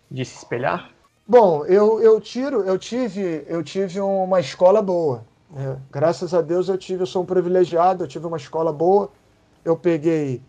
de 0.09 0.25
se 0.25 0.37
espelhar? 0.37 0.91
Bom, 1.27 1.65
eu, 1.65 2.01
eu 2.01 2.19
tiro, 2.19 2.61
eu 2.61 2.77
tive, 2.77 3.45
eu 3.47 3.63
tive 3.63 3.99
uma 4.01 4.39
escola 4.39 4.81
boa. 4.81 5.25
Né? 5.49 5.77
Graças 5.89 6.33
a 6.33 6.41
Deus 6.41 6.67
eu 6.67 6.77
tive, 6.77 7.03
eu 7.03 7.07
sou 7.07 7.23
um 7.23 7.25
privilegiado, 7.25 8.03
eu 8.03 8.07
tive 8.07 8.25
uma 8.25 8.37
escola 8.37 8.73
boa. 8.73 9.09
Eu 9.63 9.77
peguei 9.77 10.41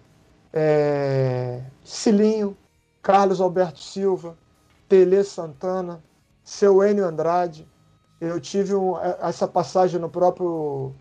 é, 0.52 1.62
Cilinho, 1.84 2.56
Carlos 3.00 3.40
Alberto 3.40 3.78
Silva, 3.78 4.36
Tele 4.88 5.22
Santana, 5.22 6.02
seu 6.42 6.82
Enio 6.82 7.06
Andrade. 7.06 7.68
Eu 8.20 8.40
tive 8.40 8.74
um, 8.74 8.98
essa 9.20 9.46
passagem 9.46 10.00
no 10.00 10.08
próprio, 10.08 10.94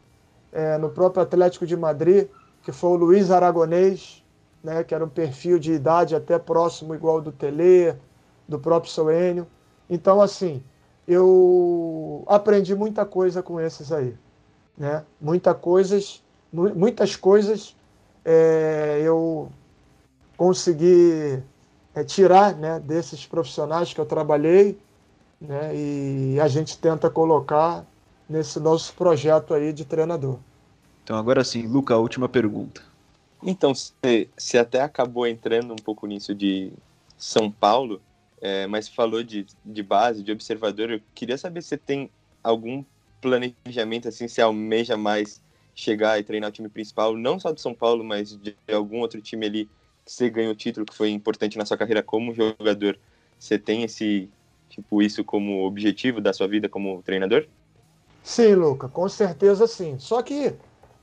é, 0.51 0.77
no 0.77 0.89
próprio 0.89 1.23
Atlético 1.23 1.65
de 1.65 1.75
Madrid, 1.77 2.27
que 2.63 2.71
foi 2.71 2.91
o 2.91 2.95
Luiz 2.95 3.31
Aragonês, 3.31 4.23
né, 4.63 4.83
que 4.83 4.93
era 4.93 5.03
um 5.03 5.09
perfil 5.09 5.57
de 5.57 5.73
idade 5.73 6.15
até 6.15 6.37
próximo 6.37 6.93
igual 6.93 7.21
do 7.21 7.31
Tele, 7.31 7.95
do 8.47 8.59
próprio 8.59 8.91
seu 8.91 9.09
Enio. 9.09 9.47
Então, 9.89 10.21
assim, 10.21 10.63
eu 11.07 12.23
aprendi 12.27 12.75
muita 12.75 13.05
coisa 13.05 13.41
com 13.41 13.59
esses 13.59 13.91
aí. 13.91 14.15
Né? 14.77 15.03
Muita 15.19 15.53
coisas, 15.53 16.23
muitas 16.51 17.15
coisas 17.15 17.75
é, 18.23 19.01
eu 19.03 19.51
consegui 20.37 21.41
é, 21.93 22.03
tirar 22.03 22.55
né, 22.55 22.79
desses 22.79 23.25
profissionais 23.25 23.93
que 23.93 23.99
eu 23.99 24.05
trabalhei 24.05 24.79
né, 25.39 25.75
e 25.75 26.39
a 26.39 26.47
gente 26.47 26.77
tenta 26.77 27.09
colocar 27.09 27.85
nesse 28.31 28.59
nosso 28.59 28.93
projeto 28.93 29.53
aí 29.53 29.73
de 29.73 29.85
treinador. 29.85 30.39
Então 31.03 31.17
agora 31.17 31.43
sim, 31.43 31.67
Luca, 31.67 31.93
a 31.93 31.97
última 31.97 32.29
pergunta. 32.29 32.81
Então, 33.43 33.73
você 33.73 34.57
até 34.57 34.81
acabou 34.81 35.25
entrando 35.25 35.73
um 35.73 35.77
pouco 35.77 36.05
nisso 36.05 36.33
de 36.35 36.71
São 37.17 37.49
Paulo, 37.49 37.99
é, 38.39 38.67
mas 38.67 38.87
falou 38.87 39.23
de, 39.23 39.47
de 39.65 39.83
base, 39.83 40.21
de 40.21 40.31
observador. 40.31 40.91
Eu 40.91 41.01
queria 41.15 41.37
saber 41.37 41.61
se 41.63 41.69
você 41.69 41.77
tem 41.77 42.09
algum 42.43 42.83
planejamento, 43.19 44.07
assim, 44.07 44.27
se 44.27 44.41
almeja 44.41 44.95
mais 44.95 45.41
chegar 45.73 46.19
e 46.19 46.23
treinar 46.23 46.49
o 46.49 46.53
time 46.53 46.69
principal, 46.69 47.15
não 47.17 47.39
só 47.39 47.51
do 47.51 47.59
São 47.59 47.73
Paulo, 47.73 48.03
mas 48.03 48.35
de 48.35 48.55
algum 48.71 48.99
outro 48.99 49.21
time 49.21 49.45
ali 49.45 49.69
que 50.05 50.11
você 50.11 50.29
ganhou 50.29 50.51
o 50.51 50.55
título 50.55 50.85
que 50.85 50.95
foi 50.95 51.09
importante 51.09 51.57
na 51.57 51.65
sua 51.65 51.77
carreira 51.77 52.03
como 52.03 52.33
jogador, 52.33 52.99
você 53.39 53.57
tem 53.57 53.83
esse 53.83 54.29
tipo 54.69 55.01
isso 55.01 55.23
como 55.23 55.65
objetivo 55.65 56.21
da 56.21 56.31
sua 56.31 56.47
vida 56.47 56.69
como 56.69 57.01
treinador? 57.01 57.47
Sim, 58.23 58.55
Luca, 58.55 58.87
com 58.89 59.07
certeza 59.09 59.67
sim. 59.67 59.97
Só 59.99 60.21
que 60.21 60.55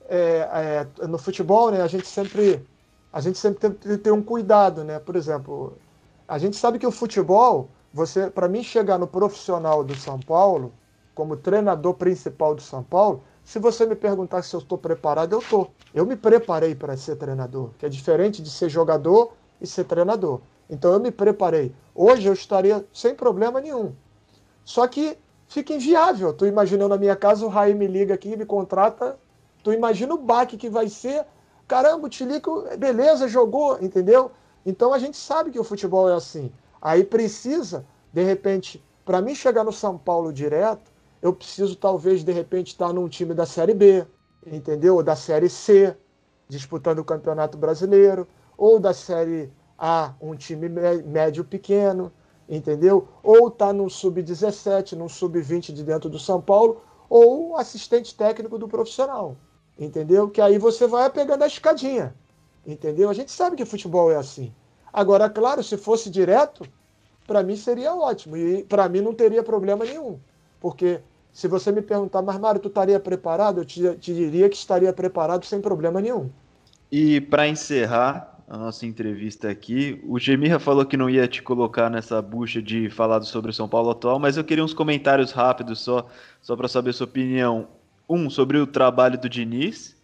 é, 0.09 0.89
é, 1.01 1.07
no 1.07 1.19
futebol, 1.19 1.71
né, 1.71 1.83
a 1.83 1.87
gente 1.87 2.07
sempre 2.07 2.67
a 3.13 3.21
gente 3.21 3.39
sempre 3.39 3.61
tem 3.61 3.73
que 3.73 3.99
ter 3.99 4.13
um 4.13 4.23
cuidado, 4.23 4.85
né? 4.85 4.99
Por 4.99 5.17
exemplo, 5.17 5.79
a 6.27 6.39
gente 6.39 6.57
sabe 6.57 6.79
que 6.79 6.87
o 6.87 6.91
futebol, 6.91 7.71
você, 7.93 8.31
para 8.31 8.49
mim 8.49 8.63
chegar 8.63 8.99
no 8.99 9.07
profissional 9.07 9.83
do 9.83 9.95
São 9.97 10.21
Paulo, 10.21 10.73
como 11.15 11.37
treinador 11.37 11.95
principal 11.95 12.55
do 12.55 12.61
São 12.61 12.83
Paulo, 12.83 13.25
se 13.43 13.59
você 13.59 13.87
me 13.87 13.97
perguntar 13.97 14.43
se 14.43 14.55
eu 14.55 14.61
estou 14.61 14.77
preparado, 14.77 15.33
eu 15.33 15.39
estou. 15.39 15.73
Eu 15.95 16.05
me 16.05 16.17
preparei 16.17 16.75
para 16.75 16.97
ser 16.99 17.17
treinador, 17.17 17.71
que 17.79 17.87
é 17.87 17.89
diferente 17.89 18.43
de 18.43 18.51
ser 18.51 18.69
jogador 18.69 19.33
e 19.61 19.67
ser 19.67 19.85
treinador. 19.85 20.41
Então 20.69 20.93
eu 20.93 21.01
me 21.01 21.11
preparei. 21.11 21.75
Hoje 21.95 22.27
eu 22.29 22.35
estaria 22.35 22.87
sem 22.93 23.15
problema 23.15 23.59
nenhum. 23.61 23.95
Só 24.65 24.87
que 24.87 25.17
fica 25.49 25.73
inviável. 25.73 26.33
Tu 26.33 26.47
imaginando 26.47 26.91
na 26.91 26.99
minha 26.99 27.17
casa, 27.17 27.45
o 27.45 27.49
Raí 27.49 27.75
me 27.75 27.87
liga 27.87 28.15
aqui, 28.15 28.37
me 28.37 28.45
contrata. 28.45 29.19
Tu 29.63 29.73
imagina 29.73 30.15
o 30.15 30.19
baque 30.19 30.57
que 30.57 30.69
vai 30.69 30.89
ser. 30.89 31.25
Caramba, 31.67 32.07
o 32.07 32.09
Tilico, 32.09 32.65
beleza, 32.79 33.27
jogou, 33.27 33.79
entendeu? 33.83 34.31
Então 34.65 34.93
a 34.93 34.99
gente 34.99 35.17
sabe 35.17 35.51
que 35.51 35.59
o 35.59 35.65
futebol 35.65 36.09
é 36.09 36.15
assim. 36.15 36.53
Aí 36.81 37.03
precisa, 37.03 37.85
de 38.13 38.23
repente, 38.23 38.83
para 39.05 39.21
mim 39.21 39.35
chegar 39.35 39.65
no 39.65 39.73
São 39.73 39.99
Paulo 39.99 40.33
direto, 40.33 40.91
eu 41.21 41.33
preciso 41.33 41.75
talvez 41.75 42.23
de 42.23 42.33
repente 42.33 42.69
estar 42.69 42.93
num 42.93 43.09
time 43.09 43.35
da 43.35 43.45
Série 43.45 43.75
B, 43.75 44.07
entendeu? 44.47 44.97
Ou 44.97 45.03
da 45.03 45.17
Série 45.17 45.49
C, 45.49 45.97
disputando 46.49 47.01
o 47.01 47.05
Campeonato 47.05 47.59
Brasileiro, 47.59 48.27
ou 48.57 48.79
da 48.79 48.95
Série 48.95 49.51
A, 49.77 50.15
um 50.21 50.35
time 50.35 50.69
médio 50.69 51.45
pequeno, 51.45 52.13
entendeu? 52.49 53.07
Ou 53.23 53.51
tá 53.51 53.73
no 53.73 53.91
sub-17, 53.91 54.93
no 54.93 55.09
sub-20 55.09 55.73
de 55.73 55.83
dentro 55.83 56.09
do 56.09 56.19
São 56.19 56.41
Paulo, 56.41 56.81
ou 57.09 57.57
assistente 57.57 58.15
técnico 58.15 58.59
do 58.59 58.69
profissional, 58.69 59.37
entendeu? 59.79 60.29
Que 60.29 60.41
aí 60.41 60.59
você 60.59 60.87
vai 60.87 61.11
pegando 61.11 61.43
a 61.43 61.47
escadinha, 61.47 62.15
entendeu? 62.67 63.11
A 63.11 63.15
gente 63.15 63.31
sabe 63.31 63.57
que 63.57 63.65
futebol 63.65 64.11
é 64.11 64.17
assim. 64.17 64.53
Agora, 64.93 65.29
claro, 65.29 65.63
se 65.63 65.77
fosse 65.77 66.11
direto, 66.11 66.65
para 67.27 67.43
mim 67.43 67.57
seria 67.57 67.95
ótimo 67.95 68.37
e 68.37 68.65
para 68.65 68.89
mim 68.89 69.01
não 69.01 69.15
teria 69.15 69.43
problema 69.43 69.85
nenhum. 69.85 70.19
Porque 70.61 71.01
se 71.33 71.47
você 71.47 71.71
me 71.71 71.83
perguntar, 71.83 72.23
mas 72.23 72.39
Mário, 72.39 72.61
tu 72.61 72.69
estaria 72.69 72.99
preparado? 72.99 73.61
Eu 73.61 73.65
te, 73.65 73.97
te 73.97 74.15
diria 74.15 74.49
que 74.49 74.57
estaria 74.57 74.93
preparado 74.93 75.45
sem 75.45 75.61
problema 75.61 76.01
nenhum. 76.01 76.31
E 76.91 77.21
para 77.21 77.47
encerrar 77.47 78.38
a 78.49 78.57
nossa 78.57 78.87
entrevista 78.87 79.51
aqui, 79.51 80.03
o 80.07 80.19
Gemirra 80.19 80.59
falou 80.59 80.87
que 80.87 80.97
não 80.97 81.11
ia 81.11 81.29
te 81.29 81.43
colocar 81.43 81.91
nessa 81.91 82.21
bucha 82.23 82.63
de 82.63 82.89
falar 82.89 83.21
sobre 83.23 83.51
o 83.51 83.55
São 83.55 83.69
Paulo 83.69 83.91
atual, 83.91 84.19
mas 84.19 84.37
eu 84.39 84.45
queria 84.45 84.65
uns 84.65 84.73
comentários 84.73 85.33
rápidos 85.33 85.81
só, 85.81 86.07
só 86.41 86.57
para 86.57 86.67
saber 86.67 86.95
sua 86.95 87.07
opinião. 87.07 87.69
Um, 88.09 88.31
sobre 88.31 88.57
o 88.57 88.67
trabalho 88.67 89.21
do 89.21 89.29
Diniz, 89.29 89.95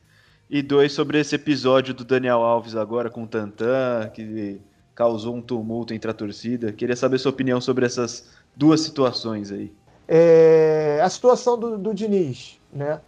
e 0.51 0.61
dois, 0.61 0.93
sobre 0.93 1.19
esse 1.19 1.35
episódio 1.35 1.95
do 1.95 2.05
Daniel 2.05 2.43
Alves 2.43 2.77
agora 2.77 3.09
com 3.09 3.25
o 3.25 3.27
Tantan, 3.27 4.11
que 4.13 4.61
causou 4.95 5.35
um 5.35 5.41
tumulto 5.41 5.95
entre 5.95 6.11
a 6.11 6.15
torcida. 6.15 6.71
Queria 6.71 6.95
saber 6.95 7.19
sua 7.19 7.31
opinião 7.31 7.63
sobre 7.63 7.87
essas 7.87 8.31
duas 8.55 8.83
situações 8.83 9.51
aí. 9.51 9.73
É, 10.07 11.01
a 11.03 11.09
situação 11.09 11.59
do, 11.59 11.79
do 11.79 11.95
Diniz, 11.95 12.61
né? 12.71 13.01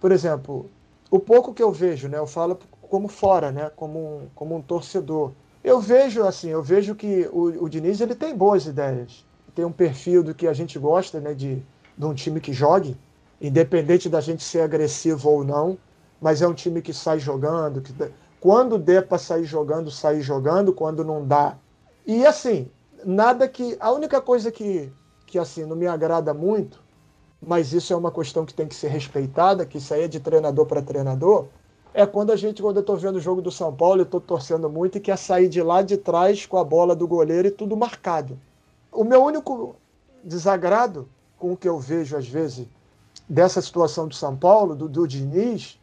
Por 0.00 0.10
exemplo, 0.10 0.68
o 1.08 1.20
pouco 1.20 1.54
que 1.54 1.62
eu 1.62 1.70
vejo, 1.70 2.08
né? 2.08 2.18
Eu 2.18 2.26
falo 2.26 2.58
como 2.92 3.08
fora, 3.08 3.50
né? 3.50 3.70
Como 3.74 3.98
um, 3.98 4.28
como 4.34 4.54
um 4.54 4.60
torcedor. 4.60 5.32
Eu 5.64 5.80
vejo 5.80 6.24
assim, 6.24 6.50
eu 6.50 6.62
vejo 6.62 6.94
que 6.94 7.26
o, 7.32 7.64
o 7.64 7.66
Diniz 7.66 8.02
ele 8.02 8.14
tem 8.14 8.36
boas 8.36 8.66
ideias. 8.66 9.24
Tem 9.54 9.64
um 9.64 9.72
perfil 9.72 10.22
do 10.22 10.34
que 10.34 10.46
a 10.46 10.52
gente 10.52 10.78
gosta, 10.78 11.18
né? 11.18 11.32
De, 11.32 11.62
de 11.96 12.04
um 12.04 12.12
time 12.12 12.38
que 12.38 12.52
jogue, 12.52 12.94
independente 13.40 14.10
da 14.10 14.20
gente 14.20 14.44
ser 14.44 14.60
agressivo 14.60 15.30
ou 15.30 15.42
não, 15.42 15.78
mas 16.20 16.42
é 16.42 16.46
um 16.46 16.52
time 16.52 16.82
que 16.82 16.92
sai 16.92 17.18
jogando, 17.18 17.80
que 17.80 17.94
quando 18.38 18.78
der 18.78 19.08
para 19.08 19.16
sair 19.16 19.44
jogando, 19.44 19.90
sair 19.90 20.20
jogando, 20.20 20.70
quando 20.70 21.02
não 21.02 21.26
dá. 21.26 21.56
E 22.06 22.26
assim, 22.26 22.70
nada 23.06 23.48
que. 23.48 23.74
A 23.80 23.90
única 23.90 24.20
coisa 24.20 24.52
que 24.52 24.92
que 25.26 25.38
assim 25.38 25.64
não 25.64 25.74
me 25.74 25.86
agrada 25.86 26.34
muito, 26.34 26.78
mas 27.40 27.72
isso 27.72 27.90
é 27.90 27.96
uma 27.96 28.12
questão 28.12 28.44
que 28.44 28.52
tem 28.52 28.68
que 28.68 28.74
ser 28.74 28.88
respeitada, 28.88 29.64
que 29.64 29.78
isso 29.78 29.94
aí 29.94 30.02
é 30.02 30.08
de 30.08 30.20
treinador 30.20 30.66
para 30.66 30.82
treinador, 30.82 31.46
é 31.94 32.06
quando 32.06 32.32
a 32.32 32.36
gente, 32.36 32.62
quando 32.62 32.76
eu 32.76 32.80
estou 32.80 32.96
vendo 32.96 33.16
o 33.16 33.20
jogo 33.20 33.42
do 33.42 33.50
São 33.50 33.74
Paulo, 33.74 34.00
eu 34.00 34.04
estou 34.04 34.20
torcendo 34.20 34.68
muito 34.70 34.98
e 34.98 35.00
quer 35.00 35.18
sair 35.18 35.48
de 35.48 35.62
lá 35.62 35.82
de 35.82 35.96
trás 35.96 36.46
com 36.46 36.56
a 36.56 36.64
bola 36.64 36.96
do 36.96 37.06
goleiro 37.06 37.48
e 37.48 37.50
tudo 37.50 37.76
marcado. 37.76 38.38
O 38.90 39.04
meu 39.04 39.22
único 39.22 39.76
desagrado 40.24 41.08
com 41.38 41.52
o 41.52 41.56
que 41.56 41.68
eu 41.68 41.78
vejo 41.78 42.16
às 42.16 42.26
vezes 42.26 42.66
dessa 43.28 43.60
situação 43.60 44.08
do 44.08 44.14
São 44.14 44.36
Paulo, 44.36 44.74
do, 44.74 44.88
do 44.88 45.06
Diniz, 45.06 45.78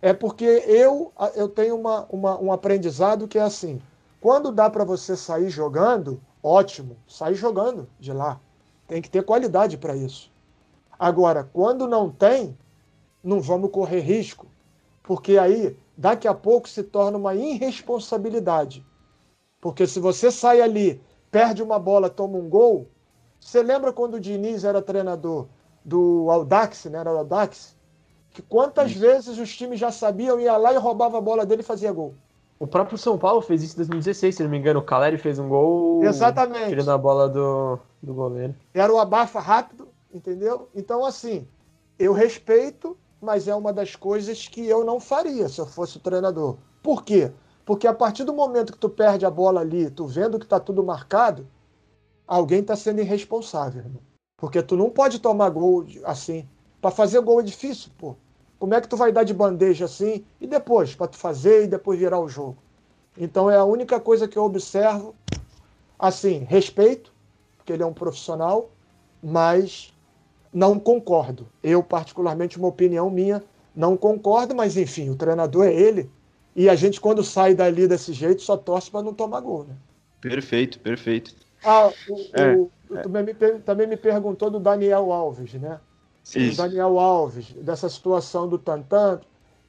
é 0.00 0.12
porque 0.12 0.44
eu, 0.44 1.12
eu 1.34 1.48
tenho 1.48 1.76
uma, 1.76 2.06
uma, 2.10 2.40
um 2.40 2.52
aprendizado 2.52 3.28
que 3.28 3.38
é 3.38 3.42
assim: 3.42 3.80
quando 4.20 4.52
dá 4.52 4.70
para 4.70 4.84
você 4.84 5.16
sair 5.16 5.50
jogando, 5.50 6.20
ótimo, 6.42 6.96
sai 7.06 7.34
jogando 7.34 7.86
de 7.98 8.12
lá. 8.12 8.40
Tem 8.88 9.02
que 9.02 9.10
ter 9.10 9.22
qualidade 9.22 9.76
para 9.76 9.94
isso. 9.94 10.30
Agora, 10.98 11.48
quando 11.52 11.86
não 11.86 12.10
tem, 12.10 12.56
não 13.22 13.40
vamos 13.40 13.70
correr 13.70 14.00
risco. 14.00 14.46
Porque 15.10 15.38
aí, 15.38 15.76
daqui 15.96 16.28
a 16.28 16.34
pouco, 16.34 16.68
se 16.68 16.84
torna 16.84 17.18
uma 17.18 17.34
irresponsabilidade. 17.34 18.86
Porque 19.60 19.84
se 19.84 19.98
você 19.98 20.30
sai 20.30 20.60
ali, 20.60 21.02
perde 21.32 21.64
uma 21.64 21.80
bola, 21.80 22.08
toma 22.08 22.38
um 22.38 22.48
gol. 22.48 22.86
Você 23.40 23.60
lembra 23.60 23.92
quando 23.92 24.14
o 24.14 24.20
Diniz 24.20 24.62
era 24.62 24.80
treinador 24.80 25.48
do 25.84 26.30
Audax, 26.30 26.84
né? 26.84 27.00
Era 27.00 27.12
o 27.12 27.18
Audax? 27.18 27.76
Que 28.30 28.40
quantas 28.40 28.92
isso. 28.92 29.00
vezes 29.00 29.36
os 29.36 29.52
times 29.56 29.80
já 29.80 29.90
sabiam, 29.90 30.38
ia 30.38 30.56
lá 30.56 30.72
e 30.72 30.76
roubava 30.76 31.18
a 31.18 31.20
bola 31.20 31.44
dele 31.44 31.62
e 31.62 31.64
fazia 31.64 31.90
gol. 31.90 32.14
O 32.56 32.68
próprio 32.68 32.96
São 32.96 33.18
Paulo 33.18 33.42
fez 33.42 33.64
isso 33.64 33.74
em 33.74 33.78
2016, 33.78 34.36
se 34.36 34.42
não 34.44 34.50
me 34.50 34.58
engano. 34.58 34.78
O 34.78 34.84
Caleri 34.84 35.18
fez 35.18 35.40
um 35.40 35.48
gol. 35.48 36.04
Exatamente. 36.04 36.68
Tirando 36.68 36.92
a 36.92 36.98
bola 36.98 37.28
do, 37.28 37.80
do 38.00 38.14
goleiro. 38.14 38.54
Era 38.72 38.92
o 38.92 39.00
abafa 39.00 39.40
rápido, 39.40 39.88
entendeu? 40.14 40.68
Então, 40.72 41.04
assim, 41.04 41.48
eu 41.98 42.12
respeito, 42.12 42.96
mas 43.20 43.46
é 43.46 43.54
uma 43.54 43.72
das 43.72 43.94
coisas 43.94 44.48
que 44.48 44.64
eu 44.66 44.84
não 44.84 44.98
faria 44.98 45.48
se 45.48 45.60
eu 45.60 45.66
fosse 45.66 45.98
o 45.98 46.00
treinador. 46.00 46.56
Por 46.82 47.04
quê? 47.04 47.32
Porque 47.64 47.86
a 47.86 47.94
partir 47.94 48.24
do 48.24 48.32
momento 48.32 48.72
que 48.72 48.78
tu 48.78 48.88
perde 48.88 49.26
a 49.26 49.30
bola 49.30 49.60
ali, 49.60 49.90
tu 49.90 50.06
vendo 50.06 50.38
que 50.38 50.46
tá 50.46 50.58
tudo 50.58 50.82
marcado, 50.82 51.46
alguém 52.26 52.62
tá 52.62 52.74
sendo 52.74 53.00
irresponsável. 53.00 53.82
Irmão. 53.82 54.02
Porque 54.36 54.62
tu 54.62 54.76
não 54.76 54.88
pode 54.88 55.18
tomar 55.18 55.50
gol 55.50 55.84
assim. 56.04 56.48
Para 56.80 56.90
fazer 56.90 57.20
gol 57.20 57.40
é 57.40 57.44
difícil, 57.44 57.90
pô. 57.98 58.16
Como 58.58 58.74
é 58.74 58.80
que 58.80 58.88
tu 58.88 58.96
vai 58.96 59.12
dar 59.12 59.24
de 59.24 59.34
bandeja 59.34 59.84
assim 59.84 60.24
e 60.40 60.46
depois 60.46 60.94
para 60.94 61.08
tu 61.08 61.16
fazer 61.16 61.64
e 61.64 61.66
depois 61.66 61.98
virar 61.98 62.18
o 62.18 62.28
jogo? 62.28 62.56
Então 63.16 63.50
é 63.50 63.56
a 63.56 63.64
única 63.64 64.00
coisa 64.00 64.26
que 64.26 64.38
eu 64.38 64.44
observo. 64.44 65.14
Assim, 65.98 66.38
respeito, 66.38 67.12
porque 67.56 67.72
ele 67.72 67.82
é 67.82 67.86
um 67.86 67.92
profissional, 67.92 68.70
mas 69.22 69.92
não 70.52 70.78
concordo. 70.78 71.46
Eu, 71.62 71.82
particularmente, 71.82 72.58
uma 72.58 72.68
opinião 72.68 73.10
minha, 73.10 73.42
não 73.74 73.96
concordo, 73.96 74.54
mas 74.54 74.76
enfim, 74.76 75.10
o 75.10 75.16
treinador 75.16 75.66
é 75.66 75.72
ele. 75.72 76.10
E 76.54 76.68
a 76.68 76.74
gente, 76.74 77.00
quando 77.00 77.22
sai 77.22 77.54
dali 77.54 77.86
desse 77.86 78.12
jeito, 78.12 78.42
só 78.42 78.56
torce 78.56 78.90
para 78.90 79.02
não 79.02 79.14
tomar 79.14 79.40
gol, 79.40 79.64
né? 79.64 79.74
Perfeito, 80.20 80.78
perfeito. 80.80 81.34
Ah, 81.64 81.90
o, 82.08 82.20
é, 82.32 82.54
o, 82.54 82.70
é. 82.92 83.02
Também, 83.02 83.22
me, 83.22 83.34
também 83.34 83.86
me 83.86 83.96
perguntou 83.96 84.50
do 84.50 84.58
Daniel 84.58 85.12
Alves, 85.12 85.54
né? 85.54 85.80
Sim. 86.22 86.50
Daniel 86.54 86.98
Alves, 86.98 87.52
dessa 87.54 87.88
situação 87.88 88.48
do 88.48 88.58
Tantan, 88.58 89.20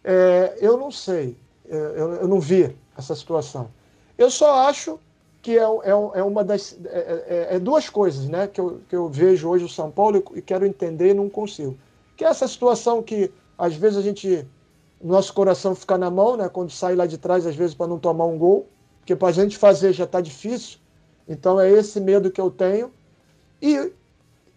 é, 0.04 0.58
eu 0.60 0.78
não 0.78 0.92
sei, 0.92 1.38
é, 1.70 1.76
eu, 1.76 2.14
eu, 2.16 2.28
não 2.28 2.40
vi 2.40 2.76
essa 2.98 3.16
situação. 3.16 3.70
Eu 4.18 4.30
só 4.30 4.68
acho 4.68 5.00
que 5.42 5.58
é, 5.58 5.64
é, 5.64 5.90
é 5.90 6.24
uma 6.24 6.44
das. 6.44 6.78
É, 6.86 7.48
é, 7.50 7.56
é, 7.56 7.60
duas 7.60 7.90
coisas 7.90 8.28
né, 8.28 8.48
que, 8.48 8.62
eu, 8.62 8.82
que 8.88 8.96
eu 8.96 9.10
vejo 9.10 9.50
hoje 9.50 9.66
o 9.66 9.70
São 9.70 9.90
Paulo 9.90 10.24
e 10.36 10.42
quero 10.42 10.66
entender 10.66 11.12
e 11.12 11.14
não 11.14 11.30
consigo. 11.30 11.78
Que 12.16 12.24
é 12.24 12.28
essa 12.28 12.48
situação 12.48 13.02
que 13.02 13.32
às 13.58 13.76
vezes 13.76 13.98
a 13.98 14.02
gente. 14.02 14.48
Nosso 15.04 15.34
coração 15.34 15.74
fica 15.74 15.98
na 15.98 16.12
mão, 16.12 16.38
né? 16.38 16.48
Quando 16.48 16.70
sai 16.70 16.96
lá 16.96 17.08
de 17.08 17.18
trás, 17.18 17.48
às 17.48 17.56
vezes, 17.56 17.74
para 17.74 17.88
não 17.88 17.98
tomar 17.98 18.26
um 18.26 18.38
gol. 18.38 18.68
Porque 19.00 19.16
para 19.16 19.30
a 19.30 19.32
gente 19.32 19.58
fazer 19.58 19.94
já 19.94 20.04
está 20.04 20.22
difícil. 20.22 20.78
Então 21.28 21.60
é 21.60 21.72
esse 21.72 22.00
medo 22.00 22.30
que 22.30 22.40
eu 22.40 22.52
tenho. 22.52 22.92
E 23.60 23.92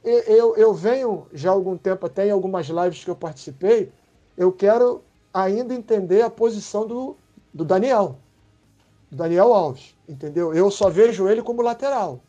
eu, 0.04 0.54
eu 0.56 0.74
venho 0.74 1.26
já 1.32 1.48
há 1.48 1.52
algum 1.52 1.78
tempo, 1.78 2.04
até 2.04 2.26
em 2.26 2.30
algumas 2.30 2.66
lives 2.66 3.02
que 3.02 3.10
eu 3.10 3.16
participei, 3.16 3.90
eu 4.36 4.52
quero 4.52 5.02
ainda 5.32 5.74
entender 5.74 6.20
a 6.20 6.28
posição 6.28 6.86
do, 6.86 7.16
do 7.52 7.64
Daniel, 7.64 8.18
do 9.10 9.16
Daniel 9.16 9.52
Alves, 9.54 9.93
entendeu? 10.08 10.54
Eu 10.54 10.70
só 10.70 10.88
vejo 10.88 11.28
ele 11.28 11.42
como 11.42 11.62
lateral. 11.62 12.20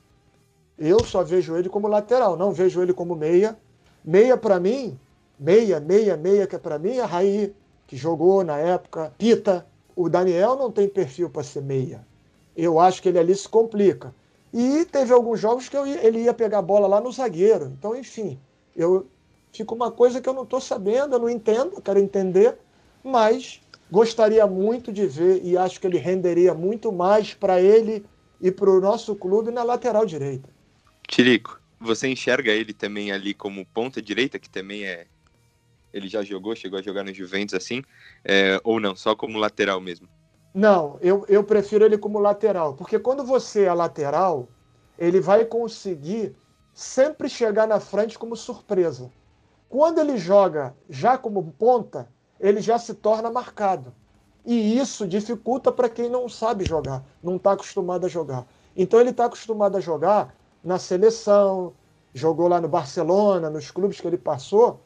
Eu 0.77 1.03
só 1.03 1.23
vejo 1.23 1.55
ele 1.55 1.69
como 1.69 1.87
lateral, 1.87 2.35
não 2.35 2.51
vejo 2.51 2.81
ele 2.81 2.93
como 2.93 3.15
meia. 3.15 3.57
Meia 4.03 4.37
para 4.37 4.59
mim, 4.59 4.99
meia, 5.39 5.79
meia, 5.79 6.17
meia 6.17 6.45
que 6.45 6.55
é 6.55 6.59
para 6.59 6.77
mim, 6.77 6.97
é 6.97 7.03
Raí, 7.03 7.55
que 7.87 7.95
jogou 7.95 8.43
na 8.43 8.57
época, 8.57 9.13
Pita. 9.17 9.65
O 9.95 10.09
Daniel 10.09 10.57
não 10.57 10.69
tem 10.71 10.89
perfil 10.89 11.29
para 11.29 11.43
ser 11.43 11.61
meia. 11.61 12.05
Eu 12.55 12.79
acho 12.79 13.01
que 13.01 13.09
ele 13.09 13.19
ali 13.19 13.33
se 13.33 13.47
complica. 13.47 14.13
E 14.53 14.85
teve 14.85 15.13
alguns 15.13 15.39
jogos 15.39 15.69
que 15.69 15.77
ia, 15.77 16.05
ele 16.05 16.19
ia 16.19 16.33
pegar 16.33 16.59
a 16.59 16.61
bola 16.61 16.87
lá 16.87 17.01
no 17.01 17.11
zagueiro. 17.11 17.73
Então, 17.77 17.95
enfim, 17.95 18.39
eu 18.75 19.07
fico 19.51 19.73
uma 19.73 19.91
coisa 19.91 20.21
que 20.21 20.27
eu 20.27 20.33
não 20.33 20.43
estou 20.43 20.59
sabendo, 20.59 21.15
eu 21.15 21.19
não 21.19 21.29
entendo, 21.29 21.81
quero 21.81 21.99
entender, 21.99 22.57
mas 23.03 23.61
gostaria 23.91 24.45
muito 24.47 24.91
de 24.91 25.05
ver 25.07 25.41
e 25.43 25.57
acho 25.57 25.79
que 25.79 25.87
ele 25.87 25.97
renderia 25.97 26.53
muito 26.53 26.91
mais 26.91 27.33
para 27.33 27.61
ele 27.61 28.05
e 28.41 28.51
para 28.51 28.69
o 28.69 28.81
nosso 28.81 29.15
clube 29.15 29.51
na 29.51 29.63
lateral 29.63 30.05
direita. 30.05 30.49
Tirico, 31.07 31.59
você 31.79 32.07
enxerga 32.07 32.51
ele 32.51 32.73
também 32.73 33.11
ali 33.11 33.33
como 33.33 33.65
ponta 33.65 34.01
direita, 34.01 34.39
que 34.39 34.49
também 34.49 34.85
é. 34.85 35.05
Ele 35.93 36.07
já 36.09 36.23
jogou, 36.23 36.55
chegou 36.55 36.79
a 36.79 36.81
jogar 36.81 37.03
no 37.03 37.13
Juventus 37.13 37.53
assim, 37.53 37.81
é... 38.23 38.59
ou 38.63 38.79
não, 38.79 38.95
só 38.95 39.15
como 39.15 39.37
lateral 39.37 39.79
mesmo? 39.79 40.09
Não, 40.53 40.97
eu, 41.01 41.25
eu 41.29 41.43
prefiro 41.43 41.85
ele 41.85 41.97
como 41.97 42.19
lateral, 42.19 42.73
porque 42.73 42.99
quando 42.99 43.23
você 43.23 43.63
é 43.63 43.73
lateral, 43.73 44.47
ele 44.97 45.19
vai 45.19 45.45
conseguir 45.45 46.35
sempre 46.73 47.29
chegar 47.29 47.67
na 47.67 47.79
frente 47.79 48.19
como 48.19 48.35
surpresa. 48.35 49.11
Quando 49.69 49.99
ele 49.99 50.17
joga 50.17 50.75
já 50.89 51.17
como 51.17 51.53
ponta, 51.57 52.09
ele 52.39 52.61
já 52.61 52.77
se 52.77 52.93
torna 52.93 53.29
marcado. 53.29 53.93
E 54.45 54.77
isso 54.77 55.07
dificulta 55.07 55.71
para 55.71 55.89
quem 55.89 56.09
não 56.09 56.29
sabe 56.29 56.65
jogar, 56.65 57.03
não 57.23 57.37
está 57.37 57.53
acostumado 57.53 58.05
a 58.05 58.09
jogar. 58.09 58.45
Então 58.77 58.99
ele 58.99 59.09
está 59.09 59.25
acostumado 59.25 59.77
a 59.77 59.79
jogar 59.79 60.35
na 60.63 60.77
seleção, 60.77 61.73
jogou 62.13 62.47
lá 62.47 62.61
no 62.61 62.67
Barcelona, 62.67 63.49
nos 63.49 63.71
clubes 63.71 63.99
que 63.99 64.07
ele 64.07 64.17
passou, 64.17 64.79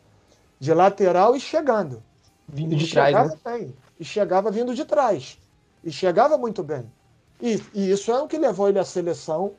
de 0.59 0.73
lateral 0.73 1.35
e 1.35 1.39
chegando. 1.39 2.01
Vindo 2.47 2.75
de 2.75 2.89
trás, 2.89 3.13
né? 3.13 3.37
Bem, 3.43 3.75
e 3.99 4.05
chegava 4.05 4.49
vindo 4.49 4.73
de 4.73 4.85
trás. 4.85 5.37
E 5.83 5.91
chegava 5.91 6.37
muito 6.37 6.63
bem. 6.63 6.89
E, 7.41 7.61
e, 7.73 7.91
isso 7.91 8.11
é 8.11 8.19
o 8.19 8.27
que 8.27 8.37
levou 8.37 8.67
ele 8.67 8.79
à 8.79 8.83
seleção. 8.83 9.53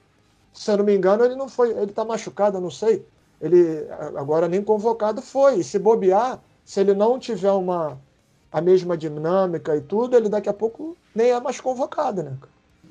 Se 0.53 0.71
eu 0.71 0.79
não 0.79 0.85
me 0.85 0.95
engano, 0.95 1.25
ele 1.25 1.37
não 1.37 1.49
foi. 1.49 1.71
Ele 1.71 1.91
está 1.91 2.05
machucado, 2.05 2.57
eu 2.57 2.61
não 2.61 2.71
sei. 2.71 3.07
Ele 3.41 3.87
agora 4.17 4.49
nem 4.49 4.63
convocado 4.63 5.23
foi. 5.23 5.61
E 5.61 5.65
se 5.65 5.79
bobear, 5.79 6.41
se 6.71 6.79
ele 6.79 6.95
não 6.95 7.19
tiver 7.19 7.51
uma 7.51 8.01
a 8.53 8.61
mesma 8.61 8.97
dinâmica 8.97 9.75
e 9.75 9.81
tudo, 9.81 10.17
ele 10.17 10.29
daqui 10.29 10.49
a 10.49 10.55
pouco 10.55 10.97
nem 11.13 11.33
é 11.33 11.41
mais 11.41 11.61
convocado, 11.61 12.23
né? 12.23 12.39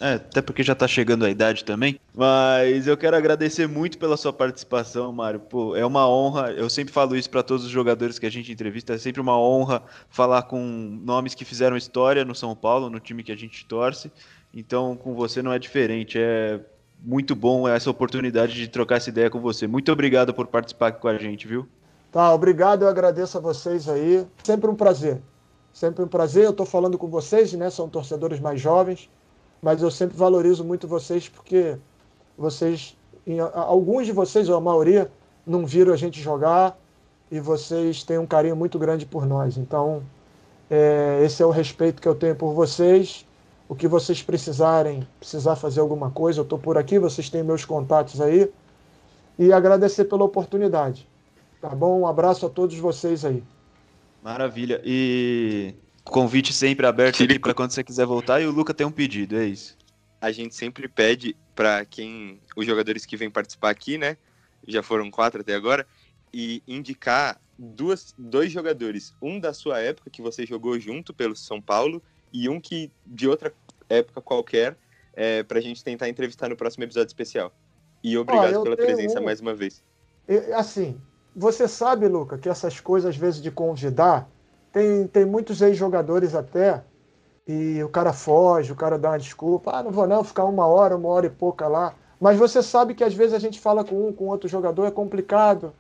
É, 0.02 0.16
até 0.16 0.42
porque 0.42 0.64
já 0.64 0.76
tá 0.76 0.86
chegando 0.86 1.24
a 1.24 1.30
idade 1.30 1.64
também. 1.64 1.98
Mas 2.14 2.88
eu 2.88 2.98
quero 2.98 3.16
agradecer 3.16 3.70
muito 3.70 3.98
pela 3.98 4.18
sua 4.18 4.34
participação, 4.34 5.14
Mário. 5.14 5.40
Pô, 5.40 5.78
é 5.78 5.86
uma 5.86 6.10
honra. 6.10 6.52
Eu 6.52 6.70
sempre 6.70 6.94
falo 6.94 7.16
isso 7.16 7.30
para 7.30 7.42
todos 7.42 7.64
os 7.64 7.72
jogadores 7.72 8.20
que 8.20 8.26
a 8.26 8.30
gente 8.30 8.52
entrevista. 8.52 8.96
É 8.96 8.98
sempre 8.98 9.22
uma 9.22 9.40
honra 9.40 9.82
falar 10.10 10.42
com 10.42 10.60
nomes 11.02 11.34
que 11.34 11.46
fizeram 11.46 11.78
história 11.78 12.26
no 12.26 12.36
São 12.36 12.54
Paulo, 12.54 12.90
no 12.90 13.00
time 13.00 13.24
que 13.24 13.32
a 13.32 13.38
gente 13.38 13.66
torce. 13.66 14.12
Então, 14.54 14.98
com 14.98 15.14
você 15.14 15.42
não 15.42 15.54
é 15.54 15.60
diferente. 15.60 16.20
É 16.20 16.60
muito 17.02 17.34
bom 17.34 17.66
essa 17.66 17.90
oportunidade 17.90 18.56
de 18.56 18.68
trocar 18.68 18.98
essa 18.98 19.10
ideia 19.10 19.30
com 19.30 19.40
você. 19.40 19.68
Muito 19.68 19.90
obrigado 19.90 20.34
por 20.34 20.48
participar 20.48 20.92
com 20.92 21.08
a 21.08 21.18
gente, 21.18 21.48
viu? 21.48 21.66
Tá, 22.12 22.34
obrigado. 22.34 22.84
Eu 22.84 22.88
agradeço 22.88 23.38
a 23.38 23.42
vocês 23.42 23.88
aí. 23.88 24.26
Sempre 24.44 24.70
um 24.70 24.76
prazer. 24.76 25.22
Sempre 25.74 26.04
um 26.04 26.08
prazer. 26.08 26.46
Eu 26.46 26.52
estou 26.52 26.66
falando 26.66 26.98
com 26.98 27.08
vocês, 27.08 27.54
né? 27.54 27.70
São 27.70 27.88
torcedores 27.90 28.40
mais 28.40 28.60
jovens 28.60 29.10
mas 29.62 29.82
eu 29.82 29.92
sempre 29.92 30.18
valorizo 30.18 30.64
muito 30.64 30.88
vocês 30.88 31.28
porque 31.28 31.78
vocês, 32.38 32.98
em, 33.28 33.40
alguns 33.40 34.06
de 34.06 34.12
vocês, 34.12 34.48
ou 34.48 34.56
a 34.56 34.62
maioria, 34.62 35.12
não 35.46 35.66
viram 35.66 35.94
a 35.94 35.98
gente 35.98 36.22
jogar 36.22 36.78
e 37.32 37.40
vocês 37.40 38.04
têm 38.04 38.18
um 38.18 38.26
carinho 38.26 38.56
muito 38.56 38.80
grande 38.80 39.06
por 39.06 39.26
nós. 39.26 39.58
Então, 39.58 40.02
é, 40.70 41.22
esse 41.24 41.44
é 41.44 41.46
o 41.46 41.50
respeito 41.50 42.02
que 42.02 42.08
eu 42.08 42.16
tenho 42.16 42.36
por 42.36 42.54
vocês. 42.54 43.26
O 43.68 43.76
que 43.76 43.88
vocês 43.88 44.24
precisarem, 44.24 45.08
precisar 45.20 45.56
fazer 45.56 45.80
alguma 45.80 46.10
coisa, 46.10 46.40
eu 46.40 46.44
estou 46.44 46.58
por 46.58 46.78
aqui, 46.78 46.98
vocês 46.98 47.30
têm 47.30 47.44
meus 47.44 47.66
contatos 47.66 48.20
aí. 48.20 48.52
E 49.38 49.54
agradecer 49.54 50.06
pela 50.06 50.24
oportunidade. 50.24 51.08
Tá 51.62 51.70
bom? 51.70 52.02
Um 52.02 52.08
abraço 52.08 52.46
a 52.46 52.50
todos 52.50 52.78
vocês 52.78 53.26
aí. 53.26 53.44
Maravilha. 54.24 54.82
E 54.86 55.76
Convite 56.04 56.54
sempre 56.54 56.86
aberto 56.88 57.24
aqui 57.24 57.38
para 57.38 57.54
quando 57.54 57.72
você 57.72 57.84
quiser 57.84 58.06
voltar 58.06 58.42
e 58.42 58.48
o 58.48 58.52
Luca 58.52 58.74
tem 58.74 58.86
um 58.86 58.92
pedido, 58.92 59.38
é 59.38 59.46
isso. 59.46 59.78
A 60.20 60.32
gente 60.32 60.56
sempre 60.56 60.88
pede 60.88 61.36
para 61.56 61.86
quem 61.86 62.42
os 62.56 62.66
jogadores 62.66 63.06
que 63.06 63.16
vêm 63.16 63.30
participar 63.30 63.70
aqui, 63.70 63.98
né? 63.98 64.18
Já 64.68 64.82
foram 64.82 65.10
quatro 65.12 65.42
até 65.42 65.54
agora, 65.54 65.86
e 66.34 66.64
indicar 66.68 67.40
duas, 67.58 68.14
dois 68.18 68.52
jogadores, 68.52 69.14
um 69.22 69.40
da 69.40 69.54
sua 69.54 69.80
época 69.80 70.10
que 70.10 70.22
você 70.22 70.46
jogou 70.46 70.80
junto 70.80 71.14
pelo 71.14 71.36
São 71.36 71.62
Paulo 71.62 72.02
e 72.34 72.50
um 72.50 72.60
que 72.60 72.92
de 73.06 73.28
outra 73.28 73.54
época 73.88 74.22
qualquer, 74.22 74.78
é, 75.14 75.44
para 75.44 75.60
a 75.60 75.62
gente 75.62 75.84
tentar 75.84 76.10
entrevistar 76.10 76.50
no 76.50 76.56
próximo 76.56 76.84
episódio 76.84 77.08
especial. 77.08 77.54
E 78.04 78.18
obrigado 78.18 78.64
pela 78.64 78.78
presença 78.78 79.20
um... 79.20 79.24
mais 79.24 79.40
uma 79.40 79.54
vez. 79.54 79.84
Assim, 80.56 81.00
você 81.36 81.68
sabe, 81.68 82.08
Luca, 82.08 82.38
que 82.38 82.50
essas 82.50 82.80
coisas 82.80 83.10
às 83.12 83.18
vezes 83.18 83.42
de 83.42 83.52
convidar 83.52 84.30
tem, 84.72 85.08
tem 85.08 85.26
muitos 85.26 85.62
ex-jogadores 85.62 86.36
até, 86.36 86.84
e 87.48 87.82
o 87.84 87.90
cara 87.90 88.14
foge, 88.14 88.72
o 88.72 88.76
cara 88.76 88.98
dá 89.00 89.10
uma 89.12 89.20
desculpa, 89.20 89.72
ah, 89.78 89.84
não 89.84 89.92
vou 89.92 90.08
não, 90.08 90.24
ficar 90.24 90.46
uma 90.46 90.68
hora, 90.68 90.96
uma 90.96 91.10
hora 91.10 91.26
e 91.26 91.30
pouca 91.30 91.68
lá. 91.68 91.96
Mas 92.20 92.38
você 92.38 92.62
sabe 92.62 92.94
que 92.94 93.04
às 93.04 93.14
vezes 93.14 93.34
a 93.34 93.40
gente 93.40 93.60
fala 93.60 93.84
com 93.84 94.08
um, 94.08 94.14
com 94.14 94.28
outro 94.28 94.48
jogador, 94.50 94.86
é 94.86 94.92
complicado. 94.92 95.74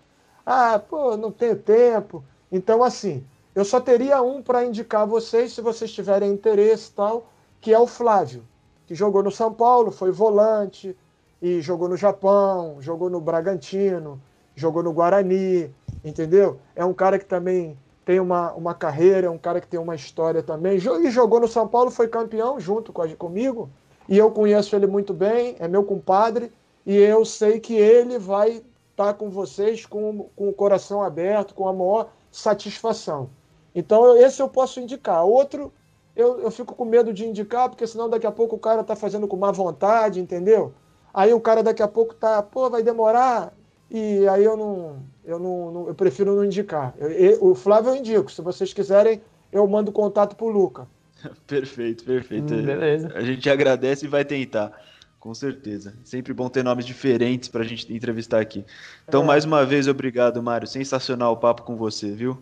Ah, 0.45 0.79
pô, 0.79 1.15
não 1.17 1.31
tenho 1.31 1.55
tempo. 1.57 2.23
Então, 2.51 2.83
assim, 2.83 3.25
Eu 3.55 3.65
só 3.65 3.79
teria 3.81 4.21
um 4.21 4.41
para 4.41 4.63
indicar 4.65 5.01
a 5.01 5.05
vocês, 5.05 5.53
se 5.53 5.61
vocês 5.61 5.91
tiverem 5.91 6.31
interesse 6.31 6.89
e 6.91 6.93
tal, 6.93 7.29
que 7.59 7.73
é 7.73 7.79
o 7.79 7.87
Flávio, 7.87 8.43
que 8.85 8.95
jogou 8.95 9.23
no 9.23 9.31
São 9.31 9.53
Paulo, 9.53 9.91
foi 9.91 10.11
volante, 10.11 10.95
e 11.41 11.61
jogou 11.61 11.89
no 11.89 11.97
Japão, 11.97 12.77
jogou 12.81 13.09
no 13.09 13.19
Bragantino, 13.19 14.21
jogou 14.59 14.83
no 14.83 14.93
Guarani, 14.93 15.73
entendeu? 16.03 16.59
É 16.75 16.83
um 16.83 16.93
cara 16.93 17.17
que 17.17 17.25
também 17.25 17.77
tem 18.05 18.19
uma, 18.19 18.51
uma 18.53 18.73
carreira, 18.73 19.27
é 19.27 19.29
um 19.29 19.37
cara 19.37 19.61
que 19.61 19.67
tem 19.67 19.79
uma 19.79 19.95
história 19.95 20.41
também. 20.41 20.77
E 20.77 21.11
jogou 21.11 21.39
no 21.39 21.47
São 21.47 21.67
Paulo, 21.67 21.91
foi 21.91 22.07
campeão 22.07 22.59
junto 22.59 22.91
com, 22.91 23.07
comigo, 23.15 23.69
e 24.07 24.17
eu 24.17 24.31
conheço 24.31 24.75
ele 24.75 24.87
muito 24.87 25.13
bem, 25.13 25.55
é 25.59 25.67
meu 25.67 25.83
compadre, 25.83 26.51
e 26.85 26.95
eu 26.95 27.23
sei 27.23 27.59
que 27.59 27.75
ele 27.75 28.17
vai 28.17 28.49
estar 28.49 28.63
tá 28.95 29.13
com 29.13 29.29
vocês 29.29 29.85
com, 29.85 30.27
com 30.35 30.49
o 30.49 30.53
coração 30.53 31.03
aberto, 31.03 31.53
com 31.53 31.67
a 31.67 31.73
maior 31.73 32.09
satisfação. 32.31 33.29
Então, 33.73 34.17
esse 34.17 34.41
eu 34.41 34.49
posso 34.49 34.79
indicar. 34.79 35.23
Outro, 35.23 35.71
eu, 36.15 36.39
eu 36.41 36.51
fico 36.51 36.75
com 36.75 36.85
medo 36.85 37.13
de 37.13 37.25
indicar, 37.25 37.69
porque 37.69 37.85
senão 37.85 38.09
daqui 38.09 38.25
a 38.25 38.31
pouco 38.31 38.55
o 38.55 38.59
cara 38.59 38.81
está 38.81 38.95
fazendo 38.95 39.27
com 39.27 39.37
má 39.37 39.51
vontade, 39.51 40.19
entendeu? 40.19 40.73
Aí 41.13 41.33
o 41.33 41.39
cara 41.39 41.63
daqui 41.63 41.81
a 41.81 41.87
pouco 41.87 42.13
tá, 42.13 42.41
pô, 42.41 42.69
vai 42.69 42.83
demorar, 42.83 43.53
e 43.91 44.27
aí 44.27 44.43
eu 44.43 44.55
não, 44.55 44.97
eu 45.25 45.39
não, 45.39 45.71
não 45.71 45.87
eu 45.87 45.95
prefiro 45.95 46.35
não 46.35 46.45
indicar. 46.45 46.93
Eu, 46.97 47.11
eu, 47.11 47.43
o 47.43 47.55
Flávio 47.55 47.91
eu 47.91 47.95
indico, 47.95 48.31
se 48.31 48.41
vocês 48.41 48.73
quiserem, 48.73 49.21
eu 49.51 49.67
mando 49.67 49.91
contato 49.91 50.35
pro 50.35 50.47
Luca. 50.47 50.87
perfeito, 51.47 52.03
perfeito. 52.03 52.53
Hum, 52.53 52.63
beleza. 52.63 53.11
A 53.15 53.21
gente 53.21 53.49
agradece 53.49 54.05
e 54.05 54.09
vai 54.09 54.23
tentar. 54.23 54.71
Com 55.19 55.33
certeza. 55.33 55.93
Sempre 56.05 56.33
bom 56.33 56.47
ter 56.47 56.63
nomes 56.63 56.85
diferentes 56.85 57.49
para 57.49 57.61
a 57.61 57.65
gente 57.65 57.93
entrevistar 57.93 58.39
aqui. 58.39 58.63
Então, 59.05 59.23
é. 59.23 59.25
mais 59.25 59.43
uma 59.43 59.65
vez, 59.65 59.87
obrigado, 59.87 60.41
Mário. 60.41 60.65
Sensacional 60.65 61.33
o 61.33 61.37
papo 61.37 61.63
com 61.63 61.75
você, 61.75 62.09
viu? 62.11 62.37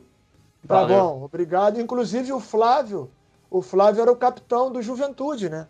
Tá 0.67 0.81
Valeu. 0.81 0.97
bom, 0.97 1.23
obrigado. 1.23 1.81
Inclusive 1.81 2.31
o 2.31 2.39
Flávio, 2.39 3.09
o 3.49 3.63
Flávio 3.63 4.01
era 4.01 4.11
o 4.11 4.15
capitão 4.15 4.71
do 4.71 4.81
Juventude, 4.81 5.49
né? 5.49 5.67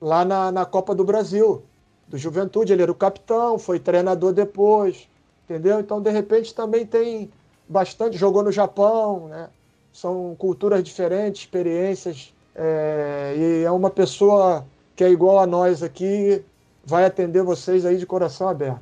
Lá 0.00 0.24
na, 0.24 0.52
na 0.52 0.64
Copa 0.64 0.94
do 0.94 1.04
Brasil, 1.04 1.64
do 2.08 2.16
Juventude, 2.16 2.72
ele 2.72 2.82
era 2.82 2.92
o 2.92 2.94
capitão, 2.94 3.58
foi 3.58 3.78
treinador 3.78 4.32
depois, 4.32 5.08
entendeu? 5.44 5.80
Então, 5.80 6.00
de 6.00 6.10
repente, 6.10 6.54
também 6.54 6.86
tem 6.86 7.30
bastante, 7.68 8.16
jogou 8.16 8.42
no 8.42 8.52
Japão, 8.52 9.28
né? 9.28 9.48
São 9.92 10.36
culturas 10.38 10.82
diferentes, 10.84 11.42
experiências, 11.42 12.32
é, 12.54 13.34
e 13.36 13.64
é 13.64 13.70
uma 13.70 13.90
pessoa 13.90 14.66
que 14.94 15.02
é 15.02 15.10
igual 15.10 15.38
a 15.38 15.46
nós 15.46 15.82
aqui, 15.82 16.42
vai 16.84 17.04
atender 17.04 17.42
vocês 17.42 17.84
aí 17.84 17.96
de 17.96 18.06
coração 18.06 18.48
aberto. 18.48 18.80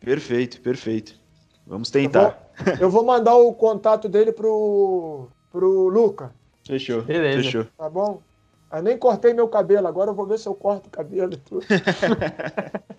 Perfeito, 0.00 0.60
perfeito. 0.60 1.14
Vamos 1.66 1.90
tentar. 1.90 2.50
Eu 2.58 2.64
vou, 2.64 2.74
eu 2.80 2.90
vou 2.90 3.04
mandar 3.04 3.36
o 3.36 3.52
contato 3.52 4.08
dele 4.08 4.32
pro, 4.32 5.28
pro 5.50 5.88
Luca. 5.88 6.32
Fechou. 6.66 7.02
Beleza. 7.02 7.42
Fechou. 7.42 7.66
Tá 7.76 7.88
bom? 7.88 8.20
Eu 8.72 8.82
nem 8.82 8.98
cortei 8.98 9.32
meu 9.32 9.48
cabelo, 9.48 9.86
agora 9.86 10.10
eu 10.10 10.14
vou 10.14 10.26
ver 10.26 10.38
se 10.38 10.48
eu 10.48 10.54
corto 10.54 10.88
o 10.88 10.90
cabelo 10.90 11.32
e 11.32 11.36
tudo. 11.36 11.64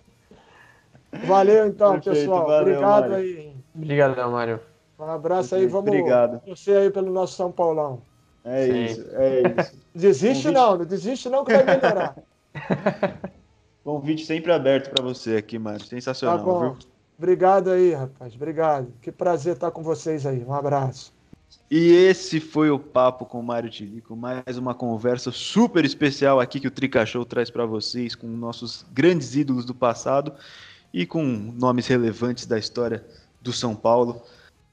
valeu 1.26 1.66
então, 1.66 1.94
Perfeito, 1.94 2.16
pessoal. 2.16 2.46
Valeu, 2.46 2.60
Obrigado 2.60 3.10
Mário. 3.10 3.16
aí. 3.16 3.56
Obrigado, 3.74 4.30
Mário. 4.30 4.60
Um 4.98 5.04
abraço 5.04 5.54
aí, 5.54 5.66
vamos 5.66 5.88
Obrigado. 5.88 6.40
você 6.46 6.72
aí 6.72 6.90
pelo 6.90 7.12
nosso 7.12 7.34
São 7.34 7.52
Paulão. 7.52 8.00
É 8.44 8.66
Sim. 8.66 8.84
isso, 8.84 9.06
é 9.12 9.42
isso. 9.42 9.78
Desiste 9.94 10.50
não, 10.50 10.78
não 10.78 10.84
desiste 10.84 11.28
não 11.28 11.44
que 11.44 11.52
vai 11.52 11.64
melhorar. 11.64 12.16
Convite 13.84 14.26
sempre 14.26 14.52
aberto 14.52 14.90
para 14.90 15.02
você 15.02 15.36
aqui, 15.36 15.58
Mário. 15.58 15.84
Sensacional, 15.84 16.38
tá 16.38 16.44
bom. 16.44 16.60
viu? 16.60 16.76
Obrigado 17.16 17.70
aí, 17.70 17.94
rapaz. 17.94 18.34
Obrigado. 18.34 18.92
Que 19.00 19.10
prazer 19.10 19.54
estar 19.54 19.70
com 19.70 19.82
vocês 19.82 20.26
aí. 20.26 20.44
Um 20.44 20.54
abraço. 20.54 21.12
E 21.70 21.90
esse 21.90 22.40
foi 22.40 22.70
o 22.70 22.78
papo 22.78 23.26
com 23.26 23.40
o 23.40 23.42
Mário 23.42 23.68
Tilico, 23.68 24.16
mais 24.16 24.56
uma 24.56 24.74
conversa 24.74 25.30
super 25.30 25.84
especial 25.84 26.40
aqui 26.40 26.58
que 26.58 26.66
o 26.66 26.70
Trica 26.70 27.04
Show 27.04 27.26
traz 27.26 27.50
para 27.50 27.66
vocês 27.66 28.14
com 28.14 28.26
nossos 28.26 28.86
grandes 28.90 29.36
ídolos 29.36 29.66
do 29.66 29.74
passado 29.74 30.32
e 30.94 31.04
com 31.04 31.22
nomes 31.22 31.86
relevantes 31.86 32.46
da 32.46 32.58
história 32.58 33.04
do 33.42 33.52
São 33.52 33.76
Paulo. 33.76 34.22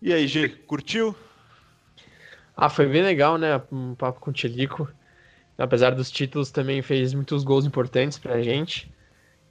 E 0.01 0.13
aí, 0.13 0.25
G, 0.25 0.47
curtiu? 0.47 1.13
Ah, 2.55 2.69
foi 2.69 2.87
bem 2.87 3.03
legal, 3.03 3.37
né? 3.37 3.61
Um 3.71 3.93
papo 3.95 4.21
com 4.21 4.29
o 4.29 4.33
Tilico. 4.33 4.87
Apesar 5.57 5.91
dos 5.91 6.09
títulos, 6.09 6.51
também 6.51 6.81
fez 6.81 7.13
muitos 7.13 7.43
gols 7.43 7.65
importantes 7.65 8.17
pra 8.17 8.41
gente. 8.41 8.89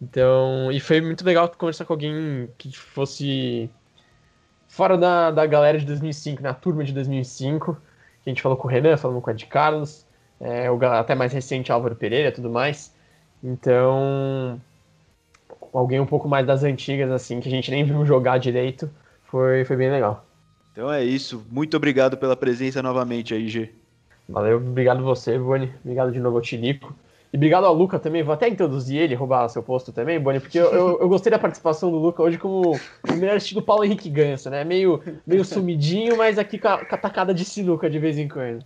Então, 0.00 0.72
e 0.72 0.80
foi 0.80 1.00
muito 1.00 1.24
legal 1.24 1.48
conversar 1.50 1.84
com 1.84 1.92
alguém 1.92 2.48
que 2.56 2.72
fosse 2.76 3.70
fora 4.74 4.98
da, 4.98 5.30
da 5.30 5.46
galera 5.46 5.78
de 5.78 5.86
2005, 5.86 6.42
na 6.42 6.52
turma 6.52 6.82
de 6.82 6.92
2005. 6.92 7.74
Que 8.22 8.30
a 8.30 8.32
gente 8.32 8.42
falou 8.42 8.58
com 8.58 8.66
o 8.66 8.70
Renan, 8.70 8.96
falamos 8.96 9.22
com 9.22 9.30
o 9.30 9.32
Ed 9.32 9.46
Carlos, 9.46 10.04
é, 10.40 10.70
o 10.70 10.78
até 10.84 11.14
mais 11.14 11.32
recente 11.32 11.70
Álvaro 11.70 11.94
Pereira 11.94 12.30
e 12.30 12.32
tudo 12.32 12.50
mais. 12.50 12.92
Então, 13.42 14.60
alguém 15.72 16.00
um 16.00 16.06
pouco 16.06 16.26
mais 16.28 16.46
das 16.46 16.64
antigas, 16.64 17.10
assim, 17.10 17.38
que 17.38 17.48
a 17.48 17.50
gente 17.50 17.70
nem 17.70 17.84
viu 17.84 18.04
jogar 18.04 18.38
direito, 18.38 18.90
foi, 19.24 19.64
foi 19.64 19.76
bem 19.76 19.90
legal. 19.90 20.26
Então 20.72 20.90
é 20.90 21.04
isso. 21.04 21.46
Muito 21.50 21.76
obrigado 21.76 22.16
pela 22.16 22.34
presença 22.34 22.82
novamente 22.82 23.32
aí, 23.32 23.46
G. 23.48 23.70
Valeu, 24.28 24.56
obrigado 24.56 25.04
você, 25.04 25.38
Boni. 25.38 25.72
Obrigado 25.84 26.10
de 26.10 26.18
novo 26.18 26.38
ao 26.38 26.42
Tilico. 26.42 26.96
E 27.34 27.36
obrigado 27.36 27.64
ao 27.64 27.74
Luca 27.74 27.98
também. 27.98 28.22
Vou 28.22 28.32
até 28.32 28.48
introduzir 28.48 28.96
ele, 28.96 29.16
roubar 29.16 29.48
seu 29.48 29.60
posto 29.60 29.90
também, 29.90 30.20
Boni, 30.20 30.38
porque 30.38 30.56
eu, 30.56 30.72
eu, 30.72 31.00
eu, 31.00 31.08
gostei 31.08 31.32
da 31.32 31.38
participação 31.38 31.90
do 31.90 31.98
Luca 31.98 32.22
hoje 32.22 32.38
como 32.38 32.76
o 32.76 33.12
melhor 33.16 33.36
estilo 33.36 33.60
Paulo 33.60 33.84
Henrique 33.84 34.08
Ganso, 34.08 34.48
né? 34.48 34.62
Meio, 34.62 35.02
meio 35.26 35.44
sumidinho, 35.44 36.16
mas 36.16 36.38
aqui 36.38 36.60
com 36.60 36.68
a, 36.68 36.84
com 36.84 36.94
a 36.94 36.98
tacada 36.98 37.34
de 37.34 37.44
sinuca 37.44 37.90
de 37.90 37.98
vez 37.98 38.18
em 38.18 38.28
quando. 38.28 38.64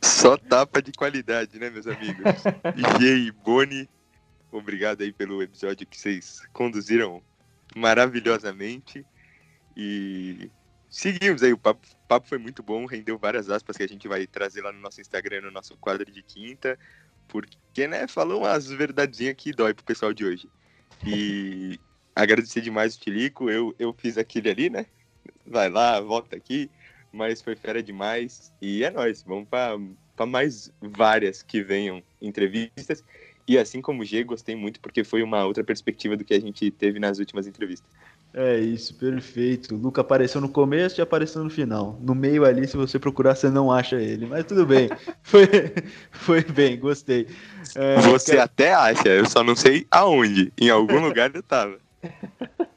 Só 0.00 0.36
tapa 0.36 0.80
de 0.80 0.92
qualidade, 0.92 1.58
né, 1.58 1.68
meus 1.70 1.88
amigos? 1.88 2.22
G 3.00 3.16
e 3.26 3.32
Boni, 3.32 3.88
obrigado 4.52 5.02
aí 5.02 5.12
pelo 5.12 5.42
episódio 5.42 5.84
que 5.84 5.98
vocês 5.98 6.40
conduziram 6.52 7.20
maravilhosamente. 7.74 9.04
E 9.76 10.48
seguimos 10.88 11.42
aí, 11.42 11.52
o 11.52 11.58
papo, 11.58 11.84
o 11.84 12.06
papo 12.06 12.28
foi 12.28 12.38
muito 12.38 12.62
bom, 12.62 12.86
rendeu 12.86 13.18
várias 13.18 13.50
aspas 13.50 13.76
que 13.76 13.82
a 13.82 13.88
gente 13.88 14.06
vai 14.06 14.24
trazer 14.24 14.62
lá 14.62 14.70
no 14.70 14.78
nosso 14.78 15.00
Instagram, 15.00 15.40
no 15.40 15.50
nosso 15.50 15.76
quadro 15.78 16.08
de 16.12 16.22
quinta, 16.22 16.78
porque, 17.28 17.86
né, 17.88 18.06
falou 18.06 18.40
umas 18.40 18.68
verdadinhas 18.68 19.34
que 19.36 19.52
dói 19.52 19.74
pro 19.74 19.84
pessoal 19.84 20.12
de 20.12 20.24
hoje. 20.24 20.48
E 21.04 21.78
agradecer 22.14 22.60
demais 22.60 22.94
o 22.94 23.00
Tilico, 23.00 23.50
eu, 23.50 23.74
eu 23.78 23.92
fiz 23.92 24.16
aquele 24.16 24.50
ali, 24.50 24.70
né, 24.70 24.86
vai 25.46 25.68
lá, 25.68 26.00
volta 26.00 26.36
aqui, 26.36 26.70
mas 27.12 27.42
foi 27.42 27.56
fera 27.56 27.82
demais, 27.82 28.52
e 28.60 28.84
é 28.84 28.90
nóis, 28.90 29.22
vamos 29.22 29.48
para 29.48 30.26
mais 30.26 30.72
várias 30.80 31.42
que 31.42 31.62
venham 31.62 32.02
entrevistas, 32.20 33.04
e 33.46 33.58
assim 33.58 33.82
como 33.82 34.02
o 34.02 34.04
G, 34.04 34.24
gostei 34.24 34.56
muito, 34.56 34.80
porque 34.80 35.04
foi 35.04 35.22
uma 35.22 35.44
outra 35.44 35.62
perspectiva 35.62 36.16
do 36.16 36.24
que 36.24 36.34
a 36.34 36.40
gente 36.40 36.70
teve 36.70 36.98
nas 36.98 37.18
últimas 37.18 37.46
entrevistas. 37.46 37.90
É 38.36 38.58
isso, 38.58 38.92
perfeito. 38.96 39.76
O 39.76 39.78
Luca 39.78 40.00
apareceu 40.00 40.40
no 40.40 40.48
começo 40.48 41.00
e 41.00 41.02
apareceu 41.02 41.44
no 41.44 41.48
final. 41.48 41.96
No 42.02 42.16
meio 42.16 42.44
ali, 42.44 42.66
se 42.66 42.76
você 42.76 42.98
procurar, 42.98 43.36
você 43.36 43.48
não 43.48 43.70
acha 43.70 43.94
ele. 43.94 44.26
Mas 44.26 44.44
tudo 44.44 44.66
bem. 44.66 44.90
foi, 45.22 45.46
foi 46.10 46.42
bem, 46.42 46.76
gostei. 46.76 47.28
É, 47.76 48.00
você 48.00 48.32
quero... 48.32 48.42
até 48.42 48.74
acha, 48.74 49.08
eu 49.08 49.24
só 49.24 49.44
não 49.44 49.54
sei 49.54 49.86
aonde. 49.88 50.52
Em 50.60 50.68
algum 50.68 50.98
lugar 51.06 51.30
eu 51.32 51.44
tava. 51.44 51.78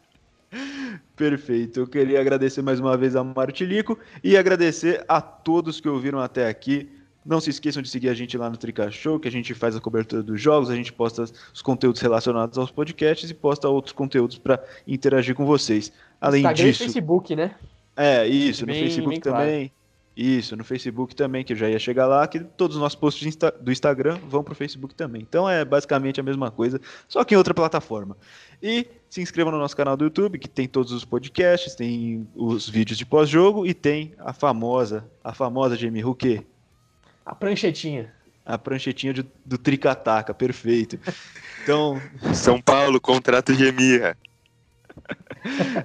Perfeito. 1.15 1.79
Eu 1.79 1.87
queria 1.87 2.21
agradecer 2.21 2.61
mais 2.61 2.79
uma 2.79 2.95
vez 2.95 3.15
a 3.15 3.23
Martilico 3.23 3.97
e 4.23 4.37
agradecer 4.37 5.03
a 5.07 5.19
todos 5.19 5.81
que 5.81 5.89
ouviram 5.89 6.19
até 6.19 6.47
aqui. 6.47 6.87
Não 7.27 7.41
se 7.41 7.49
esqueçam 7.49 7.81
de 7.81 7.89
seguir 7.89 8.07
a 8.07 8.13
gente 8.13 8.37
lá 8.37 8.49
no 8.49 8.55
Trica 8.55 8.89
Show, 8.89 9.19
que 9.19 9.27
a 9.27 9.31
gente 9.31 9.53
faz 9.53 9.75
a 9.75 9.81
cobertura 9.81 10.23
dos 10.23 10.39
jogos, 10.39 10.69
a 10.69 10.75
gente 10.75 10.93
posta 10.93 11.25
os 11.53 11.61
conteúdos 11.61 11.99
relacionados 11.99 12.57
aos 12.57 12.71
podcasts 12.71 13.29
e 13.29 13.33
posta 13.33 13.67
outros 13.67 13.91
conteúdos 13.91 14.37
para 14.37 14.63
interagir 14.87 15.35
com 15.35 15.45
vocês. 15.45 15.91
Além 16.21 16.39
Instagram 16.39 16.65
disso. 16.65 16.83
E 16.83 16.85
Facebook, 16.85 17.35
né? 17.35 17.55
É, 17.97 18.25
isso, 18.25 18.65
bem, 18.65 18.75
no 18.75 18.81
Facebook 18.81 19.19
também. 19.19 19.67
Claro. 19.67 19.77
Isso, 20.15 20.55
no 20.55 20.63
Facebook 20.63 21.15
também, 21.15 21.43
que 21.43 21.53
eu 21.53 21.57
já 21.57 21.69
ia 21.69 21.77
chegar 21.77 22.07
lá, 22.07 22.25
que 22.27 22.39
todos 22.39 22.75
os 22.75 22.81
nossos 22.81 22.95
posts 22.95 23.27
Insta 23.27 23.51
do 23.51 23.71
Instagram 23.71 24.17
vão 24.27 24.43
para 24.43 24.53
o 24.53 24.55
Facebook 24.55 24.95
também. 24.95 25.21
Então 25.21 25.47
é 25.47 25.63
basicamente 25.63 26.19
a 26.19 26.23
mesma 26.23 26.49
coisa, 26.49 26.81
só 27.07 27.23
que 27.23 27.35
em 27.35 27.37
outra 27.37 27.53
plataforma. 27.53 28.17
E 28.63 28.87
se 29.09 29.21
inscreva 29.21 29.51
no 29.51 29.59
nosso 29.59 29.77
canal 29.77 29.95
do 29.95 30.05
YouTube, 30.05 30.39
que 30.39 30.47
tem 30.47 30.67
todos 30.67 30.91
os 30.91 31.05
podcasts, 31.05 31.75
tem 31.75 32.27
os 32.33 32.67
vídeos 32.67 32.97
de 32.97 33.05
pós-jogo 33.05 33.63
e 33.67 33.75
tem 33.75 34.13
a 34.17 34.33
famosa, 34.33 35.05
a 35.23 35.33
famosa 35.33 35.75
Jamie 35.75 36.03
Huque, 36.03 36.47
a 37.27 37.35
pranchetinha. 37.35 38.13
A 38.45 38.57
pranchetinha 38.57 39.13
de, 39.13 39.25
do 39.45 39.57
Tricataca, 39.57 40.33
perfeito. 40.33 40.97
Então. 41.61 42.01
São 42.33 42.61
Paulo, 42.61 43.01
contrato 43.01 43.53
Gemirra. 43.53 44.17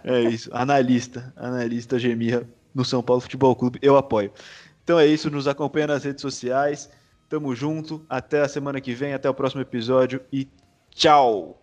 é 0.04 0.20
isso, 0.20 0.48
analista, 0.52 1.32
analista 1.36 1.98
Gemirra 1.98 2.48
no 2.72 2.84
São 2.84 3.02
Paulo 3.02 3.20
Futebol 3.20 3.54
Clube, 3.56 3.78
eu 3.82 3.96
apoio. 3.96 4.32
Então 4.84 4.98
é 4.98 5.06
isso, 5.06 5.30
nos 5.30 5.48
acompanha 5.48 5.88
nas 5.88 6.04
redes 6.04 6.22
sociais. 6.22 6.88
Tamo 7.28 7.54
junto, 7.54 8.04
até 8.08 8.42
a 8.42 8.48
semana 8.48 8.80
que 8.80 8.94
vem, 8.94 9.12
até 9.12 9.28
o 9.28 9.34
próximo 9.34 9.62
episódio 9.62 10.22
e 10.32 10.48
tchau! 10.90 11.61